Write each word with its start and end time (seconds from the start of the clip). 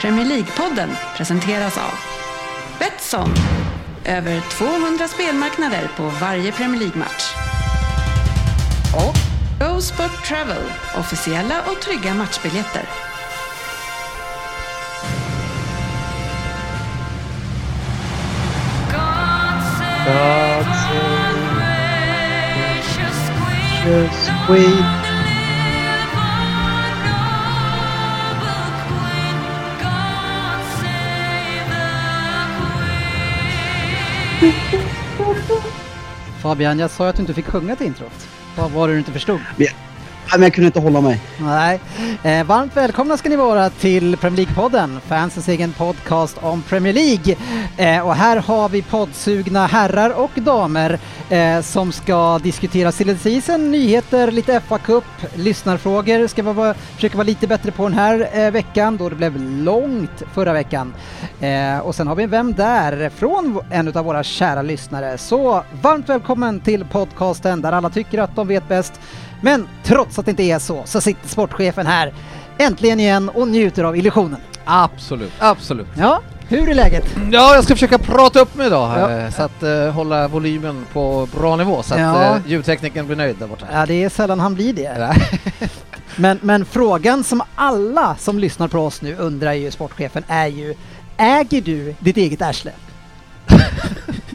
Premier 0.00 0.24
League-podden 0.24 0.90
presenteras 1.16 1.78
av 1.78 1.92
Betsson. 2.78 3.30
Över 4.04 4.40
200 4.40 5.08
spelmarknader 5.08 5.88
på 5.96 6.02
varje 6.02 6.52
Premier 6.52 6.80
League-match. 6.80 7.34
Och 8.94 9.14
Go 9.66 9.80
Sport 9.80 10.24
Travel. 10.24 10.62
Officiella 10.98 11.62
och 11.62 11.80
trygga 11.80 12.14
matchbiljetter. 12.14 12.82
God 18.90 19.62
save 19.62 21.28
precious 23.82 24.30
queen. 24.46 24.97
Fabian, 36.42 36.78
jag 36.78 36.90
sa 36.90 37.08
att 37.08 37.16
du 37.16 37.20
inte 37.20 37.34
fick 37.34 37.46
sjunga 37.46 37.76
till 37.76 37.86
introt. 37.86 38.28
Vad 38.56 38.70
var 38.70 38.88
det 38.88 38.94
du 38.94 38.98
inte 38.98 39.12
förstod? 39.12 39.40
Yeah 39.58 39.87
men 40.32 40.42
jag 40.42 40.54
kunde 40.54 40.66
inte 40.66 40.80
hålla 40.80 41.00
mig. 41.00 41.20
Nej. 41.40 41.80
Eh, 42.22 42.44
varmt 42.44 42.76
välkomna 42.76 43.16
ska 43.16 43.28
ni 43.28 43.36
vara 43.36 43.70
till 43.70 44.16
Premier 44.16 44.46
League-podden, 44.46 45.00
fansens 45.00 45.48
egen 45.48 45.72
podcast 45.72 46.36
om 46.40 46.62
Premier 46.62 46.92
League. 46.92 47.36
Eh, 47.76 48.06
och 48.06 48.14
här 48.14 48.36
har 48.36 48.68
vi 48.68 48.82
poddsugna 48.82 49.66
herrar 49.66 50.10
och 50.10 50.30
damer 50.34 50.98
eh, 51.30 51.60
som 51.60 51.92
ska 51.92 52.38
diskutera 52.38 52.92
silly 52.92 53.16
season, 53.16 53.70
nyheter, 53.70 54.30
lite 54.30 54.60
FA-cup, 54.68 55.04
lyssnarfrågor 55.34 56.26
ska 56.26 56.42
vi 56.42 56.74
försöka 56.94 57.16
vara 57.16 57.26
lite 57.26 57.46
bättre 57.46 57.70
på 57.70 57.82
den 57.88 57.98
här 57.98 58.28
eh, 58.32 58.50
veckan 58.50 58.96
då 58.96 59.08
det 59.08 59.16
blev 59.16 59.36
långt 59.40 60.22
förra 60.34 60.52
veckan. 60.52 60.94
Eh, 61.40 61.78
och 61.78 61.94
sen 61.94 62.06
har 62.06 62.14
vi 62.14 62.22
en 62.22 62.30
Vem 62.30 62.54
där? 62.54 63.10
från 63.10 63.60
en 63.70 63.96
av 63.96 64.04
våra 64.04 64.22
kära 64.22 64.62
lyssnare. 64.62 65.18
Så 65.18 65.62
varmt 65.82 66.08
välkommen 66.08 66.60
till 66.60 66.84
podcasten 66.84 67.62
där 67.62 67.72
alla 67.72 67.90
tycker 67.90 68.18
att 68.18 68.36
de 68.36 68.48
vet 68.48 68.68
bäst 68.68 69.00
men 69.40 69.68
trots 69.84 70.18
att 70.18 70.24
det 70.24 70.30
inte 70.30 70.42
är 70.42 70.58
så, 70.58 70.82
så 70.84 71.00
sitter 71.00 71.28
sportchefen 71.28 71.86
här 71.86 72.12
äntligen 72.58 73.00
igen 73.00 73.28
och 73.28 73.48
njuter 73.48 73.84
av 73.84 73.96
illusionen. 73.96 74.40
Absolut, 74.64 75.32
absolut. 75.38 75.86
Ja, 75.98 76.20
hur 76.48 76.68
är 76.70 76.74
läget? 76.74 77.04
Ja, 77.32 77.54
jag 77.54 77.64
ska 77.64 77.74
försöka 77.74 77.98
prata 77.98 78.40
upp 78.40 78.54
mig 78.56 78.66
idag 78.66 79.10
Ja. 79.10 79.30
så 79.30 79.42
att 79.42 79.62
eh, 79.62 79.90
hålla 79.90 80.28
volymen 80.28 80.86
på 80.92 81.28
bra 81.38 81.56
nivå 81.56 81.82
så 81.82 81.94
att 81.94 82.00
Ja. 82.00 82.24
eh, 82.36 82.40
ljudteknikern 82.46 83.06
blir 83.06 83.16
nöjd 83.16 83.36
där 83.38 83.46
borta. 83.46 83.66
Ja, 83.72 83.86
det 83.86 84.04
är 84.04 84.08
sällan 84.08 84.40
han 84.40 84.54
blir 84.54 84.72
det. 84.72 85.16
Men, 86.16 86.38
men 86.42 86.64
frågan 86.64 87.24
som 87.24 87.42
alla 87.54 88.16
som 88.18 88.38
lyssnar 88.38 88.68
på 88.68 88.78
oss 88.78 89.02
nu 89.02 89.16
undrar 89.16 89.52
ju 89.52 89.70
sportchefen 89.70 90.22
är 90.28 90.46
ju, 90.46 90.74
äger 91.16 91.60
du 91.62 91.94
ditt 91.98 92.16
eget 92.16 92.42
arsle? 92.42 92.72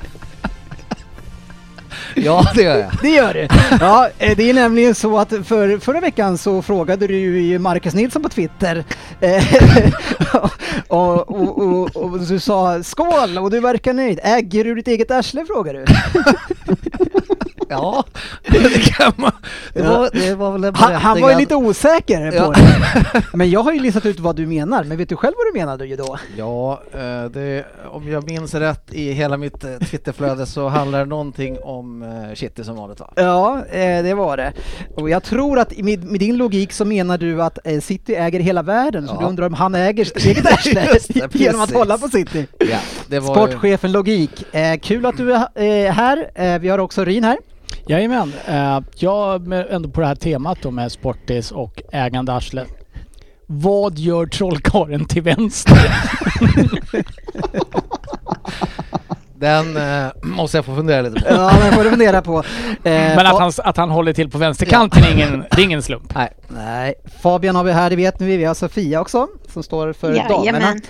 ja, 2.26 2.52
det 2.56 2.62
gör 2.62 2.78
jag. 2.78 2.92
Det 3.02 3.10
gör 3.10 3.34
du! 3.34 3.48
Ja, 3.80 4.10
eh, 4.20 4.38
det 4.38 4.50
är 4.50 4.54
nämligen 4.54 4.96
så 4.96 5.18
att 5.18 5.30
för, 5.30 5.80
förra 5.80 6.00
veckan 6.00 6.38
så 6.38 6.62
frågade 6.62 7.08
du 7.08 7.18
ju 7.42 7.60
Marcus 7.60 7.94
Nilsson 7.94 8.24
på 8.24 8.30
Twitter 8.30 8.84
eh, 9.20 9.44
och, 10.88 11.32
och, 11.32 11.58
och, 11.58 11.96
och 11.96 12.20
du 12.20 12.40
sa 12.40 12.84
skål 12.84 13.38
och 13.38 13.52
du 13.52 13.60
verkar 13.60 13.94
nöjd. 13.94 14.20
Äger 14.24 14.64
du 14.64 14.76
ditt 14.76 14.88
eget 14.88 15.12
arsle 15.12 15.46
frågar 15.46 15.74
du. 15.74 15.86
Ja, 17.70 18.04
det 18.48 18.86
kan 18.94 19.12
man. 19.16 19.32
Det 19.74 19.82
var, 19.82 20.10
det 20.14 20.36
var 20.36 20.52
väl 20.52 20.64
en 20.64 20.76
Han, 20.76 20.94
han 20.94 21.22
var 21.22 21.32
ju 21.32 21.38
lite 21.38 21.56
osäker 21.56 22.32
på 22.32 22.36
Ja. 22.38 22.54
det. 22.56 23.24
Men 23.38 23.50
jag 23.50 23.64
har 23.64 23.74
ju 23.74 23.80
listat 23.80 24.06
ut 24.06 24.20
vad 24.20 24.36
du 24.36 24.48
menar, 24.48 24.84
men 24.84 24.98
vet 24.98 25.10
du 25.10 25.16
själv 25.16 25.34
vad 25.38 25.54
du 25.54 25.60
menade 25.60 25.86
ju 25.86 25.96
då? 25.96 26.18
Ja, 26.38 26.82
eh, 26.94 27.26
det, 27.32 27.66
om 27.92 28.10
jag 28.12 28.26
minns 28.30 28.54
rätt 28.54 28.94
i 28.94 29.12
hela 29.12 29.38
mitt 29.38 29.64
eh, 29.64 29.78
Twitterflöde 29.78 30.46
så 30.46 30.68
handlar 30.68 31.00
det 31.00 31.06
någonting 31.06 31.58
om 31.64 32.04
eh, 32.04 32.34
Kitty 32.36 32.64
som 32.64 32.76
vanligt 32.76 33.00
va? 33.00 33.10
Ja, 33.16 33.66
eh, 33.72 34.04
det 34.04 34.14
var 34.14 34.38
det. 34.38 34.54
Och 34.96 35.10
jag 35.10 35.24
tror 35.24 35.60
att 35.60 35.78
med, 35.78 36.04
med 36.04 36.20
din 36.20 36.38
logik 36.38 36.74
så 36.74 36.86
menar 36.86 37.18
du 37.18 37.44
att 37.44 37.60
eh, 37.64 37.80
City 37.80 38.16
äger 38.16 38.40
hela 38.40 38.62
världen, 38.62 39.08
så 39.08 39.14
Ja. 39.14 39.20
du 39.20 39.26
undrar 39.26 39.46
om 39.48 39.54
han 39.54 39.76
äger 39.76 40.06
sitt 40.06 40.26
eget 40.26 40.46
arsle 40.54 41.28
genom 41.34 41.62
att 41.62 41.74
hålla 41.74 41.98
på 41.98 42.08
City. 42.08 42.48
Ja, 42.60 42.78
var 43.10 43.18
ju- 43.18 43.22
Sportchefen 43.22 43.92
Logik. 43.92 44.56
Eh, 44.56 44.80
kul 44.80 45.06
att 45.06 45.18
du 45.18 45.34
är 45.34 45.48
eh, 45.56 45.92
här. 45.94 46.30
Eh, 46.36 46.60
vi 46.60 46.70
har 46.70 46.78
också 46.80 47.06
Rin 47.06 47.24
här. 47.24 47.38
Jajamän. 47.88 48.34
Uh, 48.50 48.80
jag 48.96 49.54
är 49.54 49.72
ändå 49.72 49.90
på 49.90 50.02
det 50.02 50.08
här 50.08 50.16
temat 50.16 50.58
då 50.62 50.72
med 50.72 50.92
sportis 50.92 51.52
och 51.52 51.82
ägande 51.92 52.34
arsle. 52.34 52.66
Vad 53.46 54.00
gör 54.00 54.26
trollkarlen 54.26 55.06
till 55.06 55.22
vänster? 55.22 55.78
Den 59.44 59.78
eh, 59.78 60.12
måste 60.24 60.58
jag 60.58 60.66
få 60.66 60.76
fundera 60.76 61.02
lite 61.02 61.20
på. 61.22 61.26
Ja, 61.30 61.52
den 61.64 61.74
får 61.74 61.84
du 61.84 61.90
fundera 61.90 62.22
på. 62.22 62.44
Eh, 62.86 63.16
Men 63.16 63.20
att 63.26 63.40
han, 63.40 63.52
att 63.58 63.78
han 63.78 63.90
håller 63.90 64.14
till 64.14 64.30
på 64.30 64.38
vänsterkanten 64.38 65.04
är 65.04 65.12
ingen, 65.12 65.40
det 65.52 65.62
är 65.62 65.64
ingen 65.64 65.82
slump. 65.82 66.16
Nej, 66.16 66.30
Nej, 66.48 66.94
Fabian 67.22 67.56
har 67.56 67.64
vi 67.64 67.72
här, 67.72 67.90
det 67.90 67.96
vet 67.96 68.20
ni. 68.20 68.38
Vi 68.38 68.44
har 68.44 68.54
Sofia 68.54 69.02
också, 69.02 69.28
som 69.48 69.64
står 69.64 69.94
för 69.94 70.14
Jajamän. 70.14 70.82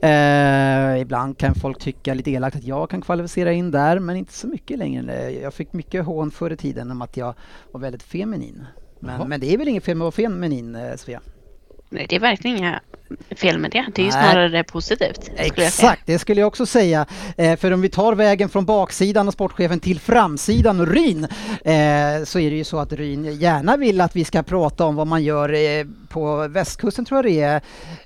damerna. 0.00 0.94
Eh, 0.94 1.00
ibland 1.00 1.38
kan 1.38 1.54
folk 1.54 1.78
tycka 1.78 2.14
lite 2.14 2.30
elakt 2.30 2.56
att 2.56 2.64
jag 2.64 2.90
kan 2.90 3.00
kvalificera 3.00 3.52
in 3.52 3.70
där, 3.70 3.98
men 3.98 4.16
inte 4.16 4.32
så 4.32 4.46
mycket 4.46 4.78
längre. 4.78 5.30
Jag 5.30 5.54
fick 5.54 5.72
mycket 5.72 6.04
hån 6.04 6.30
förr 6.30 6.50
i 6.52 6.56
tiden 6.56 6.90
om 6.90 7.02
att 7.02 7.16
jag 7.16 7.34
var 7.72 7.80
väldigt 7.80 8.02
feminin. 8.02 8.66
Men, 9.00 9.28
men 9.28 9.40
det 9.40 9.54
är 9.54 9.58
väl 9.58 9.68
inget 9.68 9.84
fel 9.84 9.96
med 9.96 10.06
att 10.06 10.18
vara 10.18 10.28
feminin, 10.28 10.74
eh, 10.76 10.96
Sofia? 10.96 11.20
Nej, 11.90 12.06
det 12.08 12.16
är 12.16 12.20
verkligen 12.20 12.56
inga 12.56 12.80
fel 13.36 13.58
med 13.58 13.70
det. 13.70 13.84
Det 13.94 14.02
är 14.02 14.06
ju 14.06 14.10
Nej. 14.12 14.30
snarare 14.30 14.64
positivt. 14.64 15.30
jag 15.36 15.54
säga. 15.54 15.66
Exakt, 15.66 16.02
det 16.06 16.18
skulle 16.18 16.40
jag 16.40 16.48
också 16.48 16.66
säga. 16.66 17.06
Eh, 17.36 17.56
för 17.56 17.70
om 17.70 17.80
vi 17.80 17.88
tar 17.88 18.14
vägen 18.14 18.48
från 18.48 18.64
baksidan 18.64 19.28
och 19.28 19.34
sportchefen 19.34 19.80
till 19.80 20.00
framsidan 20.00 20.80
och 20.80 20.86
Ryn, 20.88 21.24
eh, 21.64 22.24
så 22.24 22.38
är 22.38 22.50
det 22.50 22.56
ju 22.56 22.64
så 22.64 22.78
att 22.78 22.92
Ryn 22.92 23.24
gärna 23.38 23.76
vill 23.76 24.00
att 24.00 24.16
vi 24.16 24.24
ska 24.24 24.42
prata 24.42 24.84
om 24.84 24.96
vad 24.96 25.06
man 25.06 25.22
gör 25.24 25.52
eh, 25.52 25.84
på 26.08 26.48
västkusten 26.48 27.04
tror 27.04 27.16
jag 27.18 27.24
det 27.24 27.62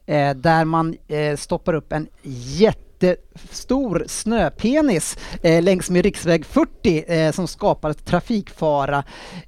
är, 0.06 0.34
där 0.34 0.64
man 0.64 0.96
stoppar 1.36 1.74
upp 1.74 1.92
en 1.92 2.06
jättestor 2.22 4.04
snöpenis 4.08 5.18
eh, 5.42 5.62
längs 5.62 5.90
med 5.90 6.04
riksväg 6.04 6.46
40 6.46 7.04
eh, 7.12 7.32
som 7.32 7.48
skapar 7.48 7.92
trafikfara. 7.92 9.04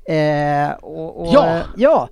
Eh, 0.08 0.70
och, 0.70 1.20
och, 1.20 1.34
Ja. 1.34 1.56
eh, 1.56 1.62
ja. 1.76 2.08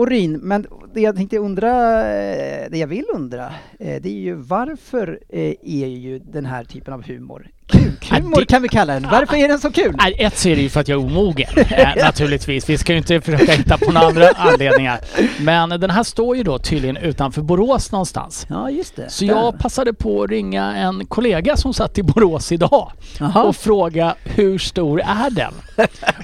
Och 0.00 0.06
Ryn, 0.06 0.32
men 0.32 0.66
det 0.94 1.00
jag 1.00 1.16
tänkte 1.16 1.38
undra, 1.38 1.70
eh, 2.12 2.70
det 2.70 2.78
jag 2.78 2.86
vill 2.86 3.04
undra, 3.14 3.46
eh, 3.78 4.02
det 4.02 4.08
är 4.08 4.20
ju 4.20 4.34
varför 4.34 5.20
eh, 5.28 5.54
är 5.62 5.86
ju 5.86 6.18
den 6.18 6.46
här 6.46 6.64
typen 6.64 6.94
av 6.94 7.06
humor 7.06 7.50
kukhumor 7.66 8.44
kan 8.44 8.62
vi 8.62 8.68
kalla 8.68 8.94
den. 8.94 9.08
Varför 9.10 9.36
är 9.36 9.48
den 9.48 9.58
så 9.58 9.70
kul? 9.70 9.96
Ett 10.18 10.38
så 10.38 10.48
är 10.48 10.56
det 10.56 10.62
ju 10.62 10.68
för 10.68 10.80
att 10.80 10.88
jag 10.88 11.00
är 11.00 11.06
omogen, 11.06 11.48
naturligtvis. 11.96 12.68
Vi 12.68 12.78
ska 12.78 12.92
ju 12.92 12.98
inte 12.98 13.20
försöka 13.20 13.52
hitta 13.52 13.78
på 13.78 13.92
några 13.92 14.06
andra 14.06 14.28
anledningar. 14.28 15.00
Men 15.40 15.68
den 15.68 15.90
här 15.90 16.02
står 16.02 16.36
ju 16.36 16.42
då 16.42 16.58
tydligen 16.58 16.96
utanför 16.96 17.42
Borås 17.42 17.92
någonstans. 17.92 18.46
Ja, 18.50 18.70
just 18.70 18.96
det. 18.96 19.10
Så 19.10 19.24
jag 19.24 19.58
passade 19.58 19.92
på 19.92 20.22
att 20.22 20.30
ringa 20.30 20.76
en 20.76 21.06
kollega 21.06 21.56
som 21.56 21.74
satt 21.74 21.98
i 21.98 22.02
Borås 22.02 22.52
idag 22.52 22.92
Jaha. 23.18 23.42
och 23.42 23.56
fråga 23.56 24.14
hur 24.24 24.58
stor 24.58 25.00
är 25.00 25.30
den? 25.30 25.52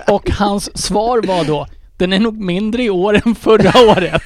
Och 0.08 0.30
hans 0.30 0.78
svar 0.78 1.22
var 1.26 1.44
då 1.44 1.66
den 1.96 2.12
är 2.12 2.18
nog 2.20 2.40
mindre 2.40 2.82
i 2.82 2.90
år 2.90 3.20
än 3.26 3.34
förra 3.34 3.80
året. 3.90 4.22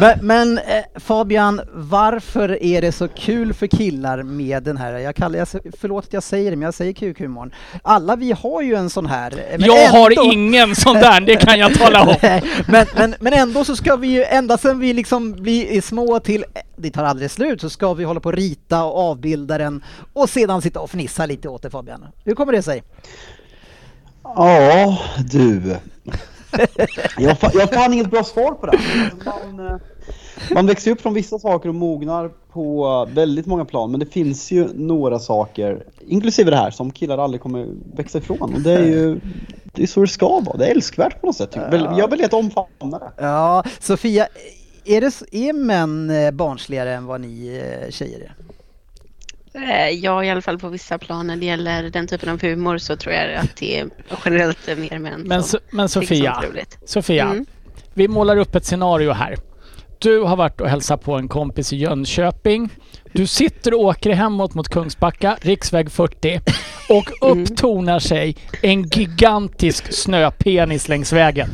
Men, 0.00 0.18
men 0.22 0.58
eh, 0.58 0.84
Fabian, 0.96 1.60
varför 1.74 2.62
är 2.62 2.80
det 2.82 2.92
så 2.92 3.08
kul 3.08 3.54
för 3.54 3.66
killar 3.66 4.22
med 4.22 4.62
den 4.62 4.76
här, 4.76 4.92
jag 4.98 5.16
kallar, 5.16 5.38
jag, 5.38 5.48
förlåt 5.80 6.04
att 6.04 6.12
jag 6.12 6.22
säger 6.22 6.50
det, 6.50 6.56
men 6.56 6.64
jag 6.64 6.74
säger 6.74 6.92
kukhumorn. 6.92 7.54
Alla 7.82 8.16
vi 8.16 8.32
har 8.32 8.62
ju 8.62 8.74
en 8.74 8.90
sån 8.90 9.06
här. 9.06 9.32
eh, 9.50 9.66
jag 9.66 9.84
ändå- 9.84 9.98
har 9.98 10.32
ingen 10.34 10.76
sån 10.76 10.94
där, 10.94 11.20
det 11.20 11.36
kan 11.36 11.58
jag 11.58 11.74
tala 11.74 12.02
om. 12.02 12.14
Men, 12.66 12.86
men, 12.96 13.14
men 13.20 13.32
ändå 13.32 13.64
så 13.64 13.76
ska 13.76 13.96
vi 13.96 14.08
ju, 14.08 14.24
ända 14.24 14.58
sedan 14.58 14.78
vi 14.80 14.92
liksom 14.92 15.32
blir 15.32 15.80
små 15.80 16.20
till, 16.20 16.44
det 16.76 16.90
tar 16.90 17.04
aldrig 17.04 17.30
slut, 17.30 17.60
så 17.60 17.70
ska 17.70 17.94
vi 17.94 18.04
hålla 18.04 18.20
på 18.20 18.28
och 18.28 18.34
rita 18.36 18.84
och 18.84 18.98
avbilda 19.10 19.58
den 19.58 19.84
och 20.12 20.30
sedan 20.30 20.62
sitta 20.62 20.80
och 20.80 20.90
fnissa 20.90 21.26
lite 21.26 21.48
åt 21.48 21.62
det 21.62 21.70
Fabian. 21.70 22.04
Hur 22.24 22.34
kommer 22.34 22.52
det 22.52 22.62
sig? 22.62 22.82
Ja, 24.36 24.98
du. 25.30 25.76
Jag, 27.18 27.36
jag 27.52 27.60
har 27.60 27.74
fan 27.74 27.92
inget 27.92 28.10
bra 28.10 28.24
svar 28.24 28.52
på 28.52 28.66
det. 28.66 28.78
Man, 29.24 29.66
eh, 29.66 29.76
man 30.50 30.66
växer 30.66 30.90
upp 30.90 31.00
från 31.00 31.14
vissa 31.14 31.38
saker 31.38 31.68
och 31.68 31.74
mognar 31.74 32.30
på 32.52 33.08
väldigt 33.14 33.46
många 33.46 33.64
plan. 33.64 33.90
Men 33.90 34.00
det 34.00 34.06
finns 34.06 34.50
ju 34.50 34.68
några 34.74 35.18
saker, 35.18 35.84
inklusive 36.06 36.50
det 36.50 36.56
här, 36.56 36.70
som 36.70 36.90
killar 36.90 37.18
aldrig 37.18 37.40
kommer 37.40 37.66
växa 37.96 38.18
ifrån. 38.18 38.54
Och 38.54 38.60
det 38.60 38.72
är 38.72 38.86
ju 38.86 39.20
det 39.72 39.82
är 39.82 39.86
så 39.86 40.00
det 40.00 40.06
ska 40.06 40.40
vara. 40.40 40.56
Det 40.56 40.66
är 40.66 40.70
älskvärt 40.70 41.20
på 41.20 41.26
något 41.26 41.36
sätt. 41.36 41.50
Typ. 41.52 41.62
Ja. 41.70 41.98
Jag 41.98 42.10
vill 42.10 42.20
helt 42.20 42.32
omfamna 42.32 42.98
det. 42.98 43.12
Ja, 43.16 43.64
Sofia, 43.80 44.28
är, 44.84 45.00
det, 45.00 45.22
är 45.32 45.52
män 45.52 46.10
eh, 46.10 46.30
barnsligare 46.30 46.94
än 46.94 47.06
vad 47.06 47.20
ni 47.20 47.62
eh, 47.82 47.90
tjejer 47.90 48.20
är? 48.20 48.34
Eh, 49.62 49.88
Ja, 49.88 50.24
i 50.24 50.30
alla 50.30 50.40
fall 50.42 50.58
på 50.58 50.68
vissa 50.68 50.98
plan 50.98 51.26
när 51.26 51.36
det 51.36 51.46
gäller 51.46 51.82
den 51.90 52.06
typen 52.06 52.28
av 52.28 52.42
humor 52.42 52.78
så 52.78 52.96
tror 52.96 53.14
jag 53.14 53.34
att 53.34 53.56
det 53.56 53.78
är 53.80 53.88
generellt 54.24 54.66
mer 54.78 54.98
män 54.98 55.20
Men, 55.26 55.42
som 55.42 55.60
men 55.70 55.88
Sofia, 55.88 56.42
är. 56.56 56.64
Sofia, 56.86 57.24
Mm. 57.24 57.46
vi 57.94 58.08
målar 58.08 58.36
upp 58.36 58.54
ett 58.54 58.64
scenario 58.64 59.12
här. 59.12 59.36
Du 59.98 60.20
har 60.20 60.36
varit 60.36 60.60
och 60.60 60.68
hälsat 60.68 61.02
på 61.04 61.14
en 61.14 61.28
kompis 61.28 61.72
i 61.72 61.76
Jönköping. 61.76 62.68
Du 63.12 63.26
sitter 63.26 63.74
och 63.74 63.80
åker 63.80 64.10
hemåt 64.10 64.54
mot 64.54 64.68
Kungsbacka, 64.68 65.36
riksväg 65.40 65.90
40 65.92 66.40
och 66.88 67.10
upp 67.32 67.56
tornar 67.56 67.98
sig 67.98 68.36
en 68.62 68.82
gigantisk 68.88 69.92
snöpenis 69.92 70.88
längs 70.88 71.12
vägen. 71.12 71.48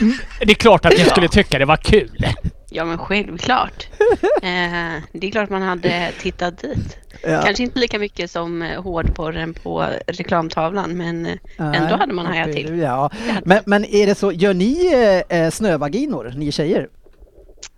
Mm, 0.00 0.14
Det 0.40 0.50
är 0.50 0.54
klart 0.54 0.84
att 0.86 0.92
ni 0.98 1.04
skulle 1.04 1.28
tycka 1.28 1.58
det 1.58 1.64
var 1.64 1.76
kul. 1.76 2.26
Ja, 2.70 2.84
men 2.84 2.98
självklart. 2.98 3.86
Eh, 4.42 5.02
det 5.12 5.26
är 5.26 5.30
klart 5.30 5.50
man 5.50 5.62
hade 5.62 6.10
tittat 6.20 6.58
dit. 6.58 6.96
Ja. 7.22 7.42
Kanske 7.44 7.62
inte 7.62 7.78
lika 7.78 7.98
mycket 7.98 8.30
som 8.30 8.62
eh, 8.62 8.82
hårdporren 8.82 9.54
på 9.54 9.86
reklamtavlan, 10.06 10.90
men 10.96 11.26
eh, 11.26 11.32
Nej, 11.58 11.76
ändå 11.78 11.96
hade 11.96 12.12
man 12.12 12.26
hajat 12.26 12.52
till. 12.52 12.78
Ja. 12.78 13.10
Men, 13.44 13.62
men 13.66 13.84
är 13.84 14.06
det 14.06 14.14
så, 14.14 14.32
gör 14.32 14.54
ni 14.54 14.92
eh, 15.28 15.50
snövaginor, 15.50 16.32
ni 16.36 16.52
tjejer? 16.52 16.88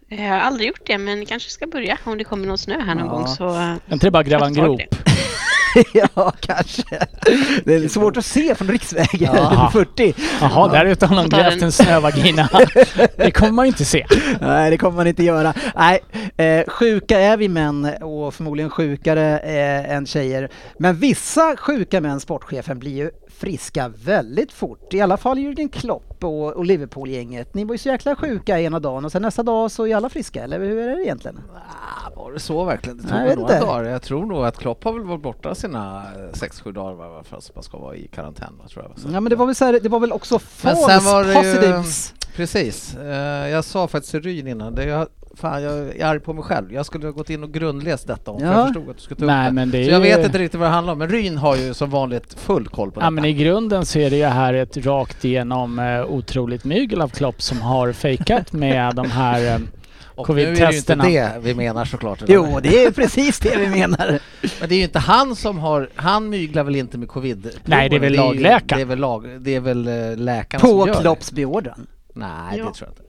Jag 0.08 0.28
har 0.28 0.38
aldrig 0.40 0.68
gjort 0.68 0.86
det, 0.86 0.98
men 0.98 1.26
kanske 1.26 1.50
ska 1.50 1.66
börja 1.66 1.98
om 2.04 2.18
det 2.18 2.24
kommer 2.24 2.46
någon 2.46 2.58
snö 2.58 2.80
här 2.80 2.94
någon 2.94 3.06
Ja. 3.06 3.12
gång. 3.12 3.28
Så, 3.28 3.48
eh, 3.48 3.60
Är 3.60 3.92
inte 3.92 4.06
det 4.06 4.10
bara 4.10 4.22
gräva 4.22 4.46
en 4.46 4.54
grop? 4.54 4.80
ja, 5.92 6.32
kanske. 6.40 6.82
Det 7.64 7.74
är 7.74 7.88
svårt 7.88 8.16
att 8.16 8.24
se 8.24 8.54
från 8.54 8.68
riksvägen 8.68 9.30
Ja. 9.34 9.70
40. 9.72 10.14
Jaha, 10.40 10.68
där 10.68 10.84
ute 10.84 11.06
har 11.06 11.16
någon 11.16 11.28
grävt 11.28 11.54
en- 11.56 11.62
en 11.62 11.72
snövagina. 11.72 12.48
Det 13.16 13.30
kommer 13.30 13.52
man 13.52 13.64
ju 13.64 13.68
inte 13.68 13.84
se. 13.84 14.06
Nej, 14.40 14.70
det 14.70 14.78
kommer 14.78 14.96
man 14.96 15.06
inte 15.06 15.22
göra. 15.24 15.54
Nej, 15.76 16.00
eh, 16.36 16.64
sjuka 16.70 17.20
är 17.20 17.36
vi 17.36 17.48
män 17.48 17.84
och 18.02 18.34
förmodligen 18.34 18.70
sjukare 18.70 19.38
eh, 19.38 19.90
än 19.96 20.06
tjejer. 20.06 20.48
Men 20.78 20.96
vissa 20.96 21.56
sjuka 21.58 22.00
män, 22.00 22.20
sportchefen, 22.20 22.78
blir 22.78 22.92
ju 22.96 23.10
friska 23.46 23.88
väldigt 24.04 24.52
fort. 24.52 24.94
I 24.94 25.00
alla 25.00 25.16
fall 25.16 25.38
Jürgen 25.38 25.68
Klopp 25.68 26.24
och, 26.24 26.52
och 26.52 26.64
Liverpool-gänget. 26.64 27.54
Ni 27.54 27.64
var 27.64 27.74
ju 27.74 27.78
så 27.78 27.88
jäkla 27.88 28.16
sjuka 28.16 28.60
ena 28.60 28.80
dagen 28.80 29.04
och 29.04 29.12
sen 29.12 29.22
nästa 29.22 29.42
dag 29.42 29.70
så 29.70 29.86
är 29.86 29.96
alla 29.96 30.08
friska, 30.08 30.44
eller 30.44 30.58
hur 30.58 30.78
är 30.78 30.96
det 30.96 31.04
egentligen? 31.04 31.40
Ah, 31.54 32.10
var 32.16 32.32
det 32.32 32.40
så 32.40 32.64
verkligen? 32.64 32.96
Det 32.98 33.02
Nej, 33.10 33.12
tog 33.20 33.28
vet 33.28 33.38
några 33.38 33.54
inte. 33.54 33.66
dagar. 33.66 33.84
Jag 33.84 34.02
tror 34.02 34.26
nog 34.26 34.44
att 34.44 34.58
Klopp 34.58 34.84
har 34.84 34.92
väl 34.92 35.02
varit 35.04 35.22
borta 35.22 35.54
sina 35.54 36.02
6-7 36.32 36.72
dagar 36.72 36.94
va, 36.94 37.22
för 37.24 37.36
att 37.36 37.50
man 37.54 37.62
ska 37.64 37.78
vara 37.78 37.96
i 37.96 38.08
karantän. 38.08 38.52
Tror 38.70 38.84
jag. 38.88 38.98
Så 38.98 39.08
Ja 39.12 39.20
men 39.20 39.30
det 39.30 39.36
var 39.36 39.46
väl, 39.46 39.54
så 39.54 39.64
här, 39.64 39.80
det 39.82 39.88
var 39.88 40.00
väl 40.00 40.12
också 40.12 40.38
false 40.38 40.92
ju- 41.28 41.34
positives. 41.34 42.14
Precis. 42.36 42.96
Eh, 42.96 43.48
jag 43.48 43.64
sa 43.64 43.88
faktiskt 43.88 44.10
till 44.10 44.22
Ryn 44.22 44.46
innan, 44.48 44.74
det 44.74 44.84
jag, 44.84 45.06
fan 45.36 45.62
jag 45.62 45.72
är 45.96 46.04
arg 46.06 46.20
på 46.20 46.32
mig 46.32 46.44
själv. 46.44 46.72
Jag 46.72 46.86
skulle 46.86 47.06
ha 47.06 47.12
gått 47.12 47.30
in 47.30 47.42
och 47.44 47.52
grundläst 47.52 48.06
detta 48.06 48.30
om, 48.30 48.40
för 48.40 48.46
Ja. 48.46 48.52
jag 48.52 48.66
förstod 48.66 48.90
att 48.90 48.96
du 48.96 49.02
skulle 49.02 49.18
ta 49.18 49.24
upp 49.24 49.26
Nej, 49.26 49.46
det. 49.46 49.52
men 49.52 49.70
det 49.70 49.78
är 49.78 49.84
Så 49.84 49.90
jag 49.90 50.06
ju- 50.06 50.16
vet 50.16 50.26
inte 50.26 50.38
riktigt 50.38 50.60
vad 50.60 50.68
det 50.68 50.72
handlar 50.74 50.92
om, 50.92 50.98
men 50.98 51.08
Ryn 51.08 51.36
har 51.38 51.56
ju 51.56 51.74
som 51.74 51.90
vanligt 51.90 52.34
full 52.34 52.68
koll 52.68 52.90
på 52.90 53.00
Ja, 53.00 53.00
detta. 53.00 53.10
men 53.10 53.24
i 53.24 53.32
grunden 53.32 53.86
så 53.86 53.98
är 53.98 54.10
det 54.10 54.16
ju 54.16 54.24
här 54.24 54.54
ett 54.54 54.76
rakt 54.76 55.24
igenom 55.24 55.78
eh, 55.78 56.04
otroligt 56.04 56.64
mygel 56.64 57.00
av 57.00 57.08
Klopp 57.08 57.42
som 57.42 57.60
har 57.60 57.92
fejkat 57.92 58.52
med 58.52 58.94
de 58.96 59.10
här 59.10 59.54
eh, 59.54 59.58
och 60.14 60.28
nu 60.34 60.42
är 60.42 60.50
det 60.50 60.70
ju 60.72 60.76
inte 60.78 60.94
det 60.94 61.32
vi 61.42 61.54
menar 61.54 61.84
såklart. 61.84 62.22
eller? 62.22 62.34
Jo, 62.34 62.58
det 62.62 62.84
är 62.84 62.90
precis 62.90 63.38
det 63.38 63.56
vi 63.56 63.66
menar. 63.68 64.06
Men 64.60 64.68
det 64.68 64.74
är 64.74 64.76
ju 64.76 64.82
inte 64.84 64.98
han 64.98 65.36
som 65.36 65.58
har, 65.58 65.88
han 65.94 66.28
myglar 66.28 66.64
väl 66.64 66.76
inte 66.76 66.98
med 66.98 67.08
covid 67.08 67.50
Nej, 67.64 67.88
det 67.88 67.96
är 67.96 68.00
väl 68.00 68.12
lagläkaren. 68.12 68.78
Det 68.78 68.82
är 68.82 68.84
väl, 68.86 68.98
lag, 68.98 69.28
det 69.40 69.54
är 69.54 69.60
väl 69.60 69.88
eh, 69.88 70.16
läkaren 70.16 70.60
som 70.60 70.70
På 70.80 70.86
gör 70.88 70.94
Klopps 70.94 71.32
beordran. 71.32 71.86
det. 72.14 72.20
Nej, 72.20 72.28
Ja. 72.58 72.64
det 72.64 72.74
tror 72.74 72.88
jag 72.88 72.88
inte. 72.90 73.02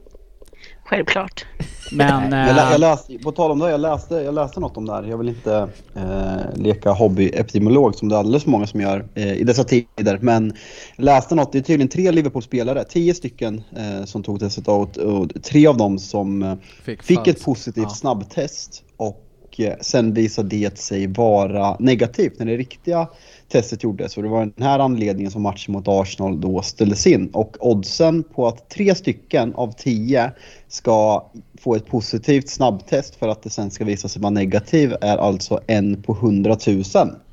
Självklart. 0.94 1.46
Men... 1.92 2.32
Jag, 2.32 2.50
eh, 2.50 2.72
jag 2.72 2.80
läste, 2.80 3.18
på 3.18 3.32
tal 3.32 3.52
om 3.52 3.60
det, 3.60 3.72
jag 3.72 3.80
läste, 3.80 4.16
jag 4.16 4.34
läste 4.34 4.60
något 4.60 4.78
om 4.78 4.86
det 4.86 4.94
här. 4.94 5.04
Jag 5.04 5.18
vill 5.18 5.30
inte 5.30 5.70
eh, 5.96 6.56
leka 6.56 6.92
hobbyepidemiolog 6.92 7.96
som 7.96 8.10
det 8.10 8.16
är 8.16 8.20
alldeles 8.20 8.44
för 8.44 8.52
många 8.52 8.68
som 8.68 8.82
gör 8.82 9.06
eh, 9.16 9.34
i 9.34 9.44
dessa 9.44 9.64
tider. 9.64 10.18
Men 10.22 10.54
jag 10.96 11.06
läste 11.06 11.36
något, 11.36 11.52
det 11.52 11.58
är 11.58 11.62
tydligen 11.62 11.88
tre 11.88 12.12
Liverpool-spelare, 12.12 12.84
tio 12.84 13.14
stycken 13.14 13.64
eh, 13.78 14.06
som 14.06 14.24
tog 14.24 14.40
testet 14.40 14.68
och, 14.68 14.98
och 14.98 15.44
tre 15.44 15.68
av 15.68 15.78
dem 15.78 16.00
som 16.00 16.44
eh, 16.44 16.56
Fick, 16.84 17.04
fick 17.04 17.28
ett 17.28 17.44
positivt 17.46 17.84
Ja. 17.84 17.90
snabbtest 17.90 18.84
och 18.98 19.26
eh, 19.58 19.74
sen 19.82 20.14
visade 20.14 20.50
det 20.50 20.78
sig 20.78 21.08
vara 21.08 21.76
negativt 21.80 22.40
när 22.40 22.46
det 22.46 22.58
riktiga 22.58 23.08
testet 23.52 23.84
gjordes. 23.84 24.18
Och 24.18 24.24
det 24.24 24.30
var 24.30 24.40
den 24.40 24.66
här 24.66 24.80
anledningen 24.80 25.32
som 25.32 25.42
matchen 25.42 25.74
mot 25.74 25.88
Arsenal 25.88 26.42
då 26.42 26.62
ställdes 26.62 27.08
in. 27.08 27.28
Och 27.28 27.58
oddsen 27.60 28.24
på 28.24 28.48
att 28.48 28.70
tre 28.70 28.96
stycken 28.96 29.56
av 29.56 29.72
tio 29.72 30.32
ska 30.74 31.26
få 31.62 31.76
ett 31.76 31.88
positivt 31.88 32.50
snabbtest 32.50 33.16
för 33.16 33.28
att 33.28 33.44
det 33.44 33.50
sen 33.50 33.72
ska 33.72 33.86
visa 33.86 34.08
sig 34.08 34.22
vara 34.22 34.30
negativ 34.30 34.96
är 35.02 35.18
alltså 35.18 35.60
en 35.68 36.04
på 36.04 36.14
100 36.14 36.58
000. 36.68 36.78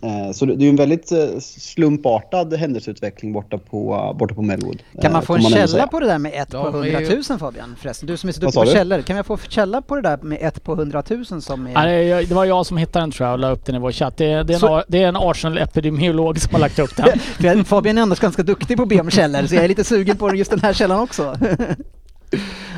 Eh, 0.02 0.32
Så 0.32 0.46
det 0.46 0.52
är 0.52 0.58
ju 0.58 0.68
en 0.68 0.76
väldigt 0.76 1.12
eh, 1.12 1.18
slumpartad 1.40 2.54
händelseutveckling 2.54 3.32
borta 3.32 3.58
på, 3.58 4.14
borta 4.18 4.34
på 4.34 4.42
Melwood. 4.42 4.82
Kan 5.02 5.12
man 5.12 5.20
eh, 5.22 5.26
få 5.26 5.34
en 5.34 5.44
ändå 5.44 5.50
källa 5.56 5.86
på 5.86 6.00
det 6.00 6.06
där 6.06 6.18
med 6.18 6.32
ett 6.42 6.50
på 6.50 6.56
är 6.56 6.68
100 6.68 7.00
ju- 7.00 7.22
000 7.30 7.38
Fabian 7.38 7.76
förresten? 7.80 8.06
Du 8.06 8.16
som 8.16 8.28
är 8.28 8.32
så 8.32 8.40
duktig 8.40 8.54
på 8.60 8.64
du? 8.64 8.70
källor. 8.70 9.02
Kan 9.02 9.16
jag 9.16 9.26
få 9.26 9.36
källa 9.48 9.82
på 9.82 9.96
det 9.96 10.02
där 10.02 10.18
med 10.22 10.38
ett 10.40 10.64
på 10.64 10.72
100 10.72 11.02
000 11.30 11.42
som 11.42 11.66
är... 11.66 11.86
det 11.86 12.24
det 12.24 12.34
var 12.34 12.44
jag 12.44 12.66
som 12.66 12.76
hittade 12.76 13.02
den 13.02 13.10
tror 13.10 13.26
jag 13.28 13.32
och 13.34 13.38
la 13.38 13.50
upp 13.50 13.66
den 13.66 13.74
i 13.74 13.78
vår 13.78 13.92
chatt. 13.92 14.16
Det, 14.16 14.24
det, 14.26 14.52
är, 14.52 14.54
en, 14.54 14.60
Så- 14.60 14.74
Ar- 14.74 14.84
det 14.88 15.02
är 15.02 15.08
en 15.08 15.16
Arsenal-epidemiolog 15.16 16.40
som 16.40 16.52
har 16.52 16.60
lagt 16.60 16.78
upp 16.78 16.90
den. 17.38 17.64
Fabian 17.64 17.98
är 17.98 18.02
annars 18.02 18.20
ganska 18.20 18.42
duktig 18.42 18.76
på 18.76 18.82
att 18.82 18.88
be 18.88 19.00
om 19.00 19.10
källor 19.10 19.46
så 19.46 19.54
jag 19.54 19.64
är 19.64 19.68
lite 19.68 19.84
sugen 19.84 20.16
på 20.16 20.34
just 20.34 20.50
den 20.50 20.60
här 20.60 20.72
källan 20.72 21.00
också. 21.00 21.36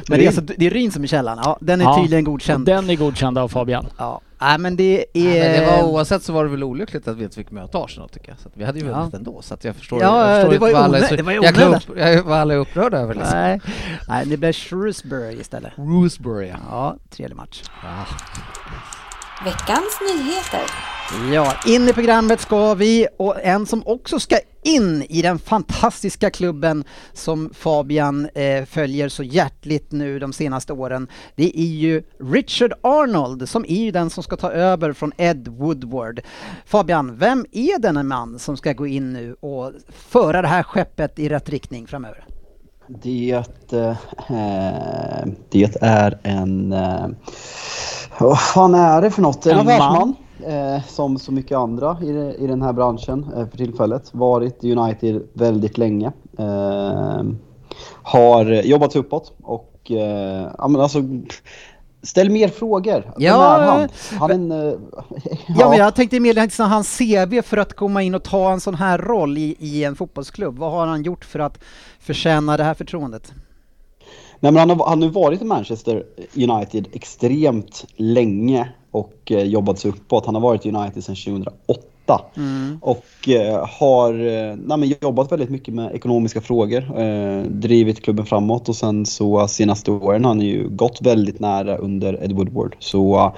Men 0.09 0.19
det 0.19 0.25
är, 0.25 0.27
alltså, 0.27 0.41
det 0.57 0.67
är 0.67 0.71
Ryn 0.71 0.93
som 0.93 1.03
är 1.03 1.07
källan, 1.07 1.39
ja 1.45 1.59
den 1.61 1.81
är 1.81 1.85
Ja, 1.85 1.99
tydligen 2.03 2.25
godkänd. 2.25 2.67
Den 2.67 2.91
är 2.91 2.97
godkänd 2.97 3.39
av 3.39 3.49
Fabian. 3.49 3.87
Ja. 3.99 4.21
Nej 4.41 4.59
men 4.59 4.77
det 4.77 5.07
är... 5.15 5.37
Ja, 5.37 5.43
men 5.45 5.61
det 5.61 5.67
var, 5.83 5.89
oavsett 5.89 6.23
så 6.23 6.33
var 6.33 6.45
det 6.45 6.51
väl 6.51 6.65
olyckligt 6.65 7.09
att 7.09 7.17
vi 7.17 7.25
inte 7.25 7.37
fick 7.37 7.51
möta 7.51 7.79
Arsenal 7.79 8.09
tycker 8.09 8.29
jag. 8.29 8.39
Så 8.39 8.49
att 8.49 8.57
vi 8.57 8.65
hade 8.65 8.79
ju 8.79 8.87
Ja. 8.87 8.99
vunnit 8.99 9.15
ändå. 9.15 9.43
Så 9.43 9.55
att 9.55 9.65
jag 9.65 9.77
förstår, 9.77 10.03
Ja, 10.03 10.29
jag 10.31 10.37
förstår 10.37 10.49
det 10.51 10.55
inte 10.55 10.61
var 10.67 10.73
vad 10.73 10.83
alla 10.83 10.99
är 10.99 11.03
så- 11.09 11.17
det 11.17 11.23
var 11.23 11.33
jag, 11.33 11.75
upp, 11.75 11.83
jag 11.99 12.23
var 12.23 12.37
alla 12.39 12.55
upprörda 12.55 12.99
över 12.99 13.15
liksom. 13.15 13.39
Nej. 13.39 13.61
Nej, 14.09 14.27
det 14.27 14.37
blev 14.37 14.53
Shrewsbury 14.53 15.41
istället. 15.41 15.73
Roosbury 15.77 16.49
ja. 16.49 16.57
Ja, 16.71 16.97
trevlig 17.11 17.37
match. 17.37 17.63
Veckans 19.45 20.01
nyheter. 20.01 20.61
Ja, 21.33 21.55
in 21.67 21.89
i 21.89 21.93
programmet 21.93 22.41
ska 22.41 22.75
vi 22.75 23.07
och 23.19 23.45
en 23.45 23.67
som 23.67 23.83
också 23.87 24.21
ska 24.21 24.39
in 24.63 25.03
i 25.09 25.23
den 25.23 25.39
fantastiska 25.39 26.31
klubben 26.31 26.85
som 27.13 27.51
Fabian 27.55 28.29
eh, 28.35 28.65
följer 28.65 29.09
så 29.09 29.23
hjärtligt 29.23 29.93
nu 29.93 30.19
de 30.19 30.33
senaste 30.33 30.73
åren. 30.73 31.09
Det 31.35 31.61
är 31.61 31.67
ju 31.67 32.03
Richard 32.21 32.73
Arnold 32.83 33.49
som 33.49 33.65
är 33.69 33.85
ju 33.85 33.91
den 33.91 34.11
som 34.11 34.23
ska 34.23 34.37
ta 34.37 34.51
över 34.51 34.93
från 34.93 35.13
Ed 35.17 35.49
Woodward. 35.49 36.21
Fabian, 36.67 37.17
vem 37.17 37.47
är 37.53 37.79
denna 37.79 38.03
man 38.03 38.39
som 38.39 38.57
ska 38.57 38.73
gå 38.73 38.87
in 38.87 39.13
nu 39.13 39.37
och 39.41 39.73
föra 39.89 40.43
det 40.43 40.49
här 40.49 40.63
skeppet 40.63 41.19
i 41.19 41.29
rätt 41.29 41.49
riktning 41.49 41.87
framöver? 41.87 42.25
Det, 42.87 43.31
eh, 43.73 43.97
det 45.51 45.77
är 45.83 46.19
en... 46.23 46.73
Eh, 46.73 47.09
vad 48.21 48.41
fan 48.41 48.75
är 48.75 49.03
det 49.03 49.11
för 49.11 49.23
något? 49.23 49.47
En 49.47 49.53
En 49.59 49.69
affärsman. 49.69 50.15
Eh, 50.47 50.83
som 50.89 51.19
så 51.19 51.33
mycket 51.33 51.59
andra 51.59 51.97
i, 52.03 52.37
i 52.39 52.47
den 52.47 52.63
här 52.63 52.73
branschen 52.73 53.27
eh, 53.37 53.49
för 53.49 53.57
tillfället. 53.57 54.15
Varit 54.15 54.65
i 54.65 54.73
United 54.75 55.23
väldigt 55.33 55.79
länge. 55.79 56.13
Eh, 56.39 57.23
har 58.03 58.45
jobbat 58.45 58.97
uppåt 58.97 59.33
och 59.43 59.91
eh, 59.91 60.49
ja 60.59 60.69
men 60.69 60.81
alltså 60.81 60.99
Ställ 62.05 62.31
mer 62.31 62.49
frågor. 62.49 63.01
Vem 63.01 63.13
Ja, 63.17 63.57
är 63.57 63.67
han? 63.67 63.89
Han 64.19 64.31
är 64.31 64.35
en... 64.35 64.53
eh, 64.53 64.75
Ja, 65.59 65.69
men 65.69 65.79
jag 65.79 65.95
tänkte 65.95 66.21
mer 66.21 66.35
liksom 66.35 66.71
hans 66.71 66.99
CV 66.99 67.43
för 67.43 67.57
att 67.57 67.77
komma 67.77 68.03
in 68.03 68.15
och 68.15 68.23
ta 68.23 68.53
en 68.53 68.61
sån 68.61 68.75
här 68.75 68.99
roll 68.99 69.39
i, 69.39 69.57
i 69.59 69.85
en 69.85 69.97
fotbollsklubb. 69.97 70.59
Vad 70.59 70.73
har 70.73 70.87
han 70.87 71.03
gjort 71.03 71.25
för 71.25 71.39
att 71.39 71.59
förtjäna 72.01 72.57
det 72.57 72.65
här 72.65 72.75
förtroendet? 72.75 73.33
Nej, 74.43 74.53
men 74.53 74.57
han, 74.57 74.71
har, 74.71 74.87
han 74.87 75.03
har 75.03 75.09
varit 75.09 75.43
i 75.43 75.45
Manchester 75.45 76.05
United 76.37 76.89
extremt 76.93 77.85
länge 77.97 78.69
och 78.91 79.17
eh, 79.31 79.43
jobbat 79.43 79.79
sig 79.79 79.91
uppåt. 79.91 80.27
Han 80.27 80.35
har 80.35 80.43
varit 80.43 80.67
i 80.67 80.69
United 80.69 81.05
sedan 81.05 81.17
2008 81.17 82.21
och 82.81 83.29
eh, 83.29 83.69
har 83.69 84.15
eh, 84.15 84.57
nej, 84.57 84.99
jobbat 85.01 85.33
väldigt 85.33 85.51
mycket 85.51 85.75
med 85.75 85.95
ekonomiska 85.95 86.41
frågor, 86.41 87.01
eh, 87.01 87.43
drivit 87.43 88.03
klubben 88.03 88.27
framåt 88.27 88.69
och 88.69 88.77
sen 88.77 89.07
så 89.07 89.49
senaste 89.49 89.91
åren 89.91 90.25
har 90.25 90.31
han 90.31 90.41
ju 90.41 90.69
gått 90.69 91.03
väldigt 91.03 91.41
nära 91.41 91.77
under 91.77 92.25
Ed 92.25 92.33
Woodward. 92.33 92.77
Så 92.79 93.33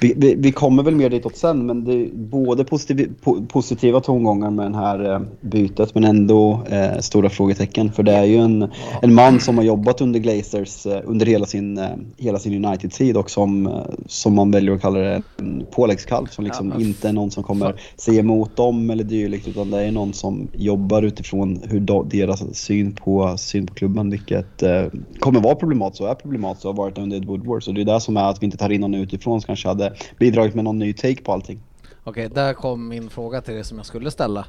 vi, 0.00 0.14
vi, 0.16 0.34
vi 0.34 0.52
kommer 0.52 0.82
väl 0.82 0.96
mer 0.96 1.10
ditåt 1.10 1.36
sen, 1.36 1.66
men 1.66 1.84
det 1.84 1.92
är 1.92 2.08
både 2.14 2.64
positiv, 2.64 3.12
po, 3.20 3.46
positiva 3.46 4.00
tongångar 4.00 4.50
med 4.50 4.72
det 4.72 4.78
här 4.78 5.12
eh, 5.12 5.20
bytet, 5.40 5.94
men 5.94 6.04
ändå 6.04 6.62
eh, 6.70 6.98
stora 7.00 7.30
frågetecken. 7.30 7.92
För 7.92 8.02
det 8.02 8.12
är 8.12 8.24
ju 8.24 8.36
en, 8.36 8.68
en 9.02 9.14
man 9.14 9.40
som 9.40 9.58
har 9.58 9.64
jobbat 9.64 10.00
under 10.00 10.20
Glazers 10.20 10.86
eh, 10.86 11.00
under 11.04 11.26
hela 11.26 11.46
sin, 11.46 11.78
eh, 11.78 11.88
hela 12.16 12.38
sin 12.38 12.64
United-tid 12.64 13.16
och 13.16 13.30
som, 13.30 13.66
eh, 13.66 13.72
som 14.06 14.34
man 14.34 14.50
väljer 14.50 14.74
att 14.74 14.80
kalla 14.82 14.98
det 14.98 15.22
en 15.38 15.66
påläggskalv. 15.70 16.26
Som 16.26 16.44
liksom 16.44 16.72
inte 16.80 17.08
är 17.08 17.12
någon 17.12 17.30
som 17.30 17.42
kommer 17.42 17.74
se 17.96 18.18
emot 18.18 18.56
dem 18.56 18.90
eller 18.90 19.04
dylikt, 19.04 19.48
utan 19.48 19.70
det 19.70 19.82
är 19.82 19.90
någon 19.90 20.12
som 20.12 20.48
jobbar 20.52 21.02
utifrån 21.02 21.60
hur 21.64 21.80
do, 21.80 22.02
deras 22.02 22.56
syn 22.56 22.92
på, 22.92 23.34
syn 23.36 23.66
på 23.66 23.74
klubben, 23.74 24.10
vilket 24.10 24.62
eh, 24.62 24.84
kommer 25.18 25.40
vara 25.40 25.54
problematiskt 25.54 26.00
och 26.00 26.08
är 26.08 26.14
problematiskt 26.14 26.64
och 26.64 26.74
har 26.74 26.84
varit 26.84 26.98
under 26.98 27.20
Woodward. 27.20 27.64
Så 27.64 27.72
det 27.72 27.80
är 27.80 27.84
det 27.84 28.00
som 28.00 28.16
är 28.16 28.30
att 28.30 28.42
vi 28.42 28.44
inte 28.44 28.56
tar 28.56 28.70
in 28.72 28.80
någon 28.80 28.94
utifrån 28.94 29.40
som 29.40 29.46
kanske 29.46 29.68
hade 29.68 29.89
bidragit 30.18 30.54
med 30.54 30.64
någon 30.64 30.78
ny 30.78 30.92
take 30.92 31.22
på 31.22 31.32
allting. 31.32 31.60
Okej, 32.04 32.28
där 32.34 32.54
kom 32.54 32.88
min 32.88 33.10
fråga 33.10 33.40
till 33.40 33.54
dig 33.54 33.64
som 33.64 33.76
jag 33.76 33.86
skulle 33.86 34.10
ställa 34.10 34.46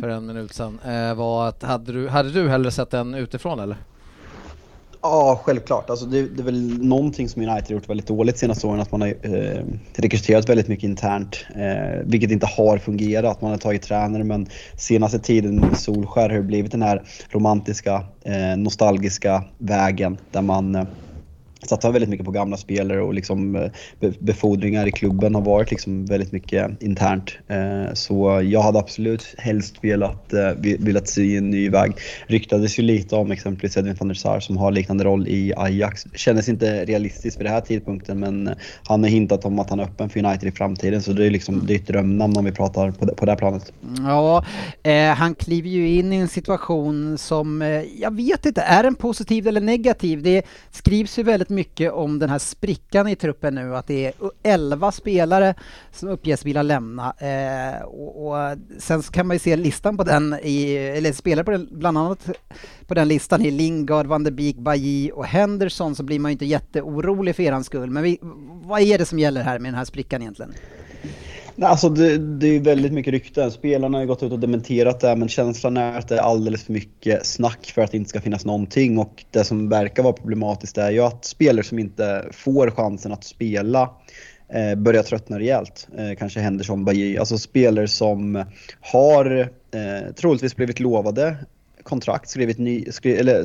för 0.00 0.08
en 0.08 0.26
minut 0.26 0.54
sedan. 0.54 0.78
Eh, 0.86 1.14
var 1.14 1.48
att 1.48 1.62
hade 1.62 1.92
du, 1.92 2.08
hade 2.08 2.30
du 2.30 2.48
hellre 2.48 2.70
sett 2.70 2.90
den 2.90 3.14
utifrån 3.14 3.60
eller? 3.60 3.76
Ja, 5.02 5.40
självklart. 5.44 5.90
Alltså 5.90 6.06
det, 6.06 6.22
det 6.22 6.42
är 6.42 6.44
väl 6.44 6.84
någonting 6.84 7.28
som 7.28 7.42
United 7.42 7.66
har 7.66 7.72
gjort 7.74 7.88
väldigt 7.88 8.06
dåligt 8.06 8.38
senaste 8.38 8.66
åren, 8.66 8.80
att 8.80 8.92
man 8.92 9.00
har 9.00 9.08
eh, 9.08 9.64
rekryterat 9.94 10.48
väldigt 10.48 10.68
mycket 10.68 10.84
internt, 10.84 11.46
eh, 11.56 12.00
vilket 12.04 12.30
inte 12.30 12.46
har 12.46 12.78
fungerat. 12.78 13.40
Man 13.40 13.50
har 13.50 13.58
tagit 13.58 13.82
tränare, 13.82 14.24
men 14.24 14.46
senaste 14.76 15.18
tiden 15.18 15.56
med 15.56 15.78
Solskär 15.78 16.28
har 16.28 16.36
det 16.36 16.42
blivit 16.42 16.72
den 16.72 16.82
här 16.82 17.02
romantiska, 17.28 18.04
eh, 18.24 18.56
nostalgiska 18.56 19.44
vägen 19.58 20.18
där 20.30 20.42
man 20.42 20.74
eh, 20.74 20.84
satsar 21.66 21.92
väldigt 21.92 22.10
mycket 22.10 22.26
på 22.26 22.32
gamla 22.32 22.56
spelare 22.56 23.02
och 23.02 23.14
liksom 23.14 23.56
eh, 23.56 23.70
befordringar 24.18 24.86
i 24.86 24.92
klubben 24.92 25.34
har 25.34 25.42
varit 25.42 25.70
liksom 25.70 26.06
väldigt 26.06 26.32
mycket 26.32 26.82
internt. 26.82 27.30
Eh, 27.48 27.94
så 27.94 28.42
jag 28.44 28.62
hade 28.62 28.78
absolut 28.78 29.34
helst 29.38 29.74
velat, 29.82 30.32
eh, 30.32 30.50
velat 30.78 31.08
se 31.08 31.36
en 31.36 31.50
ny 31.50 31.68
väg. 31.68 31.92
Ryktades 32.26 32.78
ju 32.78 32.82
lite 32.82 33.16
om 33.16 33.30
exempelvis 33.30 33.76
Edwin 33.76 33.96
van 33.98 34.08
der 34.08 34.14
Sar 34.14 34.40
som 34.40 34.56
har 34.56 34.70
liknande 34.70 35.04
roll 35.04 35.28
i 35.28 35.52
Ajax. 35.56 36.06
Kändes 36.14 36.48
inte 36.48 36.84
realistiskt 36.84 37.40
vid 37.40 37.46
den 37.46 37.52
här 37.52 37.60
tidpunkten 37.60 38.20
men 38.20 38.50
han 38.84 39.02
har 39.02 39.10
hintat 39.10 39.44
om 39.44 39.58
att 39.58 39.70
han 39.70 39.80
är 39.80 39.84
öppen 39.84 40.08
för 40.08 40.24
United 40.24 40.48
i 40.48 40.52
framtiden 40.52 41.02
så 41.02 41.12
det 41.12 41.26
är 41.26 41.30
liksom 41.30 41.66
det 41.66 41.74
är 41.74 41.76
ett 41.76 41.86
drömnamn 41.86 42.36
om 42.36 42.44
vi 42.44 42.52
pratar 42.52 42.90
på 42.90 43.04
det, 43.04 43.14
på 43.14 43.24
det 43.24 43.32
här 43.32 43.38
planet. 43.38 43.72
Ja, 43.98 44.44
eh, 44.82 45.14
han 45.14 45.34
kliver 45.34 45.68
ju 45.68 45.88
in 45.88 46.12
i 46.12 46.16
en 46.16 46.28
situation 46.28 47.18
som, 47.18 47.62
eh, 47.62 47.82
jag 48.00 48.16
vet 48.16 48.46
inte, 48.46 48.60
är 48.60 48.82
den 48.82 48.94
positiv 48.94 49.48
eller 49.48 49.60
negativ? 49.60 50.22
Det 50.22 50.42
skrivs 50.70 51.18
ju 51.18 51.22
väldigt 51.22 51.49
mycket 51.50 51.92
om 51.92 52.18
den 52.18 52.30
här 52.30 52.38
sprickan 52.38 53.08
i 53.08 53.16
truppen 53.16 53.54
nu, 53.54 53.76
att 53.76 53.86
det 53.86 54.06
är 54.06 54.12
11 54.42 54.92
spelare 54.92 55.54
som 55.92 56.08
uppges 56.08 56.44
vilja 56.44 56.62
lämna. 56.62 57.14
Eh, 57.18 57.82
och, 57.82 58.26
och, 58.26 58.56
sen 58.78 59.02
kan 59.02 59.26
man 59.26 59.34
ju 59.34 59.38
se 59.38 59.56
listan 59.56 59.96
på 59.96 60.04
den, 60.04 60.36
i, 60.42 60.74
eller 60.76 61.12
spelare 61.12 61.44
på 61.44 61.50
den, 61.50 61.68
bland 61.70 61.98
annat 61.98 62.28
på 62.86 62.94
den 62.94 63.08
listan 63.08 63.42
i 63.42 63.50
Lingard, 63.50 64.06
Van 64.06 64.24
de 64.24 64.30
Beek, 64.30 64.56
Bailly 64.56 65.10
och 65.10 65.26
Henderson 65.26 65.94
så 65.94 66.02
blir 66.02 66.18
man 66.18 66.30
ju 66.30 66.32
inte 66.32 66.46
jätteorolig 66.46 67.36
för 67.36 67.42
eran 67.42 67.64
skull. 67.64 67.90
Men 67.90 68.02
vi, 68.02 68.18
vad 68.64 68.80
är 68.80 68.98
det 68.98 69.06
som 69.06 69.18
gäller 69.18 69.42
här 69.42 69.58
med 69.58 69.72
den 69.72 69.78
här 69.78 69.84
sprickan 69.84 70.22
egentligen? 70.22 70.54
Alltså 71.62 71.88
det, 71.88 72.18
det 72.18 72.46
är 72.46 72.60
väldigt 72.60 72.92
mycket 72.92 73.12
rykten. 73.12 73.50
Spelarna 73.50 73.98
har 73.98 74.04
gått 74.04 74.22
ut 74.22 74.32
och 74.32 74.38
dementerat 74.38 75.00
det 75.00 75.16
men 75.16 75.28
känslan 75.28 75.76
är 75.76 75.98
att 75.98 76.08
det 76.08 76.16
är 76.16 76.20
alldeles 76.20 76.64
för 76.64 76.72
mycket 76.72 77.26
snack 77.26 77.72
för 77.74 77.82
att 77.82 77.90
det 77.90 77.96
inte 77.96 78.10
ska 78.10 78.20
finnas 78.20 78.44
någonting. 78.44 78.98
Och 78.98 79.24
det 79.30 79.44
som 79.44 79.68
verkar 79.68 80.02
vara 80.02 80.12
problematiskt 80.12 80.78
är 80.78 80.90
ju 80.90 81.00
att 81.00 81.24
spelare 81.24 81.64
som 81.64 81.78
inte 81.78 82.28
får 82.32 82.70
chansen 82.70 83.12
att 83.12 83.24
spela 83.24 83.90
eh, 84.52 84.74
börjar 84.78 85.02
tröttna 85.02 85.38
rejält. 85.38 85.88
Eh, 85.98 86.16
kanske 86.18 86.40
Henderson, 86.40 86.84
Bajy. 86.84 87.16
Alltså 87.16 87.38
spelare 87.38 87.88
som 87.88 88.44
har 88.80 89.40
eh, 89.74 90.14
troligtvis 90.16 90.56
blivit 90.56 90.80
lovade 90.80 91.36
kontrakt, 91.90 92.28
skrivit 92.28 92.58
ny, 92.58 92.84
skri, 92.90 93.16
eller 93.16 93.44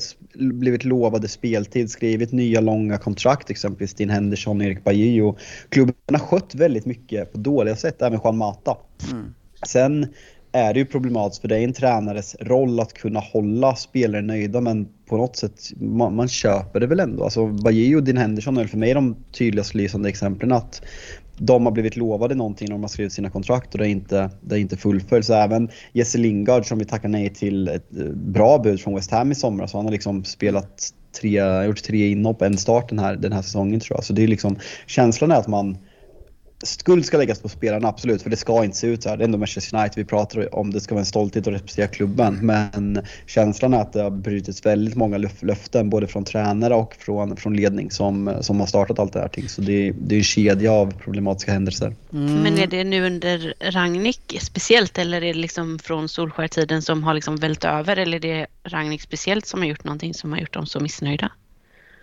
blivit 0.54 0.84
lovade 0.84 1.28
speltid, 1.28 1.90
skrivit 1.92 2.32
nya 2.32 2.62
långa 2.62 2.98
kontrakt, 2.98 3.50
exempelvis 3.50 3.94
Dean 3.94 4.10
Henderson, 4.10 4.62
Erik 4.62 4.84
Bajy 4.84 5.22
och 5.22 5.40
klubben 5.70 5.96
har 6.12 6.20
skött 6.20 6.56
väldigt 6.56 6.86
mycket 6.86 7.34
på 7.34 7.38
dåliga 7.38 7.76
sätt, 7.76 8.02
även 8.02 8.20
Juan 8.24 8.38
Mata. 8.38 8.78
Mm. 9.12 9.34
Sen 9.68 10.08
är 10.52 10.74
det 10.74 10.80
ju 10.80 10.86
problematiskt 10.86 11.42
för 11.42 11.48
det 11.48 11.58
är 11.58 11.64
en 11.64 11.74
tränares 11.74 12.36
roll 12.40 12.80
att 12.80 12.94
kunna 12.94 13.20
hålla 13.20 13.76
spelare 13.76 14.22
nöjda 14.22 14.62
men 14.62 14.88
på 15.06 15.18
något 15.18 15.36
sätt, 15.36 15.62
man, 15.80 16.16
man 16.16 16.28
köper 16.28 16.80
det 16.80 16.88
väl 16.88 17.00
ändå. 17.00 17.24
Alltså 17.24 17.48
Bajy 17.48 17.96
och 17.96 18.04
Dean 18.04 18.18
Henderson 18.18 18.58
är 18.58 18.68
för 18.68 18.78
mig 18.78 18.94
de 18.94 19.16
tydligast 19.32 19.74
lysande 19.74 20.10
exemplen 20.10 20.52
att 20.52 20.82
de 21.38 21.66
har 21.66 21.72
blivit 21.72 21.96
lovade 21.96 22.36
någonting 22.36 22.68
när 22.70 22.76
de 22.76 22.82
har 22.82 22.88
skrivit 22.88 23.14
sina 23.14 23.30
kontrakt 23.30 23.74
och 23.74 23.78
det 23.78 23.88
är 23.88 23.90
inte, 23.90 24.30
det 24.42 24.56
är 24.56 24.60
inte 24.60 24.78
fullföljs. 24.78 25.30
Även 25.30 25.70
Jesse 25.94 26.18
Lingard 26.18 26.66
som 26.66 26.80
vi 26.80 26.86
tackar 26.86 27.10
nej 27.10 27.30
till 27.30 27.68
ett 27.68 27.98
eh, 27.98 28.06
bra 28.06 28.58
bud 28.58 28.82
från 28.82 28.96
West 28.96 29.12
Ham 29.12 29.32
i 29.32 29.36
somras. 29.36 29.74
Han 29.74 29.86
har 29.86 29.92
liksom 29.92 30.24
spelat 30.24 30.94
tre, 31.22 31.66
gjort 31.66 31.84
tre 31.84 32.10
inhopp, 32.10 32.42
en 32.42 32.58
start 32.58 32.90
den 32.90 33.00
här, 33.00 33.16
den 33.16 33.34
här 33.34 33.42
säsongen 33.42 33.80
tror 33.80 33.98
jag. 33.98 34.04
Så 34.04 34.14
det 34.14 34.24
är 34.24 34.28
liksom, 34.28 34.58
känslan 34.86 35.32
är 35.32 35.36
att 35.36 35.48
man 35.48 35.78
skuld 36.64 37.06
ska 37.06 37.18
läggas 37.18 37.40
på 37.40 37.50
spelarna, 37.50 37.88
absolut, 37.88 38.22
för 38.22 38.30
det 38.30 38.38
ska 38.38 38.64
inte 38.64 38.78
se 38.78 38.88
ut 38.88 39.04
så 39.04 39.10
här. 39.10 39.18
Det 39.18 39.24
är 39.24 39.26
ändå 39.26 39.38
Manchester 39.38 39.78
United 39.78 39.96
vi 39.96 40.06
pratar 40.06 40.56
om. 40.56 40.72
Det 40.72 40.80
ska 40.80 40.96
vara 40.96 41.00
en 41.00 41.06
stolthet 41.06 41.48
att 41.48 41.54
representera 41.54 41.88
klubben. 41.88 42.40
Men 42.42 43.02
känslan 43.26 43.74
är 43.74 43.82
att 43.82 43.94
det 43.94 44.02
har 44.02 44.10
brutits 44.10 44.66
väldigt 44.66 44.96
många 44.96 45.18
löften, 45.42 45.90
både 45.90 46.08
från 46.08 46.24
tränare 46.24 46.76
och 46.76 46.96
från, 47.00 47.38
från 47.38 47.56
ledning 47.56 47.92
som, 47.92 48.38
som 48.42 48.60
har 48.60 48.68
startat 48.68 49.00
allt 49.00 49.14
det 49.14 49.20
här. 49.20 49.48
Så 49.48 49.62
det, 49.62 49.92
det 49.92 50.16
är 50.16 50.18
en 50.18 50.24
kedja 50.24 50.72
av 50.72 50.94
problematiska 51.04 51.52
händelser. 51.52 51.96
Mm. 52.14 52.34
Men 52.44 52.58
är 52.58 52.68
det 52.68 52.84
nu 52.84 53.06
under 53.06 53.54
Ragnik 53.60 54.38
speciellt 54.42 54.98
eller 54.98 55.18
är 55.18 55.34
det 55.34 55.40
liksom 55.40 55.80
från 55.80 56.10
Solskär-tiden 56.10 56.82
som 56.82 57.04
har 57.04 57.14
liksom 57.14 57.36
vält 57.36 57.64
över 57.64 57.98
eller 57.98 58.26
är 58.26 58.40
det 58.40 58.48
Ragnik 58.64 59.02
speciellt 59.02 59.46
som 59.46 59.60
har 59.60 59.68
gjort 59.68 59.84
någonting 59.84 60.14
som 60.14 60.32
har 60.32 60.40
gjort 60.40 60.54
dem 60.54 60.66
så 60.66 60.80
missnöjda? 60.80 61.32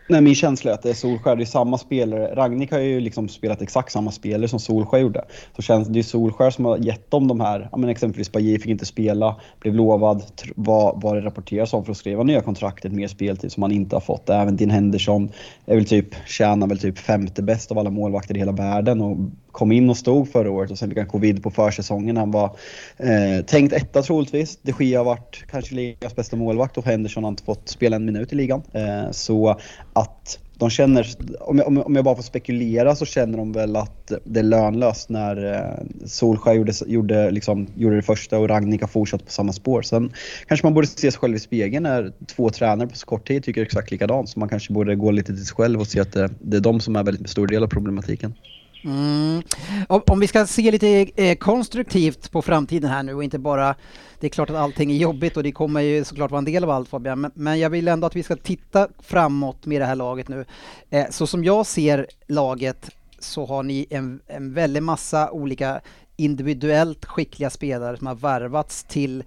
Nej, 0.08 0.20
min 0.20 0.34
känsla 0.34 0.70
är 0.70 0.74
att 0.74 0.82
det 0.82 0.90
är 0.90 0.94
Solskär. 0.94 1.36
Det 1.36 1.42
är 1.42 1.46
samma 1.46 1.78
spelare. 1.78 2.34
Ragnik 2.34 2.70
har 2.70 2.78
ju 2.78 3.00
liksom 3.00 3.28
spelat 3.28 3.62
exakt 3.62 3.92
samma 3.92 4.10
spelare 4.10 4.48
som 4.48 4.60
Solskär 4.60 4.98
gjorde. 4.98 5.24
Så 5.56 5.62
känns, 5.62 5.88
det 5.88 5.98
är 5.98 6.02
Solskär 6.02 6.50
som 6.50 6.64
har 6.64 6.78
gett 6.78 7.10
dem 7.10 7.28
de 7.28 7.40
här, 7.40 7.68
ja, 7.72 7.78
men 7.78 7.90
exempelvis 7.90 8.32
Bajir 8.32 8.58
fick 8.58 8.70
inte 8.70 8.86
spela, 8.86 9.36
blev 9.60 9.74
lovad 9.74 10.22
vad, 10.56 11.02
vad 11.02 11.16
det 11.16 11.20
rapporteras 11.20 11.74
om 11.74 11.84
för 11.84 11.92
att 11.92 11.98
skriva 11.98 12.22
nya 12.22 12.40
kontraktet, 12.40 12.92
mer 12.92 13.08
speltid 13.08 13.52
som 13.52 13.62
han 13.62 13.72
inte 13.72 13.96
har 13.96 14.00
fått. 14.00 14.30
Även 14.30 14.56
Dean 14.56 14.70
Henderson 14.70 15.30
är 15.72 15.76
väl 15.76 15.84
typ, 15.84 16.14
tjänar 16.26 16.66
väl 16.66 16.78
typ 16.78 16.98
femte 16.98 17.42
bäst 17.42 17.70
av 17.70 17.78
alla 17.78 17.90
målvakter 17.90 18.36
i 18.36 18.38
hela 18.38 18.52
världen 18.52 19.00
och 19.00 19.16
kom 19.52 19.72
in 19.72 19.90
och 19.90 19.96
stod 19.96 20.32
förra 20.32 20.50
året 20.50 20.70
och 20.70 20.78
sen 20.78 20.88
fick 20.88 20.98
han 20.98 21.06
covid 21.06 21.42
på 21.42 21.50
försäsongen. 21.50 22.16
Han 22.16 22.30
var 22.30 22.56
eh, 22.96 23.44
tänkt 23.46 23.72
etta 23.72 24.02
troligtvis. 24.02 24.58
De 24.62 24.72
Gia 24.84 24.98
har 24.98 25.04
varit 25.04 25.44
kanske 25.50 25.74
ligans 25.74 26.16
bästa 26.16 26.36
målvakt 26.36 26.78
och 26.78 26.84
Henderson 26.84 27.24
har 27.24 27.30
inte 27.30 27.42
fått 27.42 27.68
spela 27.68 27.96
en 27.96 28.04
minut 28.04 28.32
i 28.32 28.36
ligan. 28.36 28.62
Eh, 28.72 29.10
så 29.10 29.60
att 29.92 30.38
de 30.62 30.70
känner, 30.70 31.06
om 31.40 31.58
jag, 31.58 31.86
om 31.86 31.94
jag 31.94 32.04
bara 32.04 32.16
får 32.16 32.22
spekulera 32.22 32.96
så 32.96 33.04
känner 33.04 33.38
de 33.38 33.52
väl 33.52 33.76
att 33.76 34.12
det 34.24 34.40
är 34.40 34.44
lönlöst 34.44 35.08
när 35.08 35.54
eh, 35.54 36.06
Solskjaer 36.06 36.56
gjorde, 36.56 36.72
gjorde, 36.86 37.30
liksom, 37.30 37.66
gjorde 37.74 37.96
det 37.96 38.02
första 38.02 38.38
och 38.38 38.48
Ragnik 38.48 38.80
har 38.80 38.88
fortsatt 38.88 39.24
på 39.24 39.30
samma 39.30 39.52
spår. 39.52 39.82
Sen 39.82 40.12
kanske 40.46 40.66
man 40.66 40.74
borde 40.74 40.86
se 40.86 41.10
sig 41.10 41.20
själv 41.20 41.34
i 41.34 41.38
spegeln 41.38 41.82
när 41.82 42.12
två 42.36 42.50
tränare 42.50 42.88
på 42.88 42.96
så 42.96 43.06
kort 43.06 43.28
tid 43.28 43.44
tycker 43.44 43.62
exakt 43.62 43.90
likadant. 43.90 44.28
Så 44.28 44.38
man 44.38 44.48
kanske 44.48 44.72
borde 44.72 44.96
gå 44.96 45.10
lite 45.10 45.32
till 45.32 45.46
sig 45.46 45.54
själv 45.54 45.80
och 45.80 45.86
se 45.86 46.00
att 46.00 46.12
det, 46.12 46.30
det 46.40 46.56
är 46.56 46.60
de 46.60 46.80
som 46.80 46.96
är 46.96 47.04
väldigt 47.04 47.30
stor 47.30 47.46
del 47.46 47.62
av 47.62 47.68
problematiken. 47.68 48.34
Mm. 48.84 49.42
Om, 49.88 50.02
om, 50.06 50.20
vi 50.20 50.26
ska 50.26 50.46
se 50.46 50.70
lite 50.70 51.06
eh, 51.16 51.36
konstruktivt 51.36 52.30
på 52.30 52.42
framtiden 52.42 52.90
här 52.90 53.02
nu 53.02 53.14
och 53.14 53.24
inte 53.24 53.38
bara... 53.38 53.74
Det 54.20 54.26
är 54.26 54.30
klart 54.30 54.50
att 54.50 54.56
allting 54.56 54.90
är 54.90 54.96
jobbigt 54.96 55.36
och 55.36 55.42
det 55.42 55.52
kommer 55.52 55.80
ju 55.80 56.04
såklart 56.04 56.30
vara 56.30 56.38
en 56.38 56.44
del 56.44 56.64
av 56.64 56.70
allt 56.70 56.88
Fabian, 56.88 57.20
men, 57.20 57.30
men 57.34 57.60
jag 57.60 57.70
vill 57.70 57.88
ändå 57.88 58.06
att 58.06 58.16
vi 58.16 58.22
ska 58.22 58.36
titta 58.36 58.88
framåt 58.98 59.66
med 59.66 59.80
det 59.80 59.86
här 59.86 59.96
laget 59.96 60.28
nu. 60.28 60.44
Eh, 60.90 61.06
så 61.10 61.26
som 61.26 61.44
jag 61.44 61.66
ser 61.66 62.06
laget 62.28 62.90
så 63.18 63.46
har 63.46 63.62
ni 63.62 63.86
en, 63.90 64.20
en 64.26 64.54
väldig 64.54 64.82
massa 64.82 65.30
olika 65.30 65.80
individuellt 66.16 67.04
skickliga 67.04 67.50
spelare 67.50 67.96
som 67.96 68.06
har 68.06 68.14
värvats 68.14 68.84
till 68.84 69.24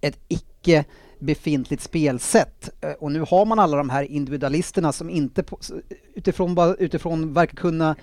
ett 0.00 0.18
icke 0.28 0.84
befintligt 1.18 1.82
spelsätt. 1.82 2.70
Eh, 2.80 2.92
och 2.92 3.12
nu 3.12 3.20
har 3.20 3.44
man 3.46 3.58
alla 3.58 3.76
de 3.76 3.90
här 3.90 4.02
individualisterna 4.02 4.92
som 4.92 5.10
inte 5.10 5.42
på, 5.42 5.58
utifrån, 6.14 6.76
utifrån 6.78 7.32
verkar 7.32 7.56
kunna 7.56 7.96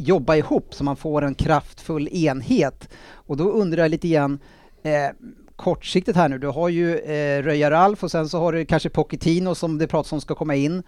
jobba 0.00 0.36
ihop 0.36 0.74
så 0.74 0.84
man 0.84 0.96
får 0.96 1.22
en 1.22 1.34
kraftfull 1.34 2.08
enhet. 2.08 2.88
Och 3.12 3.36
då 3.36 3.50
undrar 3.50 3.82
jag 3.82 3.90
lite 3.90 4.08
grann, 4.08 4.38
eh, 4.82 5.10
kortsiktigt 5.56 6.16
här 6.16 6.28
nu, 6.28 6.38
du 6.38 6.46
har 6.46 6.68
ju 6.68 6.98
eh, 6.98 7.42
Röja 7.42 7.70
Ralf 7.70 8.04
och 8.04 8.10
sen 8.10 8.28
så 8.28 8.38
har 8.38 8.52
du 8.52 8.64
kanske 8.64 8.88
Pochettino 8.88 9.54
som 9.54 9.78
det 9.78 9.86
pratas 9.86 10.12
om 10.12 10.20
ska 10.20 10.34
komma 10.34 10.54
in. 10.54 10.82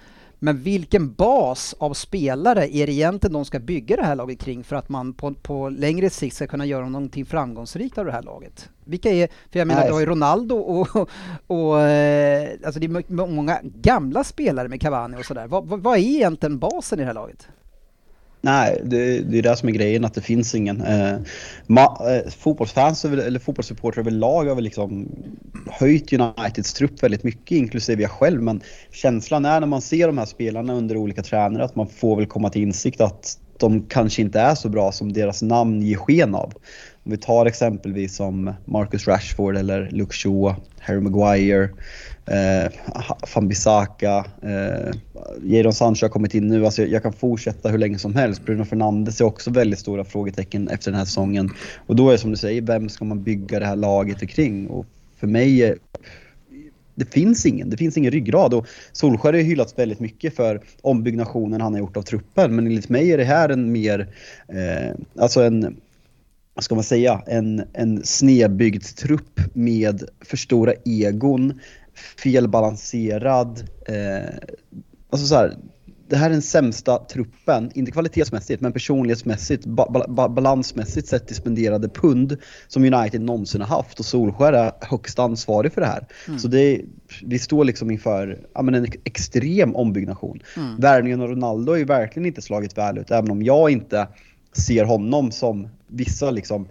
Men 0.44 0.62
vilken 0.62 1.12
bas 1.12 1.74
av 1.78 1.94
spelare 1.94 2.76
är 2.76 2.86
det 2.86 2.92
egentligen 2.92 3.32
de 3.32 3.44
ska 3.44 3.58
bygga 3.58 3.96
det 3.96 4.04
här 4.04 4.16
laget 4.16 4.40
kring 4.40 4.64
för 4.64 4.76
att 4.76 4.88
man 4.88 5.14
på, 5.14 5.34
på 5.34 5.68
längre 5.68 6.10
sikt 6.10 6.36
ska 6.36 6.46
kunna 6.46 6.66
göra 6.66 6.88
någonting 6.88 7.26
framgångsrikt 7.26 7.98
av 7.98 8.04
det 8.04 8.12
här 8.12 8.22
laget? 8.22 8.68
Vilka 8.84 9.10
är, 9.10 9.28
för 9.50 9.58
jag 9.58 9.68
menar 9.68 9.80
Nej. 9.80 9.88
du 9.88 9.92
har 9.92 10.00
ju 10.00 10.06
Ronaldo 10.06 10.56
och, 10.56 10.96
och, 10.96 11.10
och 11.46 11.80
eh, 11.80 12.50
alltså 12.64 12.80
det 12.80 12.86
är 12.86 13.26
många 13.26 13.60
gamla 13.62 14.24
spelare 14.24 14.68
med 14.68 14.80
Cavani 14.80 15.16
och 15.16 15.24
sådär. 15.24 15.46
Vad, 15.46 15.68
vad 15.68 15.98
är 15.98 16.02
egentligen 16.02 16.58
basen 16.58 16.98
i 16.98 17.02
det 17.02 17.06
här 17.06 17.14
laget? 17.14 17.48
Nej, 18.44 18.80
det, 18.84 19.20
det 19.20 19.38
är 19.38 19.42
det 19.42 19.56
som 19.56 19.68
är 19.68 19.72
grejen, 19.72 20.04
att 20.04 20.14
det 20.14 20.20
finns 20.20 20.54
ingen. 20.54 20.80
Eh, 20.80 21.18
ma, 21.66 21.82
eh, 21.82 22.30
fotbollsfans 22.30 23.04
eller 23.04 23.38
fotbollssupportrar 23.38 24.02
överlag 24.02 24.44
har 24.44 24.54
väl 24.54 24.64
liksom 24.64 25.08
höjt 25.70 26.12
Uniteds 26.12 26.72
trupp 26.72 27.02
väldigt 27.02 27.24
mycket, 27.24 27.56
inklusive 27.56 28.02
jag 28.02 28.10
själv. 28.10 28.42
Men 28.42 28.60
känslan 28.92 29.44
är 29.44 29.60
när 29.60 29.66
man 29.66 29.82
ser 29.82 30.06
de 30.06 30.18
här 30.18 30.26
spelarna 30.26 30.74
under 30.74 30.96
olika 30.96 31.22
tränare 31.22 31.64
att 31.64 31.76
man 31.76 31.88
får 31.88 32.16
väl 32.16 32.26
komma 32.26 32.50
till 32.50 32.62
insikt 32.62 33.00
att 33.00 33.38
de 33.58 33.82
kanske 33.88 34.22
inte 34.22 34.40
är 34.40 34.54
så 34.54 34.68
bra 34.68 34.92
som 34.92 35.12
deras 35.12 35.42
namn 35.42 35.82
ger 35.82 35.96
sken 35.96 36.34
av. 36.34 36.52
Om 37.04 37.10
vi 37.10 37.16
tar 37.16 37.46
exempelvis 37.46 38.16
som 38.16 38.54
Marcus 38.64 39.06
Rashford 39.08 39.56
eller 39.56 39.88
Luke 39.90 40.14
Shaw, 40.14 40.54
Harry 40.78 41.00
Maguire, 41.00 41.68
eh, 42.26 42.72
Fambisaka, 43.26 44.26
eh, 44.42 44.94
Jadon 45.42 45.72
Sancho 45.72 46.04
har 46.04 46.08
kommit 46.08 46.34
in 46.34 46.48
nu. 46.48 46.64
Alltså 46.64 46.82
jag 46.82 47.02
kan 47.02 47.12
fortsätta 47.12 47.68
hur 47.68 47.78
länge 47.78 47.98
som 47.98 48.14
helst. 48.14 48.44
Bruno 48.44 48.64
Fernandes 48.64 49.20
är 49.20 49.24
också 49.24 49.50
väldigt 49.50 49.78
stora 49.78 50.04
frågetecken 50.04 50.68
efter 50.68 50.90
den 50.90 50.98
här 50.98 51.04
säsongen. 51.04 51.50
Och 51.86 51.96
då 51.96 52.08
är 52.08 52.12
det 52.12 52.18
som 52.18 52.30
du 52.30 52.36
säger, 52.36 52.62
vem 52.62 52.88
ska 52.88 53.04
man 53.04 53.22
bygga 53.22 53.58
det 53.58 53.66
här 53.66 53.76
laget 53.76 54.28
kring? 54.28 54.66
Och 54.66 54.86
för 55.16 55.26
mig 55.26 55.78
det 56.94 57.12
finns 57.12 57.46
ingen. 57.46 57.70
Det 57.70 57.76
finns 57.76 57.96
ingen 57.96 58.10
ryggrad. 58.10 58.54
Och 58.54 58.66
Solskjaer 58.92 59.32
har 59.32 59.40
ju 59.40 59.46
hyllats 59.46 59.78
väldigt 59.78 60.00
mycket 60.00 60.36
för 60.36 60.60
ombyggnationen 60.82 61.60
han 61.60 61.72
har 61.72 61.80
gjort 61.80 61.96
av 61.96 62.02
truppen. 62.02 62.56
Men 62.56 62.66
enligt 62.66 62.88
mig 62.88 63.12
är 63.12 63.18
det 63.18 63.24
här 63.24 63.48
en 63.48 63.72
mer, 63.72 64.08
eh, 64.48 64.96
alltså 65.18 65.42
en, 65.42 65.76
vad 66.54 66.64
ska 66.64 66.74
man 66.74 66.84
säga, 66.84 67.22
en, 67.26 67.62
en 67.72 68.04
snedbyggd 68.04 68.84
trupp 68.84 69.40
med 69.52 70.04
för 70.20 70.36
stora 70.36 70.72
egon, 70.84 71.60
felbalanserad, 72.16 73.70
eh, 73.86 74.34
alltså 75.10 75.26
så 75.26 75.34
här, 75.34 75.56
det 76.12 76.18
här 76.18 76.26
är 76.26 76.32
den 76.32 76.42
sämsta 76.42 76.98
truppen, 76.98 77.70
inte 77.74 77.92
kvalitetsmässigt 77.92 78.60
men 78.62 78.72
personlighetsmässigt, 78.72 79.66
ba 79.66 80.06
ba 80.08 80.28
balansmässigt 80.28 81.08
sett 81.08 81.26
till 81.26 81.36
spenderade 81.36 81.88
pund 81.88 82.36
som 82.68 82.94
United 82.94 83.20
någonsin 83.20 83.60
har 83.60 83.68
haft 83.68 83.98
och 83.98 84.04
Solskjaer 84.04 84.52
är 84.52 84.72
högst 84.80 85.18
ansvarig 85.18 85.72
för 85.72 85.80
det 85.80 85.86
här. 85.86 86.06
Mm. 86.28 86.38
Så 86.38 86.48
det, 86.48 86.80
vi 87.22 87.38
står 87.38 87.64
liksom 87.64 87.90
inför 87.90 88.46
ja, 88.54 88.62
men 88.62 88.74
en 88.74 88.86
extrem 89.04 89.76
ombyggnation. 89.76 90.40
Mm. 90.56 90.76
Värvningen 90.76 91.20
av 91.20 91.28
Ronaldo 91.28 91.72
har 91.72 91.76
ju 91.76 91.84
verkligen 91.84 92.26
inte 92.26 92.42
slagit 92.42 92.78
väl 92.78 92.98
ut, 92.98 93.10
även 93.10 93.30
om 93.30 93.42
jag 93.42 93.70
inte 93.70 94.08
ser 94.52 94.84
honom 94.84 95.30
som 95.30 95.68
vissa 95.86 96.30
liksom 96.30 96.68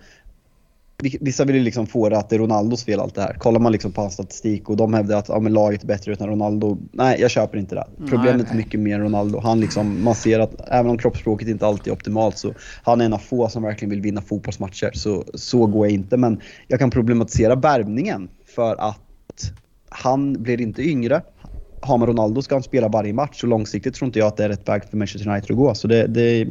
Vissa 1.01 1.46
vill 1.46 1.55
ju 1.55 1.62
liksom 1.62 1.88
få 1.88 2.10
det 2.10 2.17
att 2.17 2.29
det 2.29 2.36
är 2.36 2.39
Ronaldos 2.39 2.86
fel 2.86 3.00
allt 3.00 3.15
det 3.15 3.22
här. 3.22 3.34
Kollar 3.34 3.60
man 3.60 3.72
liksom 3.72 3.91
på 3.91 4.01
hans 4.01 4.13
statistik 4.13 4.70
och 4.70 4.77
de 4.77 4.93
hävdar 4.93 5.17
att 5.17 5.29
ja, 5.29 5.39
men 5.39 5.53
laget 5.53 5.84
är 5.84 5.88
bättre 5.88 6.12
utan 6.12 6.27
Ronaldo. 6.27 6.77
Nej, 6.91 7.22
jag 7.22 7.31
köper 7.31 7.58
inte 7.58 7.75
det. 7.75 7.88
Problemet 8.10 8.51
är 8.51 8.55
mycket 8.55 8.79
mer 8.79 9.00
Ronaldo. 9.00 9.39
Han 9.39 9.60
liksom, 9.60 10.03
man 10.03 10.15
ser 10.15 10.39
att 10.39 10.62
även 10.67 10.91
om 10.91 10.98
kroppsspråket 10.98 11.48
inte 11.48 11.67
alltid 11.67 11.88
är 11.88 11.96
optimalt 11.96 12.38
så 12.38 12.53
han 12.84 13.01
är 13.01 13.05
en 13.05 13.13
av 13.13 13.17
få 13.17 13.50
som 13.50 13.63
verkligen 13.63 13.89
vill 13.89 14.01
vinna 14.01 14.22
fotbollsmatcher. 14.22 14.91
Så, 14.93 15.25
så 15.34 15.65
går 15.65 15.88
jag 15.88 15.93
inte. 15.93 16.17
Men 16.17 16.41
jag 16.67 16.79
kan 16.79 16.91
problematisera 16.91 17.55
värvningen 17.55 18.29
för 18.55 18.75
att 18.75 18.98
han 19.89 20.34
blir 20.34 20.62
inte 20.62 20.81
yngre. 20.81 21.22
Har 21.81 21.98
man 21.98 22.08
Ronaldo 22.08 22.41
ska 22.41 22.55
han 22.55 22.63
spela 22.63 22.88
varje 22.88 23.13
match 23.13 23.43
och 23.43 23.50
långsiktigt 23.50 23.93
tror 23.93 24.05
inte 24.05 24.20
jag 24.20 24.27
att 24.27 24.38
det 24.38 24.43
är 24.43 24.50
rätt 24.50 24.70
väg 24.70 24.84
för 24.89 24.98
Manchester 24.98 25.29
United 25.29 25.51
att 25.51 25.58
gå. 25.58 25.75
Så 25.75 25.88
det, 25.88 26.08
det 26.08 26.48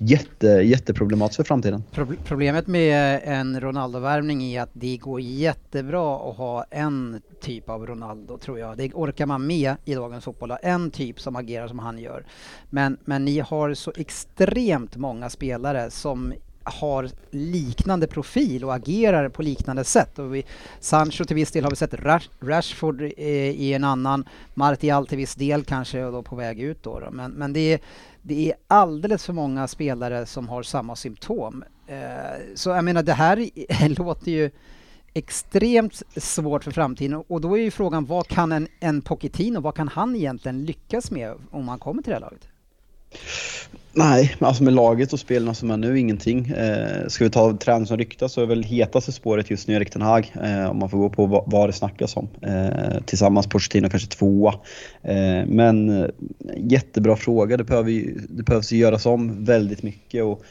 jätte, 0.00 0.46
jätteproblematiskt 0.46 1.36
för 1.36 1.44
framtiden. 1.44 1.82
Problemet 2.24 2.66
med 2.66 3.20
en 3.24 3.60
Ronaldo-värvning 3.60 4.42
är 4.42 4.62
att 4.62 4.70
det 4.72 4.96
går 4.96 5.20
jättebra 5.20 6.30
att 6.30 6.36
ha 6.36 6.64
en 6.70 7.20
typ 7.40 7.68
av 7.68 7.86
Ronaldo, 7.86 8.38
tror 8.38 8.58
jag. 8.58 8.76
Det 8.76 8.92
orkar 8.92 9.26
man 9.26 9.46
med 9.46 9.74
i 9.84 9.94
dagens 9.94 10.24
fotboll, 10.24 10.52
en 10.62 10.90
typ 10.90 11.20
som 11.20 11.36
agerar 11.36 11.68
som 11.68 11.78
han 11.78 11.98
gör. 11.98 12.24
Men, 12.70 12.98
men 13.04 13.24
ni 13.24 13.38
har 13.40 13.74
så 13.74 13.92
extremt 13.96 14.96
många 14.96 15.30
spelare 15.30 15.90
som 15.90 16.32
har 16.64 17.10
liknande 17.30 18.06
profil 18.06 18.64
och 18.64 18.74
agerar 18.74 19.28
på 19.28 19.42
liknande 19.42 19.84
sätt. 19.84 20.18
Och 20.18 20.34
vi, 20.34 20.44
Sancho 20.80 21.24
till 21.24 21.36
viss 21.36 21.50
del 21.50 21.64
har 21.64 21.70
vi 21.70 21.76
sett, 21.76 21.94
Rash, 21.94 22.28
Rashford 22.40 23.02
eh, 23.02 23.10
i 23.50 23.72
en 23.74 23.84
annan, 23.84 24.24
Martial 24.54 25.06
till 25.06 25.18
viss 25.18 25.34
del 25.34 25.64
kanske 25.64 26.02
då 26.02 26.22
på 26.22 26.36
väg 26.36 26.60
ut 26.60 26.82
då. 26.82 27.00
då. 27.00 27.10
Men, 27.10 27.30
men 27.32 27.52
det 27.52 27.72
är 27.72 27.80
det 28.22 28.50
är 28.50 28.56
alldeles 28.68 29.26
för 29.26 29.32
många 29.32 29.68
spelare 29.68 30.26
som 30.26 30.48
har 30.48 30.62
samma 30.62 30.96
symptom. 30.96 31.64
Eh, 31.86 31.96
så 32.54 32.70
jag 32.70 32.84
menar, 32.84 33.02
det 33.02 33.12
här 33.12 33.48
låter 33.98 34.30
ju 34.30 34.50
extremt 35.14 36.02
svårt 36.16 36.64
för 36.64 36.70
framtiden 36.70 37.24
och 37.28 37.40
då 37.40 37.58
är 37.58 37.62
ju 37.62 37.70
frågan 37.70 38.04
vad 38.04 38.28
kan 38.28 38.52
en, 38.52 38.68
en 38.80 39.02
Pochettino, 39.02 39.60
vad 39.60 39.74
kan 39.74 39.88
han 39.88 40.16
egentligen 40.16 40.64
lyckas 40.64 41.10
med 41.10 41.34
om 41.50 41.68
han 41.68 41.78
kommer 41.78 42.02
till 42.02 42.10
det 42.10 42.16
här 42.16 42.20
laget? 42.20 42.48
Nej, 43.94 44.36
alltså 44.38 44.62
med 44.62 44.72
laget 44.72 45.12
och 45.12 45.20
spelarna 45.20 45.54
som 45.54 45.70
är 45.70 45.76
nu, 45.76 45.98
ingenting. 45.98 46.46
Eh, 46.48 47.08
ska 47.08 47.24
vi 47.24 47.30
ta 47.30 47.56
tränaren 47.56 47.86
som 47.86 47.98
ryktas 47.98 48.32
så 48.32 48.42
är 48.42 48.46
väl 48.46 48.62
hetaste 48.62 49.12
spåret 49.12 49.50
just 49.50 49.68
nu 49.68 49.74
Erik 49.74 49.90
Ten 49.90 50.02
Hag, 50.02 50.32
eh, 50.42 50.70
om 50.70 50.78
man 50.78 50.90
får 50.90 50.98
gå 50.98 51.10
på 51.10 51.26
vad, 51.26 51.44
vad 51.46 51.68
det 51.68 51.72
snackas 51.72 52.16
om. 52.16 52.28
Eh, 52.42 53.02
tillsammans 53.04 53.46
Pochettino 53.46 53.88
kanske 53.88 54.08
tvåa. 54.08 54.54
Eh, 55.02 55.46
men 55.46 56.00
eh, 56.00 56.08
jättebra 56.56 57.16
fråga, 57.16 57.56
det, 57.56 57.64
behöver, 57.64 58.14
det 58.28 58.42
behövs 58.42 58.72
göras 58.72 59.06
om 59.06 59.44
väldigt 59.44 59.82
mycket. 59.82 60.24
Och 60.24 60.42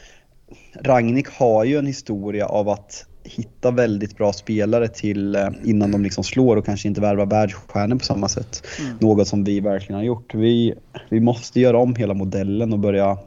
Ragnik 0.80 1.28
har 1.28 1.64
ju 1.64 1.78
en 1.78 1.86
historia 1.86 2.46
av 2.46 2.68
att 2.68 3.06
hitta 3.24 3.70
väldigt 3.70 4.16
bra 4.16 4.32
spelare 4.32 4.88
till 4.88 5.34
eh, 5.34 5.48
innan 5.64 5.90
de 5.90 6.02
liksom 6.02 6.24
slår 6.24 6.56
och 6.56 6.66
kanske 6.66 6.88
inte 6.88 7.00
värvar 7.00 7.26
världsstjärnor 7.26 7.96
på 7.96 8.04
samma 8.04 8.28
sätt. 8.28 8.66
Mm. 8.80 8.96
Något 9.00 9.28
som 9.28 9.44
vi 9.44 9.60
verkligen 9.60 9.96
har 9.96 10.04
gjort. 10.04 10.34
Vi, 10.34 10.74
vi 11.08 11.20
måste 11.20 11.60
göra 11.60 11.78
om 11.78 11.94
hela 11.94 12.14
modellen 12.14 12.72
och 12.72 12.78
börja 12.78 13.18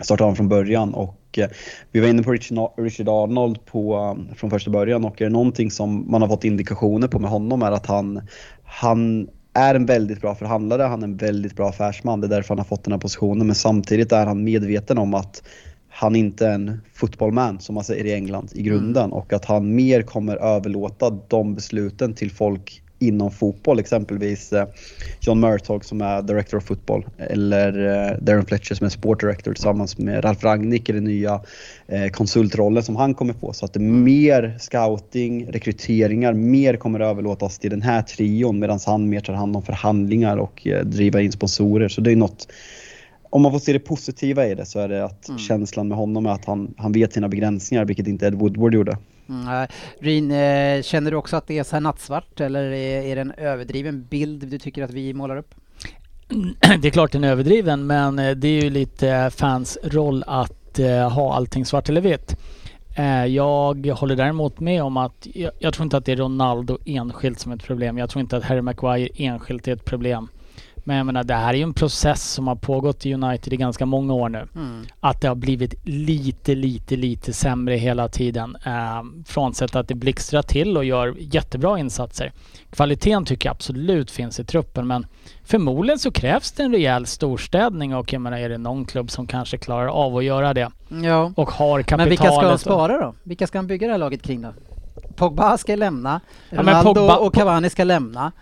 starta 0.00 0.24
om 0.24 0.36
från 0.36 0.48
början. 0.48 0.94
Och 0.94 1.38
eh, 1.38 1.48
vi 1.92 2.00
var 2.00 2.08
inne 2.08 2.22
på 2.22 2.32
Richard 2.76 3.08
Arnold 3.08 3.64
på, 3.64 3.96
eh, 3.96 4.34
från 4.34 4.50
första 4.50 4.70
början 4.70 5.04
och 5.04 5.22
är 5.22 5.24
det 5.24 5.32
någonting 5.32 5.70
som 5.70 6.10
man 6.10 6.22
har 6.22 6.28
fått 6.28 6.44
indikationer 6.44 7.08
på 7.08 7.18
med 7.18 7.30
honom 7.30 7.62
är 7.62 7.72
att 7.72 7.86
han, 7.86 8.20
han 8.64 9.28
är 9.56 9.74
en 9.74 9.86
väldigt 9.86 10.20
bra 10.20 10.34
förhandlare, 10.34 10.82
han 10.82 11.02
är 11.02 11.06
en 11.06 11.16
väldigt 11.16 11.56
bra 11.56 11.68
affärsman. 11.68 12.20
Det 12.20 12.26
är 12.26 12.28
därför 12.28 12.48
han 12.48 12.58
har 12.58 12.64
fått 12.64 12.84
den 12.84 12.92
här 12.92 13.00
positionen. 13.00 13.46
Men 13.46 13.56
samtidigt 13.56 14.12
är 14.12 14.26
han 14.26 14.44
medveten 14.44 14.98
om 14.98 15.14
att 15.14 15.42
han 15.98 16.16
inte 16.16 16.46
är 16.46 16.52
en 16.52 16.80
footballman 16.94 17.60
som 17.60 17.74
man 17.74 17.84
säger 17.84 18.04
i 18.04 18.12
England 18.12 18.50
i 18.54 18.62
grunden 18.62 19.04
mm. 19.04 19.12
och 19.12 19.32
att 19.32 19.44
han 19.44 19.74
mer 19.74 20.02
kommer 20.02 20.36
överlåta 20.36 21.10
de 21.28 21.54
besluten 21.54 22.14
till 22.14 22.30
folk 22.30 22.82
inom 22.98 23.30
fotboll, 23.30 23.78
exempelvis 23.78 24.52
eh, 24.52 24.66
John 25.20 25.40
Murtog 25.40 25.84
som 25.84 26.00
är 26.00 26.22
Director 26.22 26.58
of 26.58 26.64
Football 26.64 27.06
eller 27.18 27.86
eh, 27.86 28.18
Darren 28.18 28.46
Fletcher 28.46 28.74
som 28.74 28.84
är 28.84 28.90
Sport 28.90 29.20
Director 29.20 29.52
tillsammans 29.52 29.98
med 29.98 30.24
Ralf 30.24 30.44
Rangnick 30.44 30.88
i 30.88 30.92
den 30.92 31.04
nya 31.04 31.40
eh, 31.86 32.08
konsultrollen 32.08 32.82
som 32.82 32.96
han 32.96 33.14
kommer 33.14 33.32
få. 33.32 33.52
Så 33.52 33.64
att 33.64 33.72
det 33.72 33.78
är 33.78 33.90
mer 33.90 34.56
scouting, 34.60 35.46
rekryteringar, 35.46 36.32
mer 36.32 36.76
kommer 36.76 37.00
överlåtas 37.00 37.58
till 37.58 37.70
den 37.70 37.82
här 37.82 38.02
trion 38.02 38.58
medan 38.58 38.78
han 38.86 39.08
mer 39.08 39.20
tar 39.20 39.34
hand 39.34 39.56
om 39.56 39.62
förhandlingar 39.62 40.36
och 40.36 40.66
driva 40.84 41.20
in 41.20 41.32
sponsorer. 41.32 41.88
Så 41.88 42.00
det 42.00 42.12
är 42.12 42.16
något 42.16 42.48
om 43.30 43.42
man 43.42 43.52
får 43.52 43.58
se 43.58 43.72
det 43.72 43.78
positiva 43.78 44.46
i 44.46 44.54
det 44.54 44.66
så 44.66 44.78
är 44.78 44.88
det 44.88 45.04
att 45.04 45.28
mm. 45.28 45.38
känslan 45.38 45.88
med 45.88 45.98
honom 45.98 46.26
är 46.26 46.30
att 46.30 46.44
han, 46.44 46.74
han 46.78 46.92
vet 46.92 47.12
sina 47.12 47.28
begränsningar, 47.28 47.84
vilket 47.84 48.06
inte 48.06 48.26
Ed 48.26 48.34
Woodward 48.34 48.74
gjorde. 48.74 48.98
Mm, 49.28 49.66
Rin, 50.00 50.30
eh, 50.30 50.82
känner 50.82 51.10
du 51.10 51.16
också 51.16 51.36
att 51.36 51.46
det 51.46 51.58
är 51.58 51.64
så 51.64 51.76
här 51.76 51.80
nattsvart 51.80 52.40
eller 52.40 52.62
är, 52.62 53.02
är 53.02 53.14
det 53.14 53.20
en 53.20 53.32
överdriven 53.32 54.06
bild 54.10 54.48
du 54.48 54.58
tycker 54.58 54.82
att 54.82 54.90
vi 54.90 55.14
målar 55.14 55.36
upp? 55.36 55.54
Det 56.80 56.88
är 56.88 56.90
klart 56.90 57.12
den 57.12 57.24
är 57.24 57.30
överdriven 57.30 57.86
men 57.86 58.18
eh, 58.18 58.30
det 58.30 58.48
är 58.48 58.62
ju 58.62 58.70
lite 58.70 59.30
fans 59.36 59.78
roll 59.82 60.24
att 60.26 60.78
uh, 60.78 61.08
ha 61.08 61.34
allting 61.34 61.64
svart 61.64 61.88
eller 61.88 62.00
vitt. 62.00 62.36
Jag 63.28 63.86
håller 63.86 64.16
däremot 64.16 64.60
med 64.60 64.82
om 64.82 64.96
att 64.96 65.26
jag, 65.34 65.52
jag, 65.58 65.74
tror 65.74 65.84
inte 65.84 65.96
att 65.96 66.04
det 66.04 66.12
är 66.12 66.16
Ronaldo 66.16 66.78
enskilt 66.84 67.40
som 67.40 67.52
är 67.52 67.56
ett 67.56 67.62
problem. 67.62 67.98
Jag 67.98 68.10
tror 68.10 68.20
inte 68.20 68.36
att 68.36 68.44
Harry 68.44 68.62
Maguire 68.62 69.08
enskilt 69.16 69.68
är 69.68 69.72
ett 69.72 69.84
problem. 69.84 70.28
Men 70.86 70.96
jag 70.96 71.06
menar, 71.06 71.24
det 71.24 71.34
här 71.34 71.48
är 71.48 71.56
ju 71.56 71.62
en 71.62 71.74
process 71.74 72.32
som 72.32 72.48
har 72.48 72.54
pågått 72.54 73.06
i 73.06 73.14
United 73.14 73.52
i 73.52 73.56
ganska 73.56 73.86
många 73.86 74.14
år 74.14 74.28
nu. 74.28 74.48
Mm. 74.54 74.84
Att 75.00 75.20
det 75.20 75.28
har 75.28 75.34
blivit 75.34 75.74
lite, 75.84 76.54
lite, 76.54 76.96
lite 76.96 77.32
sämre 77.32 77.74
hela 77.74 78.08
tiden. 78.08 78.56
Eh, 78.66 79.02
frånsett 79.26 79.76
att 79.76 79.88
det 79.88 79.94
blixtrar 79.94 80.42
till 80.42 80.76
och 80.76 80.84
gör 80.84 81.14
jättebra 81.18 81.78
insatser. 81.78 82.32
Kvaliteten 82.70 83.24
tycker 83.24 83.48
jag 83.48 83.54
absolut 83.54 84.10
finns 84.10 84.40
i 84.40 84.44
truppen 84.44 84.86
men 84.86 85.06
förmodligen 85.44 85.98
så 85.98 86.10
krävs 86.10 86.52
det 86.52 86.62
en 86.62 86.72
rejäl 86.72 87.06
storstädning 87.06 87.94
och 87.94 88.12
jag 88.12 88.22
menar, 88.22 88.38
är 88.38 88.48
det 88.48 88.58
någon 88.58 88.84
klubb 88.84 89.10
som 89.10 89.26
kanske 89.26 89.58
klarar 89.58 89.86
av 89.86 90.16
att 90.16 90.24
göra 90.24 90.54
det? 90.54 90.70
Ja. 91.02 91.32
Och 91.36 91.50
har 91.50 91.82
kapitalet. 91.82 91.98
Men 91.98 92.08
vilka 92.08 92.32
ska 92.32 92.48
han 92.48 92.58
spara 92.58 93.00
då? 93.00 93.14
Vilka 93.22 93.46
ska 93.46 93.58
han 93.58 93.66
bygga 93.66 93.86
det 93.86 93.92
här 93.92 93.98
laget 93.98 94.22
kring 94.22 94.42
då? 94.42 94.52
Pogba 95.16 95.58
ska 95.58 95.76
lämna, 95.76 96.20
Ronaldo 96.50 96.72
ja, 96.72 96.82
Pogba, 96.82 97.16
och 97.16 97.34
Cavani 97.34 97.70
ska 97.70 97.84
lämna. 97.84 98.32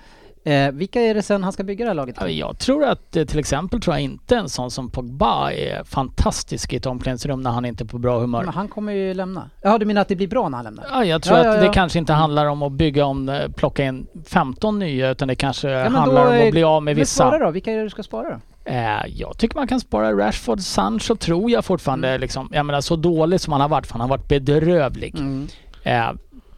Eh, 0.47 0.73
vilka 0.73 1.01
är 1.01 1.15
det 1.15 1.23
sen 1.23 1.45
han 1.45 1.53
ska 1.53 1.63
bygga 1.63 1.85
det 1.85 1.89
här 1.91 1.95
laget 1.95 2.21
med? 2.21 2.33
Jag 2.33 2.59
tror 2.59 2.85
att 2.85 3.17
eh, 3.17 3.25
till 3.25 3.39
exempel 3.39 3.81
tror 3.81 3.97
jag 3.97 4.03
inte 4.03 4.37
en 4.37 4.49
sån 4.49 4.71
som 4.71 4.91
Pogba 4.91 5.53
är 5.53 5.85
fantastisk 5.85 6.73
i 6.73 6.77
ett 6.77 6.87
omklädningsrum 6.87 7.41
när 7.41 7.51
han 7.51 7.65
inte 7.65 7.85
är 7.85 7.87
på 7.87 7.99
bra 7.99 8.19
humör. 8.19 8.43
Men 8.45 8.55
han 8.55 8.69
kommer 8.69 8.93
ju 8.93 9.15
lämna. 9.15 9.51
Ja, 9.63 9.79
du 9.79 9.87
menar 9.87 10.01
att 10.01 10.09
det 10.09 10.17
blir 10.17 10.29
bra 10.29 10.49
när 10.49 10.59
han 10.59 10.65
lämnar? 10.65 10.87
Ja, 10.91 11.05
jag 11.05 11.23
tror 11.23 11.39
ja, 11.39 11.51
att 11.51 11.57
ja, 11.57 11.63
det 11.63 11.75
kanske 11.75 11.99
inte 11.99 12.13
handlar 12.13 12.47
om 12.47 12.63
att 12.63 12.73
bygga 12.73 13.05
om, 13.05 13.29
eh, 13.29 13.49
plocka 13.49 13.85
in 13.85 14.07
15 14.27 14.79
nya 14.79 15.11
utan 15.11 15.29
det 15.29 15.35
kanske 15.35 15.77
handlar 15.77 16.27
om 16.27 16.47
att 16.47 16.51
bli 16.51 16.63
av 16.63 16.83
med 16.83 16.97
vissa. 16.97 17.25
Men 17.25 17.31
spara 17.31 17.47
då? 17.47 17.51
Vilka 17.51 17.73
är 17.73 17.77
det 17.77 17.83
du 17.83 17.91
ska 17.91 18.03
spara 18.03 18.29
då? 18.29 18.71
Eh, 18.71 19.07
jag 19.07 19.39
tycker 19.39 19.57
man 19.57 19.69
kan 19.69 19.81
spara 19.81 20.13
Rashford, 20.13 20.61
Sancho 20.61 21.17
tror 21.17 21.51
jag 21.51 21.65
fortfarande 21.65 22.09
mm. 22.09 22.21
liksom. 22.21 22.49
Jag 22.53 22.67
menar 22.67 22.81
så 22.81 22.97
dålig 22.97 23.41
som 23.41 23.53
han 23.53 23.61
har 23.61 23.69
varit, 23.69 23.87
för 23.87 23.93
han 23.93 24.01
har 24.01 24.09
varit 24.09 24.29
bedrövlig. 24.29 25.19
Mm. 25.19 25.49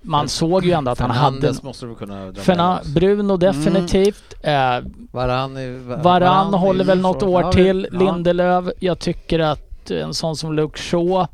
Man 0.06 0.28
såg 0.28 0.64
ju 0.64 0.72
ändå 0.72 0.90
att 0.90 0.98
han 0.98 1.10
hade... 1.10 1.54
måste 1.62 1.86
du 1.86 1.94
kunna 1.94 2.32
Ferna 2.34 2.80
Bruno 2.94 3.34
mm. 3.34 3.38
definitivt. 3.38 4.34
Mm. 4.42 4.84
Eh, 4.84 4.92
Varann, 5.10 5.54
Varann, 5.88 6.02
Varann 6.02 6.54
håller 6.54 6.84
väl 6.84 7.00
något 7.00 7.22
år 7.22 7.52
till. 7.52 7.88
Ja. 7.92 7.98
Lindelöf. 7.98 8.64
Jag 8.78 8.98
tycker 8.98 9.38
att 9.38 9.90
en 9.90 10.14
sån 10.14 10.36
som 10.36 10.54
Luke 10.54 10.78
Shaw 10.78 11.26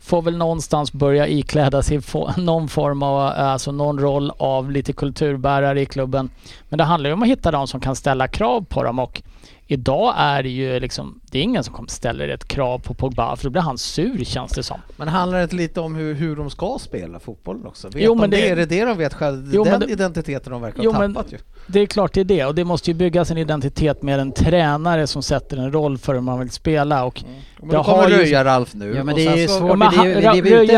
får 0.00 0.22
väl 0.22 0.36
någonstans 0.36 0.92
börja 0.92 1.28
ikläda 1.28 1.82
sig 1.82 2.00
någon 2.36 2.68
form 2.68 3.02
av, 3.02 3.20
alltså 3.20 3.72
någon 3.72 3.98
roll 3.98 4.32
av 4.38 4.70
lite 4.70 4.92
kulturbärare 4.92 5.80
i 5.80 5.86
klubben. 5.86 6.30
Men 6.68 6.78
det 6.78 6.84
handlar 6.84 7.10
ju 7.10 7.14
om 7.14 7.22
att 7.22 7.28
hitta 7.28 7.50
de 7.50 7.68
som 7.68 7.80
kan 7.80 7.96
ställa 7.96 8.28
krav 8.28 8.64
på 8.68 8.82
dem 8.82 8.98
och 8.98 9.22
Idag 9.70 10.14
är 10.16 10.42
det 10.42 10.48
ju 10.48 10.80
liksom, 10.80 11.20
det 11.30 11.38
är 11.38 11.42
ingen 11.42 11.64
som 11.64 11.88
ställa 11.88 12.24
ett 12.24 12.48
krav 12.48 12.78
på 12.78 12.94
Pogba 12.94 13.36
för 13.36 13.44
då 13.44 13.50
blir 13.50 13.62
han 13.62 13.78
sur 13.78 14.24
känns 14.24 14.52
det 14.52 14.62
som. 14.62 14.80
Men 14.96 15.08
handlar 15.08 15.38
det 15.38 15.44
inte 15.44 15.56
lite 15.56 15.80
om 15.80 15.94
hur, 15.94 16.14
hur 16.14 16.36
de 16.36 16.50
ska 16.50 16.76
spela 16.80 17.20
fotboll 17.20 17.66
också? 17.66 17.88
Vet 17.88 18.02
Jo, 18.02 18.14
de 18.14 18.20
men 18.20 18.30
det, 18.30 18.36
det- 18.36 18.48
är 18.48 18.56
det 18.56 18.66
det 18.66 18.84
de 18.84 18.98
vet 18.98 19.14
själv? 19.14 19.50
Jo, 19.54 19.64
men 19.64 19.72
Den 19.80 19.88
det- 19.88 19.92
identiteten 19.92 20.52
de 20.52 20.62
verkar 20.62 20.82
Jo, 20.82 20.92
ha 20.92 20.98
men- 21.00 21.14
tappat 21.14 21.32
ju. 21.32 21.38
Det 21.70 21.80
är 21.80 21.86
klart 21.86 22.12
det 22.12 22.20
är 22.20 22.24
det 22.24 22.44
och 22.44 22.54
det 22.54 22.64
måste 22.64 22.90
ju 22.90 22.94
byggas 22.94 23.30
en 23.30 23.38
identitet 23.38 24.02
med 24.02 24.20
en 24.20 24.32
tränare 24.32 25.06
som 25.06 25.22
sätter 25.22 25.56
en 25.56 25.72
roll 25.72 25.98
för 25.98 26.14
hur 26.14 26.20
man 26.20 26.38
vill 26.38 26.50
spela 26.50 27.04
och 27.04 27.24
Men 27.60 27.68
Det 27.68 27.76
då 27.76 27.82
har 27.82 27.94
kommer 27.96 28.08
ju- 28.08 28.16
Röja-Ralf 28.16 28.74
nu. 28.74 28.94
Ja, 28.96 29.04
men 29.04 29.14
det 29.14 29.26
är 29.26 29.36
ju 29.36 29.48
svårt. 29.48 29.68
Ja, 29.70 29.76
men 29.76 29.88
han, 29.88 30.06
det 30.06 30.20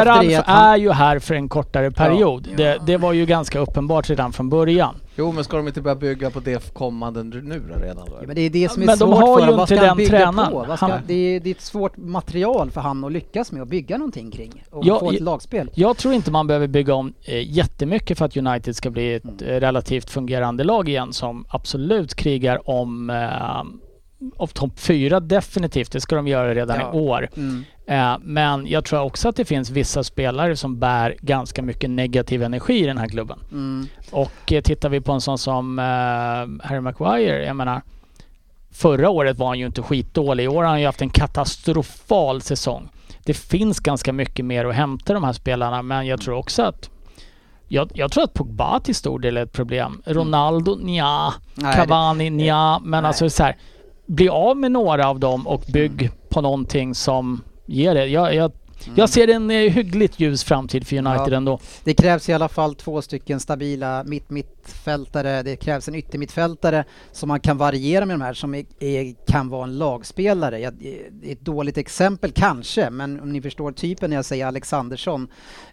Ralf 0.04 0.46
han- 0.46 0.72
är 0.72 0.76
ju 0.76 0.90
här 0.92 1.18
för 1.18 1.34
en 1.34 1.48
kortare 1.48 1.90
period. 1.90 2.48
Det, 2.56 2.78
det 2.86 2.96
var 2.96 3.12
ju 3.12 3.26
ganska 3.26 3.58
uppenbart 3.58 4.10
redan 4.10 4.32
från 4.32 4.48
början. 4.48 4.94
Jo, 5.16 5.32
men 5.32 5.44
ska 5.44 5.56
de 5.56 5.66
inte 5.68 5.80
börja 5.80 5.94
bygga 5.94 6.30
på 6.30 6.40
det 6.40 6.74
kommande 6.74 7.22
nu 7.22 7.62
då 7.74 7.80
redan 7.80 8.06
då? 8.06 8.16
Ja, 8.20 8.26
men 8.26 8.36
det 8.36 8.40
är 8.42 8.50
det 8.50 8.68
som 8.70 8.82
är 8.82 8.86
Men 8.86 8.98
de 8.98 9.04
svårt 9.08 9.14
har 9.20 9.26
för 9.38 9.46
ju 9.46 9.52
honom. 9.52 9.56
Vad 9.58 9.70
inte 9.70 9.86
den 9.86 10.06
tränaren. 10.06 10.76
ska, 10.76 10.86
Han- 10.86 11.00
det, 11.06 11.14
är, 11.14 11.40
det 11.40 11.50
är 11.50 11.54
ett 11.54 11.60
svårt 11.60 11.96
material 11.96 12.70
för 12.70 12.80
han 12.80 13.04
att 13.04 13.12
lyckas 13.12 13.52
med 13.52 13.62
att 13.62 13.68
bygga 13.68 13.98
någonting 13.98 14.30
kring 14.30 14.64
och 14.70 14.86
Ja, 14.86 14.98
få 15.00 15.12
ett 15.12 15.20
lagspel. 15.20 15.70
Jag 15.74 15.96
tror 15.96 16.14
inte 16.14 16.30
man 16.30 16.46
behöver 16.46 16.66
bygga 16.66 16.94
om 16.94 17.14
eh, 17.24 17.50
jättemycket 17.56 18.18
för 18.18 18.24
att 18.24 18.36
United 18.36 18.76
ska 18.76 18.90
bli 18.90 19.14
ett 19.14 19.24
Mm. 19.24 19.36
eh, 19.54 19.60
relativt 19.60 20.10
fungerande 20.10 20.64
lag 20.64 20.79
igen 20.88 21.12
som 21.12 21.44
absolut 21.48 22.14
krigar 22.14 22.70
om 22.70 23.10
eh, 23.10 24.46
topp 24.52 24.80
fyra 24.80 25.20
definitivt. 25.20 25.92
Det 25.92 26.00
ska 26.00 26.16
de 26.16 26.28
göra 26.28 26.54
redan 26.54 26.80
Ja. 26.80 26.94
i 26.94 26.98
år. 26.98 27.28
Mm. 27.36 27.64
Eh, 27.86 28.18
men 28.20 28.66
jag 28.66 28.84
tror 28.84 29.00
också 29.00 29.28
att 29.28 29.36
det 29.36 29.44
finns 29.44 29.70
vissa 29.70 30.04
spelare 30.04 30.56
som 30.56 30.78
bär 30.78 31.16
ganska 31.20 31.62
mycket 31.62 31.90
negativ 31.90 32.42
energi 32.42 32.82
i 32.82 32.86
den 32.86 32.98
här 32.98 33.08
klubben. 33.08 33.38
Mm. 33.52 33.86
Och 34.10 34.52
eh, 34.52 34.62
tittar 34.62 34.88
vi 34.88 35.00
på 35.00 35.12
en 35.12 35.20
sån 35.20 35.38
som 35.38 35.78
eh, 35.78 36.66
Harry 36.68 36.80
Maguire, 36.80 37.44
jag 37.46 37.56
menar 37.56 37.82
Förra 38.72 39.10
året 39.10 39.38
var 39.38 39.46
han 39.46 39.58
ju 39.58 39.66
inte 39.66 39.82
skitdålig. 39.82 40.44
I 40.44 40.48
år 40.48 40.62
har 40.62 40.70
han 40.70 40.80
ju 40.80 40.86
haft 40.86 41.02
en 41.02 41.10
katastrofal 41.10 42.42
säsong. 42.42 42.88
Det 43.24 43.34
finns 43.34 43.80
ganska 43.80 44.12
mycket 44.12 44.44
mer 44.44 44.64
att 44.64 44.74
hämta 44.74 45.14
de 45.14 45.24
här 45.24 45.32
spelarna 45.32 45.82
men 45.82 46.06
jag 46.06 46.20
tror 46.20 46.34
också 46.34 46.62
att 46.62 46.90
jag, 47.72 47.90
jag 47.94 48.12
tror 48.12 48.24
att 48.24 48.34
Pogba 48.34 48.80
till 48.80 48.94
stor 48.94 49.18
del 49.18 49.36
är 49.36 49.42
ett 49.42 49.52
problem. 49.52 50.02
Ronaldo, 50.06 50.74
nja. 50.76 51.34
Nej, 51.54 51.76
Cavani, 51.76 52.30
nja. 52.30 52.80
Men 52.84 53.02
nej. 53.02 53.08
alltså 53.08 53.30
så 53.30 53.42
här, 53.42 53.56
bli 54.06 54.28
av 54.28 54.56
med 54.56 54.72
några 54.72 55.08
av 55.08 55.20
dem 55.20 55.46
och 55.46 55.64
bygg 55.72 56.10
på 56.28 56.40
någonting 56.40 56.94
som 56.94 57.42
ger 57.66 57.94
det. 57.94 58.06
Jag, 58.06 58.34
jag, 58.34 58.52
jag 58.94 59.08
ser 59.08 59.28
en 59.28 59.50
eh, 59.50 59.56
hyggligt 59.56 60.20
ljus 60.20 60.44
framtid 60.44 60.86
för 60.86 60.96
United 60.96 61.32
Ja. 61.32 61.36
ändå. 61.36 61.58
Det 61.84 61.94
krävs 61.94 62.28
i 62.28 62.32
alla 62.32 62.48
fall 62.48 62.74
två 62.74 63.02
stycken 63.02 63.40
stabila 63.40 64.04
mitt-mittfältare. 64.60 65.42
Det 65.42 65.56
krävs 65.56 65.88
en 65.88 65.94
yttermittfältare 65.94 66.84
som 67.12 67.28
man 67.28 67.40
kan 67.40 67.58
variera 67.58 68.06
med 68.06 68.14
de 68.14 68.24
här 68.24 68.34
som 68.34 68.54
är, 68.54 68.64
är, 68.80 69.14
kan 69.26 69.48
vara 69.48 69.64
en 69.64 69.78
lagspelare. 69.78 70.58
Jag, 70.58 70.74
det 70.74 71.28
är 71.28 71.32
ett 71.32 71.40
dåligt 71.40 71.78
exempel 71.78 72.32
kanske, 72.32 72.90
men 72.90 73.20
om 73.20 73.32
ni 73.32 73.42
förstår 73.42 73.72
typen 73.72 74.10
när 74.10 74.16
jag 74.16 74.24
säger 74.24 74.46
Alexandersson. 74.46 75.28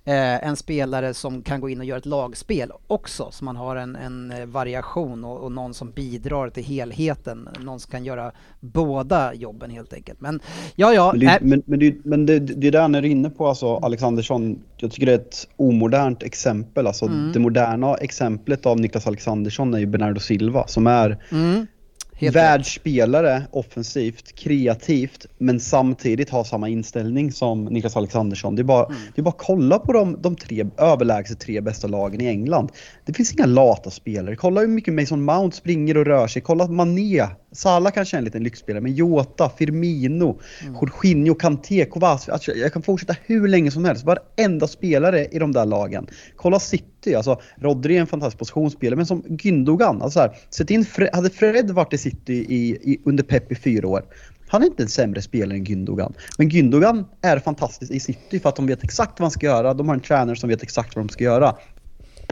Eh, 0.06 0.48
en 0.48 0.56
spelare 0.56 1.14
som 1.14 1.42
kan 1.42 1.62
gå 1.62 1.70
in 1.70 1.80
och 1.80 1.86
göra 1.86 1.98
ett 1.98 2.06
lagspel 2.06 2.72
också, 2.88 3.30
så 3.32 3.46
man 3.46 3.56
har 3.56 3.76
en, 3.76 3.96
en 3.96 4.32
eh, 4.32 4.46
variation 4.46 5.24
och, 5.24 5.38
och 5.38 5.52
någon 5.52 5.74
som 5.74 5.92
bidrar 5.92 6.50
till 6.50 6.64
helheten. 6.64 7.50
Någon 7.60 7.80
som 7.80 7.92
kan 7.92 8.06
göra 8.06 8.32
båda 8.60 9.34
jobben 9.34 9.72
helt 9.72 9.94
enkelt. 9.94 10.22
Men 10.22 10.40
ja, 10.76 10.94
ja. 10.94 11.12
Men, 11.12 11.20
det, 11.20 11.26
nej. 11.26 11.38
men, 11.42 11.64
men, 11.66 11.80
det, 11.80 12.06
men 12.06 12.26
det, 12.26 12.40
det 12.40 12.68
är 12.68 12.72
där 12.72 12.88
när 12.88 13.02
du 13.02 13.08
är 13.08 13.12
inne 13.12 13.30
på 13.30 13.48
alltså 13.48 13.76
Alexandersson. 13.76 14.64
Jag 14.80 14.92
tycker 14.92 15.06
det 15.06 15.12
är 15.12 15.16
ett 15.20 15.48
omodernt 15.56 16.24
exempel. 16.24 16.88
Alltså 16.88 17.06
Mm. 17.06 17.32
Det 17.34 17.40
moderna 17.40 17.96
exemplet 17.96 18.66
av 18.66 18.80
Niklas 18.80 19.08
Alexandersson 19.08 19.74
är 19.74 19.80
ju 19.80 19.86
Bernardo 19.86 20.20
Silva 20.20 20.68
som 20.68 20.88
är 20.88 21.18
Mm, 21.32 21.68
helt 22.14 22.36
rätt. 22.36 22.44
världsspelare 22.44 23.44
offensivt, 23.52 24.36
kreativt 24.36 25.26
men 25.38 25.60
samtidigt 25.60 26.30
har 26.30 26.44
samma 26.44 26.70
inställning 26.70 27.32
som 27.32 27.66
Niklas 27.66 27.98
Alexandersson. 27.98 28.56
Det 28.56 28.62
är 28.62 28.64
bara, 28.64 28.86
Mm. 28.86 28.98
det 29.16 29.22
är 29.22 29.24
bara 29.24 29.30
att 29.30 29.38
kolla 29.38 29.80
på 29.80 29.94
de, 29.94 30.22
de 30.22 30.36
tre 30.36 30.66
överlägset 30.78 31.40
tre 31.40 31.62
bästa 31.62 31.88
lagen 31.88 32.22
i 32.22 32.26
England. 32.28 32.72
Det 33.06 33.14
finns 33.14 33.34
inga 33.34 33.46
lata 33.46 33.90
spelare. 33.90 34.36
Kolla 34.36 34.62
hur 34.62 34.68
mycket 34.68 34.94
Mason 34.94 35.22
Mount 35.24 35.58
springer 35.58 35.98
och 35.98 36.06
rör 36.06 36.28
sig. 36.28 36.42
Kolla 36.42 36.68
Mané. 36.68 37.26
Salah 37.58 37.92
kanske 37.92 38.18
är 38.18 38.18
en 38.18 38.26
liten 38.26 38.44
lyxspelare 38.44 38.82
men 38.82 38.94
Jota, 38.96 39.52
Firmino, 39.58 40.40
Mm. 40.62 40.74
Jorginho, 40.74 41.36
Kanté, 41.36 41.86
Kovacic. 41.86 42.30
Alltså, 42.30 42.52
jag 42.52 42.74
kan 42.74 42.82
fortsätta 42.82 43.16
hur 43.26 43.48
länge 43.48 43.72
som 43.72 43.86
helst. 43.86 44.06
Varenda 44.06 44.68
spelare 44.68 45.26
i 45.26 45.40
de 45.40 45.52
där 45.52 45.66
lagen. 45.66 46.08
Kolla 46.36 46.60
City. 46.60 47.16
Alltså, 47.16 47.42
Rodri 47.56 47.98
är 47.98 48.02
en 48.02 48.08
fantastisk 48.08 48.40
positionsspelare 48.40 48.96
men 48.96 49.06
som 49.06 49.22
Gündogan. 49.22 50.02
Alltså, 50.02 50.20
här, 50.20 50.38
sätt 50.50 50.70
in 50.70 50.86
Fred, 50.86 51.10
hade 51.14 51.30
Fred 51.30 51.72
varit 51.72 51.94
i 51.94 51.98
City 51.98 52.34
i, 52.34 52.70
i, 52.92 53.02
under 53.06 53.24
Pep 53.24 53.52
i 53.52 53.56
fyra 53.56 53.88
år 53.88 54.04
han 54.50 54.62
är 54.62 54.66
inte 54.66 54.84
en 54.84 54.90
sämre 54.90 55.22
spelare 55.22 55.58
än 55.58 55.64
Gündogan. 55.64 56.14
Men 56.38 56.50
Gündogan 56.50 57.06
är 57.22 57.40
fantastisk 57.40 57.92
i 57.92 58.00
City 58.00 58.40
för 58.40 58.50
att 58.50 58.56
de 58.56 58.68
vet 58.68 58.84
exakt 58.84 59.20
vad 59.20 59.26
han 59.26 59.32
ska 59.32 59.46
göra. 59.46 59.74
De 59.74 59.88
har 59.88 59.96
en 59.96 60.02
tränare 60.02 60.36
som 60.36 60.50
vet 60.50 60.64
exakt 60.64 60.96
vad 60.96 61.06
de 61.06 61.10
ska 61.10 61.24
göra. 61.24 61.56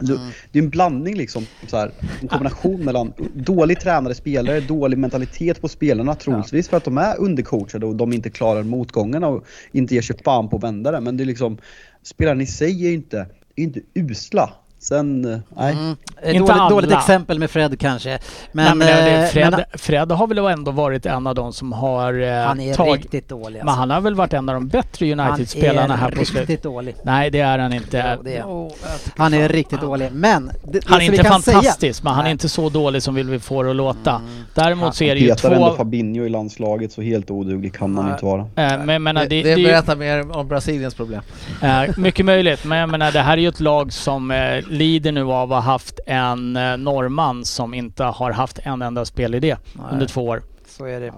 Du, 0.02 0.18
Det 0.52 0.58
är 0.58 0.62
en 0.62 0.70
blandning 0.70 1.16
liksom, 1.16 1.46
så 1.66 1.76
här, 1.76 1.90
en 2.22 2.28
kombination 2.28 2.84
mellan 2.84 3.12
dålig 3.34 3.80
tränare 3.80 4.14
spelare, 4.14 4.60
dålig 4.60 4.98
mentalitet 4.98 5.60
på 5.60 5.68
spelarna 5.68 6.14
troligtvis 6.14 6.68
för 6.68 6.76
att 6.76 6.84
de 6.84 6.98
är 6.98 7.20
undercoachade 7.20 7.86
och 7.86 7.96
de 7.96 8.12
inte 8.12 8.30
klarar 8.30 8.62
motgångarna 8.62 9.28
och 9.28 9.46
inte 9.72 9.94
ger 9.94 10.02
sig 10.02 10.16
fan 10.24 10.48
på 10.48 10.56
att 10.56 10.62
vända 10.62 10.90
det. 10.90 11.00
Men 11.00 11.16
det 11.16 11.24
är 11.24 11.26
liksom, 11.26 11.58
spelarna 12.02 12.42
i 12.42 12.46
sig 12.46 12.86
är 12.86 12.92
inte, 12.92 13.18
är 13.56 13.62
inte 13.62 13.80
usla. 13.94 14.50
Sen, 14.78 15.32
eh, 15.32 15.38
nej. 15.56 15.72
Mm. 15.72 15.96
Ett 16.22 16.34
Inte 16.34 16.52
dåligt, 16.52 16.70
dåligt 16.70 16.92
exempel 16.92 17.38
med 17.38 17.50
Fred 17.50 17.78
kanske. 17.80 18.18
Men, 18.52 18.78
Nej, 18.78 18.88
men 18.88 19.22
eh, 19.22 19.28
Fred, 19.28 19.50
men 19.50 19.60
Fred 19.78 20.12
har 20.12 20.26
väl 20.26 20.38
ändå 20.38 20.70
varit 20.70 21.06
en 21.06 21.26
av 21.26 21.34
de 21.34 21.52
som 21.52 21.72
har 21.72 22.20
eh, 22.22 22.44
han 22.46 22.60
är 22.60 22.74
tagit... 22.74 23.02
riktigt 23.02 23.28
dålig. 23.28 23.58
Men 23.58 23.68
Alltså. 23.68 23.80
han 23.80 23.90
har 23.90 24.00
väl 24.00 24.14
varit 24.14 24.32
en 24.32 24.48
av 24.48 24.54
de 24.54 24.68
bättre 24.68 25.06
Han 25.14 25.20
United-spelarna 25.20 25.94
är 25.94 25.98
här 25.98 26.10
på 26.10 26.24
slutet. 26.24 26.48
riktigt 26.48 26.62
dålig. 26.62 26.94
Nej, 27.02 27.30
det 27.30 27.40
är 27.40 27.58
han 27.58 27.72
inte. 27.72 28.18
Jo, 28.24 28.30
är 28.30 28.40
han. 28.40 28.50
Oh, 28.50 28.72
Han 29.16 29.34
är 29.34 29.48
riktigt 29.48 29.80
dålig. 29.80 30.08
Men 30.12 30.50
det, 30.64 30.80
Han 30.86 31.00
är 31.00 31.04
inte 31.04 31.24
fantastisk, 31.24 32.02
men 32.02 32.12
han 32.12 32.20
är 32.20 32.24
Nej. 32.24 32.32
inte 32.32 32.48
så 32.48 32.68
dålig 32.68 33.02
som 33.02 33.14
vi 33.14 33.38
får 33.38 33.64
det 33.64 33.70
att 33.70 33.76
låta. 33.76 34.22
Däremot 34.54 34.94
så 34.94 35.04
är 35.04 35.14
det 35.14 35.20
Han 35.20 35.28
ju 35.28 35.34
petar 35.34 35.50
ändå 35.50 35.68
två... 35.70 35.76
Fabinho 35.76 36.24
i 36.24 36.28
landslaget 36.28 36.92
så 36.92 37.02
helt 37.02 37.30
oduglig 37.30 37.74
kan 37.74 37.98
han 37.98 38.10
inte 38.10 38.24
vara. 38.24 38.40
Eh, 38.40 38.84
men 38.84 39.02
menar, 39.02 39.20
Det, 39.22 39.28
det, 39.28 39.42
det, 39.42 39.52
är 39.52 39.56
ju- 39.56 39.64
berättar 39.66 39.96
mer 39.96 40.36
om 40.36 40.48
Brasiliens 40.48 40.94
problem. 40.94 41.20
Eh, 41.62 41.82
mycket 41.96 42.26
möjligt, 42.26 42.64
men 42.64 42.78
jag 42.78 42.88
menar 42.88 43.12
det 43.12 43.20
här 43.20 43.32
är 43.32 43.40
ju 43.42 43.48
ett 43.48 43.60
lag 43.60 43.92
som 43.92 44.30
eh, 44.30 44.65
lider 44.70 45.12
nu 45.12 45.22
av 45.22 45.52
att 45.52 45.64
ha 45.64 45.72
haft 45.72 46.00
en 46.06 46.56
eh, 46.56 46.76
norrman 46.76 47.44
som 47.44 47.74
inte 47.74 48.04
har 48.04 48.30
haft 48.30 48.58
en 48.62 48.82
enda 48.82 49.04
spelidé 49.04 49.56
under 49.92 50.06
två 50.06 50.26
år. 50.26 50.42
Så 50.66 50.84
är 50.86 51.00
det. 51.00 51.12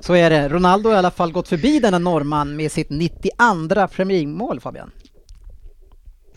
Så 0.00 0.14
är 0.14 0.30
det. 0.30 0.48
Ronaldo 0.48 0.88
har 0.88 0.94
i 0.96 0.98
alla 0.98 1.10
fall 1.10 1.32
gått 1.32 1.48
förbi 1.48 1.78
denna 1.80 1.98
norrman 1.98 2.56
med 2.56 2.72
sitt 2.72 2.90
92 2.90 3.88
Premier 3.88 4.18
League-mål 4.18 4.60
Fabian. 4.60 4.90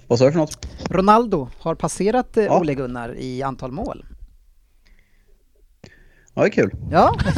Vad 0.07 0.19
sa 0.19 0.25
du 0.25 0.31
för 0.31 0.39
något? 0.39 0.67
Ronaldo 0.89 1.49
har 1.59 1.75
passerat 1.75 2.37
eh, 2.37 2.43
Ja. 2.43 2.59
Ole 2.59 2.73
Gunnar 2.73 3.15
i 3.17 3.43
antal 3.43 3.71
mål. 3.71 4.05
Ja, 6.37 6.41
det 6.41 6.47
är 6.47 6.51
kul. 6.51 6.71
Ja, 6.91 7.15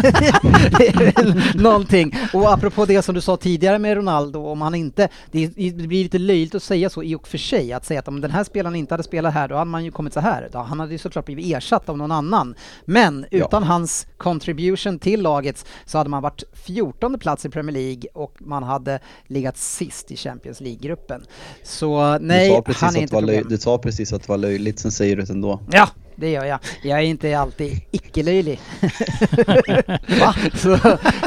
det 0.77 0.87
är 0.87 1.11
väl 1.11 1.61
någonting. 1.61 2.15
Och 2.33 2.53
apropå 2.53 2.85
det 2.85 3.01
som 3.01 3.15
du 3.15 3.21
sa 3.21 3.37
tidigare 3.37 3.79
med 3.79 3.97
Ronaldo, 3.97 4.45
om 4.45 4.61
han 4.61 4.75
inte, 4.75 5.09
det, 5.31 5.55
blir 5.55 6.03
lite 6.03 6.19
löjligt 6.19 6.55
att 6.55 6.63
säga 6.63 6.89
så 6.89 7.03
i 7.03 7.15
och 7.15 7.27
för 7.27 7.37
sig, 7.37 7.73
att 7.73 7.85
säga 7.85 7.99
att 7.99 8.07
om 8.07 8.21
den 8.21 8.31
här 8.31 8.43
spelaren 8.43 8.75
inte 8.75 8.93
hade 8.93 9.03
spelat 9.03 9.33
här, 9.33 9.47
då 9.47 9.55
hade 9.55 9.71
man 9.71 9.85
ju 9.85 9.91
kommit 9.91 10.13
så 10.13 10.19
här. 10.19 10.49
Då, 10.51 10.59
han 10.59 10.79
hade 10.79 10.91
ju 10.91 10.97
såklart 10.97 11.25
blivit 11.25 11.55
ersatt 11.55 11.89
av 11.89 11.97
någon 11.97 12.11
annan. 12.11 12.55
Men 12.85 13.25
utan 13.31 13.63
hans 13.63 14.07
contribution 14.17 14.99
till 14.99 15.21
laget 15.21 15.65
så 15.85 15.97
hade 15.97 16.09
man 16.09 16.23
varit 16.23 16.43
14 16.53 17.19
plats 17.19 17.45
i 17.45 17.49
Premier 17.49 17.73
League 17.73 18.03
och 18.13 18.33
man 18.39 18.63
hade 18.63 18.99
legat 19.27 19.57
sist 19.57 20.11
i 20.11 20.17
Champions 20.17 20.61
League-gruppen. 20.61 21.25
Så 21.63 22.17
nej, 22.17 22.61
han 22.75 22.95
är 22.95 23.01
inte 23.01 23.13
var 23.13 23.21
problem. 23.21 23.45
du 23.49 23.57
sa 23.57 23.77
precis 23.77 24.13
att 24.13 24.21
det 24.21 24.29
var 24.29 24.37
löjligt, 24.37 24.79
sen 24.79 24.91
säger 24.91 25.15
du 25.15 25.21
det 25.21 25.33
ändå. 25.33 25.59
Ja, 25.71 25.89
det 26.17 26.29
gör 26.31 26.45
jag. 26.45 26.59
Jag 26.83 26.99
är 26.99 27.03
inte 27.03 27.39
alltid 27.39 27.81
icke-löjlig. 27.91 28.59
Så, 30.53 30.77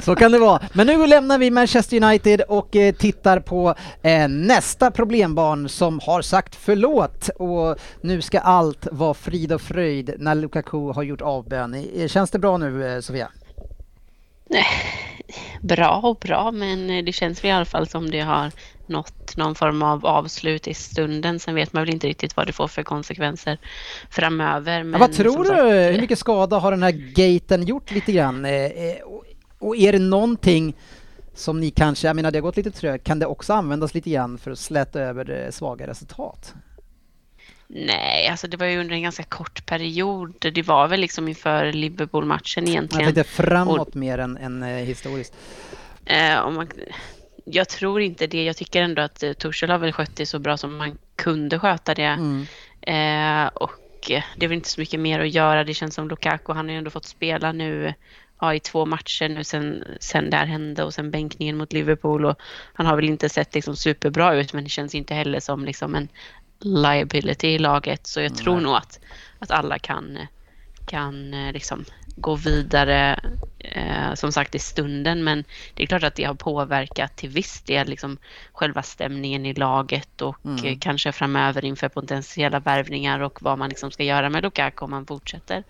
så 0.02 0.14
kan 0.16 0.32
det 0.32 0.38
vara. 0.38 0.62
Men 0.72 0.86
nu 0.86 1.06
lämnar 1.06 1.38
vi 1.38 1.50
Manchester 1.50 2.04
United 2.04 2.40
och 2.40 2.76
eh, 2.76 2.94
tittar 2.94 3.40
på 3.40 3.74
eh, 4.02 4.28
nästa 4.28 4.90
problembarn 4.90 5.68
som 5.68 6.00
har 6.02 6.22
sagt 6.22 6.54
förlåt 6.54 7.28
och 7.28 7.78
nu 8.00 8.22
ska 8.22 8.40
allt 8.40 8.88
vara 8.92 9.14
frid 9.14 9.52
och 9.52 9.60
fröjd 9.62 10.14
när 10.18 10.34
Lukaku 10.34 10.92
har 10.92 11.02
gjort 11.02 11.20
avbön. 11.20 11.74
Eh, 11.96 12.08
Känns 12.08 12.30
det 12.30 12.38
bra 12.38 12.56
nu 12.56 12.94
eh, 12.94 13.00
Sofia? 13.00 13.28
Nej, 14.50 14.64
bra 15.60 16.00
och 16.04 16.16
bra, 16.16 16.50
men 16.50 16.90
eh, 16.90 17.04
det 17.04 17.12
känns 17.12 17.44
i 17.44 17.50
alla 17.50 17.64
fall 17.64 17.88
som 17.88 18.10
det 18.10 18.20
har 18.20 18.50
nått 18.90 19.36
någon 19.36 19.54
form 19.54 19.82
av 19.82 20.06
avslut 20.06 20.68
i 20.68 20.74
stunden. 20.74 21.40
Sen 21.40 21.54
vet 21.54 21.72
man 21.72 21.82
väl 21.84 21.94
inte 21.94 22.06
riktigt 22.06 22.36
vad 22.36 22.46
det 22.46 22.52
får 22.52 22.68
för 22.68 22.82
konsekvenser 22.82 23.58
framöver. 24.10 24.78
Ja, 24.78 24.84
Men 24.84 25.00
vad 25.00 25.12
tror 25.12 25.38
du? 25.44 25.48
sagt, 25.48 25.60
Hur 25.94 26.00
mycket 26.00 26.18
skada 26.18 26.58
har 26.58 26.70
den 26.70 26.82
här 26.82 26.90
gaten 27.14 27.62
gjort 27.66 27.90
lite 27.90 28.12
grann? 28.12 28.44
Eh, 28.44 28.52
eh, 28.64 28.96
och- 29.58 29.76
är 29.76 29.92
det 29.92 29.98
någonting 29.98 30.74
som 31.34 31.60
ni 31.60 31.70
kanske, 31.70 32.06
jag 32.06 32.16
menar 32.16 32.30
det 32.30 32.38
har 32.38 32.42
gått 32.42 32.56
lite 32.56 32.70
trögt, 32.70 33.06
kan 33.06 33.18
det 33.18 33.26
också 33.26 33.52
användas 33.52 33.94
lite 33.94 34.10
grann 34.10 34.38
för 34.38 34.50
att 34.50 34.58
släta 34.58 35.00
över 35.00 35.44
eh, 35.44 35.50
svaga 35.50 35.86
resultat? 35.86 36.54
Nej, 37.72 38.28
alltså 38.28 38.48
det 38.48 38.56
var 38.56 38.66
ju 38.66 38.80
under 38.80 38.94
en 38.94 39.02
ganska 39.02 39.22
kort 39.22 39.66
period. 39.66 40.34
Det 40.52 40.62
var 40.62 40.88
väl 40.88 41.00
liksom 41.00 41.28
inför 41.28 41.72
Liverpool-matchen 41.72 42.68
egentligen. 42.68 43.04
Jag 43.06 43.14
tänkte 43.14 43.32
framåt 43.32 43.88
och, 43.88 43.96
mer 43.96 44.18
än, 44.18 44.36
än 44.36 44.62
historiskt. 44.62 45.34
Eh, 46.04 46.50
man, 46.50 46.68
jag 47.52 47.68
tror 47.68 48.00
inte 48.00 48.26
det. 48.26 48.44
Jag 48.44 48.56
tycker 48.56 48.82
ändå 48.82 49.02
att 49.02 49.22
eh, 49.22 49.32
Tuchel 49.32 49.70
har 49.70 49.78
väl 49.78 49.92
skött 49.92 50.16
det 50.16 50.26
så 50.26 50.38
bra 50.38 50.56
som 50.56 50.76
man 50.76 50.98
kunde 51.16 51.58
sköta 51.58 51.94
det. 51.94 52.02
Mm. 52.02 52.46
Eh, 52.80 53.48
och 53.54 54.10
eh, 54.10 54.22
det 54.36 54.44
är 54.44 54.48
väl 54.48 54.56
inte 54.56 54.68
så 54.68 54.80
mycket 54.80 55.00
mer 55.00 55.20
att 55.20 55.34
göra. 55.34 55.64
Det 55.64 55.74
känns 55.74 55.94
som 55.94 56.08
Lukaku, 56.08 56.52
han 56.52 56.66
har 56.66 56.72
ju 56.72 56.78
ändå 56.78 56.90
fått 56.90 57.04
spela 57.04 57.52
nu 57.52 57.94
ja, 58.40 58.54
i 58.54 58.60
två 58.60 58.86
matcher 58.86 59.28
nu 59.28 59.44
sen, 59.44 59.84
sen 60.00 60.30
det 60.30 60.36
här 60.36 60.46
hände 60.46 60.84
och 60.84 60.94
sen 60.94 61.10
bänkningen 61.10 61.56
mot 61.56 61.72
Liverpool. 61.72 62.24
Och 62.24 62.40
han 62.72 62.86
har 62.86 62.96
väl 62.96 63.04
inte 63.04 63.28
sett 63.28 63.54
liksom 63.54 63.76
superbra 63.76 64.34
ut 64.34 64.52
men 64.52 64.64
det 64.64 64.70
känns 64.70 64.94
inte 64.94 65.14
heller 65.14 65.40
som 65.40 65.64
liksom 65.64 65.94
en 65.94 66.08
liability 66.58 67.48
i 67.48 67.58
laget. 67.58 68.06
Så 68.06 68.20
jag 68.20 68.36
tror 68.36 68.60
nog 68.60 68.74
att, 68.74 69.00
att 69.38 69.50
alla 69.50 69.78
kan, 69.78 70.18
kan 70.86 71.34
eh, 71.34 71.52
liksom 71.52 71.84
gå 72.20 72.34
vidare 72.34 73.20
eh, 73.58 74.14
som 74.14 74.32
sagt 74.32 74.54
i 74.54 74.58
stunden 74.58 75.24
men 75.24 75.44
det 75.74 75.82
är 75.82 75.86
klart 75.86 76.02
att 76.02 76.14
det 76.14 76.24
har 76.24 76.34
påverkat 76.34 77.16
till 77.16 77.30
viss 77.30 77.62
del 77.62 77.88
liksom 77.88 78.18
själva 78.52 78.82
stämningen 78.82 79.46
i 79.46 79.54
laget 79.54 80.22
och 80.22 80.44
mm. 80.44 80.64
eh, 80.64 80.78
kanske 80.80 81.12
framöver 81.12 81.64
inför 81.64 81.88
potentiella 81.88 82.60
värvningar 82.60 83.20
och 83.20 83.42
vad 83.42 83.58
man 83.58 83.68
liksom 83.68 83.90
ska 83.90 84.04
göra 84.04 84.30
med 84.30 84.42
Lukaku 84.42 84.84
om 84.84 84.92
han 84.92 85.06
fortsätter 85.06 85.64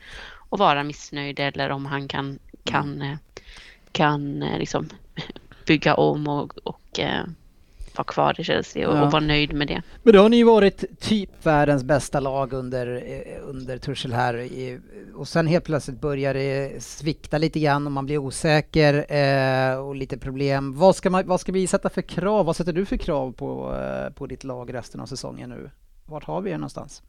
att 0.51 0.59
vara 0.59 0.83
missnöjd 0.83 1.41
eller 1.41 1.71
om 1.71 1.87
han 1.87 2.09
kan, 2.09 2.39
kan, 2.65 3.03
mm. 3.03 3.19
kan 3.93 4.43
eh, 4.43 4.59
liksom 4.59 4.89
bygga 5.67 5.95
om 5.95 6.29
och, 6.29 6.59
och 6.65 7.01
eh, 7.01 7.25
vara 8.01 8.05
kvar 8.05 8.41
i 8.41 8.45
Chelsea 8.45 8.89
och, 8.89 8.97
ja. 8.97 9.03
och 9.03 9.13
vara 9.13 9.23
nöjd 9.23 9.53
med 9.53 9.69
det. 9.69 9.83
Men 10.03 10.15
då 10.15 10.23
har 10.23 10.29
ni 10.29 10.37
ju 10.37 10.45
varit 10.45 11.01
typ 11.01 11.47
världens 11.47 11.85
bästa 11.85 12.21
lag 12.21 12.53
under, 12.53 12.87
eh, 13.07 13.49
under 13.49 13.79
Tuchel 13.79 14.13
här 14.13 14.49
och 15.15 15.29
sen 15.29 15.47
helt 15.47 15.65
plötsligt 15.65 16.01
börjar 16.01 16.35
det 16.35 16.83
svikta 16.83 17.39
lite 17.39 17.61
grann 17.61 17.87
och 17.87 17.93
man 17.93 18.07
blir 18.07 18.19
osäker 18.19 19.15
eh, 19.15 19.79
och 19.79 19.97
lite 19.97 20.19
problem. 20.19 20.79
Vad 20.79 20.97
ska, 20.97 21.11
man, 21.11 21.27
vad 21.27 21.41
ska 21.41 21.53
vi 21.53 21.67
sätta 21.67 21.91
för 21.91 22.03
krav? 22.03 22.47
Vad 22.47 22.57
sätter 22.57 22.73
du 22.73 22.87
för 22.87 22.97
krav 22.97 23.33
på, 23.33 23.77
eh, 23.77 24.13
på 24.13 24.27
ditt 24.27 24.45
lag 24.45 24.75
resten 24.75 25.01
av 25.01 25.07
säsongen 25.07 25.51
nu? 25.51 25.71
Vart 26.07 26.25
har 26.25 26.41
vi 26.41 26.51
er 26.51 26.59
någonstans? 26.59 27.03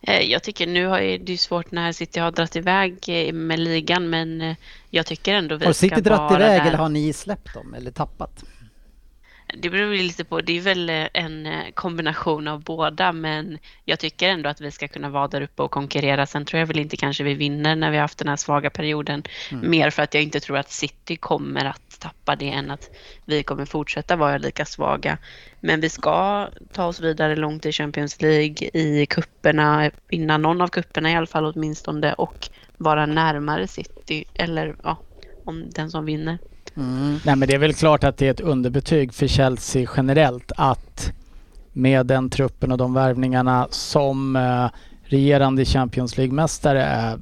Jag 0.00 0.42
tycker 0.42 0.66
nu 0.66 0.86
har 0.86 1.00
det 1.00 1.32
är 1.32 1.36
svårt 1.36 1.70
när 1.70 1.92
City 1.92 2.20
har 2.20 2.30
dragit 2.30 2.56
iväg 2.56 2.94
med 3.34 3.58
ligan 3.58 4.10
men 4.10 4.54
jag 4.90 5.06
tycker 5.06 5.34
ändå 5.34 5.56
vi 5.56 5.66
har 5.66 5.72
ska 5.72 5.86
vara 5.86 5.94
Har 5.94 5.98
City 5.98 6.08
dragit 6.08 6.36
iväg 6.36 6.60
där. 6.60 6.68
eller 6.68 6.78
har 6.78 6.88
ni 6.88 7.12
släppt 7.12 7.54
dem 7.54 7.74
eller 7.74 7.90
tappat? 7.90 8.44
Det 9.56 9.70
beror 9.70 9.94
lite 9.94 10.24
på, 10.24 10.40
det 10.40 10.56
är 10.56 10.60
väl 10.60 10.90
eh, 10.90 11.06
en 11.12 11.46
eh, 11.46 11.70
kombination 11.74 12.48
av 12.48 12.62
båda 12.62 13.12
men 13.12 13.58
jag 13.84 13.98
tycker 13.98 14.28
ändå 14.28 14.48
att 14.48 14.60
vi 14.60 14.70
ska 14.70 14.88
kunna 14.88 15.08
vara 15.08 15.28
där 15.28 15.40
uppe 15.40 15.62
och 15.62 15.70
konkurrera. 15.70 16.26
Sen 16.26 16.44
tror 16.44 16.60
jag 16.60 16.66
väl 16.66 16.78
inte 16.78 16.96
kanske 16.96 17.24
vi 17.24 17.34
vinner 17.34 17.76
när 17.76 17.90
vi 17.90 17.96
har 17.96 18.02
haft 18.02 18.18
den 18.18 18.28
här 18.28 18.36
svaga 18.36 18.70
perioden. 18.70 19.22
Mm. 19.52 19.70
Mer 19.70 19.90
för 19.90 20.02
att 20.02 20.14
jag 20.14 20.22
inte 20.22 20.40
tror 20.40 20.56
att 20.58 20.70
City 20.70 21.16
kommer 21.16 21.64
att 21.64 22.00
tappa 22.00 22.36
det 22.36 22.50
än 22.50 22.70
att 22.70 22.90
vi 23.24 23.42
kommer 23.42 23.64
fortsätta 23.64 24.16
vara 24.16 24.38
lika 24.38 24.64
svaga. 24.64 25.18
Men 25.60 25.80
vi 25.80 25.88
ska 25.88 26.48
ta 26.72 26.86
oss 26.86 27.00
vidare 27.00 27.36
långt 27.36 27.66
i 27.66 27.72
Champions 27.72 28.22
League, 28.22 28.70
i 28.74 29.06
kupperna, 29.06 29.90
vinna 30.08 30.38
någon 30.38 30.60
av 30.60 30.68
kupperna 30.68 31.10
i 31.10 31.14
alla 31.14 31.26
fall 31.26 31.44
åtminstone 31.44 32.12
och 32.12 32.48
vara 32.76 33.06
närmare 33.06 33.68
City 33.68 34.24
eller 34.34 34.76
ja, 34.82 34.96
om 35.44 35.70
den 35.70 35.90
som 35.90 36.04
vinner. 36.04 36.38
Mm. 36.76 37.18
Nej 37.24 37.36
men 37.36 37.48
det 37.48 37.54
är 37.54 37.58
väl 37.58 37.74
klart 37.74 38.04
att 38.04 38.16
det 38.16 38.26
är 38.26 38.30
ett 38.30 38.40
underbetyg 38.40 39.14
för 39.14 39.26
Chelsea 39.26 39.90
generellt 39.96 40.52
att 40.56 41.12
med 41.72 42.06
den 42.06 42.30
truppen 42.30 42.72
och 42.72 42.78
de 42.78 42.94
värvningarna 42.94 43.68
som 43.70 44.36
eh, 44.36 44.66
regerande 45.02 45.64
Champions 45.64 46.16
League-mästare 46.16 47.12
eh, 47.12 47.18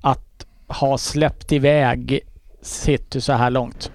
att 0.00 0.46
ha 0.66 0.98
släppt 0.98 1.52
iväg 1.52 2.20
City 2.62 3.20
så 3.20 3.32
här 3.32 3.50
långt. 3.50 3.92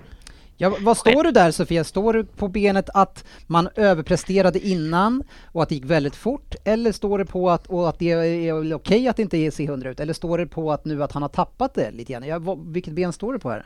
Ja, 0.58 0.76
vad 0.80 0.98
står 0.98 1.24
du 1.24 1.32
där 1.32 1.52
Sofia? 1.52 1.84
Står 1.84 2.14
du 2.14 2.26
på 2.26 2.48
benet 2.48 2.90
att 2.94 3.26
man 3.48 3.70
överpresterade 3.76 4.68
innan 4.68 5.24
och 5.52 5.64
att 5.64 5.70
det 5.70 5.76
gick 5.76 5.86
väldigt 5.86 6.16
fort? 6.16 6.56
Eller 6.64 6.92
står 6.92 7.18
det 7.18 7.26
på 7.26 7.50
att, 7.50 7.68
och 7.68 7.90
att 7.90 8.00
det 8.00 8.12
är 8.12 8.54
okej 8.54 8.74
okay 8.76 9.08
att 9.08 9.16
det 9.16 9.22
inte 9.22 9.52
ser 9.52 9.68
hundra 9.68 9.90
ut? 9.90 10.00
Eller 10.00 10.14
står 10.14 10.38
det 10.38 10.48
på 10.48 10.72
att 10.72 10.86
nu 10.86 11.04
att 11.04 11.12
han 11.12 11.22
har 11.22 11.30
tappat 11.30 11.74
det 11.74 11.92
lite 11.92 12.14
grann? 12.14 12.24
Ja, 12.24 12.58
vilket 12.66 12.94
ben 12.94 13.14
står 13.14 13.34
du 13.34 13.40
på 13.40 13.50
här? 13.50 13.66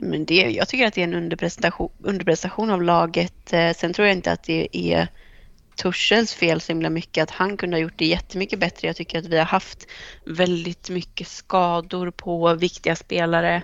Men 0.00 0.24
det, 0.24 0.34
jag 0.34 0.68
tycker 0.68 0.86
att 0.86 0.94
det 0.94 1.00
är 1.00 1.04
en 1.04 1.14
underprestation, 1.14 1.90
underprestation 1.98 2.70
av 2.70 2.82
laget. 2.82 3.52
Eh, 3.52 3.72
sen 3.72 3.92
tror 3.92 4.08
jag 4.08 4.16
inte 4.16 4.32
att 4.32 4.42
det 4.42 4.76
är 4.76 5.08
Tursels 5.76 6.34
fel 6.34 6.60
så 6.60 6.72
himla 6.72 6.90
mycket 6.90 7.22
att 7.22 7.30
han 7.30 7.56
kunde 7.56 7.76
ha 7.76 7.82
gjort 7.82 7.98
det 7.98 8.06
jättemycket 8.06 8.58
bättre. 8.58 8.86
Jag 8.86 8.96
tycker 8.96 9.18
att 9.18 9.26
vi 9.26 9.38
har 9.38 9.44
haft 9.44 9.86
väldigt 10.26 10.90
mycket 10.90 11.28
skador 11.28 12.10
på 12.10 12.54
viktiga 12.54 12.96
spelare. 12.96 13.62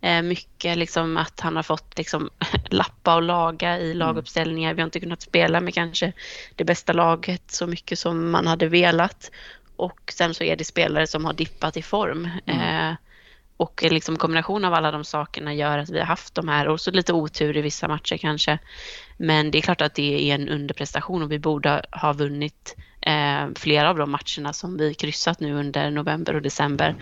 Eh, 0.00 0.22
mycket 0.22 0.78
liksom 0.78 1.16
att 1.16 1.40
han 1.40 1.56
har 1.56 1.62
fått 1.62 1.98
liksom 1.98 2.30
lappa 2.70 3.14
och 3.14 3.22
laga 3.22 3.78
i 3.78 3.84
mm. 3.84 3.98
laguppställningar. 3.98 4.74
Vi 4.74 4.80
har 4.80 4.86
inte 4.86 5.00
kunnat 5.00 5.22
spela 5.22 5.60
med 5.60 5.74
kanske 5.74 6.12
det 6.56 6.64
bästa 6.64 6.92
laget 6.92 7.50
så 7.50 7.66
mycket 7.66 7.98
som 7.98 8.30
man 8.30 8.46
hade 8.46 8.68
velat. 8.68 9.30
Och 9.76 10.12
sen 10.12 10.34
så 10.34 10.44
är 10.44 10.56
det 10.56 10.64
spelare 10.64 11.06
som 11.06 11.24
har 11.24 11.32
dippat 11.32 11.76
i 11.76 11.82
form. 11.82 12.30
Mm. 12.46 12.96
Och 13.56 13.84
liksom 13.90 14.16
kombination 14.16 14.64
av 14.64 14.74
alla 14.74 14.90
de 14.90 15.04
sakerna 15.04 15.54
gör 15.54 15.78
att 15.78 15.90
vi 15.90 15.98
har 15.98 16.06
haft 16.06 16.34
de 16.34 16.48
här 16.48 16.68
och 16.68 16.80
så 16.80 16.90
lite 16.90 17.12
otur 17.12 17.56
i 17.56 17.60
vissa 17.60 17.88
matcher 17.88 18.16
kanske. 18.16 18.58
Men 19.16 19.50
det 19.50 19.58
är 19.58 19.62
klart 19.62 19.80
att 19.80 19.94
det 19.94 20.30
är 20.30 20.34
en 20.34 20.48
underprestation 20.48 21.22
och 21.22 21.32
vi 21.32 21.38
borde 21.38 21.82
ha 21.90 22.12
vunnit 22.12 22.76
eh, 23.00 23.46
flera 23.54 23.90
av 23.90 23.96
de 23.96 24.10
matcherna 24.10 24.52
som 24.52 24.76
vi 24.76 24.94
kryssat 24.94 25.40
nu 25.40 25.54
under 25.54 25.90
november 25.90 26.34
och 26.36 26.42
december. 26.42 26.96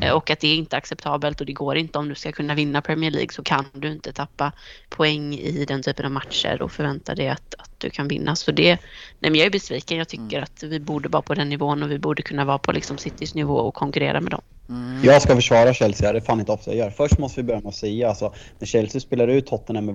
Eh, 0.00 0.12
och 0.12 0.30
att 0.30 0.40
det 0.40 0.48
är 0.48 0.54
inte 0.54 0.76
acceptabelt 0.76 1.40
och 1.40 1.46
det 1.46 1.52
går 1.52 1.76
inte 1.76 1.98
om 1.98 2.08
du 2.08 2.14
ska 2.14 2.32
kunna 2.32 2.54
vinna 2.54 2.82
Premier 2.82 3.10
League 3.10 3.32
så 3.32 3.42
kan 3.42 3.64
du 3.72 3.92
inte 3.92 4.12
tappa 4.12 4.52
poäng 4.88 5.34
i 5.34 5.64
den 5.64 5.82
typen 5.82 6.06
av 6.06 6.12
matcher 6.12 6.62
och 6.62 6.72
förvänta 6.72 7.14
dig 7.14 7.28
att, 7.28 7.54
att 7.58 7.80
du 7.80 7.90
kan 7.90 8.08
vinna. 8.08 8.36
Så 8.36 8.52
det, 8.52 8.78
nej 9.18 9.30
men 9.30 9.34
jag 9.34 9.46
är 9.46 9.50
besviken. 9.50 9.98
Jag 9.98 10.08
tycker 10.08 10.36
mm. 10.36 10.42
att 10.42 10.62
vi 10.62 10.80
borde 10.80 11.08
vara 11.08 11.22
på 11.22 11.34
den 11.34 11.48
nivån 11.48 11.82
och 11.82 11.90
vi 11.90 11.98
borde 11.98 12.22
kunna 12.22 12.44
vara 12.44 12.58
på 12.58 12.72
liksom 12.72 12.98
Citys 12.98 13.34
nivå 13.34 13.56
och 13.56 13.74
konkurrera 13.74 14.20
med 14.20 14.30
dem. 14.30 14.42
Mm. 14.68 15.04
Jag 15.04 15.22
ska 15.22 15.34
försvara 15.34 15.74
Chelsea, 15.74 16.12
det 16.12 16.18
är 16.18 16.20
fan 16.20 16.40
inte 16.40 16.52
ofta 16.52 16.70
jag 16.70 16.78
gör. 16.78 16.90
Först 16.90 17.18
måste 17.18 17.40
vi 17.40 17.46
börja 17.46 17.60
med 17.60 17.68
att 17.68 17.74
säga, 17.74 18.08
alltså, 18.08 18.32
när 18.58 18.66
Chelsea 18.66 19.00
spelar 19.00 19.28
ut 19.28 19.46
Tottenham 19.46 19.88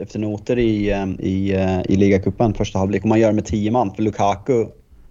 efter, 0.00 0.18
noter 0.18 0.58
i, 0.58 0.90
eh, 0.90 1.06
i, 1.18 1.52
eh, 1.52 1.80
i 1.88 1.96
ligacupen 1.96 2.54
första 2.54 2.78
halvlek 2.78 3.02
och 3.02 3.08
man 3.08 3.20
gör 3.20 3.28
det 3.28 3.34
med 3.34 3.46
10 3.46 3.70
man, 3.70 3.94
för 3.94 4.02
Lukaku 4.02 4.66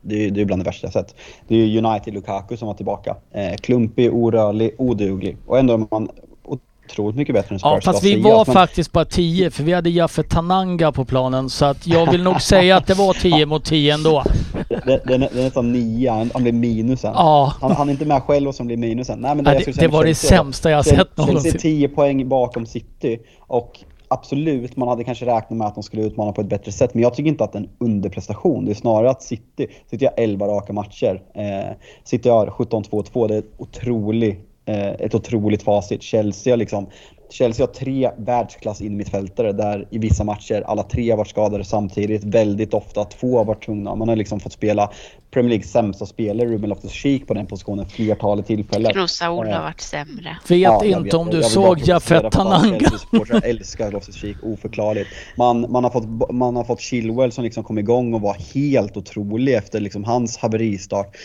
det 0.08 0.26
är, 0.26 0.32
det 0.32 0.42
är 0.42 0.46
bland 0.46 0.62
det 0.62 0.66
värsta 0.66 0.88
jag 0.88 0.94
sett. 0.94 1.16
Det 1.48 1.56
är 1.56 1.86
United 1.86 2.14
Lukaku 2.14 2.58
som 2.58 2.68
var 2.68 2.76
tillbaka. 2.76 3.16
Eh, 3.34 3.56
klumpig, 3.56 4.14
orörlig, 4.14 4.76
oduglig. 4.78 5.38
Och 5.46 5.60
ändå 5.60 5.74
är 5.74 5.88
man 5.92 6.10
otroligt 6.44 7.16
mycket 7.16 7.36
bättre 7.36 7.56
än 7.56 7.60
Spurs. 7.60 7.72
Ja, 7.72 7.82
fast 7.82 8.04
vi 8.04 8.22
var 8.22 8.46
men... 8.46 8.54
faktiskt 8.54 8.92
bara 8.92 9.06
10 9.06 9.52
för 9.52 9.64
vi 9.64 9.74
hade 9.74 9.90
Jaffe 9.90 10.24
Tananga 10.24 10.92
på 10.92 11.06
planen 11.06 11.50
så 11.50 11.66
att 11.66 11.88
jag 11.88 12.12
vill 12.12 12.24
nog 12.24 12.42
säga 12.42 12.78
att 12.78 12.88
det 12.88 12.94
var 12.94 13.14
10 13.14 13.46
mot 13.46 13.66
10 13.66 13.94
ändå. 13.94 14.24
Det, 14.70 14.82
det, 14.86 15.02
det, 15.06 15.18
det 15.18 15.40
är 15.40 15.44
nästan 15.44 15.72
9, 15.72 16.30
han, 16.34 16.44
blir 16.44 16.54
minusen. 16.54 17.12
Ja. 17.16 17.54
Han, 17.62 17.72
han 17.72 17.88
är 17.88 17.92
inte 17.92 18.06
med 18.06 18.24
själv 18.24 18.48
och 18.48 18.56
som 18.56 18.68
blir 18.68 18.78
minusen. 18.78 19.20
Nej, 19.20 19.36
men 19.36 19.46
det, 19.46 19.52
Nej, 19.52 19.64
det, 19.66 19.72
det 19.72 19.88
var 19.88 20.04
det 20.04 20.16
sämsta 20.16 20.72
jag 20.72 20.86
sett 20.86 21.18
någonsin. 21.18 21.52
Chelsea 21.52 21.62
10 21.62 21.90
poäng 21.90 22.30
bakom 22.30 22.66
City 22.66 23.20
och 23.40 23.84
absolut, 24.08 24.78
man 24.78 24.88
hade 24.88 25.04
kanske 25.04 25.26
räknat 25.26 25.52
med 25.52 25.68
att 25.68 25.76
de 25.76 25.84
skulle 25.84 26.04
utmana 26.04 26.32
på 26.32 26.42
ett 26.42 26.48
bättre 26.48 26.72
sätt. 26.72 26.94
Men 26.94 27.04
jag 27.04 27.14
tycker 27.14 27.30
inte 27.30 27.44
att 27.44 27.54
det 27.54 27.60
är 27.60 27.62
en 27.62 27.70
underprestation. 27.80 28.66
Det 28.66 28.72
är 28.72 28.76
snarare 28.76 29.10
att 29.10 29.24
City, 29.24 29.68
City 29.90 30.06
har 30.06 30.14
11 30.18 30.48
raka 30.48 30.74
matcher. 30.74 31.22
Eh, 31.34 31.76
City 32.04 32.30
har 32.30 32.48
17-2-2. 32.48 33.28
Det 33.28 33.36
är 33.36 33.40
ett, 33.40 33.52
otrolig, 33.58 34.40
eh, 34.66 34.90
ett 34.90 35.16
otroligt 35.16 35.64
facit. 35.64 36.04
Chelsea 36.04 36.54
har 36.54 36.58
liksom 36.58 36.88
Chelsea 37.30 37.66
har 37.66 37.74
tre 37.74 38.12
världsklass 38.18 38.82
innermittfältare 38.82 39.52
där 39.52 39.88
i 39.92 39.98
vissa 39.98 40.24
matcher 40.24 40.64
alla 40.68 40.84
tre 40.84 41.10
har 41.10 41.18
varit 41.18 41.28
skadade 41.28 41.64
samtidigt. 41.64 42.24
Väldigt 42.24 42.74
ofta 42.74 43.06
två 43.06 43.38
har 43.38 43.46
varit 43.46 43.66
tvungna. 43.66 43.96
Man 43.96 44.10
har 44.10 44.16
liksom 44.16 44.40
fått 44.40 44.54
spela 44.54 44.92
Premier 45.36 45.50
Leagues 45.50 45.72
sämsta 45.72 46.06
spelare, 46.06 46.48
Ruben 46.48 46.70
Loftus-Cheek, 46.70 47.28
på 47.28 47.34
den 47.34 47.48
positionen 47.48 47.86
flertalet 47.86 48.46
tillfällen. 48.46 48.92
Jag 48.96 49.10
Saul 49.10 49.48
har 49.48 49.54
eh, 49.54 49.62
varit 49.62 49.82
sämre. 49.82 50.38
Vet 50.48 50.60
ja, 50.60 50.86
inte 50.86 51.04
vet, 51.04 51.14
om 51.14 51.30
du 51.30 51.44
såg 51.44 51.80
Jafet 51.80 52.32
Tananga. 52.32 52.90
Jag 53.12 53.46
älskar 53.50 53.92
Loftus-Cheek, 53.92 54.36
oförklarligt. 54.44 55.10
Man, 55.38 55.72
man, 55.72 55.84
har 55.84 55.92
fått, 55.92 56.32
man 56.32 56.56
har 56.56 56.64
fått 56.64 56.82
Chilwell 56.82 57.32
som 57.32 57.44
liksom 57.44 57.64
kom 57.64 57.78
igång 57.78 58.14
och 58.14 58.22
var 58.22 58.38
helt 58.54 58.98
otrolig 58.98 59.54
efter 59.54 59.80
liksom 59.80 60.04
hans 60.04 60.38
haveristart. 60.38 61.16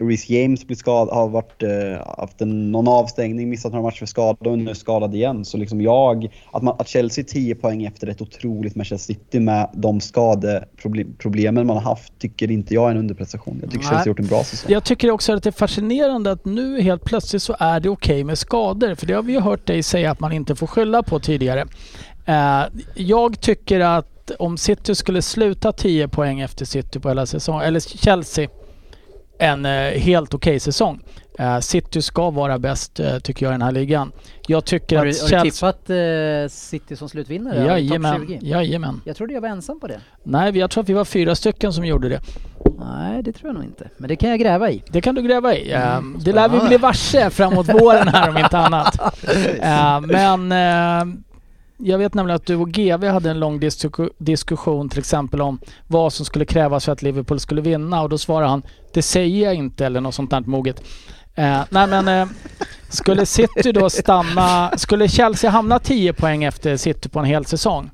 Reece 0.00 0.30
James 0.30 0.66
blir 0.66 0.76
skad, 0.76 1.08
har 1.08 1.28
varit, 1.28 1.62
äh, 1.62 1.70
haft 2.18 2.40
en, 2.40 2.72
någon 2.72 2.88
avstängning, 2.88 3.48
missat 3.48 3.72
några 3.72 3.82
matcher 3.82 3.98
för 3.98 4.06
skada 4.06 4.50
och 4.50 4.58
nu 4.58 4.70
är 4.70 4.74
skadad 4.74 5.14
igen. 5.14 5.44
Så 5.44 5.56
liksom 5.56 5.80
jag, 5.80 6.28
att, 6.52 6.62
man, 6.62 6.76
att 6.78 6.88
Chelsea 6.88 7.24
10 7.24 7.54
poäng 7.54 7.84
efter 7.84 8.06
ett 8.06 8.20
otroligt 8.20 8.74
Manchester 8.74 9.14
City 9.14 9.40
med 9.40 9.70
de 9.74 10.00
skadeproblemen 10.00 11.66
man 11.66 11.76
har 11.76 11.84
haft 11.84 12.18
tycker 12.18 12.50
inte 12.50 12.74
jag 12.74 12.86
är 12.86 12.90
en 12.90 12.96
underprestation. 12.96 13.47
Jag 13.60 13.70
tycker. 13.70 13.82
Chelsea 13.82 13.98
har 13.98 14.06
gjort 14.06 14.18
en 14.18 14.26
bra 14.26 14.44
säsong. 14.44 14.72
Jag 14.72 14.84
tycker 14.84 15.10
också 15.10 15.32
att 15.32 15.42
det 15.42 15.50
är 15.50 15.52
fascinerande 15.52 16.30
att 16.30 16.44
nu 16.44 16.80
helt 16.80 17.04
plötsligt 17.04 17.42
så 17.42 17.56
är 17.58 17.80
det 17.80 17.88
okej 17.88 18.14
okay 18.14 18.24
med 18.24 18.38
skador. 18.38 18.94
För 18.94 19.06
det 19.06 19.12
har 19.14 19.22
vi 19.22 19.32
ju 19.32 19.40
hört 19.40 19.66
dig 19.66 19.82
säga 19.82 20.10
att 20.10 20.20
man 20.20 20.32
inte 20.32 20.56
får 20.56 20.66
skylla 20.66 21.02
på 21.02 21.20
tidigare. 21.20 21.66
Uh, 22.28 22.80
jag 22.94 23.40
tycker 23.40 23.80
att 23.80 24.30
om 24.38 24.58
City 24.58 24.94
skulle 24.94 25.22
sluta 25.22 25.72
10 25.72 26.08
poäng 26.08 26.40
efter 26.40 26.64
City 26.64 27.00
på 27.00 27.08
hela 27.08 27.26
säsongen, 27.26 27.62
eller 27.62 27.80
Chelsea, 27.80 28.48
en 29.38 29.66
eh, 29.66 29.90
helt 29.90 30.34
okej 30.34 30.60
säsong. 30.60 31.00
Eh, 31.38 31.58
City 31.60 32.02
ska 32.02 32.30
vara 32.30 32.58
bäst 32.58 33.00
eh, 33.00 33.18
tycker 33.18 33.46
jag 33.46 33.50
i 33.50 33.54
den 33.54 33.62
här 33.62 33.72
ligan. 33.72 34.12
Jag 34.46 34.64
tycker 34.64 34.96
Har 34.98 35.04
du, 35.04 35.10
att 35.10 35.20
har 35.20 35.28
du 35.28 35.30
Chelsea... 35.30 35.72
tippat 35.72 35.90
eh, 35.90 36.48
City 36.48 36.96
som 36.96 37.08
slutvinnare? 37.08 37.54
i 37.56 37.58
topp 37.60 37.68
Jajamän, 37.68 38.26
20? 38.26 38.38
jajamän. 38.42 39.00
Jag 39.04 39.16
trodde 39.16 39.34
jag 39.34 39.40
var 39.40 39.48
ensam 39.48 39.80
på 39.80 39.86
det. 39.86 40.00
Nej, 40.22 40.58
jag 40.58 40.70
tror 40.70 40.82
att 40.82 40.88
vi 40.88 40.92
var 40.92 41.04
fyra 41.04 41.34
stycken 41.34 41.72
som 41.72 41.84
gjorde 41.84 42.08
det. 42.08 42.20
Nej, 42.78 43.22
det 43.22 43.32
tror 43.32 43.48
jag 43.48 43.54
nog 43.54 43.64
inte. 43.64 43.88
Men 43.96 44.08
det 44.08 44.16
kan 44.16 44.30
jag 44.30 44.40
gräva 44.40 44.70
i. 44.70 44.82
Det 44.90 45.00
kan 45.00 45.14
du 45.14 45.22
gräva 45.22 45.54
i. 45.54 45.72
Mm, 45.72 46.16
det 46.20 46.32
lär 46.32 46.48
vi 46.48 46.68
bli 46.68 46.76
varse 46.76 47.30
framåt 47.30 47.68
våren 47.68 48.08
här 48.08 48.28
om 48.30 48.36
inte 48.38 48.58
annat. 48.66 49.00
Men 50.06 50.50
jag 51.80 51.98
vet 51.98 52.14
nämligen 52.14 52.36
att 52.36 52.46
du 52.46 52.56
och 52.56 52.68
GV 52.70 53.04
hade 53.04 53.30
en 53.30 53.40
lång 53.40 53.60
disku- 53.60 54.10
diskussion 54.18 54.88
till 54.88 54.98
exempel 54.98 55.40
om 55.42 55.60
vad 55.86 56.12
som 56.12 56.26
skulle 56.26 56.44
krävas 56.44 56.84
för 56.84 56.92
att 56.92 57.02
Liverpool 57.02 57.40
skulle 57.40 57.60
vinna 57.60 58.02
och 58.02 58.08
då 58.08 58.18
svarade 58.18 58.50
han 58.50 58.62
det 58.92 59.02
säger 59.02 59.44
jag 59.44 59.54
inte 59.54 59.86
eller 59.86 60.00
något 60.00 60.14
sånt 60.14 60.30
där 60.30 60.40
moget. 60.40 60.82
Eh, 61.38 61.60
nej 61.70 61.86
men 61.86 62.08
eh, 62.08 62.28
skulle 62.88 63.26
City 63.26 63.72
då 63.72 63.90
stanna, 63.90 64.72
skulle 64.76 65.08
Chelsea 65.08 65.50
hamna 65.50 65.78
10 65.78 66.12
poäng 66.12 66.44
efter 66.44 66.76
City 66.76 67.08
på 67.08 67.18
en 67.18 67.24
hel 67.24 67.44
säsong 67.44 67.90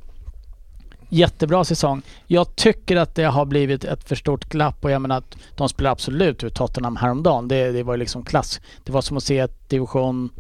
Jättebra 1.09 1.65
säsong. 1.65 2.03
Jag 2.27 2.57
tycker 2.57 2.97
att 2.97 3.15
det 3.15 3.25
har 3.25 3.45
blivit 3.45 3.85
ett 3.85 4.09
för 4.09 4.17
stort 4.17 4.45
glapp 4.45 4.85
och 4.85 4.91
jag 4.91 5.03
menar 5.03 5.19
att 5.19 5.37
de 5.57 5.69
spelar 5.69 5.91
absolut 5.91 6.45
ut 6.45 6.55
Tottenham 6.55 6.97
häromdagen. 6.97 7.49
Det, 7.49 7.73
det 7.73 7.83
var 7.83 7.95
ju 7.95 7.99
liksom 7.99 8.25
klass. 8.25 8.61
Det 8.85 8.93
var 8.93 9.01
som 9.01 9.17
att 9.17 9.23
se 9.23 9.39
ett 9.39 9.69
division 9.69 10.31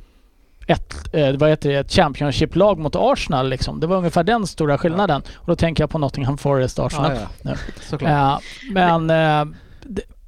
ett, 0.66 1.14
eh, 1.14 1.32
vad 1.32 1.50
heter 1.50 1.68
det, 1.68 1.76
ett 1.76 1.92
Championship-lag 1.92 2.78
mot 2.78 2.96
Arsenal 2.96 3.48
liksom. 3.48 3.80
Det 3.80 3.86
var 3.86 3.96
ungefär 3.96 4.24
den 4.24 4.46
stora 4.46 4.78
skillnaden. 4.78 5.22
Och 5.34 5.46
då 5.46 5.56
tänker 5.56 5.82
jag 5.82 5.90
på 5.90 5.98
Nottingham 5.98 6.38
Forest, 6.38 6.78
Arsenal. 6.78 7.12
Ja, 7.14 7.28
ja. 7.42 7.54
Såklart. 7.80 8.10
Eh, 8.10 8.38
men 8.72 9.10
eh, 9.10 9.56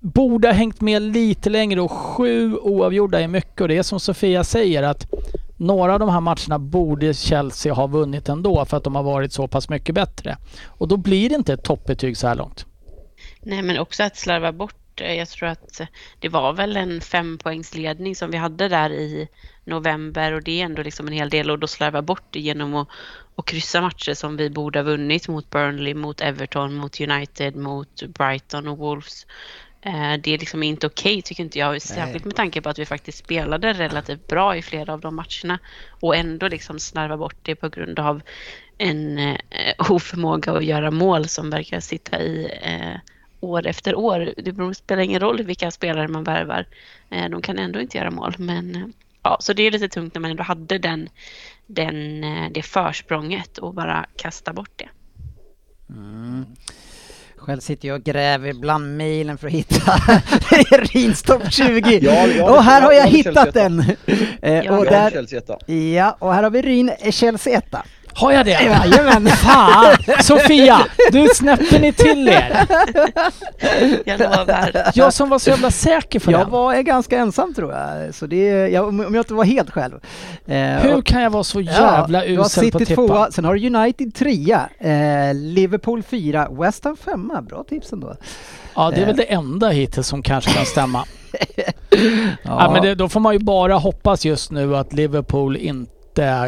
borde 0.00 0.48
ha 0.48 0.52
hängt 0.52 0.80
med 0.80 1.02
lite 1.02 1.50
längre 1.50 1.80
och 1.80 1.92
sju 1.92 2.56
oavgjorda 2.56 3.20
är 3.20 3.28
mycket 3.28 3.60
och 3.60 3.68
det 3.68 3.76
är 3.76 3.82
som 3.82 4.00
Sofia 4.00 4.44
säger 4.44 4.82
att 4.82 5.06
några 5.56 5.92
av 5.92 6.00
de 6.00 6.08
här 6.08 6.20
matcherna 6.20 6.58
borde 6.58 7.14
Chelsea 7.14 7.74
ha 7.74 7.86
vunnit 7.86 8.28
ändå 8.28 8.64
för 8.64 8.76
att 8.76 8.84
de 8.84 8.94
har 8.94 9.02
varit 9.02 9.32
så 9.32 9.48
pass 9.48 9.68
mycket 9.68 9.94
bättre. 9.94 10.36
Och 10.66 10.88
då 10.88 10.96
blir 10.96 11.28
det 11.28 11.34
inte 11.34 11.52
ett 11.52 11.64
toppbetyg 11.64 12.16
så 12.16 12.26
här 12.26 12.34
långt. 12.34 12.66
Nej, 13.40 13.62
men 13.62 13.78
också 13.78 14.02
att 14.02 14.16
slarva 14.16 14.52
bort. 14.52 15.00
Eh, 15.00 15.14
jag 15.14 15.28
tror 15.28 15.48
att 15.48 15.80
det 16.18 16.28
var 16.28 16.52
väl 16.52 16.76
en 16.76 17.00
fempoängsledning 17.00 18.16
som 18.16 18.30
vi 18.30 18.36
hade 18.36 18.68
där 18.68 18.90
i 18.90 19.28
november 19.64 20.32
och 20.32 20.42
det 20.42 20.60
är 20.60 20.64
ändå 20.64 20.82
liksom 20.82 21.06
en 21.06 21.12
hel 21.12 21.30
del 21.30 21.50
och 21.50 21.58
då 21.58 21.66
slarva 21.66 22.02
bort 22.02 22.24
det 22.30 22.40
genom 22.40 22.74
att, 22.74 22.88
att 23.36 23.44
kryssa 23.44 23.80
matcher 23.80 24.14
som 24.14 24.36
vi 24.36 24.50
borde 24.50 24.78
ha 24.78 24.84
vunnit 24.84 25.28
mot 25.28 25.50
Burnley, 25.50 25.94
mot 25.94 26.20
Everton, 26.20 26.74
mot 26.74 27.00
United, 27.00 27.56
mot 27.56 28.02
Brighton 28.02 28.68
och 28.68 28.78
Wolves. 28.78 29.26
Eh, 29.86 30.20
Det 30.20 30.34
är 30.34 30.38
liksom 30.38 30.62
inte 30.62 30.86
okej 30.86 31.22
tycker 31.22 31.42
inte 31.42 31.58
jag, 31.58 31.82
särskilt 31.82 32.24
med 32.24 32.36
tanke 32.36 32.62
på 32.62 32.68
att 32.68 32.78
vi 32.78 32.86
faktiskt 32.86 33.18
spelade 33.18 33.72
relativt 33.72 34.26
bra 34.26 34.56
i 34.56 34.62
flera 34.62 34.92
av 34.92 35.00
de 35.00 35.14
matcherna 35.14 35.58
och 35.90 36.16
ändå 36.16 36.48
liksom 36.48 36.78
snarva 36.78 37.16
bort 37.16 37.36
det 37.42 37.54
på 37.54 37.68
grund 37.68 37.98
av 37.98 38.22
en 38.78 39.18
eh, 39.18 39.36
oförmåga 39.90 40.52
att 40.52 40.64
göra 40.64 40.90
mål 40.90 41.28
som 41.28 41.50
verkar 41.50 41.80
sitta 41.80 42.22
i 42.22 42.50
eh, 42.62 43.00
år 43.40 43.66
efter 43.66 43.94
år. 43.94 44.34
Det 44.36 44.74
spelar 44.74 45.02
ingen 45.02 45.20
roll 45.20 45.42
vilka 45.42 45.70
spelare 45.70 46.08
man 46.08 46.24
värvar. 46.24 46.66
Eh, 47.10 47.28
de 47.28 47.42
kan 47.42 47.58
ändå 47.58 47.80
inte 47.80 47.98
göra 47.98 48.10
mål. 48.10 48.34
Men, 48.38 48.74
eh, 48.74 48.86
ja, 49.22 49.36
så 49.40 49.52
det 49.52 49.62
är 49.62 49.70
lite 49.70 49.88
tungt 49.88 50.14
när 50.14 50.20
man 50.20 50.30
ändå 50.30 50.42
hade 50.42 50.78
den, 50.78 51.08
den, 51.66 52.24
eh, 52.24 52.50
det 52.50 52.62
försprånget 52.62 53.58
och 53.58 53.74
bara 53.74 54.06
kasta 54.16 54.52
bort 54.52 54.72
det. 54.76 54.88
Själv 57.46 57.60
sitter 57.60 57.88
jag 57.88 57.96
och 57.98 58.04
gräver 58.04 58.52
bland 58.52 58.96
mejlen 58.96 59.38
för 59.38 59.46
att 59.46 59.52
hitta 59.52 59.92
Rins 60.78 61.22
topp 61.22 61.42
20. 61.50 61.98
Ja, 62.02 62.26
ja, 62.26 62.50
och 62.50 62.62
här 62.64 62.82
har 62.82 62.92
jag 62.92 63.06
ja, 63.06 63.10
hittat 63.10 63.54
den! 63.54 63.80
Eh, 64.42 64.54
Ja, 64.54 64.58
och 64.60 64.64
Jag 64.66 64.72
har 64.72 64.84
där, 64.84 65.94
ja, 65.94 66.16
och 66.18 66.34
här 66.34 66.42
har 66.42 66.50
vi 66.50 66.62
Ryn 66.62 66.88
eh, 66.88 67.10
Chelsea. 67.10 67.62
Har 68.16 68.32
jag 68.32 68.44
det? 68.46 68.50
Jajamän! 68.50 69.26
Fan! 69.26 69.96
Sofia! 70.22 70.78
Du 71.12 71.28
snäppte 71.34 71.78
ni 71.78 71.92
till 71.92 72.28
er! 72.28 72.66
Jag 74.04 74.20
lovar. 74.20 74.90
Jag 74.94 75.12
som 75.12 75.28
var 75.28 75.38
så 75.38 75.50
jävla 75.50 75.70
säker 75.70 76.20
på 76.20 76.30
Jag 76.32 76.40
den. 76.40 76.50
var 76.50 76.74
ganska 76.82 77.18
ensam 77.18 77.54
tror 77.54 77.72
jag, 77.72 78.14
så 78.14 78.26
det, 78.26 78.68
jag, 78.68 78.88
om 78.88 79.00
jag 79.14 79.16
inte 79.16 79.34
var 79.34 79.44
helt 79.44 79.70
själv. 79.70 79.94
Eh, 80.46 80.56
Hur 80.58 81.02
kan 81.02 81.22
jag 81.22 81.30
vara 81.30 81.44
så 81.44 81.60
jävla 81.60 82.24
du 82.24 82.36
har 82.38 82.44
usel 82.46 82.70
på 82.70 82.78
att 82.78 82.86
tippa? 82.86 83.06
tvåa, 83.06 83.30
sen 83.30 83.44
har 83.44 83.54
du 83.54 83.66
United 83.76 84.14
trea, 84.14 84.68
eh, 84.78 85.34
Liverpool 85.34 86.02
fyra, 86.02 86.48
West 86.50 86.84
Ham 86.84 86.96
femma. 86.96 87.42
Bra 87.42 87.64
tips 87.68 87.92
ändå. 87.92 88.16
Ja, 88.74 88.90
det 88.90 88.96
är 88.96 89.00
Eh. 89.00 89.06
väl 89.06 89.16
det 89.16 89.32
enda 89.32 89.68
hittills 89.68 90.06
som 90.08 90.22
kanske 90.22 90.50
kan 90.52 90.66
stämma. 90.66 91.04
Ja. 92.42 92.70
men 92.72 92.82
det, 92.82 92.94
då 92.94 93.08
får 93.08 93.20
man 93.20 93.32
ju 93.32 93.38
bara 93.38 93.74
hoppas 93.74 94.24
just 94.24 94.50
nu 94.50 94.76
att 94.76 94.92
Liverpool 94.92 95.56
inte 95.56 95.92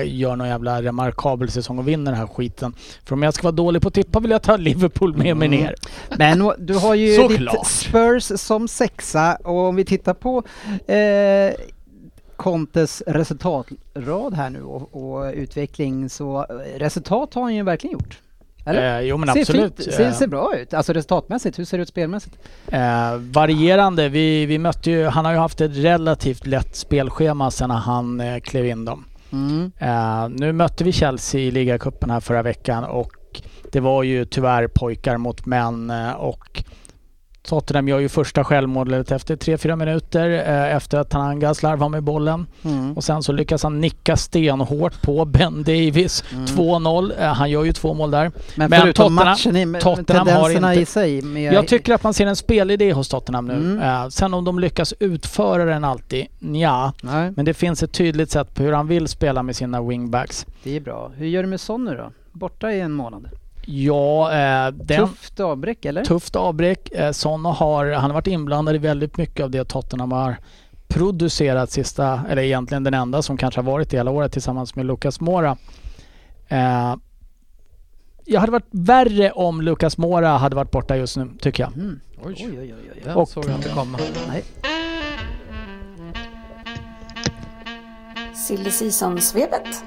gör 0.04 0.36
någon 0.36 0.48
jävla 0.48 0.82
remarkabel 0.82 1.50
säsong 1.50 1.78
och 1.78 1.88
vinner 1.88 2.10
den 2.12 2.20
här 2.20 2.26
skiten. 2.26 2.74
För 3.04 3.14
om 3.14 3.22
jag 3.22 3.34
ska 3.34 3.42
vara 3.42 3.52
dålig 3.52 3.82
på 3.82 3.88
att 3.88 3.94
tippa 3.94 4.20
vill 4.20 4.30
jag 4.30 4.42
ta 4.42 4.56
Liverpool 4.56 5.16
med 5.16 5.36
mig 5.36 5.48
Mm. 5.48 5.60
ner. 5.60 5.74
Men 6.18 6.42
å- 6.42 6.54
du 6.58 6.74
har 6.74 6.94
ju 6.94 7.28
ditt 7.28 7.66
Spurs 7.66 8.32
som 8.40 8.68
sexa 8.68 9.36
och 9.44 9.56
om 9.68 9.76
vi 9.76 9.84
tittar 9.84 10.14
på 10.14 10.42
eh, 10.92 11.54
Contes 12.36 13.02
resultatrad 13.06 14.34
här 14.34 14.50
nu 14.50 14.62
och, 14.62 14.96
och 15.16 15.32
utveckling 15.34 16.08
så 16.10 16.38
eh, 16.50 16.78
resultat 16.78 17.34
har 17.34 17.42
han 17.42 17.54
ju 17.54 17.62
verkligen 17.62 17.92
gjort. 17.92 18.18
Eller? 18.66 18.98
Eh, 19.00 19.06
jo 19.06 19.16
men 19.16 19.28
ser, 19.34 19.40
absolut. 19.40 19.76
fint, 19.76 19.94
ser, 19.94 20.06
Eh, 20.06 20.12
ser 20.12 20.26
bra 20.26 20.56
ut, 20.56 20.74
alltså 20.74 20.92
resultatmässigt. 20.92 21.58
Hur 21.58 21.64
ser 21.64 21.78
det 21.78 21.82
ut 21.82 21.88
spelmässigt? 21.88 22.36
Eh, 22.68 23.14
varierande. 23.16 24.08
Vi, 24.08 24.46
vi 24.46 24.58
mötte 24.58 24.90
ju, 24.90 25.04
han 25.06 25.24
har 25.24 25.32
ju 25.32 25.38
haft 25.38 25.60
ett 25.60 25.76
relativt 25.76 26.46
lätt 26.46 26.76
spelschema 26.76 27.50
sedan 27.50 27.70
han 27.70 28.20
eh, 28.20 28.38
klev 28.40 28.66
in 28.66 28.84
dem. 28.84 29.04
Mm. 29.32 29.72
Uh, 29.82 30.28
nu 30.28 30.52
mötte 30.52 30.84
vi 30.84 30.92
Chelsea 30.92 31.40
i 31.40 31.50
ligacupen 31.50 32.10
här 32.10 32.20
förra 32.20 32.42
veckan 32.42 32.84
och 32.84 33.12
det 33.72 33.80
var 33.80 34.02
ju 34.02 34.24
tyvärr 34.24 34.68
pojkar 34.68 35.16
mot 35.16 35.46
män 35.46 35.90
eh, 35.90 36.12
och 36.12 36.64
Tottenham 37.48 37.88
gör 37.88 37.98
ju 37.98 38.08
första 38.08 38.44
självmålet 38.44 39.10
efter 39.12 39.36
3-4 39.36 39.76
minuter 39.76 40.30
eh, 40.30 40.76
efter 40.76 40.98
att 40.98 41.10
Tananga 41.10 41.54
slarvar 41.54 41.88
med 41.88 42.02
bollen. 42.02 42.46
Mm. 42.64 42.92
Och 42.96 43.04
sen 43.04 43.22
så 43.22 43.32
lyckas 43.32 43.62
han 43.62 43.80
nicka 43.80 44.16
stenhårt 44.16 45.02
på 45.02 45.24
Ben 45.24 45.62
Davis. 45.62 46.24
Mm. 46.32 46.44
2-0. 46.46 47.12
Eh, 47.20 47.26
han 47.32 47.50
gör 47.50 47.64
ju 47.64 47.72
två 47.72 47.94
mål 47.94 48.10
där. 48.10 48.30
Men, 48.56 48.70
Men 48.70 48.80
förutom 48.80 49.06
Tottenham- 49.18 49.24
matchen, 49.24 49.56
i, 49.56 49.66
med 49.66 49.80
Tottenham 49.80 50.28
har 50.28 50.50
inte- 50.50 50.80
i 50.80 50.84
sig. 50.86 51.22
Med, 51.22 51.52
Jag 51.52 51.66
tycker 51.68 51.94
att 51.94 52.02
man 52.02 52.14
ser 52.14 52.26
en 52.26 52.36
spelidé 52.36 52.92
hos 52.92 53.08
Tottenham 53.08 53.46
nu. 53.46 53.54
Mm. 53.54 53.80
Eh, 53.80 54.08
sen 54.08 54.34
om 54.34 54.44
de 54.44 54.58
lyckas 54.58 54.94
utföra 55.00 55.64
den 55.64 55.84
alltid, 55.84 56.26
ja. 56.38 56.92
Nej, 57.02 57.32
Men 57.36 57.44
det 57.44 57.54
finns 57.54 57.82
ett 57.82 57.92
tydligt 57.92 58.30
sätt 58.30 58.54
på 58.54 58.62
hur 58.62 58.72
han 58.72 58.86
vill 58.88 59.08
spela 59.08 59.42
med 59.42 59.56
sina 59.56 59.82
wingbacks. 59.82 60.46
det 60.62 60.76
är 60.76 60.80
bra. 60.80 61.10
Hur 61.16 61.26
gör 61.26 61.42
du 61.42 61.48
med 61.48 61.60
Son 61.60 61.84
nu 61.84 61.96
då? 61.96 62.12
Borta 62.32 62.72
i 62.72 62.80
en 62.80 62.92
månad. 62.92 63.28
Ja, 63.70 64.32
eh, 64.32 64.72
den, 64.72 65.06
Tufft 65.08 65.40
avbräck 65.40 65.84
eller? 65.84 66.04
tufft 66.04 66.36
avbräck. 66.36 66.90
Eh, 66.92 67.12
Son 67.12 67.44
har, 67.44 67.86
han 67.92 68.10
har 68.10 68.14
varit 68.14 68.26
inblandad 68.26 68.74
i 68.74 68.78
väldigt 68.78 69.16
mycket 69.16 69.44
av 69.44 69.50
det 69.50 69.64
Tottenham 69.64 70.12
har 70.12 70.36
producerat 70.88 71.70
sista, 71.70 72.20
eller 72.28 72.42
egentligen 72.42 72.84
den 72.84 72.94
enda 72.94 73.22
som 73.22 73.36
kanske 73.36 73.60
har 73.60 73.64
varit 73.72 73.90
det 73.90 73.96
hela 73.96 74.10
året 74.10 74.32
tillsammans 74.32 74.74
med 74.74 74.86
Lucas 74.86 75.20
Mora. 75.20 75.56
Eh, 76.48 76.94
jag 78.24 78.40
hade 78.40 78.52
varit 78.52 78.68
värre 78.70 79.30
om 79.30 79.62
Lucas 79.62 79.98
Mora 79.98 80.28
hade 80.28 80.56
varit 80.56 80.70
borta 80.70 80.96
just 80.96 81.16
nu, 81.16 81.30
tycker 81.40 81.62
jag. 81.62 81.72
Mm. 81.72 82.00
Oj. 82.24 82.34
Oj, 82.38 82.46
oj, 82.48 82.58
oj, 82.60 82.74
oj. 82.94 83.00
Den 83.04 83.16
Och- 83.16 83.28
såg 83.28 83.44
jag 83.44 83.54
inte 83.56 83.68
komma. 83.68 83.98
Nej. 84.28 84.44
Silly 88.34 88.70
Season-svepet. 88.70 89.84